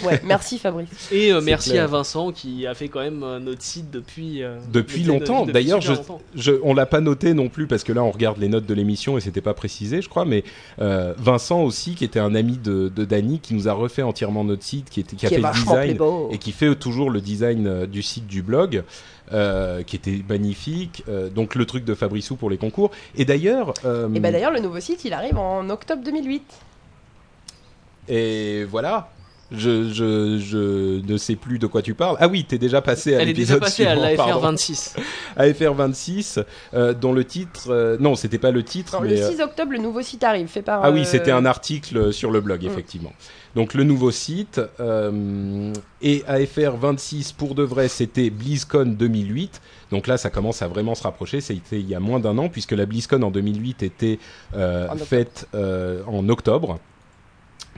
Ouais, 0.06 0.22
merci 0.24 0.58
Fabrice. 0.60 1.10
Et 1.12 1.32
euh, 1.32 1.42
merci 1.42 1.78
à 1.78 1.88
Vincent 1.88 2.32
qui 2.32 2.66
a 2.68 2.74
fait 2.74 2.88
quand 2.90 3.02
même 3.02 3.24
euh, 3.24 3.40
notre 3.40 3.62
site 3.62 3.92
depuis 3.92 4.42
Depuis 4.72 5.04
longtemps. 5.04 5.46
D'ailleurs, 5.46 5.80
on 6.64 6.74
l'a 6.74 6.86
pas 6.86 7.02
noté 7.02 7.34
non 7.34 7.50
plus 7.50 7.68
parce 7.68 7.84
que 7.84 7.94
là 7.94 8.04
on 8.04 8.12
regarde 8.12 8.35
les 8.40 8.48
notes 8.48 8.66
de 8.66 8.74
l'émission 8.74 9.18
et 9.18 9.22
c'était 9.22 9.42
pas 9.42 9.54
précisé, 9.54 10.02
je 10.02 10.10
crois. 10.10 10.26
Mais 10.26 10.44
euh, 10.80 11.14
Vincent 11.18 11.62
aussi, 11.62 11.96
qui 11.96 12.04
était 12.04 12.20
un 12.20 12.36
ami 12.36 12.58
de, 12.58 12.90
de 12.90 13.06
Dany, 13.06 13.40
qui 13.40 13.54
nous 13.54 13.68
a 13.68 13.74
refait 13.74 14.02
entièrement 14.02 14.44
notre 14.44 14.64
site, 14.64 14.90
qui, 14.90 15.00
était, 15.00 15.16
qui 15.16 15.26
a 15.26 15.30
Qui 15.30 15.36
fait 15.36 15.42
le 15.42 15.54
design 15.54 15.98
et 16.32 16.38
qui 16.38 16.52
fait 16.52 16.76
toujours 16.76 17.10
le 17.10 17.22
design 17.22 17.68
euh, 17.68 17.86
du 17.86 18.02
site 18.02 18.28
du 18.28 18.42
blog, 18.42 18.84
euh, 19.34 19.82
qui 19.82 19.96
était 19.96 20.22
magnifique. 20.30 21.04
Euh, 21.10 21.30
donc 21.30 21.56
le 21.56 21.66
truc 21.66 21.84
de 21.84 21.96
Fabricou 21.96 22.36
pour 22.36 22.50
les 22.50 22.58
concours. 22.58 22.92
Et 23.16 23.26
d'ailleurs, 23.26 23.74
euh, 23.84 24.08
Et 24.14 24.20
bah 24.20 24.32
d'ailleurs, 24.32 24.52
le 24.52 24.60
nouveau 24.60 24.80
site, 24.80 25.04
il 25.04 25.14
arrive 25.14 25.38
en 25.38 25.68
octobre 25.70 26.04
2008. 26.04 26.44
et 28.10 28.64
voilà. 28.66 29.10
Je, 29.52 29.90
je, 29.90 30.40
je 30.40 31.02
ne 31.12 31.18
sais 31.18 31.36
plus 31.36 31.60
de 31.60 31.68
quoi 31.68 31.82
tu 31.82 31.94
parles. 31.94 32.18
Ah 32.20 32.28
oui, 32.28 32.46
t'es 32.46 32.58
déjà 32.58 32.82
passé 32.82 33.16
à 33.16 33.22
Elle 33.22 33.30
est 33.30 33.34
déjà 33.34 33.58
passée 33.60 33.86
à 33.86 33.92
suivant, 33.92 34.02
l'AFR 34.08 34.18
pardon. 34.18 34.40
26. 34.40 34.96
AFR 35.38 35.74
26, 35.74 36.40
euh, 36.74 36.94
dont 36.94 37.14
le 37.14 37.24
titre... 37.26 37.70
euh, 37.70 37.98
non, 38.00 38.16
c'était 38.16 38.38
pas 38.40 38.52
le 38.52 38.64
titre, 38.64 38.94
Non, 38.96 39.02
mais... 39.02 39.16
le 39.16 39.22
euh, 39.22 39.32
6 39.32 39.42
octobre, 39.42 39.72
le 39.72 39.78
nouveau 39.78 40.02
site 40.02 40.24
arrive, 40.24 40.48
fait 40.48 40.62
par. 40.62 40.84
Ah 40.84 40.92
oui, 40.92 41.02
euh, 41.02 41.06
c'était 41.06 41.32
un 41.32 41.46
article 41.46 42.12
sur 42.12 42.32
le 42.32 42.42
blog, 42.42 42.64
Mm. 42.64 42.68
effectivement. 42.68 43.14
Donc 43.56 43.74
le 43.74 43.84
nouveau 43.84 44.12
site, 44.12 44.60
euh, 44.82 45.72
et 46.02 46.24
AFR 46.28 46.76
26 46.78 47.32
pour 47.32 47.56
de 47.56 47.64
vrai, 47.64 47.88
c'était 47.88 48.30
BlizzCon 48.30 48.86
2008. 48.98 49.62
Donc 49.92 50.08
là, 50.08 50.18
ça 50.18 50.30
commence 50.30 50.62
à 50.62 50.68
vraiment 50.68 50.94
se 50.96 51.04
rapprocher. 51.04 51.40
C'était 51.40 51.80
il 51.80 51.88
y 51.88 51.96
a 51.96 52.00
moins 52.02 52.20
d'un 52.20 52.38
an, 52.38 52.50
puisque 52.50 52.72
la 52.74 52.86
BlizzCon 52.86 53.22
en 53.22 53.32
2008 53.32 53.84
était 53.84 54.20
euh, 54.56 54.88
En 54.88 54.94
octobre. 54.94 55.06
faite 55.06 55.48
euh, 55.56 56.02
en 56.08 56.28
octobre. 56.28 56.80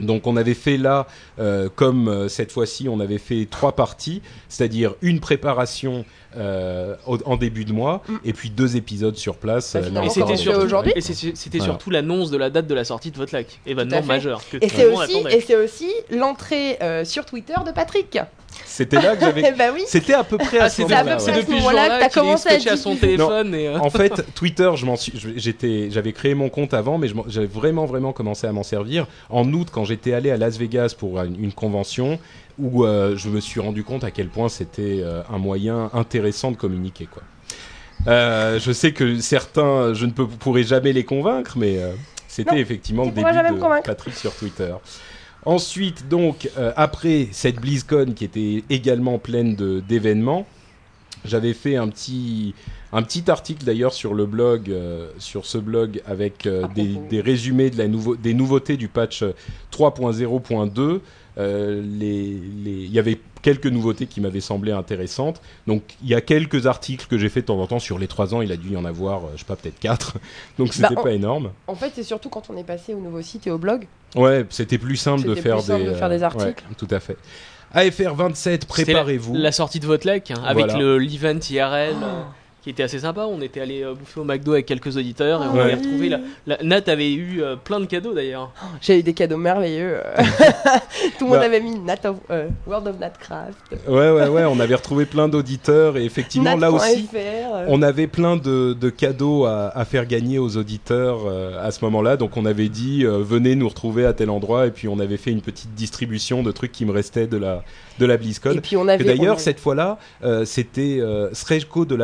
Donc 0.00 0.26
on 0.26 0.36
avait 0.36 0.54
fait 0.54 0.76
là, 0.76 1.06
euh, 1.38 1.68
comme 1.74 2.08
euh, 2.08 2.28
cette 2.28 2.52
fois-ci, 2.52 2.88
on 2.88 3.00
avait 3.00 3.18
fait 3.18 3.46
trois 3.50 3.72
parties, 3.72 4.22
c'est-à-dire 4.48 4.94
une 5.02 5.20
préparation 5.20 6.04
euh, 6.36 6.94
au- 7.06 7.18
en 7.24 7.36
début 7.36 7.64
de 7.64 7.72
mois, 7.72 8.02
Mm. 8.06 8.16
et 8.24 8.32
puis 8.34 8.50
deux 8.50 8.76
épisodes 8.76 9.16
sur 9.16 9.36
place. 9.36 9.72
Bah, 9.72 9.80
euh, 9.80 9.82
finalement, 9.84 10.06
Et 10.06 10.10
c'était 10.12 10.36
surtout, 10.36 10.60
aujourd'hui 10.60 10.92
et 10.94 11.00
c'est- 11.00 11.34
c'était 11.34 11.58
Voilà. 11.58 11.72
surtout 11.72 11.90
l'annonce 11.90 12.30
de 12.30 12.36
la 12.36 12.50
date 12.50 12.66
de 12.66 12.74
la 12.74 12.84
sortie 12.84 13.10
de 13.10 13.16
votre 13.16 13.34
lac. 13.34 13.58
Événement 13.66 14.02
fait. 14.02 14.06
majeur. 14.06 14.42
Que 14.50 14.58
Et 14.58 14.60
tout 14.68 14.74
c'est 14.76 14.84
le 14.84 14.90
monde 14.90 15.02
aussi, 15.04 15.14
attendait. 15.16 15.36
et 15.36 15.40
c'est 15.40 15.56
aussi 15.56 15.90
l'entrée 16.10 16.76
euh, 16.82 17.04
sur 17.06 17.24
Twitter 17.24 17.54
de 17.66 17.72
Patrick. 17.72 18.18
C'était 18.64 19.00
là 19.00 19.16
que 19.16 19.20
j'avais 19.22 19.42
Eh 19.52 19.56
bah 19.56 19.64
oui. 19.74 19.82
C'était 19.86 20.14
à 20.14 20.24
peu 20.24 20.38
près 20.38 20.58
à 20.58 20.64
Ah, 20.64 20.68
ce 20.70 20.82
c'est 20.82 20.88
C'est 20.88 20.94
à 20.94 21.04
peu 21.04 21.10
moment-là. 21.10 21.16
près 21.16 21.24
c'est 21.24 21.30
ouais. 21.30 21.32
à 21.32 21.36
ce 21.36 21.40
depuis 21.40 21.46
ce 21.46 21.50
moment-là 21.62 21.82
jour-là 21.84 21.98
que 21.98 22.04
t'as 22.04 22.20
commencé 22.20 22.48
à 22.68 22.72
à 22.72 22.76
son 22.76 22.96
téléphone 22.96 23.54
et 23.54 23.68
euh, 23.68 23.78
En 23.78 23.90
fait, 23.90 24.24
Twitter, 24.34 24.70
je 24.76 24.86
m'en 24.86 24.96
suis, 24.96 25.12
j'étais, 25.36 25.88
j'avais 25.90 26.12
créé 26.12 26.34
mon 26.34 26.48
compte 26.48 26.74
avant, 26.74 26.98
mais 26.98 27.08
j'avais 27.26 27.46
vraiment, 27.46 27.86
vraiment 27.86 28.12
commencé 28.12 28.46
à 28.46 28.52
m'en 28.52 28.62
servir 28.62 29.06
en 29.30 29.52
août 29.52 29.68
quand 29.72 29.84
j'étais 29.84 30.12
allé 30.12 30.30
à 30.30 30.36
Las 30.36 30.58
Vegas 30.58 30.94
pour 30.98 31.20
une, 31.20 31.42
une 31.42 31.52
convention 31.52 32.18
où 32.58 32.84
euh, 32.84 33.16
je 33.16 33.28
me 33.28 33.40
suis 33.40 33.60
rendu 33.60 33.84
compte 33.84 34.04
à 34.04 34.10
quel 34.10 34.28
point 34.28 34.48
c'était 34.48 35.00
euh, 35.02 35.22
un 35.32 35.38
moyen 35.38 35.90
intéressant 35.92 36.50
de 36.50 36.56
communiquer, 36.56 37.06
quoi. 37.06 37.22
Euh, 38.06 38.58
je 38.60 38.72
sais 38.72 38.92
que 38.92 39.18
certains, 39.20 39.92
je 39.94 40.06
ne 40.06 40.12
peux, 40.12 40.26
pourrai 40.26 40.62
jamais 40.62 40.92
les 40.92 41.04
convaincre, 41.04 41.54
mais 41.56 41.78
euh, 41.78 41.92
c'était 42.28 42.58
effectivement 42.60 43.04
le 43.04 43.10
début 43.10 43.30
de 43.30 43.60
convaincre. 43.60 43.84
Patrick 43.86 44.14
sur 44.14 44.34
Twitter. 44.34 44.72
Ensuite, 45.44 46.08
donc, 46.08 46.50
euh, 46.58 46.72
après 46.76 47.28
cette 47.32 47.56
BlizzCon 47.60 48.12
qui 48.14 48.24
était 48.24 48.64
également 48.70 49.18
pleine 49.18 49.54
d'événements, 49.54 50.46
j'avais 51.24 51.54
fait 51.54 51.76
un 51.76 51.88
petit, 51.88 52.54
un 52.92 53.02
petit 53.02 53.30
article 53.30 53.64
d'ailleurs 53.64 53.92
sur 53.92 54.14
le 54.14 54.26
blog, 54.26 54.70
euh, 54.70 55.10
sur 55.18 55.46
ce 55.46 55.58
blog 55.58 56.02
avec 56.06 56.46
euh, 56.46 56.64
À 56.64 56.68
des, 56.68 56.94
des 57.08 57.20
résumés 57.20 57.70
de 57.70 57.78
la 57.78 57.88
nouveau, 57.88 58.14
des 58.16 58.34
nouveautés 58.34 58.76
du 58.76 58.88
patch 58.88 59.22
3.0.2. 59.72 61.00
Euh, 61.38 61.80
les, 61.82 62.32
les- 62.64 62.84
il 62.84 62.90
y 62.92 62.98
avait 62.98 63.18
quelques 63.48 63.66
nouveautés 63.66 64.06
qui 64.06 64.20
m'avaient 64.20 64.40
semblé 64.42 64.72
intéressantes. 64.72 65.40
Donc 65.66 65.82
il 66.02 66.08
y 66.10 66.14
a 66.14 66.20
quelques 66.20 66.66
articles 66.66 67.06
que 67.08 67.16
j'ai 67.16 67.30
fait 67.30 67.40
de 67.40 67.46
temps 67.46 67.58
en 67.60 67.66
temps 67.66 67.78
sur 67.78 67.98
les 67.98 68.06
trois 68.06 68.34
ans. 68.34 68.42
Il 68.42 68.52
a 68.52 68.56
dû 68.56 68.70
y 68.72 68.76
en 68.76 68.84
avoir, 68.84 69.24
euh, 69.24 69.28
je 69.34 69.38
sais 69.38 69.44
pas, 69.46 69.56
peut-être 69.56 69.78
quatre. 69.78 70.18
Donc 70.58 70.74
c'était 70.74 70.94
Bah, 70.94 71.02
pas 71.02 71.12
énorme. 71.12 71.52
En 71.66 71.74
fait, 71.74 71.92
c'est 71.94 72.02
surtout 72.02 72.28
quand 72.28 72.50
on 72.50 72.56
est 72.58 72.64
passé 72.64 72.92
au 72.92 72.98
nouveau 73.00 73.22
site 73.22 73.46
et 73.46 73.50
au 73.50 73.56
blog. 73.58 73.86
Ouais, 74.16 74.44
c'était 74.50 74.76
plus 74.78 74.96
simple 74.96 75.22
de 75.26 75.34
faire 75.34 75.56
plus 75.56 75.64
simple 75.66 75.84
des, 75.84 75.88
de 75.90 75.94
faire 75.94 76.10
des 76.10 76.22
euh, 76.22 76.26
articles. 76.26 76.64
ouais, 76.68 76.74
tout 76.76 76.88
à 76.90 77.00
fait. 77.00 77.16
AFR 77.72 78.14
27, 78.14 78.66
c'était 78.68 78.92
la- 78.92 78.98
préparez-vous. 79.00 79.34
La, 79.34 79.52
sortie 79.52 79.80
de 79.80 79.86
votre 79.86 80.06
lac 80.06 80.30
hein, 80.30 80.42
avec 80.44 80.66
Voilà. 80.66 80.78
le 80.78 80.98
l'event 80.98 81.38
IRL 81.50 81.94
Oh. 82.02 82.06
Qui 82.62 82.70
était 82.70 82.82
assez 82.82 82.98
sympa. 83.00 83.26
On 83.30 83.40
était 83.40 83.60
allé 83.60 83.82
euh, 83.82 83.94
bouffer 83.94 84.20
au 84.20 84.24
McDo 84.24 84.52
avec 84.52 84.66
quelques 84.66 84.96
auditeurs 84.96 85.42
et 85.42 85.46
on 85.46 85.54
Ouais. 85.54 85.60
avait 85.62 85.74
retrouvé 85.74 86.08
la, 86.08 86.18
la- 86.46 86.62
Nat 86.62 86.82
avait 86.88 87.12
eu 87.12 87.42
euh, 87.42 87.56
plein 87.56 87.80
de 87.80 87.86
cadeaux 87.86 88.12
d'ailleurs. 88.14 88.50
J'ai 88.80 88.98
eu 88.98 89.02
des 89.02 89.14
cadeaux 89.14 89.36
merveilleux. 89.36 89.98
Tout 91.18 91.24
le 91.24 91.30
monde 91.30 91.38
Bah. 91.38 91.44
avait 91.44 91.60
mis 91.60 91.78
Nat 91.78 91.98
of- 92.04 92.16
euh, 92.30 92.48
World 92.66 92.88
of 92.88 92.98
Natcraft. 92.98 93.58
Ouais, 93.86 94.10
ouais, 94.10 94.28
ouais, 94.28 94.44
on 94.44 94.58
avait 94.60 94.74
retrouvé 94.74 95.04
plein 95.06 95.28
d'auditeurs 95.28 95.96
et 95.96 96.04
effectivement 96.04 96.56
là 96.56 96.70
aussi, 96.72 97.08
euh, 97.14 97.64
on 97.68 97.82
avait 97.82 98.06
plein 98.06 98.36
de, 98.36 98.72
de 98.78 98.90
cadeaux 98.90 99.44
à, 99.46 99.68
à 99.68 99.84
faire 99.84 100.06
gagner 100.06 100.38
aux 100.38 100.56
auditeurs 100.56 101.20
euh, 101.26 101.64
à 101.64 101.70
ce 101.70 101.84
moment-là. 101.84 102.16
Donc 102.16 102.36
on 102.36 102.44
avait 102.46 102.68
dit 102.68 103.04
euh, 103.04 103.18
venez 103.22 103.54
nous 103.54 103.68
retrouver 103.68 104.04
à 104.04 104.12
tel 104.12 104.30
endroit 104.30 104.66
et 104.66 104.70
puis 104.70 104.88
on 104.88 104.98
avait 104.98 105.16
fait 105.16 105.30
une 105.30 105.42
petite 105.42 105.74
distribution 105.74 106.42
de 106.42 106.50
trucs 106.52 106.72
qui 106.72 106.84
me 106.84 106.92
restaient 106.92 107.26
de 107.26 107.36
la 107.36 107.62
de 107.98 108.06
la 108.06 108.16
BlizzCon. 108.16 108.52
Et 108.52 108.60
puis 108.60 108.76
on 108.76 108.86
avait. 108.86 109.02
D'ailleurs, 109.02 109.40
cette 109.40 109.58
fois-là, 109.58 109.98
euh, 110.22 110.44
c'était 110.44 110.98
euh, 111.00 111.30
Srejko 111.32 111.84
de 111.84 111.96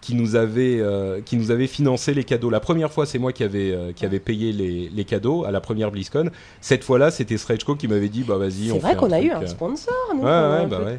qui 0.00 0.14
nous 0.14 0.36
avait 0.36 0.78
euh, 0.80 1.20
qui 1.24 1.36
nous 1.36 1.50
avait 1.50 1.66
financé 1.66 2.14
les 2.14 2.24
cadeaux. 2.24 2.50
La 2.50 2.60
première 2.60 2.92
fois, 2.92 3.06
c'est 3.06 3.18
moi 3.18 3.32
qui 3.32 3.44
avait 3.44 3.72
euh, 3.72 3.92
qui 3.92 4.04
avait 4.04 4.20
payé 4.20 4.52
les, 4.52 4.88
les 4.88 5.04
cadeaux 5.04 5.44
à 5.44 5.50
la 5.50 5.60
première 5.60 5.90
BlizzCon. 5.90 6.30
Cette 6.60 6.84
fois-là, 6.84 7.10
c'était 7.10 7.36
Srejko 7.38 7.74
qui 7.76 7.88
m'avait 7.88 8.08
dit 8.08 8.22
bah 8.22 8.36
vas-y, 8.36 8.66
C'est 8.68 8.72
on 8.72 8.78
vrai 8.78 8.96
qu'on 8.96 9.10
a 9.10 9.18
truc, 9.18 9.30
eu 9.30 9.32
un 9.32 9.42
euh, 9.42 9.46
sponsor, 9.46 9.94
nous. 10.14 10.20
Ouais, 10.22 10.26
ouais, 10.26 10.66
bah 10.66 10.80
ouais, 10.84 10.98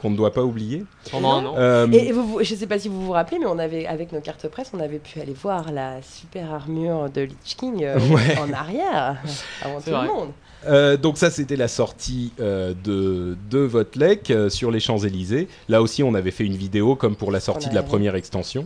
qu'on 0.00 0.10
ne 0.10 0.16
doit 0.16 0.32
pas 0.32 0.42
oublier. 0.44 0.84
Pendant 1.10 1.32
un 1.34 1.46
an. 1.46 1.54
Euh, 1.58 1.86
Et 1.92 2.08
et 2.08 2.12
vous, 2.12 2.24
vous- 2.26 2.42
je 2.42 2.54
sais 2.54 2.66
pas 2.66 2.78
si 2.78 2.88
vous 2.88 3.00
vous 3.04 3.12
rappelez, 3.12 3.38
mais 3.38 3.46
on 3.46 3.58
avait, 3.58 3.86
avec 3.86 4.12
nos 4.12 4.20
cartes 4.20 4.48
presse, 4.48 4.70
on 4.74 4.80
avait 4.80 4.98
pu 4.98 5.20
aller 5.20 5.34
voir 5.34 5.70
la 5.72 6.02
super 6.02 6.52
armure 6.52 7.08
de 7.10 7.22
Lich 7.22 7.56
King 7.56 7.82
euh, 7.84 7.98
Ouais. 8.10 8.38
en 8.38 8.52
arrière, 8.52 9.16
avant 9.62 9.80
C'est 9.80 9.90
tout 9.90 9.96
vrai. 9.96 10.06
le 10.06 10.12
monde. 10.12 10.28
Euh, 10.66 10.96
donc 10.96 11.16
ça, 11.18 11.30
c'était 11.30 11.56
la 11.56 11.68
sortie 11.68 12.32
euh, 12.40 12.74
de, 12.84 13.36
de 13.50 13.58
Votlek 13.60 14.30
euh, 14.30 14.50
sur 14.50 14.70
les 14.70 14.80
Champs-Élysées. 14.80 15.48
Là 15.68 15.80
aussi, 15.82 16.02
on 16.02 16.14
avait 16.14 16.30
fait 16.30 16.44
une 16.44 16.56
vidéo 16.56 16.96
comme 16.96 17.16
pour 17.16 17.32
la 17.32 17.40
sortie 17.40 17.68
de 17.70 17.74
la 17.74 17.82
première 17.82 18.14
extension. 18.14 18.64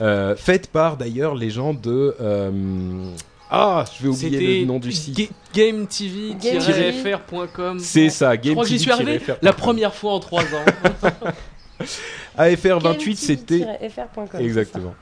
Euh, 0.00 0.34
faite 0.36 0.68
par 0.68 0.96
d'ailleurs 0.96 1.34
les 1.34 1.50
gens 1.50 1.72
de... 1.74 2.14
euh, 2.20 2.50
Ah, 3.50 3.84
je 3.98 4.02
vais 4.02 4.08
oublier 4.08 4.60
le 4.60 4.66
nom 4.66 4.78
du 4.78 4.92
site. 4.92 5.30
Ga- 5.54 5.72
GameTV-fr.com. 6.42 7.78
C'est 7.78 8.10
ça, 8.10 8.36
crois 8.36 8.64
que 8.64 8.68
j'y 8.68 8.78
suis 8.78 8.90
arrivé 8.90 9.12
GameTV-fr.com. 9.12 9.38
la 9.42 9.52
première 9.52 9.94
fois 9.94 10.12
en 10.12 10.20
3 10.20 10.42
ans. 10.42 10.64
AFR 12.38 12.78
28, 12.80 13.16
c'était... 13.16 13.58
GameTV-fr.com, 13.60 14.40
Exactement. 14.40 14.94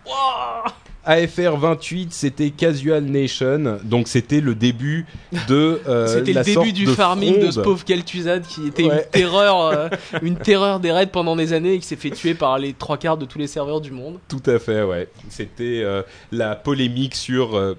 AFR 1.07 1.57
28, 1.59 2.13
c'était 2.13 2.51
Casual 2.51 3.05
Nation, 3.05 3.79
donc 3.85 4.09
c'était 4.09 4.41
le 4.41 4.55
début 4.55 5.07
de 5.49 5.81
euh, 5.87 6.07
C'était 6.19 6.33
la 6.33 6.41
le 6.41 6.45
début 6.45 6.55
sorte 6.55 6.69
du 6.73 6.85
de 6.87 6.91
farming 6.91 7.35
de 7.35 7.41
fronde. 7.41 7.53
ce 7.53 7.61
pauvre 7.61 7.85
Kel'Thuzad 7.85 8.47
qui 8.47 8.67
était 8.67 8.85
Ouais. 8.85 9.05
une 9.05 9.11
terreur, 9.11 9.61
euh, 9.61 9.89
une 10.23 10.37
terreur 10.37 10.81
des 10.81 10.93
raids 10.93 11.07
pendant 11.07 11.37
des 11.37 11.53
années 11.53 11.75
et 11.75 11.79
qui 11.79 11.87
s'est 11.87 11.97
fait 11.97 12.11
tuer 12.11 12.35
par 12.35 12.59
les 12.59 12.73
trois 12.73 12.97
quarts 12.97 13.17
de 13.19 13.27
tous 13.27 13.39
les 13.39 13.47
serveurs 13.47 13.81
du 13.81 13.91
monde. 13.91 14.19
Tout 14.29 14.43
à 14.47 14.59
fait, 14.59 14.83
ouais. 14.83 15.09
C'était 15.29 15.83
euh, 15.85 16.03
la 16.33 16.57
polémique 16.57 17.15
sur 17.15 17.57
euh, 17.57 17.77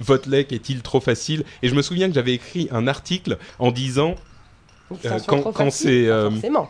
votre 0.00 0.28
lec 0.28 0.52
est-il 0.52 0.82
trop 0.82 1.00
facile? 1.00 1.44
Et 1.62 1.68
je 1.68 1.74
me 1.74 1.82
souviens 1.82 2.08
que 2.08 2.14
j'avais 2.14 2.32
écrit 2.34 2.68
un 2.72 2.86
article 2.88 3.36
en 3.58 3.70
disant 3.70 4.14
Euh, 5.04 5.18
quand- 5.26 5.70
c'est, 5.70 6.06
euh, 6.08 6.30
Forcément. 6.30 6.68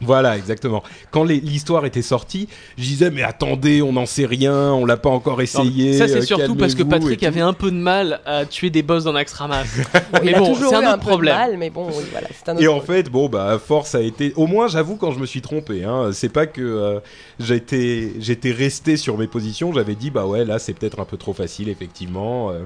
Voilà, 0.00 0.36
exactement. 0.36 0.82
Quand 1.10 1.24
l'histoire 1.24 1.84
était 1.86 2.02
sortie, 2.02 2.48
je 2.78 2.84
disais 2.84 3.10
mais 3.10 3.22
attendez, 3.22 3.82
on 3.82 3.92
n'en 3.92 4.06
sait 4.06 4.26
rien, 4.26 4.72
on 4.72 4.84
l'a 4.86 4.96
pas 4.96 5.10
encore 5.10 5.36
Non, 5.36 5.42
essayé. 5.42 5.92
ça 5.94 6.08
c'est 6.08 6.16
euh, 6.16 6.22
surtout 6.22 6.54
parce 6.54 6.74
que 6.74 6.82
Patrick 6.82 7.22
avait 7.22 7.40
un 7.40 7.52
peu 7.52 7.70
de 7.70 7.76
mal 7.76 8.20
à 8.24 8.46
tuer 8.46 8.70
des 8.70 8.82
boss 8.82 9.04
dans 9.04 9.12
Naxxramas. 9.12 9.64
mais 10.24 10.32
bon, 10.34 10.54
c'est 10.54 10.74
un 10.74 10.84
un 10.84 10.94
autre 10.94 11.02
problème. 11.06 11.34
mal, 11.36 11.56
mais 11.58 11.70
bon, 11.70 11.86
oui, 11.88 12.04
voilà, 12.10 12.28
c'est 12.32 12.48
un 12.48 12.54
autre 12.54 12.62
Et 12.62 12.68
en 12.68 12.80
fait, 12.80 13.10
bon, 13.10 13.28
bah, 13.28 13.58
force 13.64 13.94
a 13.94 14.00
été. 14.00 14.32
Au 14.36 14.46
moins, 14.46 14.68
j'avoue, 14.68 14.96
quand 14.96 15.10
je 15.12 15.18
me 15.18 15.26
suis 15.26 15.42
trompé, 15.42 15.84
hein, 15.84 16.10
c'est 16.12 16.28
pas 16.28 16.46
que 16.46 16.60
euh, 16.62 17.00
j'étais, 17.38 18.12
j'étais 18.18 18.52
resté 18.52 18.96
sur 18.96 19.18
mes 19.18 19.26
positions. 19.26 19.72
J'avais 19.72 19.94
dit, 19.94 20.10
bah 20.10 20.26
ouais, 20.26 20.44
là, 20.44 20.58
c'est 20.58 20.72
peut-être 20.72 21.00
un 21.00 21.04
peu 21.04 21.16
trop 21.16 21.32
facile, 21.32 21.68
effectivement. 21.68 22.50
euh. 22.50 22.64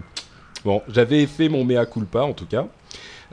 Bon, 0.65 0.81
j'avais 0.89 1.27
fait 1.27 1.49
mon 1.49 1.65
mea 1.65 1.85
culpa, 1.85 2.21
en 2.23 2.33
tout 2.33 2.47
cas. 2.47 2.67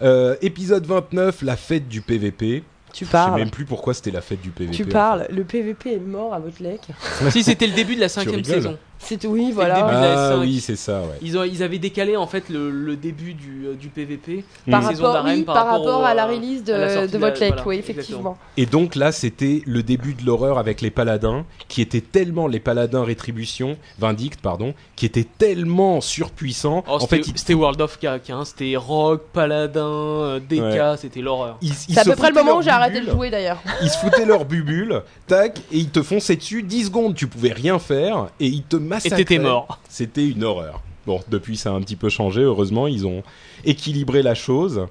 Euh, 0.02 0.36
épisode 0.42 0.86
29, 0.86 1.44
la 1.44 1.56
fête 1.56 1.88
du 1.88 2.02
PVP. 2.02 2.64
Tu 2.94 3.06
Je 3.06 3.10
sais 3.10 3.12
parles. 3.12 3.40
même 3.40 3.50
plus 3.50 3.66
pourquoi 3.66 3.94
c'était 3.94 4.12
la 4.12 4.22
fête 4.22 4.42
du 4.42 4.50
PVP. 4.50 4.76
Tu 4.76 4.84
en 4.84 4.86
fait. 4.86 4.92
parles. 4.92 5.28
Le 5.30 5.44
PVP 5.44 5.94
est 5.96 6.00
mort 6.00 6.34
à 6.34 6.40
votre 6.40 6.62
lec. 6.62 6.82
si 7.30 7.44
c'était 7.44 7.68
le 7.68 7.74
début 7.74 7.96
de 7.96 8.02
la 8.02 8.10
cinquième 8.10 8.44
saison. 8.44 8.78
C'est 9.04 9.26
oui, 9.26 9.48
le 9.50 9.54
voilà. 9.54 9.76
début. 9.76 9.88
de 9.88 9.94
la 9.94 10.30
Ah 10.30 10.36
S5. 10.36 10.40
oui, 10.42 10.60
c'est 10.62 10.76
ça, 10.76 11.02
ouais. 11.02 11.18
Ils, 11.22 11.38
ont, 11.38 11.44
ils 11.44 11.64
avaient 11.64 11.80
décalé 11.80 12.16
en 12.16 12.28
fait 12.28 12.50
le, 12.50 12.70
le 12.70 12.96
début 12.96 13.34
du, 13.34 13.66
euh, 13.68 13.74
du 13.74 13.90
PVP. 13.90 14.46
Par 14.70 14.84
rapport, 14.84 15.24
oui, 15.26 15.42
par 15.44 15.56
par 15.56 15.66
rapport 15.66 15.80
rapport 15.86 16.02
au, 16.02 16.06
à 16.06 16.14
la 16.14 16.26
release 16.28 16.64
la 16.68 17.08
de, 17.08 17.12
de 17.12 17.18
votre 17.18 17.38
voilà, 17.40 17.64
oui, 17.66 17.76
exactement. 17.78 17.80
effectivement. 17.80 18.38
Et 18.58 18.66
donc 18.66 18.96
là, 18.96 19.12
c'était 19.12 19.64
le 19.66 19.84
début 19.84 20.14
de 20.14 20.26
l'horreur 20.26 20.58
avec 20.60 20.82
les 20.82 20.92
paladins, 20.92 21.46
qui 21.68 21.82
étaient 21.82 22.00
tellement 22.02 22.48
les 22.48 22.60
paladins 22.60 23.04
rétribution, 23.04 23.78
Vindict, 24.00 24.40
pardon, 24.42 24.74
qui 24.96 25.06
étaient 25.06 25.28
tellement 25.38 26.00
surpuissants. 26.00 26.84
Oh, 26.88 26.92
en 26.94 27.00
c'était 27.00 27.24
fait, 27.24 27.32
c'était 27.36 27.54
World 27.56 27.82
of 27.82 27.98
K, 28.00 28.06
hein, 28.30 28.44
c'était 28.46 28.76
Rock, 28.78 29.24
Paladin, 29.34 29.82
euh, 29.86 30.40
DK, 30.40 30.62
Ouais. 30.62 30.96
c'était 30.98 31.22
l'horreur. 31.22 31.58
C'est 31.62 31.98
à 31.98 32.04
peu 32.04 32.16
près 32.16 32.30
le 32.30 32.36
moment 32.36 32.58
où 32.58 32.62
j'ai 32.62 32.70
arrêté 32.70 33.02
de 33.02 33.10
jouer 33.10 33.30
d'ailleurs. 33.30 33.58
Ils 33.82 33.90
se 33.90 33.98
foutaient 33.98 34.26
leur 34.26 34.46
bubule, 34.46 35.02
tac, 35.28 35.60
et 35.72 35.78
ils 35.80 35.90
te 35.90 36.02
fonçaient 36.04 36.36
dessus 36.36 36.64
10 36.64 36.86
secondes. 36.86 37.16
Tu 37.16 37.28
pouvais 37.28 37.52
rien 37.52 37.80
faire 37.80 38.28
et 38.40 38.48
ils 38.48 38.64
te 38.64 38.76
Et 38.92 38.96
massacraient. 38.96 39.18
t'étais 39.26 39.40
mort. 39.40 39.80
C'était 39.90 40.28
une 40.28 40.44
horreur. 40.44 40.82
Bon, 41.08 41.20
depuis 41.30 41.58
ça 41.58 41.70
a 41.72 41.74
un 41.74 41.82
petit 41.82 41.96
peu 41.96 42.10
changé. 42.10 42.42
Heureusement, 42.42 42.88
ils 42.88 43.08
ont 43.08 43.24
équilibré 43.66 44.22
la 44.22 44.36
chose. 44.36 44.86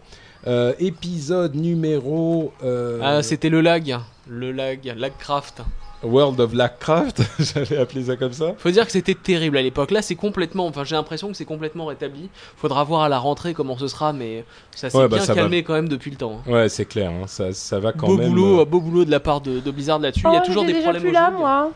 Euh, 0.47 0.73
épisode 0.79 1.55
numéro. 1.55 2.53
euh, 2.65 2.99
Ah, 3.03 3.23
c'était 3.23 3.49
le 3.51 3.61
lag, 3.61 3.99
le 4.29 4.53
lag, 4.53 4.95
Lagcraft. 4.97 5.63
World 6.03 6.41
of 6.41 6.55
Warcraft, 6.55 7.21
j'allais 7.41 7.77
appeler 7.77 8.05
ça 8.05 8.17
comme 8.17 8.33
ça. 8.33 8.55
Faut 8.57 8.71
dire 8.71 8.87
que 8.87 8.93
c'était 8.93 9.15
terrible 9.15 9.59
à 9.59 9.63
l'époque. 9.63 9.91
Là, 9.91 10.01
c'est 10.01 10.15
complètement. 10.15 10.67
Enfin, 10.67 10.83
j'ai 10.83 10.97
l'impression 10.97 11.29
que 11.29 11.35
c'est 11.35 11.45
complètement 11.45 11.85
rétabli. 11.85 12.31
Faudra 12.57 12.85
voir 12.85 13.03
à 13.03 13.11
la 13.11 13.19
rentrée 13.19 13.53
comment 13.53 13.77
ce 13.77 13.87
sera, 13.87 14.15
mais 14.15 14.47
ça 14.75 14.89
s'est 14.89 14.97
Ouais, 14.97 15.09
bah, 15.09 15.19
bien 15.19 15.27
ça 15.27 15.35
va. 15.35 15.43
calmé 15.43 15.63
quand 15.63 15.75
même 15.75 15.91
depuis 15.91 16.11
le 16.11 16.17
temps. 16.17 16.41
hein. 16.47 16.51
Ouais, 16.51 16.69
c'est 16.71 16.87
clair, 16.87 17.11
hein, 17.11 17.27
ça, 17.27 17.53
ça 17.53 17.79
va 17.81 17.93
quand 17.93 18.07
beau 18.07 18.17
même. 18.17 18.31
boulot, 18.31 18.61
euh, 18.61 18.65
beau 18.65 18.81
boulot 18.81 19.05
de 19.05 19.11
la 19.11 19.21
part 19.21 19.43
de, 19.43 19.61
de 19.61 19.71
Blizzard 19.71 19.99
là-dessus. 19.99 20.23
Il 20.27 20.33
y 20.33 20.37
a 20.37 20.41
Oh, 20.43 20.47
toujours 20.47 20.65
des 20.65 20.73
déjà 20.73 20.85
problèmes. 20.85 21.03
plus 21.03 21.13
là, 21.13 21.31
moi. 21.31 21.71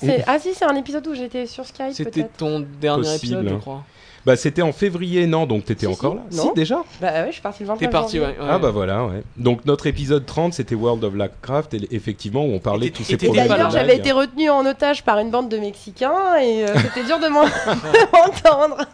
C'est- 0.00 0.24
Ah 0.26 0.38
si, 0.38 0.54
c'est 0.54 0.64
un 0.64 0.74
épisode 0.76 1.06
où 1.06 1.14
j'étais 1.14 1.46
sur 1.46 1.64
Skype 1.66 1.92
C'était 1.92 2.10
peut-être. 2.22 2.36
ton 2.36 2.66
dernier 2.80 3.02
Possible, 3.02 3.34
épisode, 3.38 3.48
je 3.48 3.54
crois. 3.60 3.82
Bah, 4.26 4.36
c'était 4.36 4.60
en 4.60 4.72
février, 4.72 5.26
non 5.26 5.46
Donc 5.46 5.64
t'étais 5.64 5.86
Si, 5.86 5.92
encore 5.92 6.12
si. 6.12 6.36
là 6.36 6.42
Non. 6.44 6.48
Si, 6.50 6.54
déjà? 6.54 6.82
Bah 7.00 7.10
ouais, 7.12 7.26
je 7.28 7.32
suis 7.32 7.40
partie 7.40 7.62
le 7.62 7.68
29 7.68 7.80
T'es 7.80 7.88
parti, 7.90 8.18
ouais. 8.20 8.26
janvier. 8.26 8.40
ouais. 8.40 8.48
Ah 8.50 8.58
bah 8.58 8.70
voilà, 8.70 9.04
ouais. 9.06 9.22
Donc 9.38 9.64
notre 9.64 9.86
épisode 9.86 10.26
30, 10.26 10.52
c'était 10.52 10.74
World 10.74 11.02
of 11.04 11.14
Warcraft, 11.14 11.72
et 11.74 11.88
effectivement, 11.94 12.44
où 12.44 12.52
on 12.52 12.58
parlait 12.58 12.88
Et 12.88 12.90
de 12.90 12.96
tous 12.96 13.04
t'étais- 13.04 13.08
ces 13.08 13.14
et 13.14 13.18
t'étais 13.18 13.28
problèmes. 13.28 13.48
pas. 13.48 13.54
D'ailleurs, 13.56 13.70
j'avais 13.70 13.96
été 13.96 14.12
retenue 14.12 14.50
en 14.50 14.66
otage 14.66 15.04
par 15.04 15.18
une 15.20 15.30
bande 15.30 15.48
de 15.48 15.56
Mexicains 15.56 16.36
et 16.42 16.64
euh, 16.64 16.74
c'était 16.76 17.04
dur 17.06 17.18
de 17.18 17.28
m'en- 17.28 17.44
m'entendre. 18.12 18.84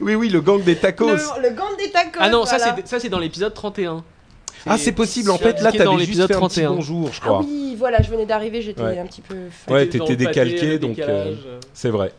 Oui, 0.00 0.14
oui, 0.14 0.28
le 0.28 0.40
gang 0.40 0.62
des 0.62 0.76
tacos. 0.76 1.08
Le, 1.08 1.14
le 1.42 1.50
gang 1.50 1.76
des 1.78 1.90
tacos. 1.90 2.18
Ah 2.20 2.28
non, 2.28 2.44
ça 2.44 2.58
voilà. 2.58 2.76
c'est 2.76 2.86
ça 2.86 3.00
c'est 3.00 3.08
dans 3.08 3.18
l'épisode 3.18 3.52
31. 3.52 4.04
Ah, 4.66 4.78
c'est 4.78 4.92
possible, 4.92 5.30
en 5.30 5.38
fait, 5.38 5.60
là, 5.60 5.70
t'avais 5.72 5.84
juste 5.98 6.00
l'épisode 6.00 6.28
fait 6.28 6.34
un 6.34 6.40
petit 6.48 6.60
31. 6.60 6.70
bonjour, 6.74 7.12
je 7.12 7.20
Ah 7.22 7.26
crois. 7.26 7.40
oui, 7.40 7.74
voilà, 7.78 8.02
je 8.02 8.10
venais 8.10 8.26
d'arriver, 8.26 8.62
j'étais 8.62 8.82
Ouais. 8.82 8.98
un 8.98 9.06
petit 9.06 9.20
peu. 9.22 9.36
Ouais, 9.68 9.86
t'étais 9.88 10.16
décalqué, 10.16 10.78
donc, 10.78 10.98
euh. 10.98 11.34
C'est 11.72 11.90
vrai. 11.90 12.12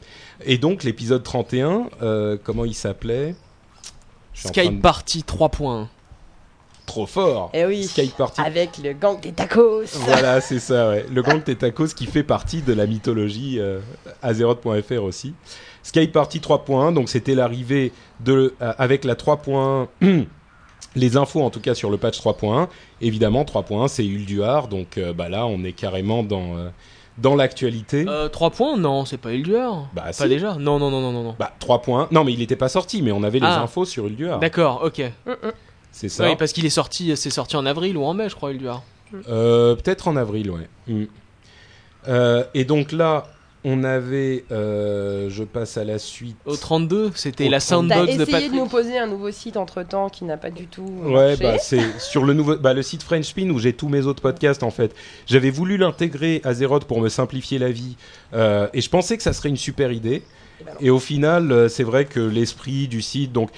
Et 0.46 0.58
donc, 0.58 0.84
l'épisode 0.84 1.24
31, 1.24 1.90
euh, 2.02 2.38
comment 2.44 2.64
il 2.66 2.74
s'appelait? 2.76 3.36
Skype 4.34 4.78
de- 4.78 4.82
Party 4.82 5.24
3 5.24 5.50
points. 5.50 5.90
Trop 6.86 7.06
fort 7.06 7.50
Eh 7.54 7.66
oui, 7.66 7.84
Skype 7.84 8.16
Party. 8.16 8.40
avec 8.40 8.78
le 8.82 8.94
gang 8.94 9.20
des 9.20 9.34
tacos. 9.34 9.84
Voilà, 10.06 10.40
c'est 10.42 10.60
ça, 10.60 10.90
ouais. 10.90 11.06
Le 11.12 11.22
gang 11.22 11.44
des 11.44 11.56
tacos 11.58 11.88
qui 11.88 12.06
fait 12.06 12.24
partie 12.24 12.62
de 12.62 12.72
la 12.72 12.86
mythologie 12.86 13.60
euh, 13.60 13.80
Azeroth.fr 14.22 15.04
aussi. 15.04 15.34
Skype 15.84 16.12
Party 16.14 16.40
3.1, 16.40 16.94
donc 16.94 17.10
c'était 17.10 17.36
l'arrivée 17.36 17.92
de 18.22 18.54
euh, 18.62 18.74
avec 18.78 19.04
la 19.06 19.16
3.1 19.16 19.88
les 20.96 21.18
infos 21.18 21.42
en 21.42 21.50
tout 21.50 21.60
cas 21.60 21.76
sur 21.76 21.90
le 21.90 21.98
patch 21.98 22.20
3.1. 22.20 22.68
Évidemment 23.02 23.44
3.1 23.44 23.88
c'est 23.88 24.06
Ulduar, 24.06 24.68
donc 24.68 24.98
euh, 24.98 25.14
bah 25.14 25.30
là 25.30 25.46
on 25.46 25.64
est 25.64 25.74
carrément 25.74 26.24
dans 26.24 26.58
euh, 26.58 26.70
dans 27.18 27.36
l'actualité. 27.36 28.06
Euh, 28.08 28.30
3 28.30 28.52
points 28.52 28.78
Non, 28.78 29.06
c'est 29.06 29.18
pas 29.18 29.34
Ilduar. 29.34 29.90
Bah, 29.94 30.04
pas 30.06 30.14
si. 30.14 30.28
déjà 30.30 30.56
Non, 30.56 30.78
non, 30.80 30.90
non, 30.92 31.02
non, 31.02 31.12
non. 31.12 31.24
non. 31.24 31.36
Bah 31.40 31.52
3.1. 31.60 32.08
Non 32.12 32.24
mais 32.24 32.34
il 32.34 32.40
n'était 32.40 32.56
pas 32.56 32.70
sorti, 32.70 33.02
mais 33.02 33.12
on 33.12 33.24
avait 33.24 33.40
les 33.40 33.46
Ah. 33.48 33.62
infos 33.64 33.86
sur 33.86 34.08
Ulduar. 34.08 34.40
D'accord, 34.40 34.82
ok. 34.84 35.00
Mm, 35.26 35.32
mm. 35.32 35.52
C'est 35.92 36.10
ça. 36.10 36.26
Oui, 36.30 36.36
parce 36.36 36.54
qu'il 36.54 36.66
est 36.66 36.70
sorti, 36.70 37.16
c'est 37.18 37.32
sorti 37.32 37.56
en 37.56 37.66
avril 37.66 37.98
ou 37.98 38.04
en 38.04 38.14
mai, 38.14 38.30
je 38.30 38.36
crois, 38.36 38.52
Ilduar. 38.52 38.84
Euh, 39.30 39.74
Peut-être 39.76 40.08
en 40.08 40.16
avril, 40.16 40.52
ouais. 40.52 40.68
Mm. 40.88 41.06
Euh, 42.08 42.44
et 42.54 42.66
donc 42.66 42.92
là, 42.92 43.26
on 43.70 43.84
avait, 43.84 44.46
euh, 44.50 45.30
je 45.30 45.44
passe 45.44 45.76
à 45.76 45.84
la 45.84 46.00
suite. 46.00 46.38
Au 46.46 46.56
32, 46.56 47.12
c'était 47.16 47.50
la 47.50 47.60
32. 47.60 47.90
T'as 47.90 47.96
soundbox 47.96 48.18
de 48.18 48.22
essayé 48.22 48.32
Patrick. 48.32 48.52
de 48.54 48.58
nous 48.58 48.68
poser 48.68 48.98
un 48.98 49.08
nouveau 49.08 49.30
site 49.30 49.58
entre 49.58 49.84
temps 49.84 50.08
qui 50.08 50.24
n'a 50.24 50.38
pas 50.38 50.52
du 50.52 50.68
tout. 50.68 50.86
Ouais, 51.04 51.36
marché. 51.36 51.44
bah 51.44 51.58
c'est 51.60 52.00
sur 52.00 52.24
le 52.24 52.34
nouveau, 52.34 52.56
bah 52.56 52.74
le 52.74 52.82
site 52.82 53.04
French 53.04 53.26
Spin 53.26 53.50
où 53.50 53.60
j'ai 53.60 53.74
tous 53.74 53.90
mes 53.90 54.06
autres 54.06 54.22
podcasts 54.22 54.64
en 54.64 54.72
fait. 54.72 54.96
J'avais 55.26 55.50
voulu 55.50 55.76
l'intégrer 55.76 56.40
à 56.46 56.54
Zeroth 56.54 56.86
pour 56.86 57.02
me 57.02 57.10
simplifier 57.10 57.60
la 57.60 57.70
vie, 57.70 57.98
euh, 58.34 58.70
et 58.74 58.80
je 58.80 58.90
pensais 58.90 59.18
que 59.18 59.24
ça 59.24 59.34
serait 59.34 59.50
une 59.50 59.58
super 59.58 59.92
idée. 59.92 60.24
Eh 60.62 60.64
ben. 60.64 60.72
Et 60.80 60.90
au 60.90 61.00
final, 61.00 61.52
euh, 61.52 61.68
c'est 61.68 61.84
vrai 61.84 62.06
que 62.06 62.22
l'esprit 62.22 62.88
du 62.88 63.02
site, 63.02 63.34
donc 63.34 63.50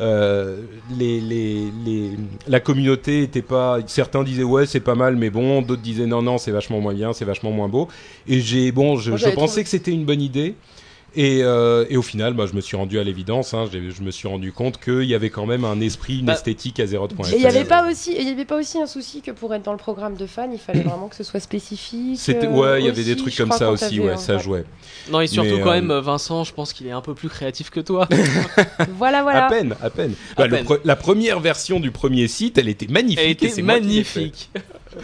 euh, 0.00 0.62
les, 0.96 1.20
les, 1.20 1.70
les, 1.84 2.10
la 2.46 2.60
communauté 2.60 3.22
était 3.22 3.42
pas. 3.42 3.78
Certains 3.86 4.22
disaient 4.22 4.44
ouais 4.44 4.66
c'est 4.66 4.80
pas 4.80 4.94
mal, 4.94 5.16
mais 5.16 5.30
bon. 5.30 5.62
D'autres 5.62 5.82
disaient 5.82 6.06
non 6.06 6.22
non 6.22 6.38
c'est 6.38 6.52
vachement 6.52 6.80
moins 6.80 6.94
bien, 6.94 7.12
c'est 7.12 7.24
vachement 7.24 7.50
moins 7.50 7.68
beau. 7.68 7.88
Et 8.26 8.40
j'ai 8.40 8.70
bon, 8.72 8.96
je, 8.96 9.10
Moi, 9.10 9.18
je 9.18 9.24
trouvé- 9.30 9.62
que 9.64 9.68
c'était 9.68 9.90
une 9.90 10.04
bonne 10.04 10.22
idée. 10.22 10.54
Et, 11.16 11.40
euh, 11.42 11.86
et 11.88 11.96
au 11.96 12.02
final, 12.02 12.34
bah, 12.34 12.44
je 12.46 12.54
me 12.54 12.60
suis 12.60 12.76
rendu 12.76 12.98
à 12.98 13.02
l'évidence. 13.04 13.54
Hein, 13.54 13.64
je 13.72 14.02
me 14.02 14.10
suis 14.10 14.28
rendu 14.28 14.52
compte 14.52 14.78
qu'il 14.78 15.04
y 15.04 15.14
avait 15.14 15.30
quand 15.30 15.46
même 15.46 15.64
un 15.64 15.80
esprit, 15.80 16.18
une 16.18 16.26
Bah, 16.26 16.34
esthétique 16.34 16.78
à 16.80 16.86
Zeroth.fr. 16.86 17.32
Et 17.32 17.36
il 17.36 17.38
n'y 17.40 17.46
avait 17.46 17.64
pas 17.64 17.88
aussi, 17.90 18.14
il 18.16 18.28
y 18.28 18.30
avait 18.30 18.44
pas 18.44 18.56
aussi 18.56 18.78
un 18.78 18.86
souci 18.86 19.22
que 19.22 19.30
pour 19.30 19.54
être 19.54 19.62
dans 19.64 19.72
le 19.72 19.78
programme 19.78 20.16
de 20.16 20.26
fans, 20.26 20.50
il 20.52 20.58
fallait 20.58 20.82
vraiment 20.84 21.08
que 21.08 21.16
ce 21.16 21.24
soit 21.24 21.40
spécifique. 21.40 22.18
C'était 22.20 22.46
euh, 22.46 22.50
ouais, 22.50 22.80
il 22.82 22.86
y 22.86 22.90
avait 22.90 23.04
des 23.04 23.16
trucs 23.16 23.34
comme 23.36 23.52
ça 23.52 23.70
aussi, 23.70 23.98
ouais, 24.00 24.16
ça 24.18 24.36
jouait. 24.38 24.64
Non, 25.10 25.20
et 25.22 25.26
surtout 25.26 25.56
Mais, 25.56 25.62
quand 25.62 25.70
euh, 25.70 25.80
même, 25.80 25.92
Vincent, 25.98 26.44
je 26.44 26.52
pense 26.52 26.72
qu'il 26.74 26.86
est 26.86 26.92
un 26.92 27.00
peu 27.00 27.14
plus 27.14 27.28
créatif 27.30 27.70
que 27.70 27.80
toi. 27.80 28.06
Voilà, 28.96 29.22
voilà. 29.22 29.46
À 29.46 29.48
peine, 29.48 29.74
à 29.82 29.90
peine. 29.90 30.12
À 30.36 30.42
Bah, 30.42 30.46
le 30.46 30.56
peine. 30.56 30.64
pre- 30.66 30.80
la 30.84 30.96
première 30.96 31.40
version 31.40 31.80
du 31.80 31.90
premier 31.90 32.28
site, 32.28 32.58
elle 32.58 32.68
était 32.68 32.86
magnifique. 32.86 33.18
Elle 33.24 33.30
était 33.48 33.62
magnifique. 33.62 34.50
Donc 34.54 35.02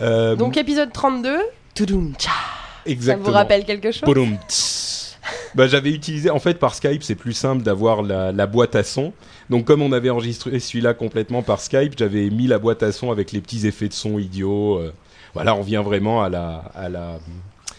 Euh, 0.00 0.36
Donc 0.36 0.56
épisode 0.56 0.92
32. 0.92 1.38
Toudoum, 1.74 2.14
tcha. 2.18 2.30
Ça 2.30 2.90
exactement. 2.92 3.26
vous 3.26 3.32
rappelle 3.34 3.64
quelque 3.64 3.90
chose? 3.92 4.02
Bah, 5.54 5.66
j'avais 5.66 5.90
utilisé, 5.90 6.30
en 6.30 6.38
fait, 6.38 6.58
par 6.58 6.74
Skype, 6.74 7.02
c'est 7.02 7.14
plus 7.14 7.32
simple 7.32 7.62
d'avoir 7.62 8.02
la, 8.02 8.32
la 8.32 8.46
boîte 8.46 8.74
à 8.76 8.82
son. 8.84 9.12
Donc, 9.50 9.64
comme 9.64 9.82
on 9.82 9.92
avait 9.92 10.10
enregistré 10.10 10.58
celui-là 10.60 10.94
complètement 10.94 11.42
par 11.42 11.60
Skype, 11.60 11.94
j'avais 11.98 12.30
mis 12.30 12.46
la 12.46 12.58
boîte 12.58 12.82
à 12.82 12.92
son 12.92 13.10
avec 13.10 13.32
les 13.32 13.40
petits 13.40 13.66
effets 13.66 13.88
de 13.88 13.92
son 13.94 14.18
idiots. 14.18 14.78
euh. 14.78 14.92
voilà, 15.34 15.54
on 15.54 15.62
vient 15.62 15.82
vraiment 15.82 16.22
à 16.22 16.28
la, 16.28 16.64
à 16.74 16.88
la. 16.88 17.18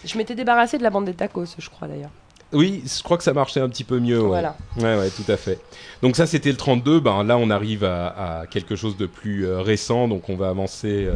Je 0.05 0.17
m'étais 0.17 0.35
débarrassé 0.35 0.77
de 0.77 0.83
la 0.83 0.89
bande 0.89 1.05
des 1.05 1.13
tacos, 1.13 1.45
je 1.57 1.69
crois 1.69 1.87
d'ailleurs. 1.87 2.11
Oui, 2.51 2.83
je 2.85 3.03
crois 3.03 3.17
que 3.17 3.23
ça 3.23 3.33
marchait 3.33 3.59
un 3.59 3.69
petit 3.69 3.83
peu 3.83 3.99
mieux. 3.99 4.21
Ouais. 4.21 4.27
Voilà. 4.27 4.55
Ouais, 4.77 4.97
ouais, 4.97 5.09
tout 5.11 5.29
à 5.31 5.37
fait. 5.37 5.59
Donc 6.01 6.15
ça, 6.15 6.25
c'était 6.25 6.49
le 6.49 6.57
32. 6.57 6.99
Ben 6.99 7.23
là, 7.23 7.37
on 7.37 7.51
arrive 7.51 7.83
à, 7.83 8.39
à 8.39 8.45
quelque 8.47 8.75
chose 8.75 8.97
de 8.97 9.05
plus 9.05 9.45
euh, 9.45 9.61
récent, 9.61 10.07
donc 10.07 10.29
on 10.29 10.35
va 10.35 10.49
avancer 10.49 11.05
euh, 11.05 11.13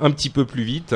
un 0.00 0.12
petit 0.12 0.30
peu 0.30 0.44
plus 0.44 0.62
vite. 0.62 0.94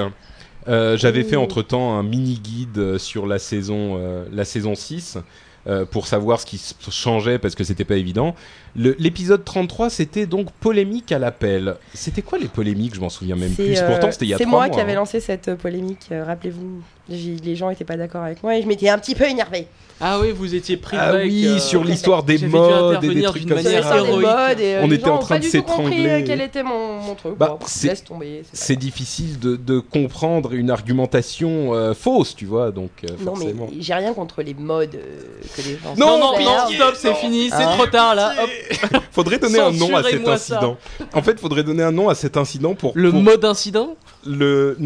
Euh, 0.68 0.96
J'avais 0.96 1.24
fait 1.24 1.36
entre-temps 1.36 1.98
un 1.98 2.02
mini-guide 2.02 2.78
euh, 2.78 2.98
sur 2.98 3.26
la 3.26 3.38
saison, 3.38 3.96
euh, 3.98 4.24
la 4.32 4.44
saison 4.44 4.74
6 4.74 5.18
euh, 5.66 5.84
pour 5.84 6.06
savoir 6.06 6.40
ce 6.40 6.46
qui 6.46 6.60
changeait 6.90 7.38
parce 7.38 7.54
que 7.54 7.64
c'était 7.64 7.84
pas 7.84 7.96
évident. 7.96 8.34
L'épisode 8.75 9.45
33, 9.45 9.91
c'était 9.91 10.25
donc 10.27 10.51
polémique 10.53 11.12
à 11.12 11.18
l'appel. 11.18 11.77
C'était 11.93 12.23
quoi 12.23 12.39
les 12.39 12.49
polémiques? 12.49 12.95
Je 12.95 13.01
m'en 13.01 13.11
souviens 13.11 13.37
même 13.37 13.53
C'est, 13.57 13.64
plus. 13.64 13.79
euh, 13.79 13.87
Pourtant, 13.87 14.11
c'était 14.11 14.25
il 14.25 14.29
y 14.31 14.35
a 14.35 14.39
C'est 14.39 14.45
trois 14.45 14.59
moi 14.61 14.66
mois. 14.68 14.75
qui 14.75 14.81
avais 14.81 14.93
hein. 14.93 14.97
lancé 14.97 15.20
cette 15.20 15.49
euh, 15.49 15.57
polémique, 15.57 16.07
euh, 16.11 16.25
rappelez-vous. 16.25 16.81
Les 17.09 17.57
gens 17.57 17.68
n'étaient 17.68 17.85
pas 17.85 17.97
d'accord 17.97 18.23
avec 18.23 18.43
moi 18.43 18.57
et 18.57 18.62
je 18.62 18.66
m'étais 18.66 18.89
un 18.89 18.97
petit 18.97 19.14
peu 19.14 19.25
énervée. 19.25 19.66
Ah 20.01 20.18
oui, 20.20 20.31
vous 20.33 20.55
étiez 20.55 20.77
pris 20.77 20.97
Ah 20.99 21.11
avec, 21.11 21.31
oui, 21.31 21.47
euh, 21.47 21.59
sur 21.59 21.85
l'histoire 21.85 22.23
des 22.23 22.39
modes 22.39 23.05
et 23.05 23.09
des 23.14 23.23
trucs 23.23 23.47
comme 23.47 23.61
ça. 23.61 23.83
sortes 23.83 24.03
des 24.05 24.09
héroïque. 24.09 24.27
modes 24.27 24.61
et 24.61 24.75
euh, 24.77 24.81
On 24.83 24.87
les 24.89 24.95
était 24.97 25.07
gens 25.07 25.14
en 25.16 25.18
train 25.18 25.35
pas 25.35 25.39
de 25.41 25.45
du 25.45 25.51
tout 25.51 25.62
compris 25.62 25.85
s'étrangler. 25.97 26.09
euh, 26.09 26.23
quel 26.27 26.41
était 26.41 26.62
mon, 26.62 26.99
mon 27.01 27.14
truc. 27.14 27.37
Bah, 27.37 27.57
Bon, 27.61 27.66
c'est- 27.66 27.89
laisse 27.89 28.05
tomber. 28.05 28.43
c'est 28.53 28.57
C'est 28.66 28.75
pas 28.77 28.81
difficile 28.81 29.39
de, 29.39 29.57
de 29.57 29.81
comprendre 29.81 30.55
une 30.55 30.70
argumentation 30.70 31.75
euh, 31.75 31.93
fausse, 31.93 32.35
tu 32.35 32.47
vois, 32.47 32.70
donc 32.70 32.91
euh. 33.05 33.09
Non 33.20 33.33
mais 33.37 33.47
forcément. 33.53 33.68
j'ai 33.79 33.95
rien 33.95 34.14
contre 34.14 34.43
les 34.43 34.55
modes 34.55 34.95
euh, 34.95 35.20
que 35.57 35.62
les 35.62 35.73
gens. 35.75 35.95
Non, 35.99 36.18
non, 36.18 36.39
non, 36.41 36.68
stop, 36.75 36.95
c'est 36.97 37.14
fini, 37.14 37.49
c'est 37.51 37.57
Hein 37.62 37.75
trop 37.77 37.87
tard 37.87 38.14
là. 38.14 38.33
Hop. 38.43 38.51
Faudrait 39.12 39.38
donner 39.38 39.58
un 39.60 39.72
nom 39.72 39.96
à 39.96 40.02
cet 40.02 40.24
ça. 40.24 40.32
incident. 40.32 40.76
En 41.12 41.22
fait, 41.22 41.38
faudrait 41.40 41.62
donner 41.62 41.82
un 41.82 41.92
nom 41.92 42.08
à 42.08 42.14
cet 42.14 42.36
incident 42.36 42.74
pour, 42.74 42.92
Le 42.94 43.10
pour 43.10 43.20
mode 43.20 43.44
incident 43.44 43.96
le, 44.24 44.76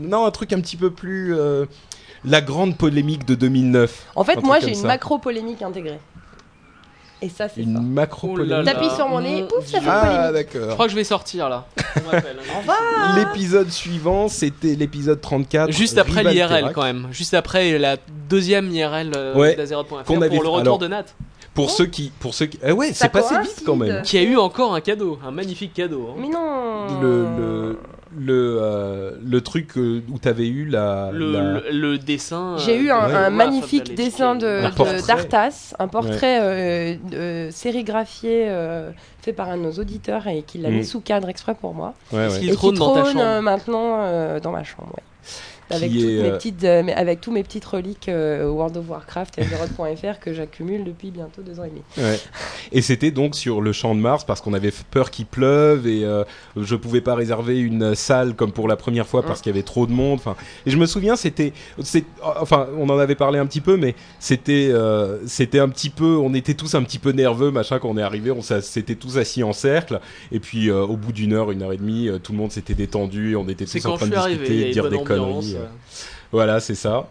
non 0.00 0.24
un 0.24 0.30
truc 0.30 0.52
un 0.52 0.60
petit 0.60 0.76
peu 0.76 0.90
plus 0.90 1.34
euh, 1.36 1.66
la 2.24 2.40
grande 2.40 2.76
polémique 2.76 3.26
de 3.26 3.34
2009. 3.34 4.06
En 4.16 4.24
fait, 4.24 4.42
moi 4.42 4.60
j'ai 4.60 4.68
une 4.68 4.74
ça. 4.74 4.86
macro 4.86 5.18
polémique 5.18 5.62
intégrée. 5.62 5.98
Et 7.20 7.28
ça 7.28 7.48
c'est 7.48 7.62
Une 7.62 7.74
fort. 7.74 7.82
macro 7.82 8.36
Oh. 8.36 8.64
T'appuies 8.64 8.90
sur 8.96 9.08
mon 9.08 9.20
nez, 9.20 9.44
pouf, 9.44 9.64
ça 9.66 9.80
fait. 9.80 9.86
Ah 9.88 10.00
polémique. 10.30 10.48
Je 10.52 10.58
d'accord. 10.58 10.74
crois 10.74 10.86
que 10.86 10.90
je 10.90 10.96
vais 10.96 11.04
sortir 11.04 11.48
là. 11.48 11.66
On 11.96 12.58
revoir. 12.58 13.16
L'épisode 13.16 13.70
suivant, 13.70 14.26
c'était 14.26 14.74
l'épisode 14.74 15.20
34. 15.20 15.70
Juste 15.70 15.98
après 15.98 16.24
l'IRL 16.24 16.72
quand 16.74 16.82
même. 16.82 17.06
Juste 17.12 17.34
après 17.34 17.78
la 17.78 17.96
deuxième 18.28 18.70
IRL 18.72 19.12
euh, 19.14 19.34
Ouais, 19.36 19.54
d'Azeroth.fr 19.54 20.02
qu'on 20.04 20.18
pour 20.20 20.42
le 20.42 20.48
retour 20.48 20.60
Alors, 20.60 20.78
de 20.78 20.88
Nat. 20.88 21.04
Pour 21.54 21.70
ceux 21.70 21.86
qui, 21.86 22.10
pour 22.18 22.32
ceux 22.34 22.46
qui, 22.46 22.58
eh 22.64 22.72
ouais, 22.72 22.92
c'est 22.94 23.10
passé 23.10 23.34
vite 23.42 23.62
quand 23.66 23.76
même. 23.76 24.02
Qui 24.02 24.16
a 24.18 24.22
eu 24.22 24.36
encore 24.38 24.74
un 24.74 24.80
cadeau, 24.80 25.18
un 25.26 25.30
magnifique 25.30 25.74
cadeau. 25.74 26.08
hein. 26.10 26.14
Mais 26.18 26.28
non. 26.28 27.00
Le 27.00 27.26
le 27.36 27.78
le, 28.14 28.58
euh, 28.60 29.12
le 29.24 29.40
truc 29.40 29.78
euh, 29.78 30.02
où 30.12 30.18
t'avais 30.18 30.46
eu 30.46 30.66
la, 30.66 31.10
Le, 31.12 31.32
la- 31.32 31.40
le, 31.42 31.62
le 31.70 31.98
dessin. 31.98 32.56
J'ai 32.58 32.78
euh, 32.78 32.82
eu 32.82 32.90
un, 32.90 33.06
Ouais. 33.06 33.30
magnifique 33.30 33.94
dessin 33.94 34.34
de 34.34 34.46
Un 34.46 34.68
de- 34.68 34.74
portrait. 34.74 35.00
d'Arthas, 35.08 35.74
un 35.78 35.88
portrait 35.88 36.38
euh, 36.42 36.94
euh, 37.14 37.50
sérigraphié 37.50 38.48
euh, 38.48 38.90
fait 39.22 39.32
par 39.32 39.48
un 39.48 39.56
de 39.56 39.62
nos 39.62 39.72
auditeurs 39.72 40.26
et 40.26 40.42
qui 40.42 40.58
l'a 40.58 40.68
Mm. 40.68 40.74
mis 40.74 40.84
sous 40.84 41.00
cadre 41.00 41.30
exprès 41.30 41.54
pour 41.54 41.72
moi. 41.72 41.94
ouais, 42.12 42.26
Est-ce 42.26 42.34
ouais. 42.34 42.40
qu'il 42.40 42.50
et 42.50 42.52
trône 42.54 42.74
qui 42.74 42.80
dans 42.80 42.92
ta 42.94 43.00
trône 43.00 43.12
chambre 43.14 43.40
maintenant 43.40 43.96
euh, 44.02 44.40
dans 44.40 44.52
ma 44.52 44.62
chambre. 44.64 44.96
Avec, 45.72 45.90
qui 45.90 45.98
toutes 45.98 46.08
est 46.08 46.22
mes 46.22 46.28
euh, 46.28 46.36
petites, 46.36 46.64
euh, 46.64 46.82
avec 46.94 47.20
tous 47.20 47.32
mes 47.32 47.42
petites 47.42 47.64
reliques 47.64 48.08
euh, 48.08 48.48
World 48.48 48.76
of 48.76 48.88
Warcraft 48.88 49.38
et 49.38 49.42
Azeroth.fr 49.42 50.20
que 50.20 50.32
j'accumule 50.32 50.84
depuis 50.84 51.10
bientôt 51.10 51.42
deux 51.42 51.58
ans 51.60 51.64
et 51.64 51.70
demi. 51.70 51.82
Ouais. 51.98 52.18
Et 52.72 52.82
c'était 52.82 53.10
donc 53.10 53.34
sur 53.34 53.60
le 53.60 53.72
champ 53.72 53.94
de 53.94 54.00
Mars 54.00 54.24
parce 54.24 54.40
qu'on 54.40 54.54
avait 54.54 54.72
peur 54.90 55.10
qu'il 55.10 55.26
pleuve 55.26 55.86
et 55.86 56.04
euh, 56.04 56.24
je 56.56 56.76
pouvais 56.76 57.00
pas 57.00 57.14
réserver 57.14 57.58
une 57.58 57.94
salle 57.94 58.34
comme 58.34 58.52
pour 58.52 58.68
la 58.68 58.76
première 58.76 59.06
fois 59.06 59.22
parce 59.22 59.40
qu'il 59.40 59.50
y 59.50 59.54
avait 59.54 59.62
trop 59.62 59.86
de 59.86 59.92
monde. 59.92 60.18
Enfin, 60.18 60.36
et 60.66 60.70
je 60.70 60.76
me 60.76 60.86
souviens, 60.86 61.16
c'était, 61.16 61.52
enfin, 62.22 62.68
on 62.78 62.88
en 62.88 62.98
avait 62.98 63.14
parlé 63.14 63.38
un 63.38 63.46
petit 63.46 63.60
peu, 63.60 63.76
mais 63.76 63.94
c'était, 64.20 64.68
euh, 64.70 65.18
c'était 65.26 65.58
un 65.58 65.68
petit 65.68 65.90
peu, 65.90 66.16
on 66.16 66.34
était 66.34 66.54
tous 66.54 66.74
un 66.74 66.82
petit 66.82 66.98
peu 66.98 67.10
nerveux, 67.10 67.50
machin, 67.50 67.78
quand 67.78 67.90
on 67.90 67.98
est 67.98 68.02
arrivé, 68.02 68.30
on 68.30 68.42
s'était 68.42 68.94
tous 68.94 69.18
assis 69.18 69.42
en 69.42 69.52
cercle 69.52 70.00
et 70.30 70.40
puis 70.40 70.70
euh, 70.70 70.82
au 70.82 70.96
bout 70.96 71.12
d'une 71.12 71.32
heure, 71.32 71.50
une 71.50 71.62
heure 71.62 71.72
et 71.72 71.78
demie, 71.78 72.08
tout 72.22 72.32
le 72.32 72.38
monde 72.38 72.52
s'était 72.52 72.74
détendu, 72.74 73.36
on 73.36 73.48
était 73.48 73.66
tous 73.66 73.86
en 73.86 73.96
train 73.96 74.06
de 74.06 74.14
discuter, 74.14 74.62
avait 74.62 74.70
dire 74.72 74.90
des 74.90 75.02
conneries. 75.02 75.56
Voilà, 76.30 76.60
c'est 76.60 76.74
ça. 76.74 77.08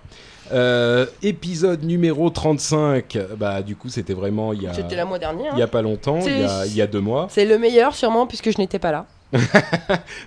Euh, 0.52 1.06
épisode 1.24 1.84
numéro 1.84 2.30
35. 2.30 3.18
Bah, 3.38 3.62
du 3.62 3.76
coup, 3.76 3.90
c'était 3.90 4.14
vraiment 4.14 4.52
il 4.54 4.64
y 4.64 4.68
a. 4.68 4.74
C'était 4.74 4.96
là 4.96 5.06
mois 5.06 5.20
dernier. 5.20 5.48
hein. 5.48 5.52
Il 5.54 5.60
y 5.60 5.64
a 5.64 5.68
pas 5.68 5.82
longtemps, 5.82 6.20
il 6.20 6.40
y 6.40 6.44
a, 6.44 6.66
il 6.66 6.76
y 6.76 6.82
a 6.82 6.88
deux 6.88 7.00
mois. 7.00 7.28
C'est 7.30 7.46
le 7.46 7.58
meilleur 7.58 7.96
sûrement 7.96 8.28
puisque 8.28 8.52
je 8.52 8.58
n'étais 8.58 8.80
pas 8.80 8.92
là. 8.92 9.06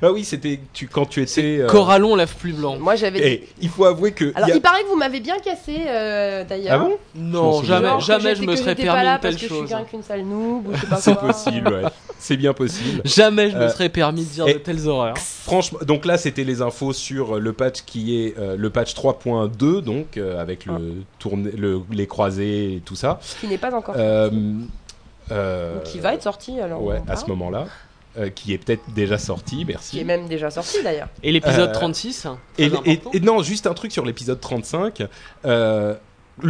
Ah 0.02 0.12
oui, 0.12 0.24
c'était 0.24 0.60
tu, 0.72 0.88
quand 0.88 1.06
tu 1.06 1.20
étais. 1.22 1.58
euh, 1.60 1.66
Corallon 1.66 2.16
lève 2.16 2.34
plus 2.36 2.52
blanc. 2.52 2.76
Moi 2.78 2.96
j'avais. 2.96 3.26
et 3.34 3.48
il 3.60 3.68
faut 3.68 3.84
avouer 3.84 4.12
que. 4.12 4.32
Alors 4.34 4.48
il 4.48 4.50
y 4.50 4.52
a- 4.52 4.56
il 4.56 4.60
paraît 4.62 4.82
que 4.82 4.88
vous 4.88 4.96
m'avez 4.96 5.20
bien 5.20 5.38
cassé 5.38 5.76
euh, 5.86 6.44
d'ailleurs. 6.44 6.72
Ah 6.74 6.78
bon 6.88 6.98
Non, 7.14 7.62
jamais, 7.62 8.00
jamais 8.00 8.34
je 8.34 8.42
me 8.42 8.56
serais 8.56 8.74
permis 8.74 8.88
pas 8.98 9.04
là 9.04 9.14
une 9.14 9.20
telle 9.20 9.30
parce 9.32 9.34
que 9.42 9.48
je 9.48 9.54
suis 9.54 9.60
chose. 9.62 9.68
qu'un 9.68 9.84
qu'une 9.84 10.02
sale 10.02 10.24
noob 10.24 10.68
ou 10.68 10.74
je 10.74 10.80
sais 10.80 10.86
pas 10.86 10.96
C'est 11.00 11.18
possible, 11.18 11.68
ouais. 11.68 11.82
C'est 12.18 12.36
bien 12.38 12.54
possible. 12.54 13.02
Jamais 13.04 13.50
je 13.50 13.56
me 13.56 13.62
Euh, 13.64 13.68
serais 13.68 13.90
permis 13.90 14.24
de 14.24 14.30
dire 14.30 14.48
et- 14.48 14.54
de 14.54 14.58
telles 14.58 14.88
horreurs. 14.88 15.18
Franchement, 15.18 15.78
donc 15.86 16.06
là, 16.06 16.16
c'était 16.16 16.44
les 16.44 16.62
infos 16.62 16.92
sur 16.94 17.38
le 17.38 17.52
patch 17.52 17.82
qui 17.84 18.18
est 18.24 18.38
euh, 18.38 18.56
le 18.58 18.70
patch 18.70 18.94
3.2, 18.94 19.82
donc 19.82 20.16
euh, 20.16 20.40
avec 20.40 20.64
le 20.64 20.72
Ah. 20.74 21.04
tourné, 21.18 21.50
le, 21.50 21.80
les 21.92 22.06
croisés 22.06 22.76
et 22.76 22.80
tout 22.80 22.96
ça. 22.96 23.20
Qui 23.40 23.48
n'est 23.48 23.58
pas 23.58 23.74
encore. 23.74 23.94
Euh, 23.98 24.30
euh, 25.32 25.80
qui 25.80 25.98
va 26.00 26.14
être 26.14 26.22
sorti 26.22 26.58
alors. 26.60 26.82
Ouais, 26.82 27.02
à 27.08 27.16
ce 27.16 27.26
moment-là. 27.26 27.66
Euh, 28.16 28.30
qui 28.30 28.52
est 28.52 28.58
peut-être 28.58 28.82
déjà 28.94 29.18
sorti, 29.18 29.56
Qui 29.56 29.62
est 29.62 29.64
merci. 29.64 30.04
même 30.04 30.28
déjà 30.28 30.48
sorti 30.48 30.82
d'ailleurs. 30.84 31.08
Et 31.24 31.32
l'épisode 31.32 31.70
Euh, 31.70 31.72
36, 31.72 32.28
Et, 32.58 32.70
très 32.70 33.00
et- 33.12 33.20
non, 33.20 33.42
juste 33.42 33.66
un 33.66 33.74
truc 33.74 33.90
sur 33.90 34.04
l'épisode 34.04 34.40
35. 34.40 35.02
Euh, 35.44 35.96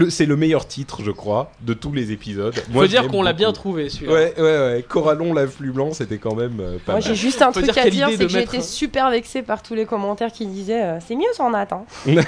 c'est 0.09 0.27
le 0.27 0.37
meilleur 0.37 0.67
titre, 0.67 1.03
je 1.05 1.11
crois, 1.11 1.51
de 1.61 1.75
tous 1.75 1.93
les 1.93 2.11
épisodes. 2.13 2.55
Moi, 2.71 2.85
Faut 2.85 2.89
dire 2.89 3.07
qu'on 3.09 3.23
l'a 3.23 3.33
bien 3.35 3.53
trouvé 3.53 3.89
celui-là. 3.91 4.13
Ouais, 4.13 4.35
ouais, 4.39 4.43
ouais. 4.43 4.85
Corallon, 4.89 5.33
lave 5.35 5.51
plus 5.51 5.73
blanc, 5.73 5.93
c'était 5.93 6.19
quand 6.19 6.35
même 6.35 6.59
euh, 6.61 6.79
pas 6.85 6.93
Moi 6.93 7.01
mal. 7.01 7.03
j'ai 7.03 7.15
juste 7.15 7.43
un 7.43 7.47
Faut 7.53 7.61
truc 7.61 7.73
dire 7.73 7.83
à 7.85 7.91
dire, 7.91 8.09
c'est 8.11 8.19
que 8.19 8.29
j'ai 8.29 8.39
mettre- 8.39 8.55
été 8.55 8.63
super 8.63 9.11
vexée 9.11 9.43
par 9.43 9.63
tous 9.63 9.75
les 9.75 9.85
commentaires 9.87 10.33
qui 10.33 10.47
disaient 10.47 10.83
euh, 10.83 10.99
c'est 11.07 11.15
mieux 11.17 11.25
sans 11.35 11.51
Nat. 11.51 11.69
Hein. 11.73 11.85
Ouais, 12.07 12.23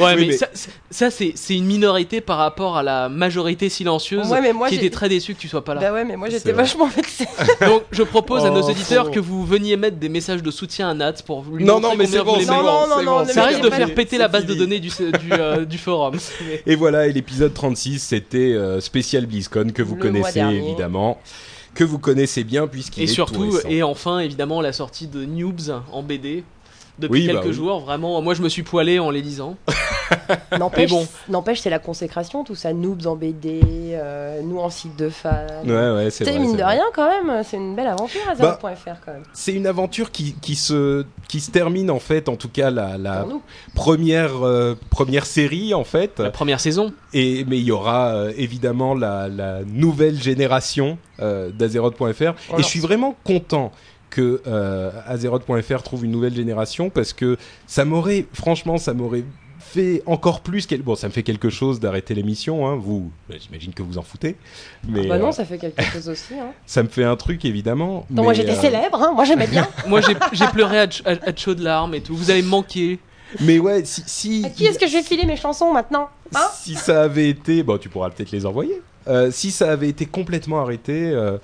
Oui, 0.00 0.14
mais, 0.16 0.26
mais- 0.26 0.32
ça, 0.36 0.46
c'est- 0.52 0.70
ça, 0.90 1.10
c'est 1.10 1.54
une 1.56 1.66
minorité 1.66 2.20
par 2.20 2.38
rapport 2.38 2.76
à 2.76 2.82
la 2.82 3.08
majorité 3.08 3.68
silencieuse 3.68 4.28
Ouais, 4.30 4.40
mais 4.40 4.52
moi 4.52 4.68
qui 4.68 4.76
était 4.76 4.90
très 4.90 5.08
déçue 5.08 5.34
que 5.34 5.40
tu 5.40 5.48
sois 5.48 5.64
pas 5.64 5.74
là. 5.74 5.80
Bah 5.80 5.92
ouais, 5.92 6.04
mais 6.04 6.16
moi 6.16 6.28
j'étais 6.30 6.52
vachement 6.52 6.86
vexée. 6.86 7.26
Donc 7.66 7.82
je 7.92 8.02
propose 8.02 8.44
à 8.44 8.50
nos 8.50 8.62
Oh, 8.62 8.70
auditeurs 8.70 9.10
que 9.10 9.20
vous 9.20 9.44
veniez 9.44 9.76
mettre 9.76 9.96
des 9.98 10.08
messages 10.08 10.42
de 10.42 10.50
soutien 10.50 10.88
à 10.90 10.94
Nat 10.94 11.14
pour 11.26 11.44
lui 11.52 11.64
Non, 11.64 11.74
montrer 11.74 11.90
non, 11.90 11.96
mais 11.98 12.06
c'est 12.06 12.22
bon, 12.22 12.36
Non, 12.40 12.62
bon, 12.62 12.86
non, 12.88 13.02
non, 13.20 13.24
Ça 13.26 13.44
risque 13.44 13.60
de 13.60 13.68
pas 13.68 13.76
faire 13.76 13.94
péter 13.94 14.18
la 14.18 14.28
base 14.28 14.46
de 14.46 14.54
données 14.54 14.80
du, 14.80 14.90
euh, 15.38 15.64
du 15.64 15.78
forum. 15.78 16.18
Et 16.66 16.74
voilà, 16.74 17.06
et 17.06 17.12
l'épisode 17.12 17.52
36, 17.54 17.98
c'était 18.00 18.38
euh, 18.54 18.80
spécial 18.80 19.26
BlizzCon 19.26 19.70
que 19.74 19.82
vous 19.82 19.94
Le 19.96 20.02
connaissez 20.02 20.40
évidemment, 20.40 21.18
que 21.74 21.84
vous 21.84 21.98
connaissez 21.98 22.44
bien 22.44 22.66
puisqu'il 22.66 23.00
Et 23.00 23.04
est 23.04 23.08
tout 23.08 23.14
surtout, 23.14 23.50
récent. 23.50 23.68
et 23.68 23.82
enfin, 23.82 24.20
évidemment, 24.20 24.60
la 24.60 24.72
sortie 24.72 25.06
de 25.06 25.24
Noobs 25.24 25.70
en 25.92 26.02
BD. 26.02 26.44
Depuis 26.98 27.22
Oui, 27.22 27.26
bah 27.26 27.32
quelques 27.34 27.46
oui. 27.46 27.52
jours, 27.52 27.80
vraiment, 27.80 28.20
moi 28.22 28.34
je 28.34 28.42
me 28.42 28.48
suis 28.48 28.62
poilé 28.62 28.98
en 29.00 29.10
les 29.10 29.20
lisant. 29.22 29.56
N'empêche, 30.58 30.90
bon. 30.90 31.06
n'empêche, 31.28 31.60
c'est 31.60 31.70
la 31.70 31.78
consécration, 31.80 32.44
tout 32.44 32.54
ça. 32.54 32.72
Noobs 32.72 33.06
en 33.06 33.16
BD, 33.16 33.60
euh, 33.94 34.40
nous 34.42 34.58
en 34.58 34.70
site 34.70 34.96
de 34.96 35.08
fans. 35.08 35.30
Ouais, 35.64 35.72
ouais, 35.72 36.10
c'est 36.10 36.24
mine 36.38 36.52
de 36.52 36.62
vrai. 36.62 36.74
rien 36.74 36.84
quand 36.94 37.08
même, 37.08 37.42
c'est 37.42 37.56
une 37.56 37.74
belle 37.74 37.86
aventure 37.88 38.20
à 38.30 38.34
Bah, 38.34 38.58
0.fr 38.62 38.96
quand 39.04 39.12
même. 39.12 39.22
C'est 39.32 39.52
une 39.54 39.66
aventure 39.66 40.10
qui, 40.12 40.34
qui, 40.40 40.54
se, 40.54 41.04
qui 41.26 41.40
se 41.40 41.50
termine 41.50 41.90
en 41.90 41.98
fait, 41.98 42.28
en 42.28 42.36
tout 42.36 42.48
cas 42.48 42.70
la, 42.70 42.96
la 42.98 43.26
première, 43.74 44.44
euh, 44.46 44.74
première 44.90 45.26
série 45.26 45.74
en 45.74 45.84
fait. 45.84 46.20
La 46.20 46.30
première 46.30 46.60
saison. 46.60 46.92
Et, 47.12 47.44
mais 47.48 47.58
il 47.58 47.64
y 47.64 47.72
aura 47.72 48.08
euh, 48.14 48.32
évidemment 48.36 48.94
la, 48.94 49.28
la 49.28 49.60
nouvelle 49.66 50.20
génération 50.20 50.98
euh, 51.20 51.50
d'Azeroth.fr. 51.50 52.34
Et 52.58 52.58
je 52.58 52.62
suis 52.62 52.80
vraiment 52.80 53.14
content 53.24 53.72
que 54.14 54.40
euh, 54.46 54.90
Azeroth.fr 55.06 55.82
trouve 55.82 56.04
une 56.04 56.10
nouvelle 56.12 56.34
génération 56.34 56.88
parce 56.90 57.12
que 57.12 57.36
ça 57.66 57.84
m'aurait, 57.84 58.26
franchement, 58.32 58.78
ça 58.78 58.94
m'aurait 58.94 59.24
fait 59.58 60.02
encore 60.06 60.40
plus. 60.40 60.66
quel- 60.66 60.82
Bon, 60.82 60.94
ça 60.94 61.08
me 61.08 61.12
fait 61.12 61.22
quelque 61.24 61.50
chose 61.50 61.80
d'arrêter 61.80 62.14
l'émission, 62.14 62.66
hein, 62.68 62.76
vous, 62.76 63.10
j'imagine 63.40 63.72
que 63.74 63.82
vous 63.82 63.98
en 63.98 64.02
foutez. 64.02 64.36
Mais 64.88 65.06
bah 65.08 65.18
non, 65.18 65.28
euh, 65.28 65.32
ça 65.32 65.44
fait 65.44 65.58
quelque 65.58 65.82
chose 65.82 66.08
aussi. 66.08 66.34
Hein. 66.34 66.52
ça 66.66 66.82
me 66.82 66.88
fait 66.88 67.04
un 67.04 67.16
truc 67.16 67.44
évidemment. 67.44 68.06
Non, 68.10 68.22
moi 68.22 68.34
j'étais 68.34 68.52
euh, 68.52 68.60
célèbre, 68.60 69.02
hein, 69.02 69.12
moi 69.14 69.24
j'aimais 69.24 69.48
bien. 69.48 69.66
Moi 69.88 70.00
j'ai 70.00 70.46
pleuré 70.52 70.78
à, 70.78 70.90
ch- 70.90 71.02
à, 71.06 71.10
à 71.28 71.34
chaudes 71.34 71.60
larmes 71.60 71.94
et 71.94 72.00
tout. 72.00 72.14
Vous 72.16 72.30
allez 72.30 72.42
me 72.42 72.48
manquer. 72.48 72.98
Mais 73.40 73.58
ouais, 73.58 73.84
si. 73.84 74.02
si 74.06 74.42
À 74.46 74.50
qui 74.50 74.64
est-ce 74.66 74.78
que 74.78 74.86
je 74.86 74.92
vais 74.92 75.02
filer 75.02 75.26
mes 75.26 75.36
chansons 75.36 75.72
maintenant 75.72 76.08
Hein? 76.36 76.46
Si 76.54 76.74
ça 76.76 77.02
avait 77.02 77.28
été, 77.28 77.62
bon, 77.64 77.78
tu 77.78 77.88
pourras 77.88 78.10
peut-être 78.10 78.30
les 78.30 78.46
envoyer. 78.46 78.80
Euh, 79.08 79.30
si 79.32 79.50
ça 79.50 79.70
avait 79.72 79.88
été 79.88 80.06
complètement 80.06 80.60
arrêté, 80.60 81.10
euh, 81.10 81.38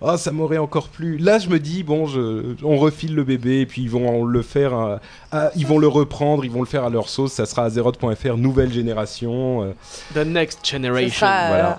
oh, 0.00 0.16
ça 0.16 0.30
m'aurait 0.32 0.58
encore 0.58 0.88
plu. 0.88 1.18
Là, 1.18 1.38
je 1.38 1.48
me 1.48 1.58
dis, 1.58 1.82
bon, 1.82 2.06
je, 2.06 2.54
on 2.64 2.76
refile 2.76 3.14
le 3.14 3.24
bébé 3.24 3.60
et 3.60 3.66
puis 3.66 3.82
ils 3.82 3.90
vont 3.90 4.24
le 4.24 4.42
faire, 4.42 4.74
à- 4.74 5.00
à- 5.32 5.50
ils 5.56 5.66
vont 5.66 5.78
le 5.78 5.88
reprendre, 5.88 6.44
ils 6.44 6.50
vont 6.50 6.60
le 6.60 6.66
faire 6.66 6.84
à 6.84 6.90
leur 6.90 7.08
sauce. 7.08 7.32
Ça 7.32 7.46
sera 7.46 7.64
Azeroth.fr, 7.64 8.36
nouvelle 8.36 8.72
génération, 8.72 9.62
euh, 9.64 9.72
The 10.14 10.26
Next 10.26 10.60
Ce 10.64 10.72
Generation. 10.72 11.26
sera 11.26 11.48
voilà. 11.48 11.78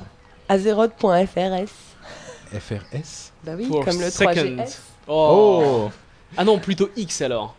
euh, 0.50 0.54
Azeroth.frs. 0.54 1.68
FRS. 2.60 3.32
Bah 3.44 3.52
oui, 3.58 3.66
For 3.66 3.84
comme 3.86 4.00
le 4.00 4.10
second. 4.10 4.32
3GS. 4.32 4.78
Oh. 5.08 5.90
Ah 6.38 6.44
non, 6.46 6.60
plutôt 6.60 6.90
X 6.96 7.22
alors. 7.22 7.56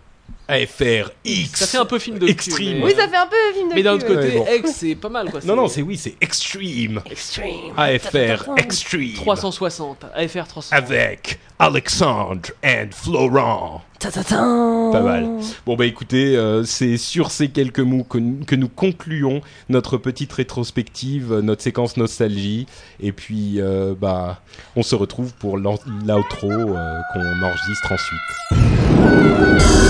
FRX. 0.48 1.50
Ça 1.54 1.66
fait 1.66 1.76
un 1.78 1.84
peu 1.84 1.98
film 1.98 2.18
de 2.18 2.24
cul, 2.26 2.32
Extreme. 2.32 2.78
mais- 2.78 2.84
Oui, 2.84 2.94
ça 2.96 3.06
fait 3.06 3.16
un 3.16 3.26
peu 3.26 3.36
film 3.54 3.68
de 3.68 3.74
Mais 3.74 3.82
d'un 3.82 3.92
autre 3.92 4.06
côté, 4.06 4.38
Ouais, 4.38 4.60
bon. 4.60 4.68
X 4.68 4.76
c'est 4.78 4.94
pas 4.94 5.08
mal 5.10 5.30
quoi. 5.30 5.40
Non, 5.44 5.54
non, 5.56 5.68
c'est 5.68 5.82
oui, 5.82 5.96
c'est 5.98 6.14
Extreme. 6.20 7.02
Extreme. 7.10 7.74
AFR 7.76 8.48
Extreme. 8.56 9.12
360. 9.14 10.04
AFR 10.14 10.46
360. 10.48 10.72
Avec 10.72 11.38
Alexandre 11.58 12.48
and 12.64 12.88
Florent. 12.92 13.82
Ta-ta-tan. 13.98 14.90
Pas 14.92 15.00
mal. 15.02 15.28
Bon 15.66 15.74
bah 15.76 15.84
écoutez, 15.84 16.36
euh, 16.36 16.62
c'est 16.64 16.96
sur 16.96 17.30
ces 17.32 17.48
quelques 17.48 17.80
mots 17.80 18.04
que, 18.04 18.18
que 18.44 18.54
nous 18.54 18.68
concluons 18.68 19.40
notre 19.68 19.96
petite 19.96 20.32
rétrospective, 20.32 21.34
notre 21.42 21.62
séquence 21.62 21.96
nostalgie, 21.96 22.66
et 23.00 23.10
puis 23.12 23.54
euh, 23.60 23.94
bah 24.00 24.40
on 24.76 24.82
se 24.84 24.94
retrouve 24.94 25.34
pour 25.34 25.58
l'outro 25.58 26.50
euh, 26.50 27.00
qu'on 27.12 27.42
enregistre 27.42 27.92
ensuite. 27.92 29.87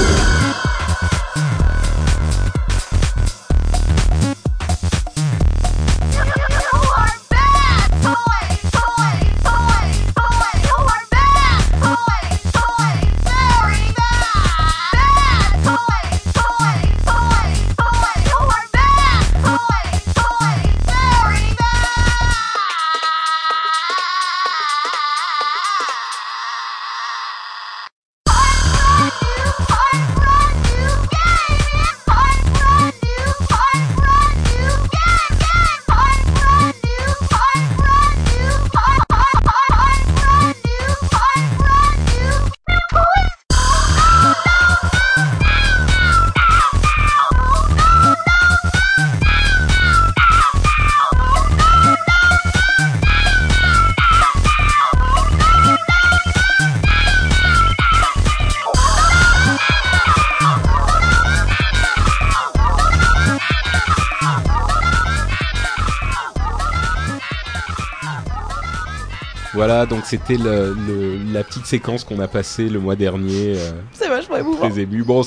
Voilà, 69.78 69.94
donc 69.94 70.06
c'était 70.06 70.36
le, 70.36 70.74
le- 70.74 71.32
la 71.32 71.44
petite 71.44 71.64
séquence 71.66 72.02
qu'on 72.02 72.18
a 72.18 72.26
passée 72.26 72.68
le 72.68 72.80
mois 72.80 72.96
dernier. 72.96 73.54
euh, 73.56 73.70
C'est 73.92 74.08
vachement 74.08 74.36
émouvant. 74.36 74.68
très 74.68 74.80
ému. 74.80 75.04
Bon, 75.04 75.22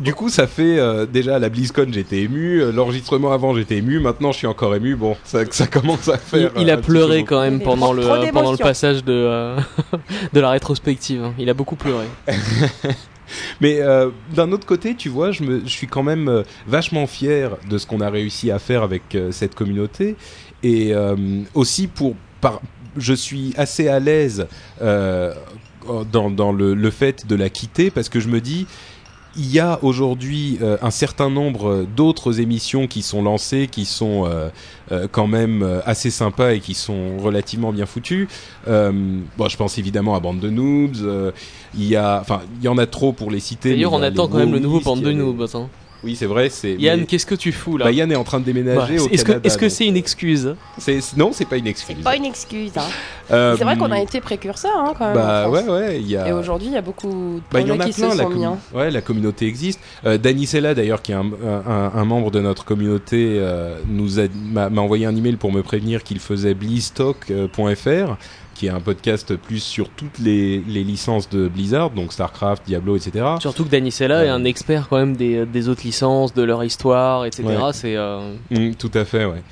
du 0.00 0.12
coup, 0.14 0.28
ça 0.28 0.46
fait 0.46 0.78
euh, 0.78 1.06
déjà 1.06 1.36
à 1.36 1.38
la 1.38 1.48
BlizzCon, 1.48 1.86
j'étais 1.90 2.18
ému. 2.18 2.60
euh, 2.60 2.70
L'enregistrement 2.70 3.32
avant, 3.32 3.54
j'étais 3.56 3.78
ému. 3.78 3.98
Maintenant, 3.98 4.30
je 4.30 4.36
suis 4.36 4.46
encore 4.46 4.74
ému. 4.74 4.94
Bon, 4.94 5.16
ça, 5.24 5.40
ça 5.50 5.66
commence 5.66 6.06
à 6.08 6.18
faire. 6.18 6.50
il 6.58 6.68
a 6.68 6.76
pleuré 6.76 7.24
quand 7.24 7.40
même 7.40 7.62
pendant 7.62 7.94
le, 7.94 8.02
pendant 8.30 8.52
le 8.52 8.58
passage 8.58 9.02
de, 9.04 9.12
euh, 9.14 9.58
de 10.34 10.40
la 10.40 10.50
rétrospective. 10.50 11.24
hein. 11.24 11.32
Il 11.38 11.48
a 11.48 11.54
beaucoup 11.54 11.76
pleuré. 11.76 12.04
Mais 13.62 13.80
euh, 13.80 14.10
d'un 14.34 14.52
autre 14.52 14.66
côté, 14.66 14.96
tu 14.96 15.08
vois, 15.08 15.32
je, 15.32 15.42
me, 15.44 15.60
je 15.60 15.70
suis 15.70 15.86
quand 15.86 16.02
même 16.02 16.28
euh, 16.28 16.42
vachement 16.66 17.06
fier 17.06 17.56
de 17.70 17.78
ce 17.78 17.86
qu'on 17.86 18.02
a 18.02 18.10
réussi 18.10 18.50
à 18.50 18.58
faire 18.58 18.82
avec 18.82 19.14
euh, 19.14 19.32
cette 19.32 19.54
communauté. 19.54 20.14
Et 20.62 20.92
euh, 20.94 21.16
aussi 21.54 21.86
pour... 21.86 22.14
Par, 22.40 22.60
je 22.96 23.14
suis 23.14 23.52
assez 23.56 23.88
à 23.88 24.00
l'aise 24.00 24.46
euh, 24.82 25.34
dans, 26.12 26.30
dans 26.30 26.52
le, 26.52 26.74
le 26.74 26.90
fait 26.90 27.26
de 27.26 27.34
la 27.34 27.48
quitter 27.50 27.90
parce 27.90 28.08
que 28.08 28.20
je 28.20 28.28
me 28.28 28.40
dis... 28.40 28.66
Il 29.36 29.52
y 29.52 29.60
a 29.60 29.78
aujourd'hui 29.84 30.58
euh, 30.62 30.78
un 30.82 30.90
certain 30.90 31.30
nombre 31.30 31.86
d'autres 31.96 32.40
émissions 32.40 32.88
qui 32.88 33.02
sont 33.02 33.22
lancées, 33.22 33.68
qui 33.70 33.84
sont 33.84 34.24
euh, 34.26 34.48
euh, 34.90 35.06
quand 35.12 35.28
même 35.28 35.80
assez 35.84 36.10
sympas 36.10 36.54
et 36.54 36.60
qui 36.60 36.74
sont 36.74 37.18
relativement 37.18 37.70
bien 37.72 37.86
foutues. 37.86 38.26
Bon, 38.66 39.48
je 39.48 39.56
pense 39.56 39.78
évidemment 39.78 40.16
à 40.16 40.20
Bande 40.20 40.40
de 40.40 40.50
Noobs. 40.50 41.32
il 41.74 41.84
y 41.84 41.94
a, 41.94 42.18
enfin, 42.20 42.40
il 42.58 42.64
y 42.64 42.68
en 42.68 42.78
a 42.78 42.86
trop 42.86 43.12
pour 43.12 43.30
les 43.30 43.38
citer. 43.38 43.70
D'ailleurs, 43.70 43.92
on 43.92 44.02
attend 44.02 44.26
quand 44.26 44.38
même 44.38 44.52
le 44.52 44.58
nouveau 44.58 44.80
bande 44.80 45.02
de 45.02 45.12
noobs. 45.12 45.46
hein. 45.54 45.68
Oui, 46.04 46.14
c'est 46.14 46.26
vrai. 46.26 46.48
C'est 46.48 46.74
Yann, 46.74 47.00
mais- 47.00 47.06
qu'est-ce 47.06 47.26
que 47.26 47.34
tu 47.34 47.50
fous 47.50 47.76
là 47.76 47.86
bah, 47.86 47.90
Yann 47.90 48.12
est 48.12 48.16
en 48.16 48.22
train 48.22 48.38
de 48.38 48.44
Bah, 48.44 48.52
déménager 48.52 49.00
au 49.00 49.08
Est-ce 49.08 49.22
que 49.24 49.28
Canada. 49.32 49.46
est-ce 49.46 49.58
que 49.58 49.68
c'est 49.68 49.86
une 49.86 49.96
excuse? 49.96 50.54
c'est 50.78 51.00
non, 51.16 51.30
c'est 51.32 51.44
pas 51.44 51.56
une 51.56 51.66
excuse. 51.66 51.96
C'est 51.98 52.04
pas 52.04 52.14
une 52.14 52.24
excuse. 52.24 52.70
Hein. 52.76 52.82
Euh, 53.32 53.56
C'est 53.58 53.64
vrai 53.64 53.76
qu'on 53.76 53.90
a 53.90 54.00
été 54.00 54.20
précurseurs 54.20 54.70
hein, 54.78 54.94
quand 54.96 55.06
même. 55.06 55.14
Bah 55.14 55.48
ouais, 55.50 55.64
ouais, 55.68 56.00
il 56.00 56.08
y 56.08 56.16
a. 56.16 56.28
Et 56.28 56.32
aujourd'hui, 56.32 56.68
il 56.68 56.74
y 56.74 56.76
a 56.76 56.82
beaucoup 56.82 57.08
de 57.10 57.40
Bah, 57.52 57.60
il 57.60 57.66
y 57.66 57.72
en 57.72 57.80
a 57.80 57.86
qui 57.86 57.92
plein, 58.00 58.12
se 58.12 58.16
la, 58.16 58.22
sont 58.22 58.30
mis. 58.30 58.44
hein. 58.44 58.58
ouais, 58.72 58.90
la 58.92 59.00
communauté 59.00 59.46
existe. 59.46 59.80
Euh, 60.06 60.18
Danny 60.18 60.46
Sella, 60.46 60.74
d'ailleurs, 60.74 61.02
qui 61.02 61.10
est 61.12 61.16
un, 61.16 61.26
un- 61.44 61.92
un 61.94 62.04
membre 62.04 62.30
de 62.30 62.40
notre 62.40 62.64
communauté, 62.64 63.36
euh, 63.40 63.78
nous 63.88 64.20
a 64.20 64.24
m'a 64.52 64.70
m'a 64.70 64.80
envoyé 64.80 65.04
un 65.04 65.16
email 65.16 65.34
pour 65.36 65.50
me 65.52 65.62
prévenir 65.62 66.04
qu'il 66.04 66.20
faisait 66.20 66.54
blizztalk.fr, 66.54 68.16
qui 68.58 68.66
est 68.66 68.70
un 68.70 68.80
podcast 68.80 69.36
plus 69.36 69.60
sur 69.62 69.88
toutes 69.90 70.18
les, 70.18 70.58
les 70.66 70.82
licences 70.82 71.28
de 71.30 71.46
Blizzard, 71.46 71.90
donc 71.90 72.12
Starcraft, 72.12 72.64
Diablo, 72.66 72.96
etc. 72.96 73.24
Surtout 73.40 73.64
que 73.64 73.70
Danny 73.70 73.92
Sella 73.92 74.24
est 74.24 74.28
un 74.28 74.44
expert 74.44 74.88
quand 74.88 74.96
même 74.96 75.14
des, 75.16 75.46
des 75.46 75.68
autres 75.68 75.82
licences, 75.84 76.34
de 76.34 76.42
leur 76.42 76.64
histoire, 76.64 77.24
etc. 77.24 77.44
Ouais. 77.46 77.54
C'est 77.72 77.96
euh, 77.96 78.34
Mm, 78.50 78.74
tout 78.74 78.90
à 78.94 79.04
fait, 79.04 79.24
ouais. 79.24 79.42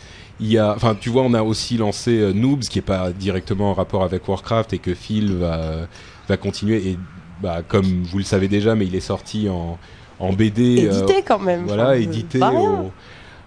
Il 0.40 0.48
y 0.52 0.58
a, 0.58 0.74
enfin, 0.74 0.96
tu 1.00 1.08
vois, 1.08 1.22
on 1.22 1.32
a 1.34 1.42
aussi 1.42 1.76
lancé 1.76 2.18
euh, 2.18 2.32
Noobs, 2.32 2.60
qui 2.64 2.80
est 2.80 2.82
pas 2.82 3.10
directement 3.12 3.70
en 3.70 3.74
rapport 3.74 4.02
avec 4.02 4.28
Warcraft 4.28 4.72
et 4.74 4.78
que 4.78 4.92
Phil 4.94 5.32
va 5.36 5.86
va 6.28 6.36
continuer. 6.36 6.88
Et 6.88 6.98
bah, 7.40 7.62
comme 7.66 8.02
vous 8.02 8.18
le 8.18 8.24
savez 8.24 8.48
déjà, 8.48 8.74
mais 8.74 8.86
il 8.86 8.94
est 8.96 9.00
sorti 9.00 9.48
en 9.48 9.78
en 10.18 10.32
BD. 10.32 10.86
euh, 10.88 10.92
Édité 11.04 11.22
quand 11.26 11.38
même. 11.38 11.64
voilà, 11.66 11.96
édité 11.96 12.38
pas 12.38 12.48
rien. 12.50 12.60
au- 12.60 12.92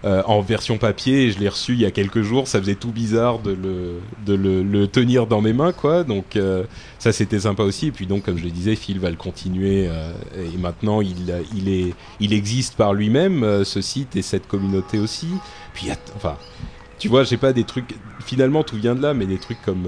euh, 0.04 0.22
en 0.26 0.40
version 0.40 0.78
papier. 0.78 1.24
Et 1.26 1.30
je 1.30 1.38
l'ai 1.38 1.48
reçu 1.48 1.72
il 1.74 1.80
y 1.80 1.86
a 1.86 1.90
quelques 1.90 2.22
jours. 2.22 2.48
Ça 2.48 2.58
faisait 2.60 2.74
tout 2.74 2.92
bizarre 2.92 3.38
de 3.40 3.52
le 3.52 4.00
de 4.26 4.34
le, 4.34 4.62
le 4.62 4.86
tenir 4.86 5.26
dans 5.26 5.40
mes 5.40 5.52
mains, 5.52 5.72
quoi. 5.72 6.04
Donc 6.04 6.36
euh, 6.36 6.64
ça, 6.98 7.12
c'était 7.12 7.40
sympa 7.40 7.62
aussi. 7.62 7.88
Et 7.88 7.92
puis 7.92 8.06
donc, 8.06 8.24
comme 8.24 8.38
je 8.38 8.44
le 8.44 8.50
disais, 8.50 8.76
Phil 8.76 8.98
va 8.98 9.10
le 9.10 9.16
continuer. 9.16 9.88
euh, 9.88 10.12
et 10.36 10.56
maintenant, 10.58 11.00
il 11.00 11.34
il 11.54 11.68
est 11.68 11.94
il 12.20 12.32
existe 12.32 12.76
par 12.76 12.94
lui-même 12.94 13.42
euh, 13.44 13.64
ce 13.64 13.80
site 13.80 14.16
et 14.16 14.22
cette 14.22 14.46
communauté 14.46 14.98
aussi. 14.98 15.28
Puis 15.74 15.88
enfin, 16.16 16.36
tu 16.98 17.08
vois, 17.08 17.24
j'ai 17.24 17.36
pas 17.36 17.52
des 17.52 17.64
trucs. 17.64 17.94
Finalement, 18.20 18.62
tout 18.62 18.76
vient 18.76 18.94
de 18.94 19.02
là, 19.02 19.14
mais 19.14 19.26
des 19.26 19.38
trucs 19.38 19.60
comme. 19.62 19.86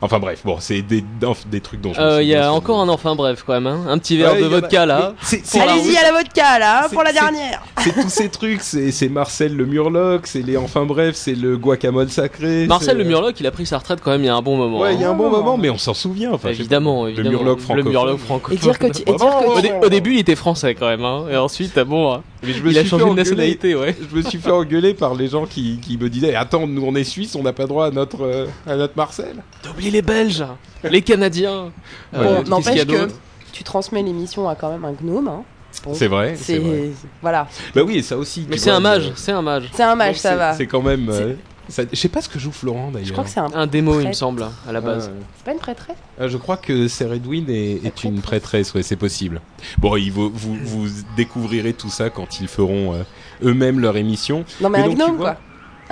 Enfin 0.00 0.20
bref, 0.20 0.42
bon, 0.44 0.58
c'est 0.60 0.80
des, 0.82 1.02
des 1.50 1.60
trucs 1.60 1.80
dont 1.80 1.92
je 1.92 2.00
me 2.00 2.04
euh, 2.06 2.22
il 2.22 2.28
y 2.28 2.34
a 2.36 2.52
encore 2.52 2.84
le- 2.84 2.90
un 2.90 2.94
enfin 2.94 3.16
bref 3.16 3.42
quand 3.44 3.54
même. 3.54 3.66
hein. 3.66 3.80
Un 3.88 3.98
petit 3.98 4.16
verre 4.16 4.34
Ouais, 4.34 4.40
de 4.40 4.46
a- 4.46 4.48
vodka 4.48 4.86
là. 4.86 5.14
c'est- 5.22 5.44
c'est- 5.44 5.58
Allez-y 5.60 5.96
à 5.96 6.02
la 6.02 6.12
vodka 6.12 6.58
là, 6.60 6.84
hein, 6.84 6.88
pour 6.92 7.02
la 7.02 7.12
dernière. 7.12 7.62
c'est 7.82 7.92
tous 7.94 8.08
ces 8.08 8.28
trucs, 8.28 8.60
c'est 8.62 9.08
Marcel 9.08 9.56
le 9.56 9.66
Murloc, 9.66 10.26
c'est 10.28 10.42
les 10.42 10.56
enfin 10.56 10.84
bref, 10.84 11.16
c'est 11.16 11.34
le 11.34 11.56
guacamole 11.56 12.10
sacré. 12.10 12.66
Marcel 12.68 12.96
le 12.96 13.02
Murloc, 13.04 13.40
il 13.40 13.46
a 13.46 13.50
pris 13.50 13.66
sa 13.66 13.78
retraite 13.78 14.00
quand 14.02 14.12
même 14.12 14.22
il 14.22 14.26
y 14.26 14.28
a 14.28 14.36
un 14.36 14.42
bon 14.42 14.56
moment. 14.56 14.78
Ouais, 14.80 14.94
il 14.94 15.00
y 15.00 15.04
a 15.04 15.08
hein. 15.08 15.12
un 15.12 15.14
bon 15.14 15.30
moment, 15.30 15.56
mais 15.56 15.68
on 15.70 15.78
s'en 15.78 15.94
souvient. 15.94 16.32
Enfin, 16.32 16.50
évidemment, 16.50 17.08
évidemment. 17.08 17.30
Le 17.30 17.36
Murloc 17.36 17.56
Le 17.58 17.62
francophone. 17.64 17.90
Murloc 17.90 18.18
francophone. 18.18 18.56
Et 18.56 18.60
dire 18.60 18.78
que 18.78 18.86
tu. 18.86 19.02
Et 19.02 19.04
dire 19.04 19.14
Bravo. 19.16 19.52
que 19.54 19.58
Au, 19.58 19.60
tu- 19.60 19.62
dé- 19.62 19.72
au 19.82 19.88
début, 19.88 20.12
il 20.14 20.18
était 20.20 20.36
français 20.36 20.76
quand 20.76 20.86
même, 20.86 21.04
hein. 21.04 21.24
et 21.30 21.36
ensuite, 21.36 21.72
ah 21.76 21.82
bon, 21.84 22.12
hein, 22.12 22.22
Mais 22.44 22.52
je 22.52 22.62
me 22.62 22.70
il 22.70 22.78
a 22.78 22.82
suis 22.82 22.90
changé 22.90 23.02
fait 23.02 23.08
de 23.08 23.12
engueuler- 23.14 23.16
nationalité, 23.30 23.74
ouais. 23.74 23.96
Je 24.10 24.16
me 24.16 24.22
suis 24.22 24.38
fait 24.38 24.52
engueuler 24.52 24.94
par 24.94 25.14
les 25.16 25.26
gens 25.26 25.44
qui, 25.46 25.78
qui 25.82 25.98
me 25.98 26.08
disaient 26.08 26.36
Attends, 26.36 26.68
nous 26.68 26.84
on 26.86 26.94
est 26.94 27.02
Suisse, 27.04 27.34
on 27.34 27.42
n'a 27.42 27.52
pas 27.52 27.66
droit 27.66 27.86
à 27.86 27.90
notre, 27.90 28.22
euh, 28.22 28.46
à 28.64 28.76
notre 28.76 28.96
Marcel. 28.96 29.42
T'as 29.62 29.70
oublié 29.70 29.87
les 29.90 30.02
Belges, 30.02 30.44
les 30.84 31.02
Canadiens. 31.02 31.72
Bon, 32.12 32.18
Euh, 32.20 32.42
n'empêche 32.44 32.80
a 32.80 32.84
que 32.84 33.08
tu 33.52 33.64
transmets 33.64 34.02
l'émission 34.02 34.48
à 34.48 34.54
quand 34.54 34.70
même 34.70 34.84
un 34.84 34.92
gnome. 34.92 35.28
Hein. 35.28 35.42
Bon, 35.84 35.94
C'est 35.94 36.08
vrai, 36.08 36.34
c'est 36.36 36.56
C'est 36.56 36.90
voilà, 37.22 37.46
Bah 37.74 37.82
oui, 37.84 37.98
et 37.98 38.02
ça 38.02 38.16
aussi. 38.16 38.46
Mais 38.48 38.56
c'est 38.56 38.70
un 38.70 38.80
mage, 38.80 39.12
c'est 39.16 39.32
un 39.32 39.42
mage. 39.42 39.68
c'est 39.72 39.82
un 39.82 39.94
mage, 39.94 40.16
ça 40.16 40.30
c'est- 40.30 40.36
va. 40.36 40.54
C'est 40.54 40.66
quand 40.66 40.82
même. 40.82 41.08
euh, 41.10 41.34
ça- 41.68 41.82
Je 41.92 41.96
sais 41.96 42.08
pas 42.08 42.22
ce 42.22 42.28
que 42.28 42.38
joue 42.38 42.50
Florent 42.50 42.90
d'ailleurs. 42.90 43.06
Je 43.08 43.12
crois 43.12 43.24
que 43.24 43.30
c'est 43.30 43.38
un. 43.40 43.50
Un 43.54 43.66
démo, 43.66 44.00
il 44.00 44.08
me 44.08 44.12
semble, 44.14 44.44
à 44.66 44.72
la 44.72 44.80
base. 44.80 45.10
C'est 45.36 45.44
pas 45.44 45.52
une 45.52 45.58
prêtresse? 45.58 45.96
Euh, 46.20 46.28
je 46.28 46.36
crois 46.38 46.56
que 46.56 46.88
Ser 46.88 47.12
Edwin 47.14 47.44
est, 47.50 47.84
est 47.84 48.02
une 48.04 48.20
prêtresse, 48.22 48.72
ouais, 48.74 48.82
c'est 48.82 48.96
possible. 48.96 49.40
Bon, 49.76 49.94
il 49.96 50.10
vous, 50.10 50.30
vous, 50.34 50.56
vous 50.62 50.86
découvrirez 51.16 51.74
tout 51.74 51.90
ça 51.90 52.08
quand 52.10 52.40
ils 52.40 52.48
feront 52.48 52.94
euh, 52.94 53.02
eux-mêmes 53.44 53.78
leur 53.78 53.96
émission. 53.98 54.44
Non 54.60 54.70
mais 54.70 54.78
Mais 54.78 54.84
un 54.84 54.88
donc, 54.88 54.96
gnome 54.96 55.16
vois- 55.16 55.34
quoi. 55.34 55.40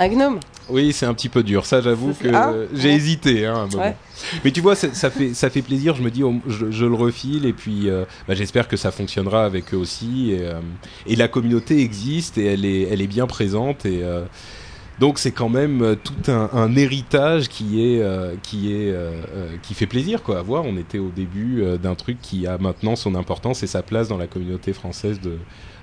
Un 0.05 0.09
gnome. 0.09 0.39
Oui, 0.69 0.91
c'est 0.93 1.05
un 1.05 1.13
petit 1.13 1.29
peu 1.29 1.43
dur, 1.43 1.65
ça 1.65 1.81
j'avoue 1.81 2.13
que 2.13 2.27
Ah, 2.33 2.53
j'ai 2.73 2.89
ouais. 2.89 2.95
hésité 2.95 3.45
hein, 3.45 3.55
un 3.55 3.67
moment. 3.67 3.83
Ouais. 3.83 3.95
Mais 4.43 4.51
tu 4.51 4.61
vois, 4.61 4.75
ça, 4.75 5.09
fait, 5.09 5.33
ça 5.33 5.49
fait 5.49 5.61
plaisir, 5.61 5.95
je 5.95 6.01
me 6.01 6.11
dis, 6.11 6.23
je, 6.47 6.71
je 6.71 6.85
le 6.85 6.93
refile 6.95 7.45
et 7.45 7.53
puis 7.53 7.89
euh, 7.89 8.05
bah, 8.27 8.35
j'espère 8.35 8.67
que 8.67 8.75
ça 8.77 8.91
fonctionnera 8.91 9.45
avec 9.45 9.73
eux 9.73 9.77
aussi. 9.77 10.31
Et, 10.31 10.39
euh, 10.41 10.59
et 11.05 11.15
la 11.15 11.27
communauté 11.27 11.79
existe 11.79 12.37
et 12.37 12.45
elle 12.45 12.65
est, 12.65 12.83
elle 12.83 13.01
est 13.01 13.07
bien 13.07 13.27
présente 13.27 13.85
et... 13.85 14.01
euh, 14.03 14.25
donc 14.99 15.19
c'est 15.19 15.31
quand 15.31 15.49
même 15.49 15.95
tout 16.03 16.31
un, 16.31 16.49
un 16.53 16.75
héritage 16.75 17.49
qui 17.49 17.83
est 17.83 18.01
qui 18.41 18.73
est 18.73 18.91
qui 19.61 19.75
fait 19.75 19.85
plaisir 19.85 20.23
quoi 20.23 20.39
à 20.39 20.41
voir. 20.41 20.65
On 20.65 20.75
était 20.75 20.97
au 20.97 21.09
début 21.15 21.63
d'un 21.79 21.93
truc 21.93 22.17
qui 22.19 22.47
a 22.47 22.57
maintenant 22.57 22.95
son 22.95 23.13
importance 23.13 23.61
et 23.61 23.67
sa 23.67 23.83
place 23.83 24.07
dans 24.07 24.17
la 24.17 24.25
communauté 24.25 24.73
française 24.73 25.21
de, 25.21 25.37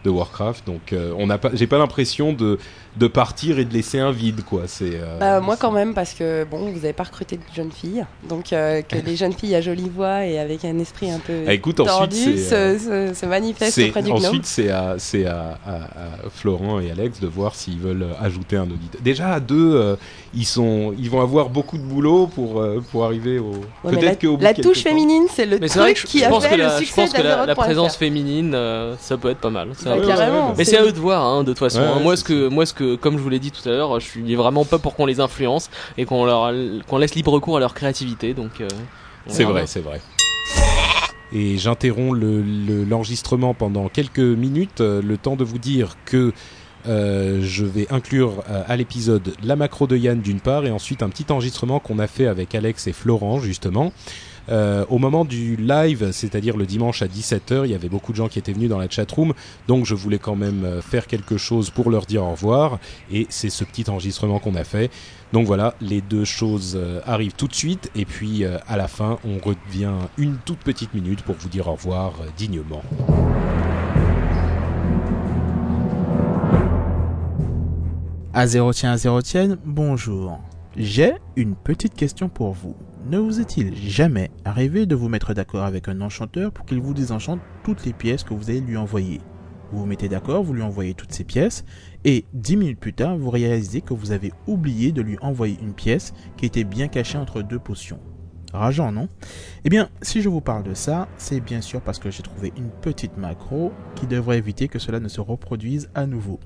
de 0.05 0.11
Warcraft. 0.11 0.67
Donc 0.67 0.93
euh, 0.93 1.13
on 1.19 1.27
n'a 1.27 1.39
pas, 1.39 1.51
j'ai 1.55 1.67
pas 1.67 1.79
l'impression 1.79 2.33
de 2.33 2.59
de 2.97 3.09
partir 3.09 3.59
et 3.59 3.65
de 3.65 3.75
laisser 3.75 3.99
un 3.99 4.13
vide 4.13 4.45
quoi. 4.45 4.63
C'est 4.67 4.93
euh, 4.95 5.19
Bah, 5.19 5.41
moi 5.41 5.57
quand 5.57 5.73
même 5.73 5.95
parce 5.95 6.15
que 6.15 6.45
bon 6.45 6.71
vous 6.71 6.85
avez 6.85 6.93
pas 6.93 7.03
recruté 7.03 7.37
de 7.39 7.43
jeunes 7.53 7.73
filles 7.73 8.05
donc 8.29 8.53
euh, 8.53 8.83
que 8.83 8.97
les 9.05 9.17
jeunes 9.17 9.33
filles 9.33 9.57
à 9.57 9.61
jolie 9.61 9.89
voix 9.93 10.25
et 10.25 10.39
avec 10.39 10.65
un 10.65 10.79
esprit 10.79 11.11
un 11.11 11.19
peu 11.19 11.43
Ah, 11.49 11.55
écoute, 11.55 11.81
ensuite, 11.81 11.97
tordu 11.97 12.39
euh, 12.53 12.79
se, 12.79 13.11
se, 13.13 13.21
se 13.21 13.27
manifeste 13.27 13.73
C'est- 13.75 13.89
auprès 13.89 14.03
du 14.03 14.11
gnome. 14.11 14.25
ensuite, 14.25 14.47
c'est 14.47 14.71
à, 14.71 14.95
c'est 14.99 15.27
à, 15.27 15.59
à- 15.67 15.75
à 15.75 16.31
Florent 16.33 16.79
et 16.79 16.91
Alex 16.93 17.19
de 17.21 17.27
voir 17.27 17.57
s'ils 17.57 17.81
veulent 17.81 18.07
ajouter 18.21 18.57
un 18.57 18.63
auditeur. 18.71 19.01
Déjà 19.03 19.33
à 19.33 19.41
deux, 19.41 19.75
euh, 19.75 19.97
ils 20.33 20.47
sont, 20.47 20.95
ils 20.97 21.11
vont 21.11 21.21
avoir 21.21 21.49
beaucoup 21.49 21.79
de 21.79 21.83
boulot 21.83 22.29
pour 22.29 22.61
euh, 22.61 22.81
pour 22.93 23.05
arriver 23.05 23.39
au. 23.41 23.51
Ouais, 23.83 23.91
Peut-être 23.91 24.05
la, 24.05 24.15
qu'au 24.17 24.37
bout 24.37 24.43
la 24.45 24.55
touche 24.55 24.85
temps- 24.85 24.91
féminine 24.91 25.25
c'est 25.35 25.47
le 25.47 25.59
Mais 25.59 25.67
c'est 25.67 25.81
vrai 25.81 25.95
truc 25.95 26.05
que 26.05 26.09
je, 26.09 26.13
qui 26.13 26.19
je 26.21 26.25
a 26.33 26.41
fait 26.41 26.57
le 26.57 26.63
la, 26.63 26.75
je 26.79 26.85
succès 26.85 26.95
pense 27.03 27.13
que 27.13 27.23
la, 27.23 27.55
présence 27.57 27.97
féminine, 27.97 28.53
euh, 28.55 28.95
ça 29.01 29.17
peut 29.17 29.31
être 29.31 29.39
pas 29.41 29.51
mal. 29.51 29.71
Bah. 30.01 30.55
Mais 30.59 30.65
c'est 30.65 30.77
à 30.77 30.85
eux 30.85 30.93
de 30.93 30.99
voir, 30.99 31.25
hein, 31.25 31.43
de 31.45 31.51
toute 31.51 31.59
façon. 31.59 31.81
Ouais, 31.81 31.87
hein. 31.87 32.01
moi, 32.03 32.17
ce 32.17 32.25
que, 32.25 32.49
moi, 32.49 32.67
ce 32.67 32.73
que, 32.75 32.95
comme 32.97 33.17
je 33.19 33.23
vous 33.23 33.29
l'ai 33.29 33.39
dit 33.39 33.51
tout 33.51 33.67
à 33.69 33.73
l'heure, 33.73 34.01
je 34.01 34.07
suis 34.07 34.35
vraiment 34.35 34.65
pas 34.65 34.79
pour 34.79 34.95
qu'on 34.95 35.07
les 35.07 35.21
influence 35.21 35.71
et 35.99 36.05
qu'on 36.05 36.25
leur, 36.25 36.53
qu'on 36.87 36.99
laisse 36.99 37.15
libre 37.15 37.39
cours 37.41 37.57
à 37.57 37.61
leur 37.61 37.75
créativité. 37.75 38.35
Donc, 38.35 38.61
euh, 38.61 38.69
C'est 39.29 39.45
vrai, 39.45 39.67
c'est 39.67 39.81
vrai. 39.81 40.01
Et 41.33 41.57
j'interromps 41.59 42.17
le- 42.17 42.43
le- 42.43 42.85
l'enregistrement 42.85 43.55
pendant 43.55 43.89
quelques 43.89 44.19
minutes, 44.21 44.81
euh, 44.81 45.03
le 45.03 45.17
temps 45.17 45.37
de 45.37 45.45
vous 45.45 45.59
dire 45.59 45.97
que 46.05 46.33
euh, 46.87 47.41
je 47.43 47.65
vais 47.65 47.87
inclure 47.91 48.45
euh, 48.51 48.63
à 48.69 48.77
l'épisode 48.77 49.33
la 49.43 49.57
macro 49.57 49.87
de 49.87 49.97
Yann 49.97 50.21
d'une 50.21 50.41
part 50.41 50.67
et 50.67 50.71
ensuite 50.71 51.03
un 51.03 51.09
petit 51.09 51.25
enregistrement 51.33 51.81
qu'on 51.81 51.99
a 51.99 52.07
fait 52.07 52.27
avec 52.27 52.55
Alex 52.55 52.87
et 52.87 52.93
Florent 52.93 53.41
justement. 53.41 53.93
Euh, 54.49 54.85
au 54.91 54.99
moment 54.99 55.25
du 55.25 55.57
live, 55.57 56.11
c'est-à-dire 56.13 56.57
le 56.57 56.67
dimanche 56.67 57.03
à 57.03 57.07
17h, 57.07 57.65
il 57.65 57.71
y 57.71 57.75
avait 57.75 57.89
beaucoup 57.89 58.13
de 58.13 58.17
gens 58.17 58.29
qui 58.29 58.39
étaient 58.39 58.53
venus 58.53 58.69
dans 58.69 58.79
la 58.79 58.89
chatroom, 58.89 59.33
donc 59.69 59.87
je 59.87 59.95
voulais 59.95 60.19
quand 60.19 60.37
même 60.37 60.65
euh, 60.65 60.83
faire 60.83 61.07
quelque 61.07 61.37
chose 61.37 61.71
pour 61.71 61.91
leur 61.91 62.07
dire 62.07 62.25
au 62.25 62.33
revoir, 62.33 62.79
et 63.11 63.27
c'est 63.31 63.51
ce 63.51 63.65
petit 63.65 63.89
enregistrement 63.89 64.39
qu'on 64.39 64.55
a 64.55 64.65
fait. 64.65 64.91
Donc 65.33 65.47
voilà, 65.47 65.75
les 65.81 66.01
deux 66.01 66.25
choses 66.25 66.75
euh, 66.77 67.01
arrivent 67.07 67.35
tout 67.35 67.49
de 67.49 67.55
suite, 67.55 67.91
et 67.95 68.05
puis 68.05 68.45
à 68.45 68.77
la 68.77 68.89
fin, 68.89 69.19
on 69.25 69.39
revient 69.39 69.93
une 70.19 70.37
toute 70.45 70.59
petite 70.59 70.95
minute 70.95 71.23
pour 71.23 71.37
vous 71.37 71.49
dire 71.49 71.69
au 71.69 71.73
revoir 71.73 72.13
dignement. 72.37 72.83
Azérotien, 78.33 78.93
Azérotienne, 78.93 79.59
bonjour. 79.65 80.41
J'ai 80.77 81.15
une 81.37 81.55
petite 81.55 81.95
question 81.95 82.29
pour 82.29 82.53
vous. 82.53 82.75
Ne 83.07 83.19
vous 83.19 83.39
est-il 83.39 83.77
jamais 83.77 84.31
arrivé 84.47 84.87
de 84.87 84.95
vous 84.95 85.11
mettre 85.11 85.35
d'accord 85.35 85.65
avec 85.65 85.89
un 85.89 86.01
enchanteur 86.01 86.51
pour 86.51 86.65
qu'il 86.65 86.81
vous 86.81 86.95
désenchante 86.95 87.41
toutes 87.63 87.85
les 87.85 87.93
pièces 87.93 88.25
que 88.25 88.33
vous 88.33 88.49
allez 88.49 88.63
lui 88.63 88.79
envoyer? 88.79 89.21
Vous 89.71 89.81
vous 89.81 89.87
mettez 89.87 90.09
d'accord, 90.09 90.43
vous 90.43 90.55
lui 90.55 90.63
envoyez 90.63 90.95
toutes 90.95 91.13
ces 91.13 91.25
pièces, 91.25 91.67
et 92.07 92.25
dix 92.33 92.57
minutes 92.57 92.81
plus 92.81 92.95
tard, 92.95 93.19
vous 93.19 93.29
réalisez 93.29 93.83
que 93.83 93.93
vous 93.93 94.13
avez 94.13 94.33
oublié 94.47 94.91
de 94.91 95.03
lui 95.03 95.19
envoyer 95.21 95.59
une 95.61 95.75
pièce 95.75 96.15
qui 96.39 96.47
était 96.47 96.65
bien 96.65 96.89
cachée 96.89 97.19
entre 97.19 97.43
deux 97.43 97.59
potions. 97.59 98.01
Rageant, 98.55 98.91
non? 98.91 99.09
Eh 99.65 99.69
bien, 99.69 99.91
si 100.01 100.23
je 100.23 100.31
vous 100.31 100.41
parle 100.41 100.63
de 100.63 100.75
ça, 100.75 101.09
c'est 101.19 101.41
bien 101.41 101.61
sûr 101.61 101.83
parce 101.83 101.99
que 101.99 102.11
j'ai 102.11 102.23
trouvé 102.23 102.55
une 102.57 102.71
petite 102.71 103.19
macro 103.19 103.73
qui 103.97 104.07
devrait 104.07 104.39
éviter 104.39 104.69
que 104.69 104.79
cela 104.79 105.01
ne 105.01 105.09
se 105.09 105.21
reproduise 105.21 105.91
à 105.95 106.07
nouveau. 106.07 106.41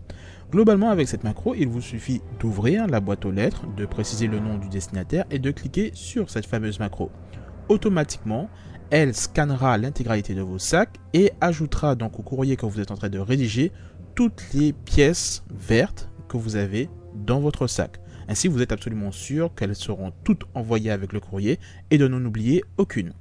Globalement, 0.50 0.88
avec 0.88 1.08
cette 1.08 1.24
macro, 1.24 1.54
il 1.54 1.68
vous 1.68 1.82
suffit 1.82 2.22
d'ouvrir 2.40 2.86
la 2.86 3.00
boîte 3.00 3.26
aux 3.26 3.30
lettres, 3.30 3.66
de 3.76 3.84
préciser 3.84 4.28
le 4.28 4.40
nom 4.40 4.56
du 4.56 4.70
destinataire 4.70 5.26
et 5.30 5.38
de 5.38 5.50
cliquer 5.50 5.90
sur 5.92 6.30
cette 6.30 6.46
fameuse 6.46 6.80
macro. 6.80 7.10
Automatiquement, 7.68 8.48
elle 8.88 9.14
scannera 9.14 9.76
l'intégralité 9.76 10.34
de 10.34 10.40
vos 10.40 10.58
sacs 10.58 10.96
et 11.12 11.32
ajoutera 11.42 11.94
donc 11.94 12.18
au 12.18 12.22
courrier 12.22 12.56
que 12.56 12.64
vous 12.64 12.80
êtes 12.80 12.90
en 12.90 12.96
train 12.96 13.10
de 13.10 13.18
rédiger 13.18 13.72
toutes 14.14 14.42
les 14.54 14.72
pièces 14.72 15.44
vertes 15.50 16.08
que 16.28 16.38
vous 16.38 16.56
avez 16.56 16.88
dans 17.14 17.40
votre 17.40 17.66
sac. 17.66 18.00
Ainsi, 18.26 18.48
vous 18.48 18.62
êtes 18.62 18.72
absolument 18.72 19.12
sûr 19.12 19.54
qu'elles 19.54 19.76
seront 19.76 20.12
toutes 20.24 20.44
envoyées 20.54 20.90
avec 20.90 21.12
le 21.12 21.20
courrier 21.20 21.58
et 21.90 21.98
de 21.98 22.08
n'en 22.08 22.24
oublier 22.24 22.64
aucune. 22.78 23.12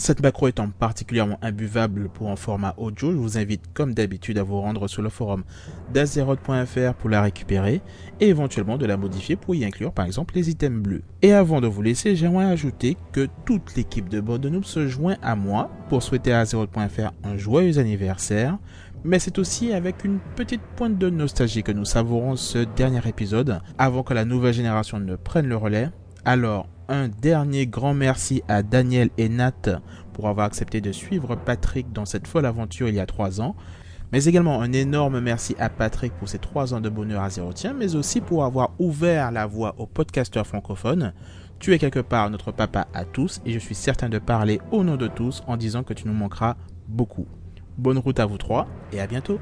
Cette 0.00 0.22
macro 0.22 0.48
étant 0.48 0.70
particulièrement 0.70 1.38
imbuvable 1.42 2.08
pour 2.08 2.30
un 2.30 2.36
format 2.36 2.74
audio, 2.78 3.12
je 3.12 3.18
vous 3.18 3.36
invite 3.36 3.70
comme 3.74 3.92
d'habitude 3.92 4.38
à 4.38 4.42
vous 4.42 4.58
rendre 4.58 4.88
sur 4.88 5.02
le 5.02 5.10
forum 5.10 5.44
d'azeroth.fr 5.92 6.94
pour 6.94 7.10
la 7.10 7.20
récupérer 7.20 7.82
et 8.18 8.28
éventuellement 8.28 8.78
de 8.78 8.86
la 8.86 8.96
modifier 8.96 9.36
pour 9.36 9.54
y 9.54 9.62
inclure 9.62 9.92
par 9.92 10.06
exemple 10.06 10.34
les 10.36 10.48
items 10.48 10.82
bleus. 10.82 11.02
Et 11.20 11.34
avant 11.34 11.60
de 11.60 11.66
vous 11.66 11.82
laisser, 11.82 12.16
j'aimerais 12.16 12.46
ajouter 12.46 12.96
que 13.12 13.28
toute 13.44 13.76
l'équipe 13.76 14.08
de 14.08 14.22
Bord 14.22 14.38
de 14.38 14.48
Noob 14.48 14.64
se 14.64 14.88
joint 14.88 15.18
à 15.20 15.36
moi 15.36 15.70
pour 15.90 16.02
souhaiter 16.02 16.32
à 16.32 16.40
Azeroth.fr 16.40 17.12
un 17.22 17.36
joyeux 17.36 17.76
anniversaire, 17.76 18.56
mais 19.04 19.18
c'est 19.18 19.38
aussi 19.38 19.74
avec 19.74 20.02
une 20.02 20.18
petite 20.34 20.62
pointe 20.76 20.96
de 20.96 21.10
nostalgie 21.10 21.62
que 21.62 21.72
nous 21.72 21.84
savourons 21.84 22.36
ce 22.36 22.60
dernier 22.60 23.06
épisode 23.06 23.60
avant 23.76 24.02
que 24.02 24.14
la 24.14 24.24
nouvelle 24.24 24.54
génération 24.54 24.98
ne 24.98 25.16
prenne 25.16 25.46
le 25.46 25.58
relais. 25.58 25.90
Alors, 26.24 26.68
un 26.90 27.08
dernier 27.08 27.66
grand 27.66 27.94
merci 27.94 28.42
à 28.48 28.62
Daniel 28.62 29.10
et 29.16 29.28
Nat 29.28 29.80
pour 30.12 30.28
avoir 30.28 30.46
accepté 30.46 30.80
de 30.80 30.92
suivre 30.92 31.36
Patrick 31.36 31.92
dans 31.92 32.04
cette 32.04 32.26
folle 32.26 32.44
aventure 32.44 32.88
il 32.88 32.96
y 32.96 33.00
a 33.00 33.06
trois 33.06 33.40
ans. 33.40 33.54
Mais 34.12 34.24
également 34.24 34.60
un 34.60 34.72
énorme 34.72 35.20
merci 35.20 35.54
à 35.60 35.68
Patrick 35.68 36.12
pour 36.14 36.28
ses 36.28 36.40
trois 36.40 36.74
ans 36.74 36.80
de 36.80 36.88
bonheur 36.88 37.22
à 37.22 37.30
Zérotien, 37.30 37.74
mais 37.74 37.94
aussi 37.94 38.20
pour 38.20 38.44
avoir 38.44 38.72
ouvert 38.80 39.30
la 39.30 39.46
voie 39.46 39.76
aux 39.78 39.86
podcasteurs 39.86 40.46
francophones. 40.46 41.14
Tu 41.60 41.72
es 41.72 41.78
quelque 41.78 42.00
part 42.00 42.28
notre 42.28 42.50
papa 42.50 42.88
à 42.92 43.04
tous 43.04 43.40
et 43.46 43.52
je 43.52 43.58
suis 43.60 43.76
certain 43.76 44.08
de 44.08 44.18
parler 44.18 44.60
au 44.72 44.82
nom 44.82 44.96
de 44.96 45.06
tous 45.06 45.44
en 45.46 45.56
disant 45.56 45.84
que 45.84 45.94
tu 45.94 46.08
nous 46.08 46.14
manqueras 46.14 46.56
beaucoup. 46.88 47.26
Bonne 47.78 47.98
route 47.98 48.18
à 48.18 48.26
vous 48.26 48.38
trois 48.38 48.66
et 48.92 49.00
à 49.00 49.06
bientôt. 49.06 49.38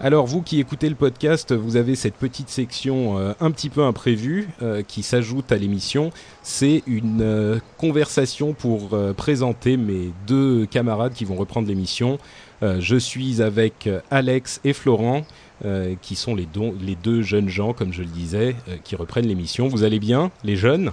Alors 0.00 0.26
vous 0.26 0.42
qui 0.42 0.60
écoutez 0.60 0.88
le 0.88 0.94
podcast, 0.94 1.52
vous 1.52 1.74
avez 1.76 1.96
cette 1.96 2.14
petite 2.14 2.50
section 2.50 3.18
euh, 3.18 3.32
un 3.40 3.50
petit 3.50 3.68
peu 3.68 3.82
imprévue 3.82 4.48
euh, 4.62 4.82
qui 4.86 5.02
s'ajoute 5.02 5.50
à 5.50 5.56
l'émission. 5.56 6.10
C'est 6.44 6.84
une 6.86 7.20
euh, 7.20 7.58
conversation 7.78 8.52
pour 8.52 8.90
euh, 8.94 9.12
présenter 9.12 9.76
mes 9.76 10.10
deux 10.28 10.66
camarades 10.66 11.14
qui 11.14 11.24
vont 11.24 11.34
reprendre 11.34 11.66
l'émission. 11.66 12.18
Euh, 12.62 12.76
je 12.80 12.94
suis 12.94 13.42
avec 13.42 13.88
Alex 14.12 14.60
et 14.64 14.72
Florent, 14.72 15.26
euh, 15.64 15.96
qui 16.00 16.14
sont 16.14 16.36
les, 16.36 16.46
don- 16.46 16.76
les 16.80 16.94
deux 16.94 17.22
jeunes 17.22 17.48
gens, 17.48 17.72
comme 17.72 17.92
je 17.92 18.02
le 18.02 18.08
disais, 18.08 18.54
euh, 18.68 18.76
qui 18.84 18.94
reprennent 18.94 19.26
l'émission. 19.26 19.66
Vous 19.66 19.82
allez 19.82 19.98
bien, 19.98 20.30
les 20.44 20.54
jeunes? 20.54 20.92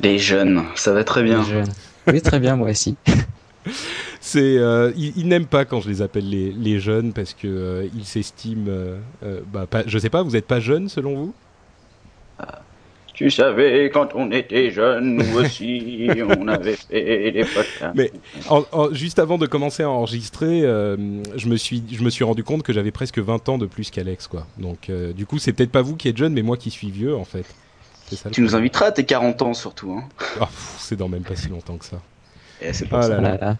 Les 0.00 0.18
jeunes, 0.18 0.62
ça 0.74 0.92
va 0.92 1.04
très 1.04 1.22
bien. 1.22 1.42
Oui, 2.06 2.20
très 2.20 2.38
bien, 2.38 2.54
moi 2.56 2.68
aussi. 2.70 2.96
C'est, 4.30 4.58
euh, 4.58 4.92
ils, 4.96 5.16
ils 5.16 5.26
n'aiment 5.26 5.46
pas 5.46 5.64
quand 5.64 5.80
je 5.80 5.88
les 5.88 6.02
appelle 6.02 6.28
les, 6.28 6.52
les 6.52 6.80
jeunes 6.80 7.14
parce 7.14 7.32
que 7.32 7.46
euh, 7.46 7.88
ils 7.96 8.04
s'estiment, 8.04 8.66
euh, 8.68 8.98
euh, 9.22 9.40
bah, 9.50 9.66
pas, 9.66 9.84
je 9.86 9.98
sais 9.98 10.10
pas, 10.10 10.22
vous 10.22 10.36
êtes 10.36 10.46
pas 10.46 10.60
jeunes 10.60 10.90
selon 10.90 11.14
vous? 11.16 11.34
Tu 13.14 13.30
savais, 13.30 13.90
quand 13.92 14.10
on 14.14 14.30
était 14.30 14.70
jeunes, 14.70 15.16
nous 15.16 15.38
aussi, 15.40 16.08
on 16.38 16.46
avait 16.46 16.76
fait 16.76 17.32
des 17.32 17.40
podcasts. 17.44 17.94
Mais 17.96 18.12
en- 18.48 18.64
en- 18.70 18.92
juste 18.92 19.18
avant 19.18 19.38
de 19.38 19.46
commencer 19.46 19.82
à 19.82 19.90
enregistrer, 19.90 20.60
euh, 20.62 20.96
je 21.34 21.48
me 21.48 21.56
suis, 21.56 21.82
je 21.90 22.02
me 22.04 22.10
suis 22.10 22.22
rendu 22.22 22.44
compte 22.44 22.62
que 22.62 22.72
j'avais 22.72 22.92
presque 22.92 23.18
20 23.18 23.48
ans 23.48 23.58
de 23.58 23.66
plus 23.66 23.90
qu'Alex, 23.90 24.28
quoi. 24.28 24.46
Donc, 24.58 24.88
euh, 24.90 25.12
du 25.12 25.26
coup, 25.26 25.38
c'est 25.38 25.52
peut-être 25.52 25.72
pas 25.72 25.82
vous 25.82 25.96
qui 25.96 26.08
êtes 26.08 26.16
jeune, 26.16 26.32
mais 26.34 26.42
moi 26.42 26.56
qui 26.56 26.70
suis 26.70 26.90
vieux, 26.90 27.16
en 27.16 27.24
fait. 27.24 27.46
Ça. 28.12 28.30
Tu 28.30 28.40
nous 28.40 28.54
inviteras 28.54 28.86
à 28.86 28.92
tes 28.92 29.04
40 29.04 29.42
ans 29.42 29.52
surtout. 29.54 29.92
Hein. 29.92 30.04
Ah, 30.40 30.48
c'est 30.78 30.96
dans 30.96 31.08
même 31.08 31.24
pas 31.24 31.34
si 31.36 31.48
longtemps 31.48 31.76
que 31.76 31.84
ça. 31.86 32.00
Et 32.62 32.72
c'est 32.72 32.86
pour 32.86 32.98
Ah 32.98 33.02
ça. 33.02 33.20
là 33.20 33.36
là. 33.36 33.56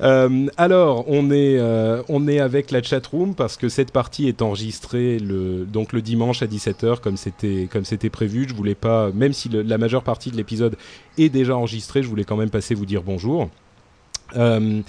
Euh, 0.00 0.46
alors, 0.56 1.04
on 1.08 1.30
est, 1.30 1.58
euh, 1.58 2.02
on 2.08 2.28
est 2.28 2.38
avec 2.38 2.70
la 2.70 2.82
chatroom 2.82 3.34
parce 3.34 3.56
que 3.56 3.68
cette 3.68 3.92
partie 3.92 4.28
est 4.28 4.42
enregistrée 4.42 5.18
le, 5.18 5.64
donc 5.64 5.92
le 5.92 6.02
dimanche 6.02 6.42
à 6.42 6.46
17h 6.46 7.00
comme 7.00 7.16
c'était, 7.16 7.68
comme 7.70 7.84
c'était 7.84 8.10
prévu. 8.10 8.46
Je 8.48 8.54
voulais 8.54 8.74
pas, 8.74 9.10
même 9.12 9.32
si 9.32 9.48
la 9.48 9.78
majeure 9.78 10.02
partie 10.02 10.30
de 10.30 10.36
l'épisode 10.36 10.76
est 11.18 11.28
déjà 11.28 11.56
enregistrée, 11.56 12.02
je 12.02 12.08
voulais 12.08 12.24
quand 12.24 12.36
même 12.36 12.50
passer 12.50 12.74
vous 12.74 12.86
dire 12.86 13.02
bonjour. 13.02 13.48
Euh, 14.36 14.80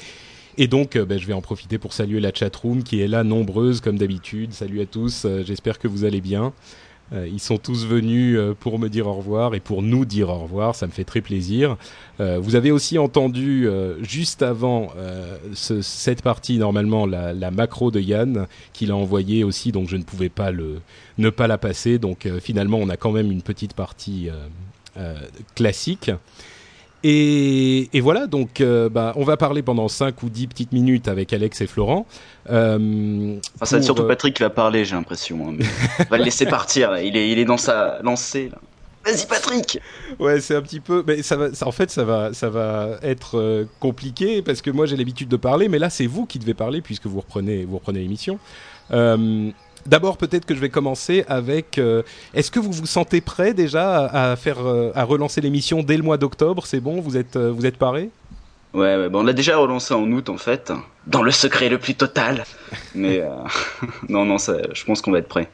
et 0.58 0.68
donc, 0.68 0.98
ben, 0.98 1.20
je 1.20 1.28
vais 1.28 1.34
en 1.34 1.42
profiter 1.42 1.78
pour 1.78 1.94
saluer 1.94 2.20
la 2.20 2.34
chatroom 2.34 2.82
qui 2.82 3.02
est 3.02 3.08
là 3.08 3.24
nombreuse 3.24 3.80
comme 3.80 3.98
d'habitude. 3.98 4.54
Salut 4.54 4.82
à 4.82 4.88
tous, 4.88 5.28
j'espère 5.46 5.78
que 5.78 5.88
vous 5.88 6.04
allez 6.04 6.22
bien. 6.22 6.52
Euh, 7.14 7.26
ils 7.26 7.40
sont 7.40 7.58
tous 7.58 7.86
venus 7.86 8.38
euh, 8.38 8.54
pour 8.54 8.80
me 8.80 8.90
dire 8.90 9.08
au 9.08 9.14
revoir 9.14 9.56
et 9.56 9.62
pour 9.62 9.82
nous 9.82 10.04
dire 10.04 10.30
au 10.30 10.40
revoir, 10.40 10.76
ça 10.76 10.88
me 10.88 10.92
fait 10.92 11.06
très 11.06 11.22
plaisir. 11.22 11.78
Euh, 12.20 12.38
vous 12.42 12.56
avez 12.56 12.72
aussi 12.72 12.98
entendu 12.98 13.68
juste 14.02 14.42
avant 14.42 14.90
ce- 15.54 15.82
cette 15.82 16.22
partie 16.22 16.58
normalement 16.58 17.06
la, 17.06 17.52
macro 17.52 17.92
de 17.92 18.00
Yann 18.00 18.48
qu'il 18.74 18.92
a 18.92 18.96
envoyée 18.96 19.44
aussi, 19.44 19.72
donc 19.72 19.88
je 19.88 19.96
ne 19.98 20.04
pouvais 20.04 20.30
pas 20.30 20.52
le 20.52 20.82
ne 21.18 21.30
pas 21.30 21.48
la 21.48 21.58
passer. 21.58 21.98
Donc 21.98 22.28
finalement, 22.42 22.78
on 22.78 22.90
a 22.90 22.98
quand 22.98 23.12
même 23.12 23.32
une 23.32 23.42
petite 23.42 23.74
partie 23.74 24.30
classique. 25.56 26.12
Et, 27.03 27.90
et 27.95 28.02
voilà, 28.02 28.28
donc 28.28 28.60
euh, 28.60 28.90
bah, 28.90 29.14
on 29.15 29.24
va 29.24 29.38
parler 29.38 29.61
pendant 29.61 29.88
5 29.88 30.24
ou 30.24 30.30
10 30.30 30.48
petites 30.48 30.72
minutes 30.72 31.07
avec 31.07 31.32
Alex 31.32 31.61
et 31.61 31.68
Florent. 31.68 32.06
Euh, 32.49 33.38
Enfin, 33.56 33.65
ça 33.65 33.76
va 33.76 33.78
être 33.80 33.84
surtout 33.86 34.03
euh, 34.03 34.07
Patrick 34.07 34.36
qui 34.36 34.44
va 34.44 34.49
parler, 34.49 34.84
j'ai 34.86 34.95
l'impression. 34.95 35.49
hein, 35.49 35.64
on 35.99 36.03
va 36.10 36.18
le 36.18 36.24
laisser 36.24 36.45
partir, 36.48 36.91
là. 36.91 37.02
Il 37.03 37.15
est, 37.15 37.30
il 37.32 37.38
est 37.40 37.45
dans 37.45 37.57
sa 37.57 37.99
lancée, 38.02 38.49
là. 38.52 38.57
Vas-y, 39.06 39.26
Patrick 39.26 39.80
Ouais, 40.19 40.41
c'est 40.41 40.56
un 40.56 40.61
petit 40.61 40.82
peu. 40.82 41.02
Mais 41.07 41.22
ça 41.22 41.38
va. 41.38 41.53
ça- 41.53 41.65
en 41.65 41.72
fait, 41.72 41.90
ça 41.91 42.03
va, 42.03 42.34
ça 42.34 42.49
va 42.49 42.98
être 43.03 43.38
euh, 43.38 43.64
compliqué 43.80 44.41
parce 44.41 44.61
que 44.61 44.69
moi 44.69 44.86
j'ai 44.86 44.98
l'habitude 44.98 45.30
de 45.30 45.38
parler, 45.38 45.69
mais 45.69 45.80
là 45.80 45.90
c'est 45.90 46.07
vous 46.07 46.26
qui 46.26 46.40
devez 46.40 46.53
parler 46.53 46.82
puisque 46.82 47.06
vous 47.06 47.22
reprenez, 47.22 47.64
vous 47.64 47.78
reprenez 47.78 47.99
l'émission. 47.99 48.38
Euh, 48.91 49.49
D'abord, 49.88 50.18
peut-être 50.18 50.45
que 50.45 50.53
je 50.53 50.59
vais 50.59 50.69
commencer 50.69 51.23
avec. 51.27 51.77
euh, 51.77 52.03
Est-ce 52.34 52.51
que 52.51 52.59
vous 52.59 52.72
vous 52.72 52.85
sentez 52.85 53.22
prêt 53.22 53.53
déjà 53.53 54.05
à, 54.05 54.35
faire, 54.35 54.59
euh, 54.59 54.91
à 54.93 55.05
relancer 55.05 55.39
l'émission 55.39 55.81
dès 55.81 55.95
le 55.95 56.03
mois 56.03 56.18
d'octobre? 56.18 56.65
C'est 56.65 56.81
bon, 56.81 56.99
vous 56.99 57.15
êtes, 57.15 57.38
euh, 57.38 57.51
vous 57.51 57.64
paré? 57.72 58.09
Ouais, 58.73 59.07
on 59.14 59.23
l'a 59.23 59.34
déjà 59.34 59.57
relancé 59.57 59.93
en 59.93 60.11
août, 60.11 60.30
en 60.30 60.38
fait. 60.38 60.73
Dans 61.07 61.23
le 61.23 61.31
secret 61.31 61.69
le 61.69 61.77
plus 61.77 61.95
total. 61.95 62.43
Mais, 62.93 63.23
non, 64.09 64.26
non, 64.26 64.38
ça, 64.38 64.57
je 64.73 64.84
pense 64.84 65.01
qu'on 65.01 65.11
va 65.11 65.19
être 65.19 65.30
prêt. 65.30 65.47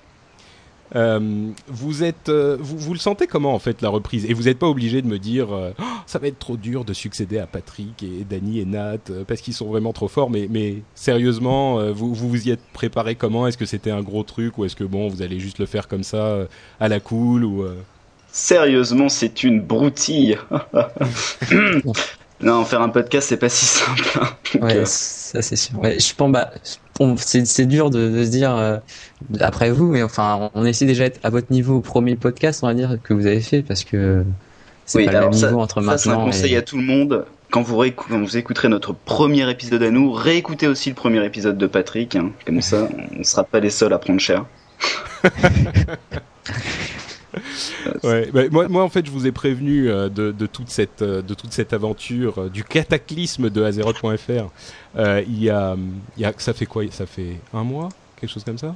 Euh, 0.95 1.49
vous 1.68 2.03
êtes, 2.03 2.30
euh, 2.30 2.57
vous, 2.60 2.78
vous 2.78 2.94
le 2.94 2.99
sentez 2.99 3.28
comment 3.28 3.53
en 3.53 3.60
fait 3.60 3.82
la 3.82 3.90
reprise? 3.90 4.26
Et 4.26 4.34
vous 4.34 4.44
n'êtes 4.44 4.60
pas 4.60 4.68
obligé 4.68 5.02
de 5.02 5.07
me 5.07 5.18
dire 5.18 5.52
euh, 5.52 5.72
Oh, 5.80 5.84
ça 6.06 6.20
va 6.20 6.28
être 6.28 6.40
trop 6.40 6.57
dur 6.57 6.86
de 6.86 6.94
succéder 6.94 7.40
à 7.40 7.48
Patrick 7.48 8.03
et 8.03 8.24
Danny 8.30 8.60
et 8.60 8.65
Nat 8.65 8.98
euh, 9.10 9.24
parce 9.28 9.41
qu'ils 9.41 9.53
sont 9.53 9.68
vraiment 9.68 9.94
trop 9.94 10.07
forts. 10.07 10.30
Mais, 10.30 10.48
mais 10.49 10.78
sérieusement, 10.95 11.80
euh, 11.80 11.91
vous, 11.91 12.14
vous 12.14 12.30
vous 12.30 12.48
y 12.48 12.52
êtes 12.52 12.64
préparé 12.74 13.15
comment? 13.15 13.48
Est-ce 13.48 13.57
que 13.57 13.65
c'était 13.65 13.91
un 13.91 14.02
gros 14.02 14.24
truc 14.24 14.57
ou 14.57 14.65
est-ce 14.65 14.76
que 14.76 14.84
bon, 14.84 15.07
vous 15.07 15.22
allez 15.22 15.40
juste 15.40 15.60
le 15.60 15.65
faire 15.65 15.88
comme 15.88 16.03
ça 16.03 16.18
euh, 16.18 16.45
à 16.80 16.88
la 16.88 16.99
cool 16.99 17.44
ou 17.44 17.64
euh, 17.64 17.76
Sérieusement, 18.32 19.10
c'est 19.10 19.44
une 19.44 19.61
broutille. 19.61 20.38
non, 22.44 22.65
faire 22.65 22.82
un 22.82 22.90
podcast, 22.90 23.30
c'est 23.30 23.38
pas 23.38 23.49
si 23.49 23.65
simple. 23.65 24.03
hein. 24.22 24.28
Donc, 24.53 24.64
Ouais, 24.64 24.78
euh, 24.78 24.86
ça 24.86 25.41
c'est 25.41 25.56
sûr. 25.56 25.80
Ouais, 25.80 25.98
je 25.99 26.14
pense, 26.15 26.32
bah, 26.32 26.52
c'est 27.18 27.65
dur 27.65 27.90
de, 27.90 28.10
de 28.10 28.24
se 28.26 28.30
dire 28.30 28.56
euh, 28.56 28.78
après 29.40 29.72
vous, 29.72 29.88
mais 29.88 30.03
enfin, 30.03 30.49
on 30.53 30.65
essaie 30.65 30.86
déjà 30.86 31.06
d'être 31.06 31.20
à 31.24 31.30
votre 31.30 31.52
niveau 31.52 31.78
au 31.78 31.82
premier 31.82 32.15
podcast, 32.15 32.61
on 32.64 32.68
va 32.68 32.74
dire 32.74 32.98
que 33.03 33.14
vous 33.14 33.26
avez 33.26 33.41
fait, 33.41 33.61
parce 33.61 33.84
que 33.84 34.24
c'est 34.86 34.99
Oui, 34.99 35.06
pas 35.06 35.26
le 35.26 35.32
ça- 35.32 35.48
niveau 35.48 35.60
entre 35.61 35.82
ça, 35.82 35.98
c'est 35.98 36.10
un 36.10 36.11
maintenant. 36.14 36.26
conseil 36.26 36.53
et... 36.53 36.57
à 36.57 36.61
tout 36.61 36.78
le 36.78 36.84
monde. 36.84 37.26
Quand 37.52 37.61
vous, 37.61 37.78
quand 37.95 38.20
vous 38.20 38.38
écouterez 38.38 38.68
notre 38.68 38.94
premier 38.94 39.48
épisode 39.49 39.84
à 39.84 39.91
nous, 39.91 40.11
réécoutez 40.11 40.68
aussi 40.68 40.90
le 40.90 40.95
premier 40.95 41.24
épisode 41.24 41.56
de 41.57 41.68
Patrick. 41.68 42.15
hein. 42.15 42.32
Comme 42.48 42.61
ça, 42.61 42.88
on 43.15 43.20
ne 43.20 43.24
sera 43.24 43.44
pas 43.44 43.60
les 43.60 43.70
seuls 43.70 43.94
à 43.94 43.99
prendre 43.99 44.20
cher. 44.20 44.45
Ouais, 48.03 48.30
bah, 48.34 48.41
moi, 48.51 48.68
moi 48.68 48.84
en 48.84 48.89
fait 48.89 49.05
je 49.05 49.11
vous 49.11 49.26
ai 49.27 49.31
prévenu 49.31 49.89
euh, 49.89 50.10
de, 50.10 50.31
de 50.31 50.45
toute 50.45 50.69
cette 50.69 51.01
euh, 51.01 51.22
de 51.22 51.34
toute 51.34 51.51
cette 51.51 51.73
aventure 51.73 52.38
euh, 52.43 52.49
du 52.49 52.64
cataclysme 52.64 53.49
de 53.49 53.64
Azeroth.fr. 53.64 54.49
Euh, 54.97 55.23
il 55.27 55.43
y 55.43 55.49
a 55.49 55.76
il 56.18 56.22
y 56.22 56.26
a 56.26 56.34
ça 56.38 56.53
fait 56.53 56.65
quoi? 56.65 56.84
Ça 56.91 57.05
fait 57.05 57.38
un 57.53 57.64
mois, 57.64 57.89
quelque 58.19 58.30
chose 58.31 58.43
comme 58.43 58.57
ça? 58.57 58.76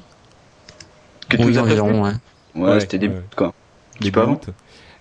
Oui, 1.40 1.58
environ, 1.60 2.04
ouais. 2.04 2.12
Ouais, 2.56 2.70
Ouais, 2.72 2.80
c'était 2.80 2.98
ouais. 3.08 3.22
quoi? 3.36 3.54
août. 4.02 4.50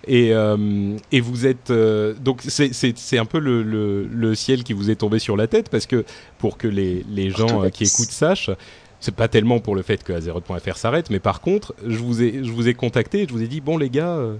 Et, 0.09 0.33
euh, 0.33 0.95
et 1.11 1.19
vous 1.19 1.45
êtes 1.45 1.69
euh, 1.69 2.13
donc 2.13 2.41
c'est 2.47 3.17
un 3.17 3.25
peu 3.25 3.39
le, 3.39 3.61
le, 3.61 4.05
le 4.05 4.35
ciel 4.35 4.63
qui 4.63 4.71
vous 4.73 4.89
est 4.89 4.95
tombé 4.95 5.19
sur 5.19 5.35
la 5.35 5.47
tête 5.47 5.69
parce 5.69 5.85
que 5.85 6.05
pour 6.37 6.57
que 6.57 6.67
les, 6.67 7.03
les 7.09 7.29
gens 7.29 7.63
euh, 7.63 7.69
qui 7.69 7.83
écoutent 7.83 8.11
sachent 8.11 8.51
c'est 8.99 9.15
pas 9.15 9.27
tellement 9.27 9.59
pour 9.59 9.75
le 9.75 9.81
fait 9.81 10.03
que 10.03 10.13
Azeroth.fr 10.13 10.77
s'arrête 10.77 11.09
mais 11.09 11.19
par 11.19 11.41
contre 11.41 11.73
je 11.85 11.97
vous 11.97 12.21
ai 12.21 12.43
je 12.43 12.51
vous 12.51 12.67
ai 12.67 12.73
contacté 12.73 13.25
je 13.27 13.33
vous 13.33 13.41
ai 13.41 13.47
dit 13.47 13.61
bon 13.61 13.77
les 13.77 13.89
gars 13.89 14.15
euh, 14.15 14.35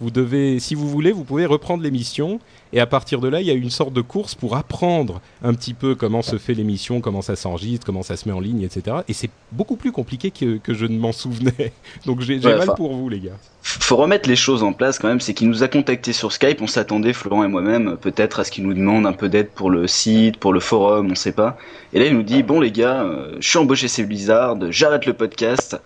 vous 0.00 0.10
devez, 0.10 0.58
si 0.60 0.74
vous 0.74 0.88
voulez, 0.88 1.12
vous 1.12 1.24
pouvez 1.24 1.46
reprendre 1.46 1.82
l'émission 1.82 2.38
et 2.72 2.80
à 2.80 2.86
partir 2.86 3.20
de 3.20 3.28
là, 3.28 3.40
il 3.40 3.46
y 3.46 3.50
a 3.50 3.54
une 3.54 3.70
sorte 3.70 3.92
de 3.92 4.00
course 4.00 4.34
pour 4.34 4.56
apprendre 4.56 5.20
un 5.42 5.54
petit 5.54 5.72
peu 5.72 5.94
comment 5.94 6.22
se 6.22 6.36
fait 6.36 6.52
l'émission, 6.52 7.00
comment 7.00 7.22
ça 7.22 7.36
s'enregistre, 7.36 7.86
comment 7.86 8.02
ça 8.02 8.16
se 8.16 8.28
met 8.28 8.34
en 8.34 8.40
ligne, 8.40 8.62
etc. 8.62 8.98
Et 9.08 9.12
c'est 9.12 9.30
beaucoup 9.52 9.76
plus 9.76 9.92
compliqué 9.92 10.30
que, 10.30 10.58
que 10.58 10.74
je 10.74 10.84
ne 10.84 10.98
m'en 10.98 11.12
souvenais. 11.12 11.72
Donc 12.06 12.20
j'ai 12.20 12.38
Ouais, 12.38 12.58
mal 12.58 12.74
pour 12.76 12.94
vous, 12.94 13.08
les 13.08 13.20
gars. 13.20 13.38
Faut 13.62 13.96
remettre 13.96 14.28
les 14.28 14.36
choses 14.36 14.62
en 14.62 14.72
place 14.72 14.98
quand 14.98 15.08
même, 15.08 15.20
c'est 15.20 15.32
qu'il 15.32 15.48
nous 15.48 15.62
a 15.62 15.68
contacté 15.68 16.12
sur 16.12 16.32
Skype, 16.32 16.60
on 16.60 16.66
s'attendait, 16.66 17.12
Florent 17.12 17.44
et 17.44 17.48
moi-même, 17.48 17.96
peut-être 17.96 18.40
à 18.40 18.44
ce 18.44 18.50
qu'il 18.50 18.66
nous 18.66 18.74
demande 18.74 19.06
un 19.06 19.12
peu 19.12 19.28
d'aide 19.28 19.48
pour 19.48 19.70
le 19.70 19.86
site, 19.86 20.36
pour 20.36 20.52
le 20.52 20.60
forum, 20.60 21.08
on 21.10 21.14
sait 21.14 21.32
pas. 21.32 21.56
Et 21.92 21.98
là 21.98 22.06
il 22.06 22.14
nous 22.14 22.22
dit, 22.22 22.42
bon 22.42 22.60
les 22.60 22.70
gars, 22.70 23.02
euh, 23.02 23.36
je 23.40 23.48
suis 23.48 23.58
embauché 23.58 23.88
chez 23.88 24.04
Blizzard, 24.04 24.56
j'arrête 24.70 25.06
le 25.06 25.14
podcast. 25.14 25.80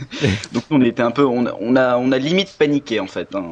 Donc 0.52 0.64
on 0.70 0.80
était 0.82 1.02
un 1.02 1.10
peu, 1.10 1.24
on 1.24 1.46
a, 1.46 1.54
on 1.60 1.76
a, 1.76 1.96
on 1.98 2.12
a 2.12 2.18
limite 2.18 2.54
paniqué 2.58 3.00
en 3.00 3.06
fait, 3.06 3.34
hein. 3.34 3.44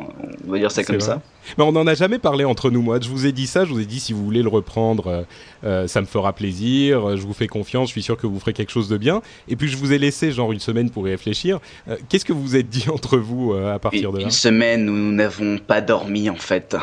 on 0.46 0.50
va 0.50 0.58
dire 0.58 0.70
ça 0.70 0.84
comme 0.84 0.96
vrai. 0.96 1.04
ça. 1.04 1.20
Mais 1.58 1.64
on 1.64 1.72
n'en 1.72 1.86
a 1.86 1.94
jamais 1.94 2.18
parlé 2.18 2.44
entre 2.44 2.70
nous, 2.70 2.82
moi. 2.82 2.98
Je 3.00 3.08
vous 3.08 3.26
ai 3.26 3.32
dit 3.32 3.46
ça, 3.46 3.64
je 3.64 3.70
vous 3.70 3.80
ai 3.80 3.84
dit 3.84 4.00
si 4.00 4.12
vous 4.12 4.24
voulez 4.24 4.42
le 4.42 4.48
reprendre, 4.48 5.06
euh, 5.06 5.22
euh, 5.64 5.86
ça 5.86 6.00
me 6.00 6.06
fera 6.06 6.32
plaisir, 6.32 7.16
je 7.16 7.22
vous 7.22 7.34
fais 7.34 7.46
confiance, 7.46 7.88
je 7.88 7.92
suis 7.92 8.02
sûr 8.02 8.16
que 8.16 8.26
vous 8.26 8.40
ferez 8.40 8.52
quelque 8.52 8.72
chose 8.72 8.88
de 8.88 8.96
bien. 8.96 9.22
Et 9.48 9.56
puis 9.56 9.68
je 9.68 9.76
vous 9.76 9.92
ai 9.92 9.98
laissé 9.98 10.32
genre 10.32 10.52
une 10.52 10.60
semaine 10.60 10.90
pour 10.90 11.06
y 11.06 11.10
réfléchir. 11.12 11.60
Euh, 11.88 11.96
Qu'est-ce 12.08 12.24
que 12.24 12.32
vous 12.32 12.42
vous 12.42 12.56
êtes 12.56 12.68
dit 12.68 12.86
entre 12.92 13.16
vous 13.16 13.52
euh, 13.52 13.74
à 13.74 13.78
partir 13.78 14.12
de 14.12 14.18
là? 14.18 14.24
une 14.24 14.30
semaine 14.30 14.88
où 14.88 14.92
nous 14.92 15.12
n'avons 15.12 15.58
pas 15.58 15.80
dormi 15.80 16.28
en 16.30 16.36
fait. 16.36 16.76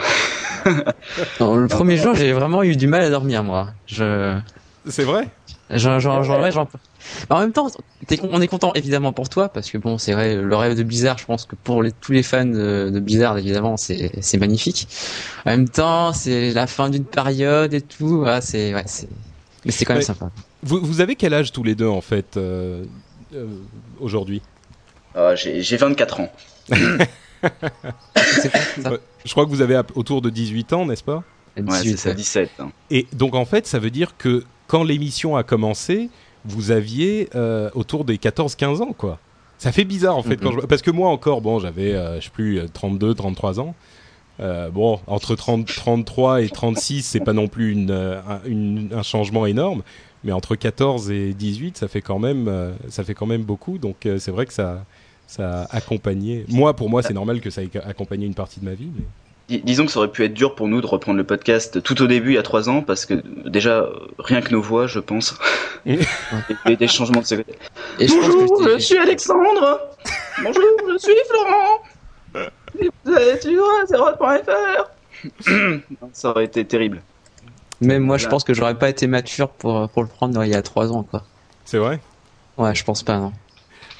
Non, 1.42 1.56
le 1.58 1.68
premier 1.68 1.98
jour, 1.98 2.16
j'ai 2.16 2.32
vraiment 2.32 2.64
eu 2.64 2.78
du 2.78 2.88
mal 2.88 3.02
à 3.02 3.10
dormir, 3.10 3.44
moi. 3.44 3.68
Je, 3.86 4.38
C'est 4.88 5.04
vrai? 5.04 5.28
Ouais, 5.70 6.52
En 7.30 7.40
même 7.40 7.52
temps, 7.52 7.68
on 8.24 8.42
est 8.42 8.48
content 8.48 8.74
évidemment 8.74 9.14
pour 9.14 9.30
toi 9.30 9.50
parce 9.50 9.70
que 9.72 9.78
bon, 9.78 9.98
c'est 9.98 10.14
vrai, 10.14 10.36
le 10.36 10.56
rêve 10.56 10.76
de 10.78 10.84
Blizzard, 10.84 11.18
je 11.18 11.26
pense 11.26 11.46
que 11.46 11.56
pour 11.56 11.82
les, 11.84 11.92
tous 11.92 12.12
les 12.12 12.24
fans 12.24 12.46
de, 12.46 12.90
de 12.94 13.00
Blizzard, 13.00 13.38
évidemment, 13.38 13.78
c'est, 13.78 14.12
c'est 14.22 14.38
magnifique. 14.38 14.88
En 15.46 15.52
même 15.52 15.70
temps, 15.70 16.14
c'est 16.14 16.52
la 16.52 16.68
fin 16.68 16.90
d'une 16.90 17.06
période 17.06 17.74
et 17.74 17.82
tout. 17.82 18.20
Voilà, 18.20 18.42
c'est, 18.42 18.74
ouais, 18.74 18.84
c'est, 18.86 19.10
mais 19.66 19.72
c'est 19.72 19.86
quand 19.86 19.94
même 19.94 20.00
Ouais. 20.00 20.06
sympa. 20.06 20.30
vous, 20.64 20.80
vous 20.82 21.02
avez 21.02 21.16
quel 21.16 21.34
âge 21.34 21.52
tous 21.52 21.64
les 21.64 21.76
deux 21.76 21.88
en 21.88 22.02
fait 22.02 22.38
euh, 22.38 22.84
euh, 23.34 23.48
aujourd'hui? 24.00 24.42
Ah, 25.16 25.36
j'ai 25.36 25.62
j'ai 25.62 25.78
24 25.78 26.20
ans. 26.22 26.32
Ça? 26.70 26.76
Ouais. 28.90 28.98
Je 29.26 29.32
crois 29.32 29.46
que 29.46 29.50
vous 29.50 29.62
avez 29.62 29.80
autour 29.96 30.22
de 30.22 30.30
18 30.30 30.74
ans, 30.74 30.86
n'est-ce 30.86 31.04
pas? 31.04 31.24
Ouais, 31.58 31.64
18, 31.64 31.92
c'est 31.92 31.98
ça, 31.98 32.10
ouais. 32.10 32.16
17. 32.16 32.50
hein. 32.60 32.72
Et 32.90 33.08
donc 33.14 33.36
en 33.36 33.46
fait, 33.46 33.68
ça 33.68 33.80
veut 33.80 33.90
dire 33.90 34.16
que 34.18 34.44
quand 34.74 34.84
l'émission 34.84 35.36
a 35.36 35.44
commencé, 35.44 36.10
vous 36.46 36.72
aviez 36.72 37.30
euh, 37.36 37.70
autour 37.76 38.06
des 38.06 38.18
14-15 38.18 38.82
ans, 38.82 38.94
quoi. 38.98 39.20
Ça 39.60 39.72
fait 39.72 39.84
bizarre 39.86 40.18
en 40.18 40.24
fait, 40.24 40.36
quand 40.38 40.52
je... 40.52 40.66
parce 40.66 40.82
que 40.82 40.90
moi 40.90 41.10
encore, 41.10 41.42
bon, 41.42 41.60
j'avais, 41.60 41.94
euh, 41.94 42.20
je 42.20 42.26
sais 42.26 42.32
plus, 42.32 42.58
euh, 42.60 42.66
32, 42.74 43.14
33 43.14 43.60
ans. 43.60 43.76
Euh, 44.40 44.72
bon, 44.72 45.00
entre 45.06 45.36
30, 45.36 45.68
33 45.68 46.42
et 46.42 46.50
36, 46.50 47.04
c'est 47.04 47.20
pas 47.20 47.34
non 47.34 47.48
plus 47.48 47.72
une, 47.72 47.92
euh, 47.92 48.20
un, 48.28 48.40
une- 48.48 48.90
un 48.92 49.04
changement 49.04 49.46
énorme, 49.46 49.84
mais 50.24 50.32
entre 50.32 50.56
14 50.56 51.12
et 51.12 51.34
18, 51.36 51.78
ça 51.78 51.88
fait 51.88 52.02
quand 52.02 52.18
même, 52.18 52.48
euh, 52.48 52.72
ça 52.90 53.04
fait 53.04 53.14
quand 53.14 53.28
même 53.28 53.44
beaucoup. 53.44 53.78
Donc 53.78 54.08
euh, 54.08 54.18
c'est 54.18 54.32
vrai 54.32 54.48
que 54.48 54.54
ça, 54.54 54.84
ça 55.28 55.62
a 55.66 55.76
accompagné. 55.78 56.46
Moi, 56.50 56.76
pour 56.76 56.90
moi, 56.90 57.04
c'est 57.04 57.14
normal 57.14 57.42
que 57.42 57.52
ça 57.52 57.62
ait 57.62 57.70
accompagné 57.86 58.26
une 58.26 58.34
partie 58.34 58.60
de 58.60 58.66
ma 58.66 58.74
vie. 58.74 58.90
mais- 58.96 59.04
Dis- 59.50 59.62
Disons 59.64 59.86
que 59.86 59.92
ça 59.92 60.00
aurait 60.00 60.12
pu 60.12 60.24
être 60.24 60.34
dur 60.34 60.56
pour 60.56 60.68
nous 60.68 60.80
de 60.82 60.88
reprendre 60.88 61.18
le 61.18 61.24
podcast 61.26 61.82
tout 61.84 62.02
au 62.02 62.08
début, 62.08 62.32
il 62.32 62.36
y 62.36 62.38
a 62.38 62.44
trois 62.44 62.70
ans, 62.70 62.82
parce 62.82 63.06
que 63.06 63.16
déjà, 63.48 63.88
rien 64.20 64.42
que 64.42 64.52
nos 64.52 64.62
voix, 64.62 64.88
je 64.88 65.00
pense, 65.00 65.36
il 65.86 66.00
y 66.00 66.72
a 66.72 66.76
des 66.76 66.88
changements 66.88 67.22
de 67.22 67.26
secret. 67.26 67.46
Et 68.00 68.08
je 68.08 68.14
pense 68.14 68.28
Bonjour, 68.30 68.66
que 68.66 68.74
je 68.74 68.78
suis 68.80 68.98
Alexandre. 68.98 69.80
Bonjour, 70.44 70.64
je 70.94 70.98
suis 70.98 71.14
Florent. 71.30 71.82
Et 72.80 72.90
Vous 73.06 73.14
à 73.14 73.86
zéro.fr. 73.86 74.90
Ça 76.14 76.30
aurait 76.30 76.46
été 76.46 76.66
terrible. 76.66 77.02
même 77.82 78.04
moi, 78.04 78.18
je 78.18 78.28
pense 78.28 78.44
que 78.44 78.54
j'aurais 78.54 78.78
pas 78.78 78.90
été 78.90 79.08
mature 79.08 79.50
pour 79.50 79.90
pour 79.90 80.02
le 80.04 80.08
prendre 80.10 80.44
il 80.44 80.52
y 80.52 80.56
a 80.56 80.62
trois 80.62 80.92
ans, 80.92 81.04
quoi. 81.04 81.24
C'est 81.66 81.78
vrai? 81.78 82.00
Ouais, 82.58 82.74
je 82.74 82.84
pense 82.84 83.04
pas, 83.04 83.18
non. 83.18 83.32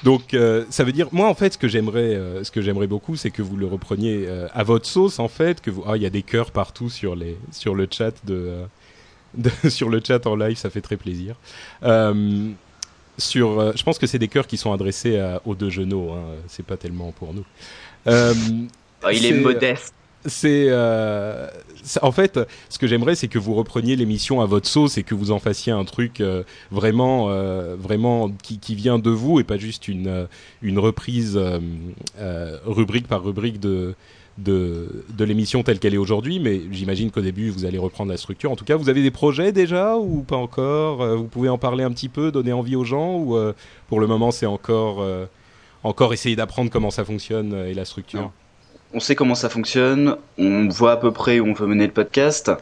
Donc 0.04 0.34
euh, 0.34 0.64
ça 0.70 0.84
veut 0.84 0.92
dire 0.92 1.08
moi 1.12 1.28
en 1.28 1.34
fait 1.34 1.54
ce 1.54 1.58
que 1.58 1.66
j'aimerais 1.66 2.14
euh, 2.14 2.44
ce 2.44 2.50
que 2.50 2.60
j'aimerais 2.60 2.86
beaucoup 2.86 3.16
c'est 3.16 3.30
que 3.30 3.42
vous 3.42 3.56
le 3.56 3.66
repreniez 3.66 4.26
euh, 4.28 4.46
à 4.52 4.62
votre 4.62 4.86
sauce 4.86 5.18
en 5.18 5.28
fait 5.28 5.60
que 5.62 5.70
vous 5.70 5.82
ah 5.86 5.96
il 5.96 6.02
y 6.02 6.06
a 6.06 6.10
des 6.10 6.22
cœurs 6.22 6.50
partout 6.50 6.90
sur 6.90 7.16
les 7.16 7.36
sur 7.52 7.74
le 7.74 7.88
chat 7.90 8.12
de, 8.26 8.52
de- 9.34 9.50
sur 9.70 9.88
le 9.88 10.00
chat 10.06 10.26
en 10.26 10.36
live 10.36 10.56
ça 10.58 10.68
fait 10.70 10.82
très 10.82 10.96
plaisir. 10.98 11.36
Sur 13.16 13.76
je 13.76 13.82
pense 13.84 13.98
que 13.98 14.06
c'est 14.08 14.18
des 14.18 14.26
cœurs 14.28 14.46
qui 14.48 14.56
sont 14.56 14.72
adressés 14.72 15.18
à- 15.20 15.40
aux 15.44 15.54
deux 15.54 15.70
genoux 15.70 16.10
hein, 16.10 16.22
c'est 16.48 16.66
pas 16.66 16.76
tellement 16.76 17.12
pour 17.12 17.32
nous. 17.32 17.44
Euh, 18.08 18.34
Ah, 19.04 19.12
il 19.12 19.24
est, 19.24 19.32
modeste. 19.32 19.94
C'est 20.26 20.66
euh, 20.68 21.48
en 22.02 22.12
fait 22.12 22.40
ce 22.68 22.78
que 22.78 22.86
j'aimerais 22.86 23.14
c'est 23.14 23.28
que 23.28 23.38
vous 23.38 23.54
repreniez 23.54 23.96
l'émission 23.96 24.40
à 24.40 24.46
votre 24.46 24.66
sauce 24.66 24.96
et 24.96 25.02
que 25.02 25.14
vous 25.14 25.30
en 25.30 25.38
fassiez 25.38 25.72
un 25.72 25.84
truc 25.84 26.20
euh, 26.20 26.42
vraiment 26.70 27.26
euh, 27.28 27.76
vraiment 27.78 28.30
qui, 28.42 28.58
qui 28.58 28.74
vient 28.74 28.98
de 28.98 29.10
vous 29.10 29.40
et 29.40 29.44
pas 29.44 29.58
juste 29.58 29.88
une 29.88 30.08
euh, 30.08 30.26
une 30.62 30.78
reprise 30.78 31.36
euh, 31.36 31.60
euh, 32.18 32.58
rubrique 32.64 33.06
par 33.06 33.22
rubrique 33.22 33.60
de 33.60 33.94
de, 34.36 35.04
de 35.16 35.24
l'émission 35.24 35.62
telle 35.62 35.78
qu'elle 35.78 35.94
est 35.94 35.98
aujourd'hui, 35.98 36.40
mais 36.40 36.62
j'imagine 36.72 37.12
qu'au 37.12 37.20
début 37.20 37.50
vous 37.50 37.66
allez 37.66 37.78
reprendre 37.78 38.10
la 38.10 38.16
structure. 38.16 38.50
En 38.50 38.56
tout 38.56 38.64
cas, 38.64 38.74
vous 38.74 38.88
avez 38.88 39.00
des 39.00 39.12
projets 39.12 39.52
déjà 39.52 39.96
ou 39.96 40.22
pas 40.22 40.34
encore? 40.34 41.06
Vous 41.16 41.28
pouvez 41.28 41.48
en 41.48 41.56
parler 41.56 41.84
un 41.84 41.92
petit 41.92 42.08
peu, 42.08 42.32
donner 42.32 42.52
envie 42.52 42.74
aux 42.74 42.82
gens 42.82 43.14
ou 43.16 43.38
pour 43.86 44.00
le 44.00 44.08
moment 44.08 44.32
c'est 44.32 44.46
encore 44.46 45.06
encore 45.84 46.12
essayer 46.14 46.34
d'apprendre 46.34 46.68
comment 46.68 46.90
ça 46.90 47.04
fonctionne 47.04 47.54
et 47.54 47.74
la 47.74 47.84
structure? 47.84 48.32
On 48.94 49.00
sait 49.00 49.16
comment 49.16 49.34
ça 49.34 49.48
fonctionne, 49.48 50.16
on 50.38 50.68
voit 50.68 50.92
à 50.92 50.96
peu 50.96 51.10
près 51.10 51.40
où 51.40 51.46
on 51.46 51.52
veut 51.52 51.66
mener 51.66 51.86
le 51.86 51.92
podcast. 51.92 52.52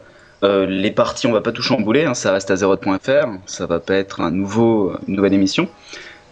Euh, 0.43 0.65
les 0.65 0.91
parties, 0.91 1.27
on 1.27 1.31
va 1.31 1.41
pas 1.41 1.51
tout 1.51 1.61
chambouler, 1.61 2.05
hein, 2.05 2.15
ça 2.15 2.33
reste 2.33 2.49
à 2.49 2.55
zéro.fr, 2.55 3.27
ça 3.45 3.65
va 3.67 3.79
pas 3.79 3.93
être 3.93 4.19
un 4.19 4.31
nouveau, 4.31 4.93
une 5.07 5.15
nouvelle 5.15 5.33
émission. 5.33 5.69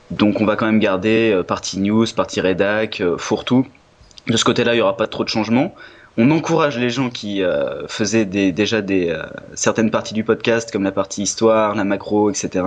Donc 0.09 0.41
on 0.41 0.45
va 0.45 0.55
quand 0.55 0.65
même 0.65 0.79
garder 0.79 1.31
euh, 1.31 1.43
partie 1.43 1.79
news, 1.79 2.05
partie 2.15 2.41
rédac, 2.41 2.99
euh, 2.99 3.17
fourre-tout. 3.17 3.65
De 4.27 4.37
ce 4.37 4.43
côté-là, 4.43 4.73
il 4.73 4.79
y 4.79 4.81
aura 4.81 4.97
pas 4.97 5.07
trop 5.07 5.23
de 5.23 5.29
changements. 5.29 5.73
On 6.17 6.29
encourage 6.31 6.77
les 6.77 6.89
gens 6.89 7.09
qui 7.09 7.41
euh, 7.41 7.87
faisaient 7.87 8.25
déjà 8.25 8.81
des 8.81 9.09
euh, 9.09 9.23
certaines 9.53 9.91
parties 9.91 10.13
du 10.13 10.25
podcast, 10.25 10.69
comme 10.69 10.83
la 10.83 10.91
partie 10.91 11.23
histoire, 11.23 11.73
la 11.73 11.85
macro, 11.85 12.29
etc., 12.29 12.65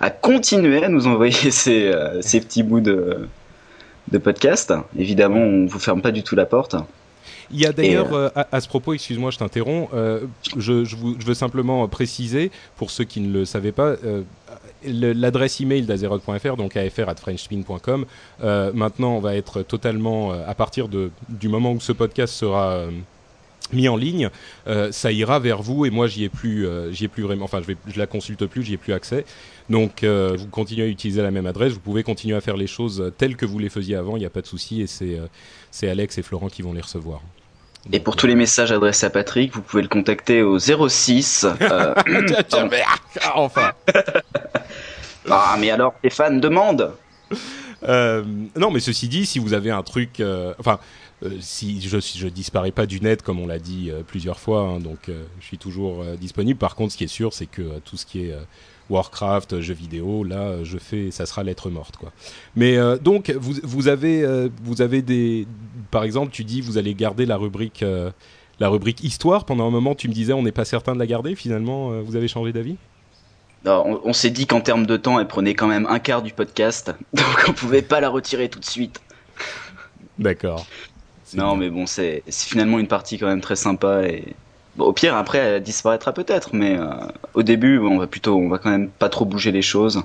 à 0.00 0.10
continuer 0.10 0.82
à 0.82 0.88
nous 0.88 1.06
envoyer 1.06 1.50
euh, 1.68 2.18
ces 2.20 2.40
petits 2.40 2.64
bouts 2.64 2.80
de, 2.80 3.28
de 4.12 4.18
podcast. 4.18 4.72
Évidemment, 4.98 5.38
on 5.40 5.66
vous 5.66 5.78
ferme 5.78 6.02
pas 6.02 6.10
du 6.12 6.22
tout 6.22 6.36
la 6.36 6.46
porte. 6.46 6.76
Il 7.52 7.58
y 7.60 7.66
a 7.66 7.72
d'ailleurs, 7.72 8.10
Et, 8.12 8.14
euh, 8.14 8.28
à, 8.36 8.46
à 8.52 8.60
ce 8.60 8.68
propos, 8.68 8.92
excuse-moi, 8.94 9.32
je 9.32 9.38
t'interromps, 9.38 9.88
euh, 9.92 10.20
je, 10.56 10.84
je, 10.84 10.94
vous- 10.96 11.16
je 11.18 11.26
veux 11.26 11.34
simplement 11.34 11.86
préciser, 11.88 12.52
pour 12.76 12.92
ceux 12.92 13.02
qui 13.04 13.20
ne 13.20 13.32
le 13.32 13.44
savaient 13.44 13.72
pas, 13.72 13.96
euh, 14.04 14.22
l'adresse 14.84 15.60
email 15.60 15.82
d'Azeroth.fr, 15.82 16.56
donc 16.56 16.76
afr.frenchspin.com, 16.76 18.04
euh, 18.42 18.70
maintenant 18.72 19.16
on 19.16 19.20
va 19.20 19.34
être 19.36 19.62
totalement, 19.62 20.32
euh, 20.32 20.36
à 20.46 20.54
partir 20.54 20.88
de, 20.88 21.10
du 21.28 21.48
moment 21.48 21.72
où 21.72 21.80
ce 21.80 21.92
podcast 21.92 22.32
sera 22.34 22.70
euh, 22.74 22.90
mis 23.72 23.88
en 23.88 23.96
ligne, 23.96 24.30
euh, 24.68 24.90
ça 24.92 25.12
ira 25.12 25.38
vers 25.38 25.60
vous 25.62 25.84
et 25.86 25.90
moi 25.90 26.06
j'y 26.06 26.24
ai 26.24 26.28
plus, 26.28 26.66
euh, 26.66 26.90
j'y 26.92 27.04
ai 27.04 27.08
plus 27.08 27.22
vraiment, 27.22 27.44
enfin 27.44 27.60
je, 27.60 27.66
vais, 27.66 27.76
je 27.86 27.98
la 27.98 28.06
consulte 28.06 28.46
plus, 28.46 28.62
j'y 28.62 28.74
ai 28.74 28.78
plus 28.78 28.92
accès. 28.92 29.24
Donc 29.70 30.02
euh, 30.02 30.36
vous 30.36 30.48
continuez 30.48 30.84
à 30.84 30.88
utiliser 30.88 31.22
la 31.22 31.30
même 31.30 31.46
adresse, 31.46 31.72
vous 31.72 31.80
pouvez 31.80 32.02
continuer 32.02 32.36
à 32.36 32.40
faire 32.40 32.56
les 32.56 32.66
choses 32.66 33.12
telles 33.16 33.36
que 33.36 33.46
vous 33.46 33.58
les 33.58 33.68
faisiez 33.68 33.96
avant, 33.96 34.16
il 34.16 34.20
n'y 34.20 34.26
a 34.26 34.30
pas 34.30 34.42
de 34.42 34.46
souci 34.46 34.82
et 34.82 34.86
c'est 34.86 35.18
euh, 35.18 35.26
c'est 35.70 35.88
Alex 35.88 36.18
et 36.18 36.22
Florent 36.22 36.48
qui 36.48 36.62
vont 36.62 36.72
les 36.72 36.80
recevoir. 36.80 37.22
Et 37.92 38.00
pour 38.00 38.16
tous 38.16 38.26
les 38.26 38.34
messages 38.34 38.72
adressés 38.72 39.06
à 39.06 39.10
Patrick, 39.10 39.54
vous 39.54 39.62
pouvez 39.62 39.82
le 39.82 39.88
contacter 39.88 40.42
au 40.42 40.58
06. 40.58 41.46
euh, 41.62 41.94
ah, 43.22 43.32
enfin. 43.36 43.72
ah, 45.30 45.56
mais 45.58 45.70
alors, 45.70 45.94
demandent. 46.02 46.92
Euh, 47.84 48.22
non, 48.56 48.70
mais 48.70 48.80
ceci 48.80 49.08
dit, 49.08 49.24
si 49.24 49.38
vous 49.38 49.54
avez 49.54 49.70
un 49.70 49.82
truc, 49.82 50.20
euh, 50.20 50.52
enfin, 50.58 50.78
euh, 51.24 51.30
si 51.40 51.80
je 51.80 51.98
je 51.98 52.28
disparais 52.28 52.70
pas 52.70 52.86
du 52.86 53.00
net 53.00 53.22
comme 53.22 53.40
on 53.40 53.46
l'a 53.46 53.58
dit 53.58 53.90
euh, 53.90 54.02
plusieurs 54.06 54.38
fois, 54.38 54.60
hein, 54.60 54.80
donc 54.80 55.08
euh, 55.08 55.24
je 55.40 55.46
suis 55.46 55.58
toujours 55.58 56.02
euh, 56.02 56.16
disponible. 56.16 56.58
Par 56.58 56.74
contre, 56.74 56.92
ce 56.92 56.98
qui 56.98 57.04
est 57.04 57.08
sûr, 57.08 57.32
c'est 57.32 57.46
que 57.46 57.62
euh, 57.62 57.78
tout 57.84 57.96
ce 57.96 58.04
qui 58.04 58.26
est 58.26 58.32
euh, 58.32 58.40
Warcraft, 58.90 59.60
jeux 59.60 59.74
vidéo, 59.74 60.24
là, 60.24 60.62
je 60.64 60.78
fais, 60.78 61.10
ça 61.10 61.24
sera 61.24 61.42
lettre 61.42 61.70
morte, 61.70 61.96
quoi. 61.96 62.12
Mais 62.56 62.76
euh, 62.76 62.98
donc, 62.98 63.30
vous, 63.30 63.54
vous 63.62 63.88
avez, 63.88 64.22
euh, 64.22 64.48
vous 64.62 64.82
avez 64.82 65.00
des, 65.00 65.46
par 65.90 66.02
exemple, 66.02 66.32
tu 66.32 66.44
dis, 66.44 66.60
vous 66.60 66.76
allez 66.76 66.94
garder 66.94 67.24
la 67.26 67.36
rubrique. 67.36 67.82
euh, 67.82 68.10
la 68.58 68.68
rubrique 68.68 69.02
histoire, 69.02 69.46
pendant 69.46 69.66
un 69.66 69.70
moment, 69.70 69.94
tu 69.94 70.06
me 70.06 70.12
disais, 70.12 70.34
on 70.34 70.42
n'est 70.42 70.52
pas 70.52 70.66
certain 70.66 70.92
de 70.92 70.98
la 70.98 71.06
garder. 71.06 71.34
Finalement, 71.34 72.02
vous 72.02 72.14
avez 72.14 72.28
changé 72.28 72.52
d'avis? 72.52 72.76
On 73.64 74.00
on 74.04 74.12
s'est 74.12 74.28
dit 74.28 74.46
qu'en 74.46 74.60
termes 74.60 74.84
de 74.84 74.98
temps, 74.98 75.18
elle 75.18 75.28
prenait 75.28 75.54
quand 75.54 75.66
même 75.66 75.86
un 75.86 75.98
quart 75.98 76.20
du 76.20 76.34
podcast, 76.34 76.92
donc 77.14 77.44
on 77.48 77.52
pouvait 77.54 77.80
pas 77.80 78.00
la 78.00 78.10
retirer 78.10 78.50
tout 78.50 78.60
de 78.60 78.66
suite. 78.66 79.00
D'accord. 80.18 80.66
Non, 81.32 81.52
bien. 81.52 81.56
mais 81.56 81.70
bon, 81.70 81.86
c'est 81.86 82.22
finalement 82.28 82.78
une 82.78 82.86
partie 82.86 83.16
quand 83.18 83.28
même 83.28 83.40
très 83.40 83.56
sympa 83.56 84.02
et 84.02 84.34
au 84.78 84.92
pire 84.92 85.16
après 85.16 85.38
elle 85.38 85.62
disparaîtra 85.62 86.12
peut-être, 86.12 86.50
mais 86.52 86.78
euh, 86.78 86.86
au 87.34 87.42
début 87.42 87.78
on 87.78 87.98
va 87.98 88.06
plutôt, 88.06 88.36
on 88.36 88.48
va 88.48 88.58
quand 88.58 88.70
même 88.70 88.88
pas 88.88 89.08
trop 89.08 89.24
bouger 89.24 89.52
les 89.52 89.62
choses 89.62 90.02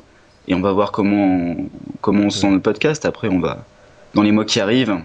et 0.47 0.55
on 0.55 0.61
va 0.61 0.71
voir 0.71 0.91
comment 0.91 1.25
on, 1.25 1.69
comment 2.01 2.29
se 2.29 2.39
sent 2.39 2.51
le 2.51 2.59
podcast. 2.59 3.05
Après 3.05 3.27
on 3.29 3.39
va 3.39 3.63
dans 4.13 4.21
les 4.21 4.31
mois 4.31 4.45
qui 4.45 4.59
arrivent, 4.59 4.97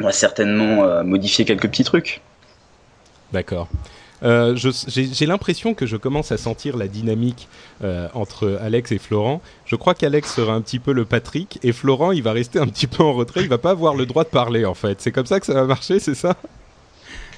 on 0.00 0.04
va 0.04 0.12
certainement 0.12 0.84
euh, 0.84 1.02
modifier 1.02 1.44
quelques 1.44 1.68
petits 1.68 1.84
trucs. 1.84 2.20
D'accord. 3.32 3.68
Euh, 4.22 4.54
J'ai 4.56 5.24
l'impression 5.24 5.72
que 5.72 5.86
je 5.86 5.96
commence 5.96 6.30
à 6.30 6.36
sentir 6.36 6.76
la 6.76 6.88
dynamique 6.88 7.48
entre 8.12 8.58
Alex 8.60 8.92
et 8.92 8.98
Florent. 8.98 9.40
Je 9.64 9.76
crois 9.76 9.94
qu'Alex 9.94 10.34
sera 10.34 10.52
un 10.52 10.60
petit 10.60 10.78
peu 10.78 10.92
le 10.92 11.06
Patrick 11.06 11.58
et 11.62 11.72
Florent, 11.72 12.12
il 12.12 12.22
va 12.22 12.32
rester 12.32 12.58
un 12.58 12.66
petit 12.66 12.86
peu 12.86 13.02
en 13.02 13.14
retrait. 13.14 13.40
Il 13.40 13.48
va 13.48 13.56
pas 13.56 13.70
avoir 13.70 13.94
le 13.94 14.04
droit 14.04 14.24
de 14.24 14.28
parler 14.28 14.66
en 14.66 14.74
fait. 14.74 15.00
C'est 15.00 15.10
comme 15.12 15.24
ça 15.24 15.40
que 15.40 15.46
ça 15.46 15.54
va 15.54 15.64
marcher, 15.64 16.00
c'est 16.00 16.14
ça? 16.14 16.36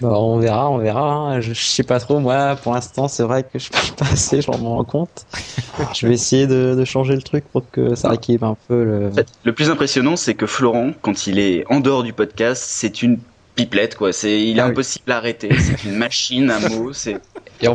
Bah, 0.02 0.08
on 0.18 0.38
verra, 0.38 0.68
on 0.70 0.78
verra. 0.78 1.00
hein. 1.14 1.40
Je, 1.40 1.52
je 1.54 1.62
sais 1.62 1.84
pas 1.84 2.00
trop. 2.00 2.18
Moi, 2.18 2.56
pour 2.56 2.74
l'instant, 2.74 3.06
c'est 3.08 3.22
vrai 3.22 3.44
que 3.44 3.58
je 3.58 3.70
parle 3.70 3.94
pas 3.96 4.06
assez, 4.06 4.40
je 4.42 4.50
m'en 4.50 4.58
rends 4.76 4.84
compte. 4.84 5.26
je 5.94 6.06
vais 6.08 6.14
essayer 6.14 6.46
de, 6.48 6.74
de 6.76 6.84
changer 6.84 7.14
le 7.14 7.22
truc 7.22 7.48
pour 7.52 7.70
que 7.70 7.94
ça 7.94 8.12
équilibre 8.14 8.46
un 8.46 8.56
peu 8.68 8.82
le. 8.84 9.06
En 9.08 9.12
fait, 9.12 9.28
le 9.44 9.54
plus 9.54 9.70
impressionnant, 9.70 10.16
c'est 10.16 10.34
que 10.34 10.46
Florent, 10.46 10.92
quand 11.02 11.26
il 11.26 11.38
est 11.38 11.64
en 11.70 11.80
dehors 11.80 12.02
du 12.02 12.12
podcast, 12.12 12.64
c'est 12.66 13.02
une 13.02 13.20
pipelette, 13.54 13.94
quoi. 13.96 14.12
C'est, 14.12 14.42
il 14.42 14.58
est 14.58 14.60
Ah 14.60 14.64
oui. 14.66 14.70
impossible 14.72 15.12
à 15.12 15.18
arrêter. 15.18 15.58
C'est 15.60 15.84
une 15.84 15.94
machine 15.96 16.50
à 16.50 16.58
mots. 16.58 16.92
C'est, 16.92 17.22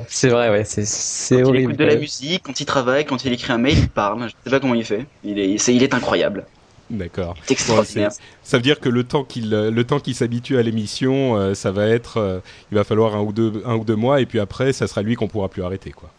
c'est 0.09 0.29
vrai, 0.29 0.49
ouais, 0.49 0.63
c'est 0.63 0.85
c'est 0.85 1.43
il 1.43 1.43
horrible. 1.43 1.73
écoute 1.73 1.77
de 1.77 1.85
la 1.85 1.95
musique, 1.95 2.43
quand 2.43 2.59
il 2.59 2.65
travaille, 2.65 3.05
quand 3.05 3.23
il 3.25 3.33
écrit 3.33 3.53
un 3.53 3.57
mail, 3.57 3.77
il 3.79 3.89
parle. 3.89 4.23
Je 4.27 4.33
sais 4.43 4.49
pas 4.49 4.59
comment 4.59 4.75
il 4.75 4.85
fait. 4.85 5.07
Il 5.23 5.39
est, 5.39 5.67
il 5.69 5.83
est 5.83 5.93
incroyable. 5.93 6.49
D'accord. 6.89 7.35
Extraordinaire. 7.49 8.11
Ça 8.43 8.57
veut 8.57 8.63
dire 8.63 8.79
que 8.79 8.87
le 8.87 9.03
temps 9.03 9.23
qu'il 9.25 9.49
le 9.49 9.83
temps 9.83 9.99
qu'il 9.99 10.15
s'habitue 10.15 10.57
à 10.57 10.61
l'émission, 10.61 11.35
euh, 11.35 11.53
ça 11.53 11.71
va 11.71 11.85
être, 11.87 12.17
euh, 12.17 12.39
il 12.71 12.75
va 12.75 12.83
falloir 12.85 13.15
un 13.15 13.21
ou 13.21 13.33
deux 13.33 13.61
un 13.65 13.75
ou 13.75 13.83
deux 13.83 13.95
mois 13.97 14.21
et 14.21 14.25
puis 14.25 14.39
après, 14.39 14.71
ça 14.71 14.87
sera 14.87 15.01
lui 15.01 15.15
qu'on 15.15 15.27
pourra 15.27 15.49
plus 15.49 15.63
arrêter 15.63 15.91
quoi. 15.91 16.09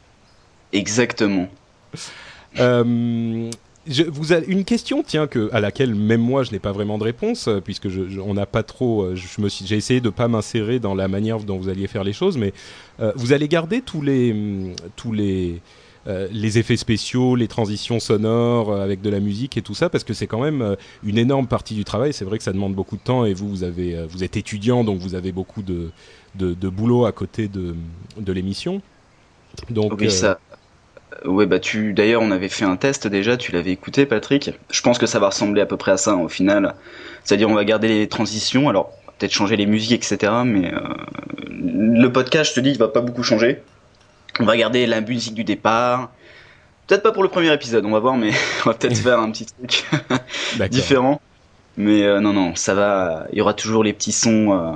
Exactement. 0.74 1.48
Euh, 2.58 3.50
je, 3.86 4.02
vous 4.02 4.32
avez 4.32 4.46
une 4.48 4.64
question, 4.64 5.02
tiens, 5.02 5.26
que, 5.26 5.48
à 5.52 5.60
laquelle 5.60 5.94
même 5.94 6.20
moi 6.20 6.42
je 6.42 6.52
n'ai 6.52 6.58
pas 6.58 6.72
vraiment 6.72 6.98
de 6.98 7.04
réponse, 7.04 7.48
puisque 7.64 7.88
je, 7.88 8.08
je- 8.08 8.20
on 8.20 8.34
n'a 8.34 8.44
pas 8.46 8.62
trop. 8.62 9.14
Je 9.14 9.40
me 9.40 9.48
suis, 9.48 9.66
j'ai 9.66 9.76
essayé 9.76 10.00
de 10.02 10.10
pas 10.10 10.28
m'insérer 10.28 10.78
dans 10.78 10.94
la 10.94 11.08
manière 11.08 11.38
dont 11.40 11.56
vous 11.56 11.68
alliez 11.70 11.86
faire 11.86 12.04
les 12.04 12.12
choses, 12.12 12.36
mais 12.36 12.52
vous 13.16 13.32
allez 13.32 13.48
garder 13.48 13.80
tous 13.80 14.02
les 14.02 14.34
tous 14.96 15.12
les 15.12 15.62
euh, 16.06 16.28
les 16.30 16.58
effets 16.58 16.76
spéciaux, 16.76 17.34
les 17.34 17.48
transitions 17.48 18.00
sonores 18.00 18.70
euh, 18.70 18.82
avec 18.82 19.02
de 19.02 19.10
la 19.10 19.20
musique 19.20 19.56
et 19.56 19.62
tout 19.62 19.74
ça, 19.74 19.90
parce 19.90 20.04
que 20.04 20.14
c'est 20.14 20.26
quand 20.26 20.40
même 20.40 20.62
euh, 20.62 20.76
une 21.02 21.18
énorme 21.18 21.46
partie 21.46 21.74
du 21.74 21.84
travail. 21.84 22.12
C'est 22.12 22.24
vrai 22.24 22.38
que 22.38 22.44
ça 22.44 22.52
demande 22.52 22.74
beaucoup 22.74 22.96
de 22.96 23.02
temps 23.02 23.24
et 23.24 23.34
vous, 23.34 23.48
vous 23.48 23.64
avez, 23.64 24.06
vous 24.08 24.24
êtes 24.24 24.36
étudiant, 24.36 24.84
donc 24.84 24.98
vous 24.98 25.14
avez 25.14 25.32
beaucoup 25.32 25.62
de 25.62 25.90
de, 26.34 26.68
boulot 26.68 27.04
à 27.04 27.10
côté 27.10 27.48
de 27.48 27.74
de 28.16 28.32
l'émission. 28.32 28.80
Donc 29.70 29.94
Oui, 29.98 30.10
ça. 30.10 30.38
Ouais, 31.24 31.46
bah. 31.46 31.58
D'ailleurs, 31.94 32.22
on 32.22 32.30
avait 32.30 32.48
fait 32.48 32.64
un 32.64 32.76
test 32.76 33.08
déjà. 33.08 33.36
Tu 33.36 33.50
l'avais 33.50 33.72
écouté, 33.72 34.06
Patrick. 34.06 34.52
Je 34.70 34.82
pense 34.82 34.98
que 34.98 35.06
ça 35.06 35.18
va 35.18 35.28
ressembler 35.28 35.60
à 35.62 35.66
peu 35.66 35.76
près 35.76 35.90
à 35.90 35.96
ça 35.96 36.14
au 36.14 36.28
final. 36.28 36.74
C'est-à-dire, 37.24 37.48
on 37.48 37.54
va 37.54 37.64
garder 37.64 37.88
les 37.88 38.08
transitions. 38.08 38.68
Alors, 38.68 38.92
peut-être 39.18 39.32
changer 39.32 39.56
les 39.56 39.66
musiques, 39.66 40.04
etc. 40.04 40.32
Mais 40.44 40.72
le 41.50 42.12
podcast, 42.12 42.50
je 42.50 42.54
te 42.54 42.60
dis, 42.60 42.70
il 42.70 42.78
va 42.78 42.88
pas 42.88 43.00
beaucoup 43.00 43.24
changer. 43.24 43.62
On 44.40 44.44
va 44.44 44.56
garder 44.56 44.86
la 44.86 45.00
musique 45.00 45.34
du 45.34 45.44
départ. 45.44 46.10
Peut-être 46.86 47.02
pas 47.02 47.12
pour 47.12 47.22
le 47.22 47.28
premier 47.28 47.52
épisode, 47.52 47.84
on 47.84 47.90
va 47.90 47.98
voir, 47.98 48.16
mais 48.16 48.30
on 48.66 48.70
va 48.70 48.74
peut-être 48.74 48.96
faire 49.02 49.18
un 49.18 49.30
petit 49.30 49.46
truc 49.46 49.84
différent. 50.70 51.20
Mais 51.76 52.02
euh, 52.02 52.20
non, 52.20 52.32
non, 52.32 52.54
ça 52.56 52.74
va. 52.74 53.26
Il 53.32 53.38
y 53.38 53.40
aura 53.40 53.54
toujours 53.54 53.84
les 53.84 53.92
petits 53.92 54.12
sons 54.12 54.52
euh, 54.52 54.72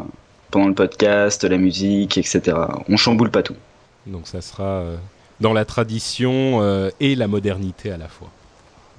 pendant 0.51 0.69
le 0.69 0.75
podcast, 0.75 1.43
la 1.45 1.57
musique, 1.57 2.19
etc. 2.19 2.57
On 2.89 2.97
chamboule 2.97 3.31
pas 3.31 3.43
tout. 3.43 3.57
Donc 4.07 4.27
ça 4.27 4.41
sera 4.41 4.65
euh, 4.65 4.97
dans 5.41 5.53
la 5.53 5.65
tradition 5.65 6.61
euh, 6.63 6.91
et 7.01 7.15
la 7.15 7.27
modernité 7.29 7.91
à 7.93 7.97
la 7.97 8.09
fois. 8.09 8.29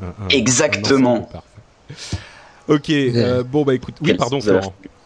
Un- 0.01 0.07
un- 0.07 0.27
Exactement. 0.29 1.29
un. 1.33 2.73
Ok, 2.73 2.89
euh, 2.89 3.43
bon 3.43 3.63
bah 3.63 3.73
écoute, 3.75 3.95
oui 4.01 4.07
Quel- 4.07 4.17
pardon 4.17 4.39
vous 4.39 4.49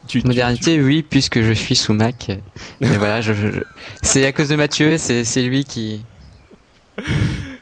Tu- 0.07 0.21
tu- 0.21 0.27
Modernité, 0.27 0.81
oui, 0.81 1.03
puisque 1.03 1.41
je 1.41 1.51
suis 1.53 1.75
sous 1.75 1.93
Mac. 1.93 2.31
Mais 2.81 2.87
voilà, 2.97 3.21
je, 3.21 3.33
je- 3.33 3.51
je- 3.51 3.59
c'est 4.01 4.25
à 4.25 4.31
cause 4.31 4.49
de 4.49 4.55
Mathieu, 4.55 4.97
c'est 4.97 5.41
lui 5.43 5.63
qui. 5.63 6.01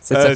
C'est 0.01 0.15
Ah, 0.15 0.33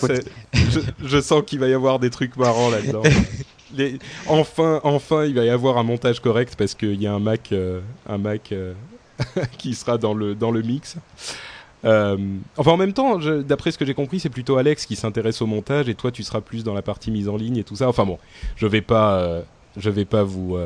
je, 0.54 0.80
je 1.06 1.22
sens 1.22 1.44
qu'il 1.46 1.60
va 1.60 1.68
y 1.68 1.74
avoir 1.74 2.00
des 2.00 2.10
trucs 2.10 2.36
marrants 2.38 2.70
là-dedans. 2.70 3.04
Les- 3.78 4.00
enfin, 4.26 4.82
enfin, 4.84 5.26
il 5.26 5.36
va 5.36 5.44
y 5.46 5.50
avoir 5.50 5.78
un 5.78 5.84
montage 5.84 6.20
correct 6.20 6.56
parce 6.58 6.74
qu'il 6.74 7.00
y 7.02 7.06
a 7.06 7.14
un 7.14 7.20
Mac, 7.20 7.52
euh, 7.52 7.82
un 8.10 8.18
Mac 8.18 8.52
euh, 8.52 8.74
qui 9.60 9.76
sera 9.76 10.00
dans 10.00 10.16
le 10.16 10.34
dans 10.34 10.50
le 10.50 10.64
mix. 10.64 10.96
Euh, 11.86 12.18
enfin, 12.58 12.72
en 12.72 12.78
même 12.78 12.94
temps, 12.94 13.20
d'après 13.20 13.72
ce 13.72 13.78
que 13.78 13.86
j'ai 13.86 13.94
compris, 13.94 14.20
c'est 14.20 14.30
plutôt 14.30 14.58
Alex 14.58 14.86
qui 14.88 14.96
s'intéresse 14.96 15.42
au 15.42 15.46
montage 15.46 15.88
et 15.88 15.94
toi, 15.96 16.12
tu 16.12 16.24
seras 16.24 16.42
plus 16.42 16.64
dans 16.64 16.74
la 16.74 16.82
partie 16.82 17.12
mise 17.12 17.30
en 17.30 17.38
ligne 17.38 17.58
et 17.58 17.64
tout 17.64 17.76
ça. 17.76 17.88
Enfin 17.88 18.06
bon, 18.06 18.18
je 18.58 18.66
vais 18.66 18.82
pas, 18.82 19.44
je 19.78 19.90
vais 19.92 20.04
pas 20.06 20.24
vous, 20.24 20.58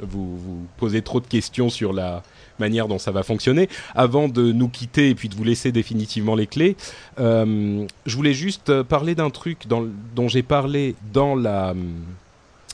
vous 0.00 0.66
poser 0.76 1.02
trop 1.02 1.20
de 1.20 1.26
questions 1.26 1.70
sur 1.70 1.92
la 1.92 2.22
manière 2.58 2.88
dont 2.88 2.98
ça 2.98 3.10
va 3.10 3.22
fonctionner. 3.22 3.68
Avant 3.94 4.28
de 4.28 4.52
nous 4.52 4.68
quitter 4.68 5.10
et 5.10 5.14
puis 5.14 5.28
de 5.28 5.34
vous 5.34 5.44
laisser 5.44 5.72
définitivement 5.72 6.34
les 6.34 6.46
clés, 6.46 6.76
euh, 7.18 7.86
je 8.06 8.16
voulais 8.16 8.34
juste 8.34 8.70
euh, 8.70 8.84
parler 8.84 9.14
d'un 9.14 9.30
truc 9.30 9.66
dont 9.68 10.28
j'ai 10.28 10.42
parlé 10.42 10.94
dans 11.12 11.34
la 11.34 11.74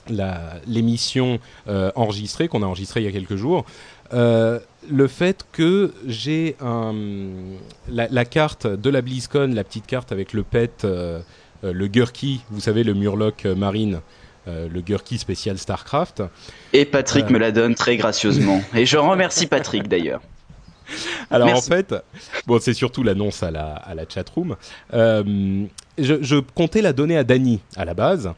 la- 0.09 0.55
l'émission 0.67 1.39
euh, 1.69 1.93
enregistrée 1.95 2.49
qu'on 2.49 2.63
a 2.63 2.67
enregistrée 2.67 3.01
il 3.01 3.05
y 3.05 3.09
a 3.09 3.13
quelques 3.13 3.37
jours. 3.37 3.65
Le 4.91 5.07
fait 5.07 5.47
que 5.53 5.95
j'ai 6.09 6.57
un 6.61 6.93
la, 7.89 8.25
carte 8.25 8.67
de 8.67 8.91
la 8.91 9.01
BlizzCon, 9.01 9.53
la 9.55 9.63
petite 9.65 9.87
carte 9.87 10.11
avec 10.13 10.33
le 10.33 10.43
pet, 10.43 10.85
le 10.85 11.87
Gurky, 11.87 12.41
vous 12.51 12.61
savez 12.61 12.83
le 12.83 12.93
Murloc 12.95 13.47
marine, 13.47 14.01
euh, 14.49 14.69
le 14.69 14.81
Gurky 14.81 15.19
spécial 15.19 15.59
Starcraft. 15.59 16.23
Et 16.73 16.85
Patrick 16.85 17.27
Euh. 17.27 17.33
me 17.33 17.39
la 17.39 17.53
donne 17.53 17.75
très 17.75 17.97
gracieusement. 17.97 18.61
Et 18.75 18.87
je 18.87 18.97
remercie 18.97 19.47
Patrick 19.47 19.89
d'ailleurs. 19.89 20.21
Alors 21.31 21.47
Merci. 21.47 21.73
en 21.73 21.75
fait, 21.77 21.95
bon, 22.47 22.59
c'est 22.61 22.75
surtout 22.75 23.03
l'annonce 23.03 23.43
à 23.43 23.51
la, 23.51 23.75
à 23.75 23.95
la 23.95 24.05
chatroom. 24.09 24.57
Euh, 24.93 25.65
je, 25.99 26.23
je 26.23 26.37
comptais 26.37 26.83
la 26.83 26.93
donner 26.93 27.17
à 27.17 27.25
Dany 27.25 27.61
à 27.77 27.85
la 27.85 27.95
base. 27.95 28.33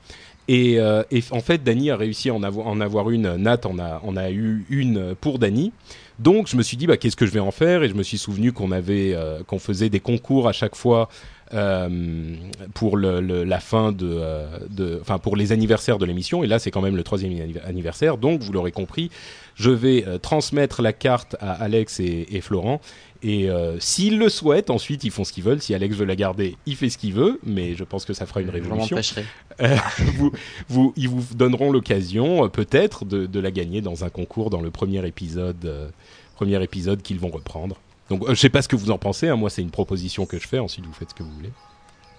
Et, 0.46 0.78
euh, 0.78 1.02
et 1.10 1.24
en 1.30 1.40
fait, 1.40 1.64
Dany 1.64 1.90
a 1.90 1.96
réussi 1.96 2.28
à 2.28 2.34
en 2.34 2.42
avoir, 2.42 2.66
en 2.66 2.80
avoir 2.80 3.10
une. 3.10 3.36
Nat 3.36 3.60
en 3.64 3.78
a, 3.78 4.00
en 4.04 4.16
a 4.16 4.30
eu 4.30 4.66
une 4.68 5.14
pour 5.14 5.38
Dany. 5.38 5.72
Donc, 6.18 6.48
je 6.48 6.56
me 6.56 6.62
suis 6.62 6.76
dit, 6.76 6.86
bah, 6.86 6.96
qu'est-ce 6.96 7.16
que 7.16 7.26
je 7.26 7.30
vais 7.32 7.40
en 7.40 7.50
faire? 7.50 7.82
Et 7.82 7.88
je 7.88 7.94
me 7.94 8.02
suis 8.02 8.18
souvenu 8.18 8.52
qu'on 8.52 8.70
avait, 8.72 9.12
euh, 9.14 9.42
qu'on 9.42 9.58
faisait 9.58 9.88
des 9.88 10.00
concours 10.00 10.48
à 10.48 10.52
chaque 10.52 10.76
fois 10.76 11.08
euh, 11.52 12.34
pour 12.72 12.96
le, 12.96 13.20
le- 13.20 13.44
la 13.44 13.60
fin 13.60 13.92
de, 13.92 14.08
euh, 14.10 14.46
de, 14.70 14.98
enfin 15.00 15.18
pour 15.18 15.36
les 15.36 15.52
anniversaires 15.52 15.98
de 15.98 16.06
l'émission. 16.06 16.42
Et 16.42 16.46
là, 16.46 16.58
c'est 16.58 16.70
quand 16.70 16.80
même 16.80 16.96
le 16.96 17.02
troisième 17.02 17.32
anniv- 17.32 17.62
anniversaire. 17.64 18.16
Donc, 18.16 18.40
vous 18.42 18.52
l'aurez 18.52 18.72
compris, 18.72 19.10
je 19.54 19.70
vais 19.70 20.04
euh, 20.06 20.18
transmettre 20.18 20.82
la 20.82 20.92
carte 20.92 21.36
à 21.40 21.52
Alex 21.52 22.00
et, 22.00 22.26
et 22.30 22.40
Florent. 22.40 22.80
Et 23.22 23.48
euh, 23.48 23.78
s'ils 23.80 24.18
le 24.18 24.28
souhaitent, 24.28 24.68
ensuite 24.68 25.02
ils 25.04 25.10
font 25.10 25.24
ce 25.24 25.32
qu'ils 25.32 25.44
veulent. 25.44 25.60
Si 25.62 25.74
Alex 25.74 25.96
veut 25.96 26.04
la 26.04 26.16
garder, 26.16 26.56
il 26.66 26.76
fait 26.76 26.90
ce 26.90 26.98
qu'il 26.98 27.14
veut. 27.14 27.40
Mais 27.44 27.74
je 27.74 27.84
pense 27.84 28.04
que 28.04 28.12
ça 28.12 28.26
fera 28.26 28.40
une 28.42 28.50
révolution. 28.50 28.96
m'empêcherai. 28.96 29.24
Vous, 30.16 30.32
vous, 30.68 30.92
ils 30.96 31.08
vous 31.08 31.24
donneront 31.36 31.70
l'occasion, 31.70 32.48
peut-être, 32.48 33.04
de, 33.04 33.26
de 33.26 33.40
la 33.40 33.50
gagner 33.52 33.80
dans 33.82 34.04
un 34.04 34.08
concours 34.10 34.50
dans 34.50 34.60
le 34.60 34.70
premier 34.72 35.06
épisode, 35.06 35.92
premier 36.34 36.62
épisode 36.62 37.02
qu'ils 37.02 37.18
vont 37.20 37.30
reprendre. 37.30 37.76
Donc, 38.10 38.22
euh, 38.24 38.34
je 38.34 38.40
sais 38.40 38.50
pas 38.50 38.62
ce 38.62 38.68
que 38.68 38.76
vous 38.76 38.90
en 38.90 38.98
pensez. 38.98 39.28
hein. 39.28 39.36
Moi, 39.36 39.50
c'est 39.50 39.62
une 39.62 39.70
proposition 39.70 40.26
que 40.26 40.38
je 40.38 40.46
fais. 40.46 40.58
Ensuite, 40.58 40.84
vous 40.84 40.92
faites 40.92 41.10
ce 41.10 41.14
que 41.14 41.22
vous 41.22 41.32
voulez. 41.32 41.50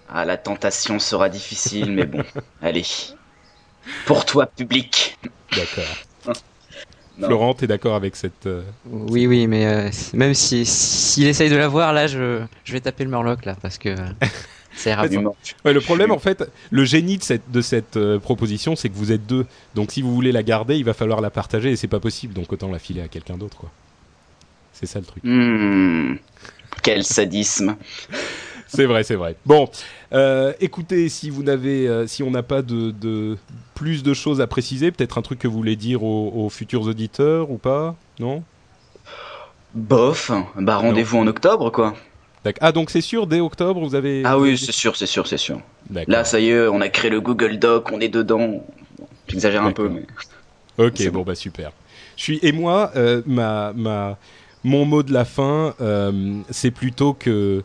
Ah, 0.10 0.26
la 0.26 0.38
tentation 0.38 1.00
sera 1.00 1.30
difficile, 1.30 1.92
mais 1.92 2.06
bon, 2.06 2.24
allez. 2.62 2.86
Pour 4.06 4.26
toi, 4.26 4.46
public. 4.48 5.18
D'accord. 5.56 6.36
Florent, 7.18 7.54
t'es 7.54 7.68
d'accord 7.68 7.96
avec 7.96 8.16
cette 8.18 8.46
euh, 8.46 8.62
Oui, 8.86 9.26
oui, 9.26 9.48
mais 9.48 9.66
euh, 9.68 9.90
même 10.14 10.34
si 10.34 10.66
s'il 10.66 11.26
essaye 11.28 11.50
de 11.50 11.56
l'avoir, 11.56 11.94
là, 11.94 12.08
je, 12.08 12.42
je 12.66 12.74
vais 12.74 12.82
taper 12.82 13.06
le 13.06 13.10
Murloc, 13.10 13.46
là, 13.46 13.56
parce 13.62 13.78
que 13.78 13.96
ça 14.76 14.90
ira 14.90 15.08
Du 15.08 15.16
pas. 15.16 15.22
mort. 15.22 15.36
Ouais, 15.64 15.72
le 15.72 15.80
problème, 15.80 16.12
en 16.12 16.20
fait, 16.20 16.44
le 16.72 16.84
génie 16.84 17.18
de 17.18 17.24
cette, 17.24 17.50
de 17.50 17.62
cette 17.62 17.96
euh, 17.96 18.20
proposition, 18.20 18.76
c'est 18.76 18.90
que 18.90 18.96
vous 18.96 19.14
êtes 19.14 19.26
deux. 19.26 19.46
Donc, 19.76 19.92
si 19.94 20.02
vous 20.02 20.14
voulez 20.14 20.34
la 20.34 20.44
garder, 20.44 20.76
il 20.78 20.84
va 20.84 20.94
falloir 20.94 21.22
la 21.22 21.30
partager 21.30 21.72
et 21.72 21.78
c'est 21.78 21.88
pas 21.88 22.02
possible. 22.02 22.34
Donc, 22.34 22.52
autant 22.52 22.70
la 22.70 22.80
filer 22.80 23.02
à 23.02 23.08
quelqu'un 23.08 23.38
d'autre, 23.38 23.56
quoi. 23.58 23.72
C'est 24.76 24.86
ça 24.86 25.00
le 25.00 25.06
truc. 25.06 25.24
Hmm, 25.24 26.16
quel 26.84 27.04
sadisme. 27.04 27.78
C'est 28.68 28.86
vrai, 28.86 29.04
c'est 29.04 29.16
vrai. 29.16 29.36
Bon, 29.46 29.70
euh, 30.12 30.52
écoutez, 30.60 31.08
si 31.08 31.30
vous 31.30 31.44
n'avez, 31.44 31.88
euh, 31.88 32.08
si 32.08 32.24
on 32.24 32.32
n'a 32.32 32.44
pas 32.44 32.62
de, 32.62 32.92
de 32.92 33.38
plus 33.74 34.04
de 34.04 34.14
choses 34.14 34.42
à 34.42 34.48
préciser, 34.48 34.92
peut-être 34.92 35.18
un 35.18 35.22
truc 35.22 35.40
que 35.40 35.48
vous 35.48 35.56
voulez 35.56 35.78
dire 35.78 36.04
aux, 36.04 36.32
aux 36.36 36.50
futurs 36.50 36.82
auditeurs 36.82 37.52
ou 37.52 37.58
pas, 37.58 37.96
non? 38.20 38.44
Bof, 39.74 40.32
bah 40.58 40.78
rendez-vous 40.78 41.18
en 41.18 41.28
octobre, 41.28 41.70
quoi. 41.70 41.96
Ah, 42.60 42.72
donc 42.72 42.90
c'est 42.90 43.02
sûr, 43.02 43.28
dès 43.28 43.40
octobre, 43.40 43.80
vous 43.82 43.96
avez. 43.96 44.24
Ah 44.26 44.38
oui, 44.38 44.58
c'est 44.58 44.72
sûr, 44.72 44.96
c'est 44.96 45.08
sûr, 45.08 45.26
c'est 45.26 45.38
sûr. 45.38 45.62
Là, 46.08 46.24
ça 46.26 46.40
y 46.40 46.50
est, 46.50 46.68
on 46.68 46.82
a 46.82 46.90
créé 46.90 47.10
le 47.10 47.22
Google 47.22 47.58
Doc, 47.60 47.92
on 47.92 48.00
est 48.00 48.10
dedans. 48.10 48.64
J'exagère 49.28 49.64
un 49.64 49.72
peu, 49.72 49.90
mais. 49.90 50.06
Ok, 50.78 51.10
bon 51.12 51.22
bah 51.24 51.36
super. 51.36 51.72
Je 52.18 52.24
suis 52.24 52.40
et 52.42 52.52
moi, 52.52 52.92
euh, 52.96 53.22
ma 53.26 53.74
ma 53.74 54.18
mon 54.66 54.84
mot 54.84 55.04
de 55.04 55.14
la 55.14 55.26
fin, 55.26 55.76
euh, 55.80 56.42
c'est 56.50 56.72
plutôt 56.72 57.14
que 57.14 57.64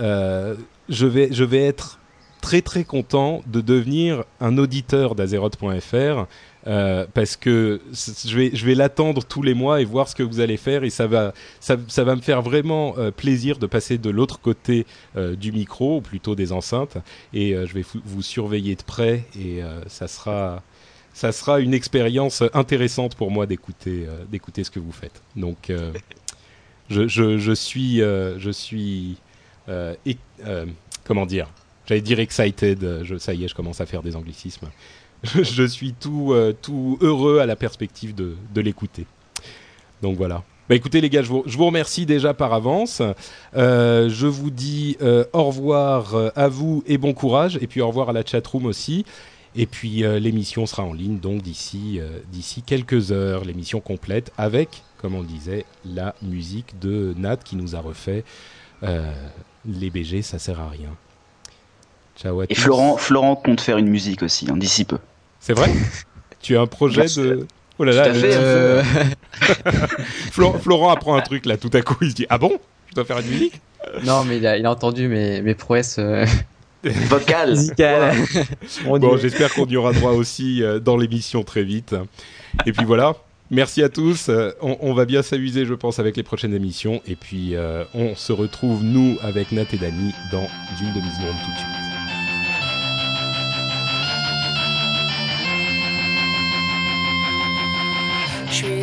euh, 0.00 0.54
je 0.88 1.06
vais 1.06 1.28
je 1.30 1.44
vais 1.44 1.62
être 1.62 2.00
très 2.40 2.62
très 2.62 2.84
content 2.84 3.42
de 3.46 3.60
devenir 3.60 4.24
un 4.40 4.56
auditeur 4.56 5.14
d'Azeroth.fr 5.14 6.26
euh, 6.66 7.06
parce 7.12 7.36
que 7.36 7.82
je 7.92 8.36
vais, 8.36 8.50
je 8.54 8.64
vais 8.64 8.74
l'attendre 8.74 9.24
tous 9.24 9.42
les 9.42 9.52
mois 9.52 9.82
et 9.82 9.84
voir 9.84 10.08
ce 10.08 10.14
que 10.14 10.22
vous 10.22 10.40
allez 10.40 10.56
faire 10.56 10.84
et 10.84 10.90
ça 10.90 11.06
va, 11.06 11.34
ça, 11.60 11.76
va 11.76 12.16
me 12.16 12.22
faire 12.22 12.40
vraiment 12.40 12.94
plaisir 13.16 13.58
de 13.58 13.66
passer 13.66 13.98
de 13.98 14.08
l'autre 14.08 14.40
côté 14.40 14.86
du 15.16 15.52
micro, 15.52 15.98
ou 15.98 16.00
plutôt 16.00 16.34
des 16.34 16.52
enceintes, 16.52 16.98
et 17.34 17.54
je 17.54 17.74
vais 17.74 17.84
vous 18.04 18.22
surveiller 18.22 18.76
de 18.76 18.82
près 18.82 19.24
et 19.38 19.60
ça 19.88 20.08
sera, 20.08 20.62
ça 21.12 21.32
sera 21.32 21.60
une 21.60 21.74
expérience 21.74 22.42
intéressante 22.54 23.16
pour 23.16 23.30
moi 23.30 23.46
d'écouter, 23.46 24.06
d'écouter 24.30 24.62
ce 24.62 24.70
que 24.70 24.80
vous 24.80 24.92
faites. 24.92 25.22
Donc, 25.36 25.72
je, 26.88 27.08
je, 27.08 27.38
je, 27.38 27.52
suis, 27.52 27.98
je 27.98 28.50
suis, 28.50 29.16
comment 31.04 31.26
dire, 31.26 31.48
j'allais 31.86 32.00
dire 32.00 32.20
excited. 32.20 33.04
Ça 33.18 33.34
y 33.34 33.44
est, 33.44 33.48
je 33.48 33.54
commence 33.54 33.80
à 33.80 33.86
faire 33.86 34.02
des 34.02 34.16
anglicismes. 34.16 34.68
je 35.24 35.64
suis 35.64 35.94
tout, 35.94 36.32
euh, 36.32 36.54
tout 36.60 36.98
heureux 37.00 37.38
à 37.40 37.46
la 37.46 37.56
perspective 37.56 38.14
de, 38.14 38.60
l'écouter. 38.60 39.06
Donc 40.02 40.16
voilà. 40.16 40.42
Bah 40.68 40.74
écoutez 40.74 41.00
les 41.00 41.08
gars, 41.08 41.22
je 41.22 41.28
vous, 41.28 41.42
je 41.46 41.56
vous 41.56 41.66
remercie 41.66 42.04
déjà 42.04 42.34
par 42.34 42.52
avance. 42.52 43.00
Euh, 43.56 44.10
je 44.10 44.26
vous 44.26 44.50
dis 44.50 44.98
euh, 45.00 45.24
au 45.32 45.44
revoir 45.44 46.32
à 46.36 46.48
vous 46.48 46.84
et 46.86 46.98
bon 46.98 47.14
courage. 47.14 47.58
Et 47.62 47.66
puis 47.66 47.80
au 47.80 47.88
revoir 47.88 48.10
à 48.10 48.12
la 48.12 48.24
chatroom 48.24 48.66
aussi. 48.66 49.04
Et 49.56 49.66
puis 49.66 50.02
l'émission 50.20 50.66
sera 50.66 50.84
en 50.84 50.92
ligne 50.92 51.18
donc 51.18 51.42
d'ici 51.42 52.00
d'ici 52.30 52.62
quelques 52.62 53.12
heures, 53.12 53.44
l'émission 53.44 53.80
complète 53.80 54.32
avec, 54.38 54.82
comme 54.98 55.14
on 55.14 55.20
le 55.20 55.26
disait, 55.26 55.64
la 55.84 56.14
musique 56.22 56.78
de 56.78 57.14
Nat 57.16 57.38
qui 57.38 57.56
nous 57.56 57.74
a 57.74 57.80
refait 57.80 58.24
les 58.82 59.90
BG, 59.90 60.22
ça 60.22 60.38
sert 60.38 60.60
à 60.60 60.68
rien. 60.68 60.90
Et 62.48 62.54
Florent, 62.54 62.96
Florent 62.96 63.36
compte 63.36 63.60
faire 63.60 63.78
une 63.78 63.88
musique 63.88 64.22
aussi, 64.22 64.46
hein, 64.50 64.56
d'ici 64.56 64.84
peu. 64.84 64.98
C'est 65.40 65.52
vrai? 65.52 65.70
Tu 66.40 66.56
as 66.56 66.60
un 66.60 66.68
projet 66.68 67.06
de... 67.16 67.48
Oh 67.80 67.84
là 67.84 67.92
là, 67.92 68.06
euh, 68.06 68.82
Florent 70.30 70.90
apprend 70.90 71.16
un 71.16 71.20
truc 71.20 71.46
là, 71.46 71.56
tout 71.56 71.70
à 71.72 71.82
coup, 71.82 71.96
il 72.00 72.10
se 72.10 72.14
dit 72.14 72.26
Ah 72.28 72.38
bon? 72.38 72.60
Je 72.88 72.94
dois 72.94 73.04
faire 73.04 73.18
une 73.18 73.26
musique? 73.26 73.60
Non, 74.04 74.22
mais 74.24 74.36
il 74.36 74.46
a, 74.46 74.56
il 74.56 74.64
a 74.64 74.70
entendu 74.70 75.08
mes, 75.08 75.42
mes 75.42 75.54
prouesses. 75.56 75.96
Euh... 75.98 76.24
Vocales. 76.84 77.58
bon, 78.84 79.16
j'espère 79.16 79.52
qu'on 79.54 79.66
y 79.66 79.76
aura 79.76 79.92
droit 79.92 80.12
aussi 80.12 80.62
euh, 80.62 80.78
dans 80.78 80.96
l'émission 80.96 81.42
très 81.42 81.64
vite. 81.64 81.94
Et 82.66 82.72
puis 82.72 82.84
voilà, 82.84 83.14
Merci 83.50 83.82
à 83.82 83.88
tous. 83.88 84.28
Euh, 84.28 84.50
on, 84.60 84.76
on, 84.80 84.92
va 84.92 85.06
bien 85.06 85.22
s'amuser, 85.22 85.64
je 85.64 85.72
pense, 85.72 85.98
avec 85.98 86.16
les 86.16 86.22
prochaines 86.22 86.52
émissions. 86.52 87.00
Et 87.06 87.16
puis, 87.16 87.56
euh, 87.56 87.84
on 87.94 88.14
se 88.14 88.32
retrouve, 88.32 88.84
nous, 88.84 89.16
avec 89.22 89.52
Nat 89.52 89.64
et 89.72 89.78
Dani, 89.78 90.12
dans 90.30 90.46
une 90.80 90.92
demi-seconde 90.92 91.36
tout 91.44 91.50
de 91.50 91.56
suite. 91.56 91.77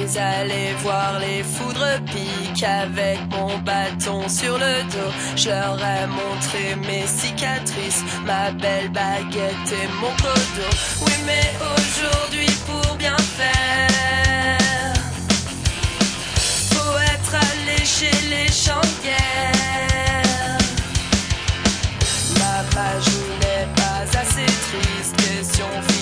Suis 0.07 0.19
allé 0.19 0.73
voir 0.81 1.19
les 1.19 1.43
foudres 1.43 1.99
piques 2.05 2.63
avec 2.63 3.19
mon 3.31 3.57
bâton 3.59 4.27
sur 4.27 4.57
le 4.57 4.83
dos. 4.83 5.11
Je 5.35 5.49
leur 5.49 5.77
ai 5.79 6.07
montré 6.07 6.75
mes 6.87 7.07
cicatrices, 7.07 8.03
ma 8.25 8.51
belle 8.51 8.89
baguette 8.89 9.71
et 9.71 9.87
mon 10.01 10.11
codo. 10.17 10.67
Oui, 11.01 11.13
mais 11.25 11.51
aujourd'hui, 11.73 12.51
pour 12.65 12.95
bien 12.95 13.17
faire, 13.17 14.93
faut 16.71 16.97
être 17.13 17.35
allé 17.35 17.85
chez 17.85 18.11
les 18.29 18.45
guerre. 19.03 20.57
Ma 22.39 22.63
page 22.75 23.11
n'est 23.41 23.67
pas 23.75 24.19
assez 24.19 24.45
triste, 24.45 25.15
question 25.17 25.94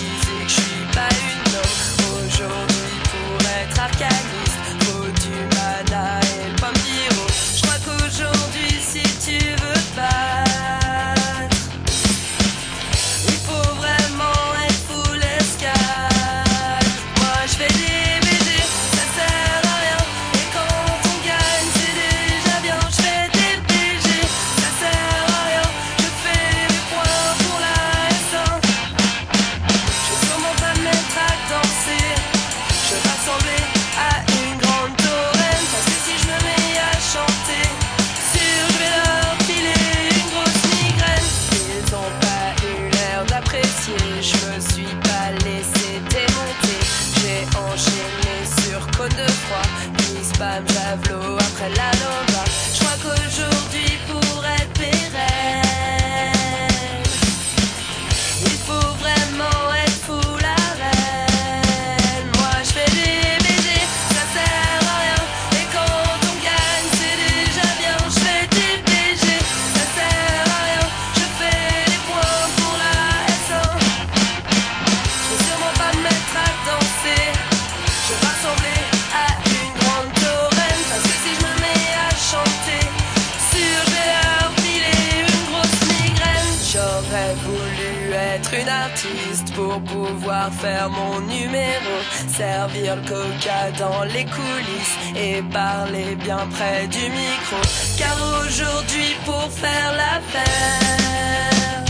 faire 90.51 90.89
mon 90.89 91.19
numéro. 91.21 91.93
Servir 92.27 92.95
le 92.95 93.01
coca 93.01 93.71
dans 93.77 94.03
les 94.03 94.25
coulisses 94.25 94.97
et 95.15 95.41
parler 95.43 96.15
bien 96.15 96.47
près 96.51 96.87
du 96.87 97.09
micro. 97.09 97.57
Car 97.97 98.17
aujourd'hui, 98.41 99.15
pour 99.25 99.49
faire 99.51 99.91
l'affaire, 100.01 101.83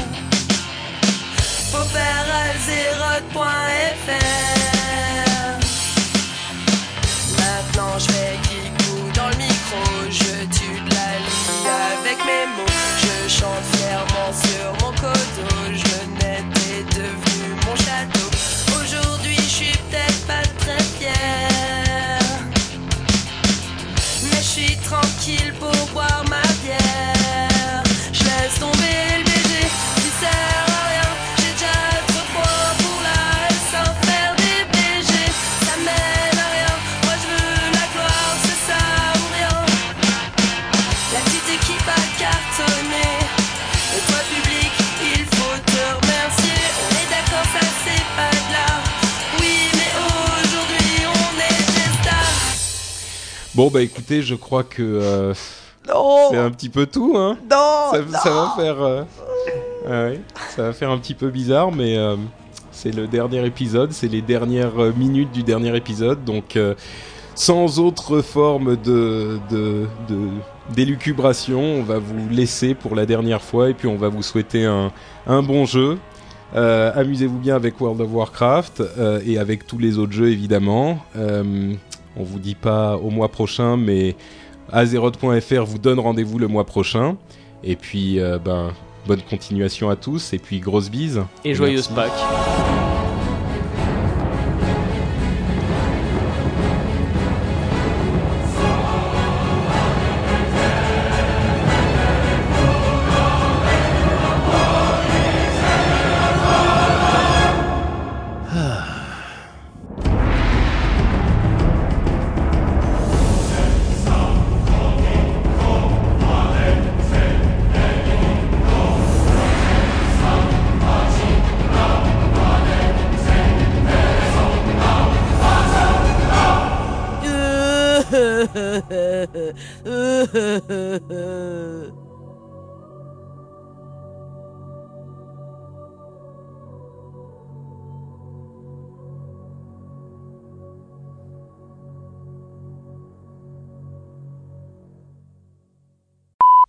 faut 1.71 1.87
faire 1.97 2.25
alzeroth.fr. 2.45 3.43
Maintenant 7.37 7.97
je 7.99 8.05
fais 8.11 8.37
kikou 8.43 9.11
dans 9.15 9.29
le 9.29 9.35
micro, 9.37 9.83
je 10.09 10.45
tue 10.55 10.79
de 10.85 10.89
la 10.95 11.11
lie 11.25 11.67
avec 11.97 12.17
mes 12.25 12.45
mots, 12.55 12.77
je 13.01 13.29
chante 13.29 13.65
fièrement 13.75 14.31
sur 14.45 14.65
mon 14.81 14.91
coteau, 14.93 15.55
je 15.71 15.95
n'étais 16.15 16.83
devenu 16.95 17.45
mon 17.65 17.75
château. 17.75 18.32
Pas 20.27 20.43
très 20.59 20.83
fier, 20.97 22.19
mais 24.23 24.37
je 24.37 24.43
suis 24.43 24.75
tranquille 24.77 25.53
pour 25.59 25.75
boire 25.93 26.23
ma 26.29 26.41
bière. 26.63 27.12
Bon, 53.63 53.69
bah 53.69 53.81
écoutez, 53.81 54.21
je 54.21 54.35
crois 54.35 54.63
que 54.63 54.81
euh, 54.83 55.33
Non 55.87 56.27
c'est 56.29 56.37
un 56.37 56.51
petit 56.51 56.67
peu 56.67 56.85
tout. 56.85 57.13
Hein 57.15 57.37
Non 57.49 57.93
ça, 57.93 58.29
va 58.29 58.53
faire, 58.57 58.81
euh, 58.81 59.03
ah 59.87 60.03
ouais, 60.03 60.19
ça 60.53 60.63
va 60.63 60.73
faire 60.73 60.89
un 60.89 60.97
petit 60.97 61.13
peu 61.13 61.29
bizarre, 61.29 61.71
mais 61.71 61.97
euh, 61.97 62.17
c'est 62.73 62.93
le 62.93 63.07
dernier 63.07 63.45
épisode, 63.45 63.93
c'est 63.93 64.09
les 64.09 64.21
dernières 64.21 64.83
euh, 64.83 64.91
minutes 64.91 65.31
du 65.31 65.43
dernier 65.43 65.73
épisode, 65.77 66.25
donc 66.25 66.57
euh, 66.57 66.75
sans 67.35 67.79
autre 67.79 68.21
forme 68.21 68.75
de, 68.75 69.39
de, 69.49 69.87
de 70.09 70.27
d'élucubration, 70.75 71.61
on 71.61 71.83
va 71.83 71.99
vous 71.99 72.27
laisser 72.29 72.73
pour 72.73 72.95
la 72.95 73.05
dernière 73.05 73.41
fois 73.41 73.69
et 73.69 73.73
puis 73.73 73.87
on 73.87 73.95
va 73.95 74.09
vous 74.09 74.23
souhaiter 74.23 74.65
un, 74.65 74.91
un 75.25 75.41
bon 75.41 75.63
jeu. 75.63 75.97
Euh, 76.55 76.91
Amusez-vous 76.95 77.39
bien 77.39 77.55
avec 77.55 77.79
World 77.79 78.01
of 78.01 78.11
Warcraft 78.11 78.81
euh, 78.81 79.21
et 79.25 79.37
avec 79.37 79.65
tous 79.65 79.77
les 79.77 79.97
autres 79.97 80.11
jeux 80.11 80.29
évidemment. 80.29 80.99
Euh, 81.15 81.73
on 82.17 82.23
vous 82.23 82.39
dit 82.39 82.55
pas 82.55 82.97
au 82.97 83.09
mois 83.09 83.29
prochain, 83.29 83.77
mais 83.77 84.15
Azeroth.fr 84.71 85.63
vous 85.65 85.79
donne 85.79 85.99
rendez-vous 85.99 86.39
le 86.39 86.47
mois 86.47 86.65
prochain. 86.65 87.17
Et 87.63 87.75
puis, 87.75 88.19
euh, 88.19 88.39
ben, 88.39 88.73
bonne 89.07 89.21
continuation 89.21 89.89
à 89.89 89.95
tous 89.95 90.33
et 90.33 90.39
puis 90.39 90.59
grosse 90.59 90.89
bise. 90.89 91.23
Et 91.43 91.53
joyeuse. 91.53 91.87
Pâques. 91.87 92.92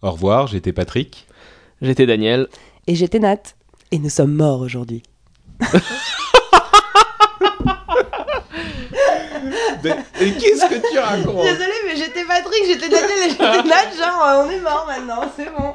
Au 0.04 0.10
revoir, 0.10 0.46
j'étais 0.48 0.74
Patrick. 0.74 1.26
J'étais 1.80 2.04
Daniel. 2.04 2.48
Et 2.86 2.94
j'étais 2.94 3.18
Nat. 3.18 3.38
Et 3.90 3.98
nous 3.98 4.10
sommes 4.10 4.34
morts 4.34 4.60
aujourd'hui. 4.60 5.02
Et 10.20 10.32
qu'est-ce 10.32 10.68
que 10.68 10.92
tu 10.92 10.98
racontes? 10.98 11.42
Désolée, 11.42 11.72
mais 11.86 11.96
j'étais 11.96 12.24
Patrick, 12.26 12.64
j'étais 12.66 12.90
Daniel 12.90 13.18
et 13.26 13.30
j'étais 13.30 13.62
Nat. 13.68 13.96
Genre, 13.96 14.22
euh, 14.26 14.44
on 14.44 14.50
est 14.50 14.60
mort 14.60 14.84
maintenant, 14.86 15.22
c'est 15.34 15.50
bon. 15.50 15.74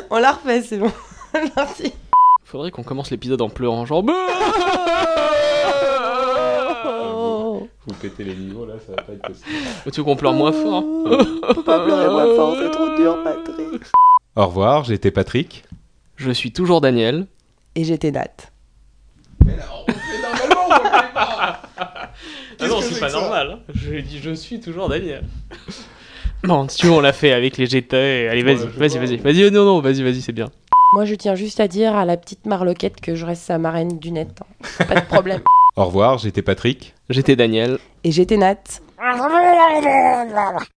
on 0.10 0.18
la 0.18 0.32
refait, 0.32 0.60
c'est 0.60 0.76
bon. 0.76 0.92
Merci. 1.56 1.94
Faudrait 2.44 2.70
qu'on 2.70 2.82
commence 2.82 3.10
l'épisode 3.10 3.40
en 3.40 3.48
pleurant, 3.48 3.86
genre. 3.86 4.04
Vous 7.90 7.96
pétez 8.00 8.22
les 8.24 8.34
niveaux 8.36 8.66
là, 8.66 8.74
ça 8.86 8.92
va 8.94 9.02
pas 9.02 9.12
être 9.12 9.22
possible. 9.22 9.46
Tu 9.84 9.90
veux 10.00 10.04
qu'on 10.04 10.14
pleure 10.16 10.32
moins 10.32 10.52
fort 10.52 10.84
On 10.84 11.54
peut 11.54 11.62
pas 11.64 11.80
pleurer 11.84 12.08
moins 12.08 12.34
fort, 12.36 12.56
c'est 12.60 12.70
trop 12.70 12.94
dur, 12.96 13.18
Patrick. 13.24 13.82
Au 14.36 14.46
revoir, 14.46 14.84
j'étais 14.84 15.10
Patrick. 15.10 15.64
Je 16.16 16.30
suis 16.30 16.52
toujours 16.52 16.80
Daniel. 16.80 17.26
Et 17.74 17.82
j'étais 17.84 18.10
Nat. 18.12 18.28
Ah 22.62 22.68
non, 22.68 22.80
c'est 22.82 23.00
pas 23.00 23.10
normal. 23.10 23.50
hein. 23.52 23.72
Je 23.74 24.00
dis 24.00 24.18
je 24.22 24.32
suis 24.34 24.60
toujours 24.60 24.88
Daniel. 24.88 25.24
Bon, 26.44 26.68
si 26.68 26.76
tu 26.78 26.86
veux, 26.86 26.92
on 26.92 27.00
l'a 27.00 27.12
fait 27.14 27.32
avec 27.32 27.56
les 27.56 27.66
GT. 27.66 28.28
Allez, 28.28 28.42
vas-y, 28.42 28.56
vas-y, 28.66 28.94
pas. 28.94 28.98
vas-y. 29.00 29.16
Vas-y, 29.16 29.50
non, 29.50 29.64
non, 29.64 29.80
vas-y, 29.80 30.02
vas-y, 30.02 30.20
c'est 30.20 30.32
bien. 30.32 30.50
Moi, 30.92 31.04
je 31.06 31.14
tiens 31.14 31.34
juste 31.34 31.60
à 31.60 31.68
dire 31.68 31.96
à 31.96 32.04
la 32.04 32.16
petite 32.18 32.44
marloquette 32.46 33.00
que 33.00 33.14
je 33.14 33.24
reste 33.24 33.42
sa 33.44 33.56
marraine 33.58 33.98
du 33.98 34.10
net. 34.12 34.28
hein. 34.42 34.84
Pas 34.86 35.00
de 35.00 35.06
problème. 35.06 35.40
Au 35.80 35.86
revoir, 35.86 36.18
j'étais 36.18 36.42
Patrick. 36.42 36.94
J'étais 37.08 37.36
Daniel. 37.36 37.78
Et 38.04 38.12
j'étais 38.12 38.36
Nat. 38.36 38.82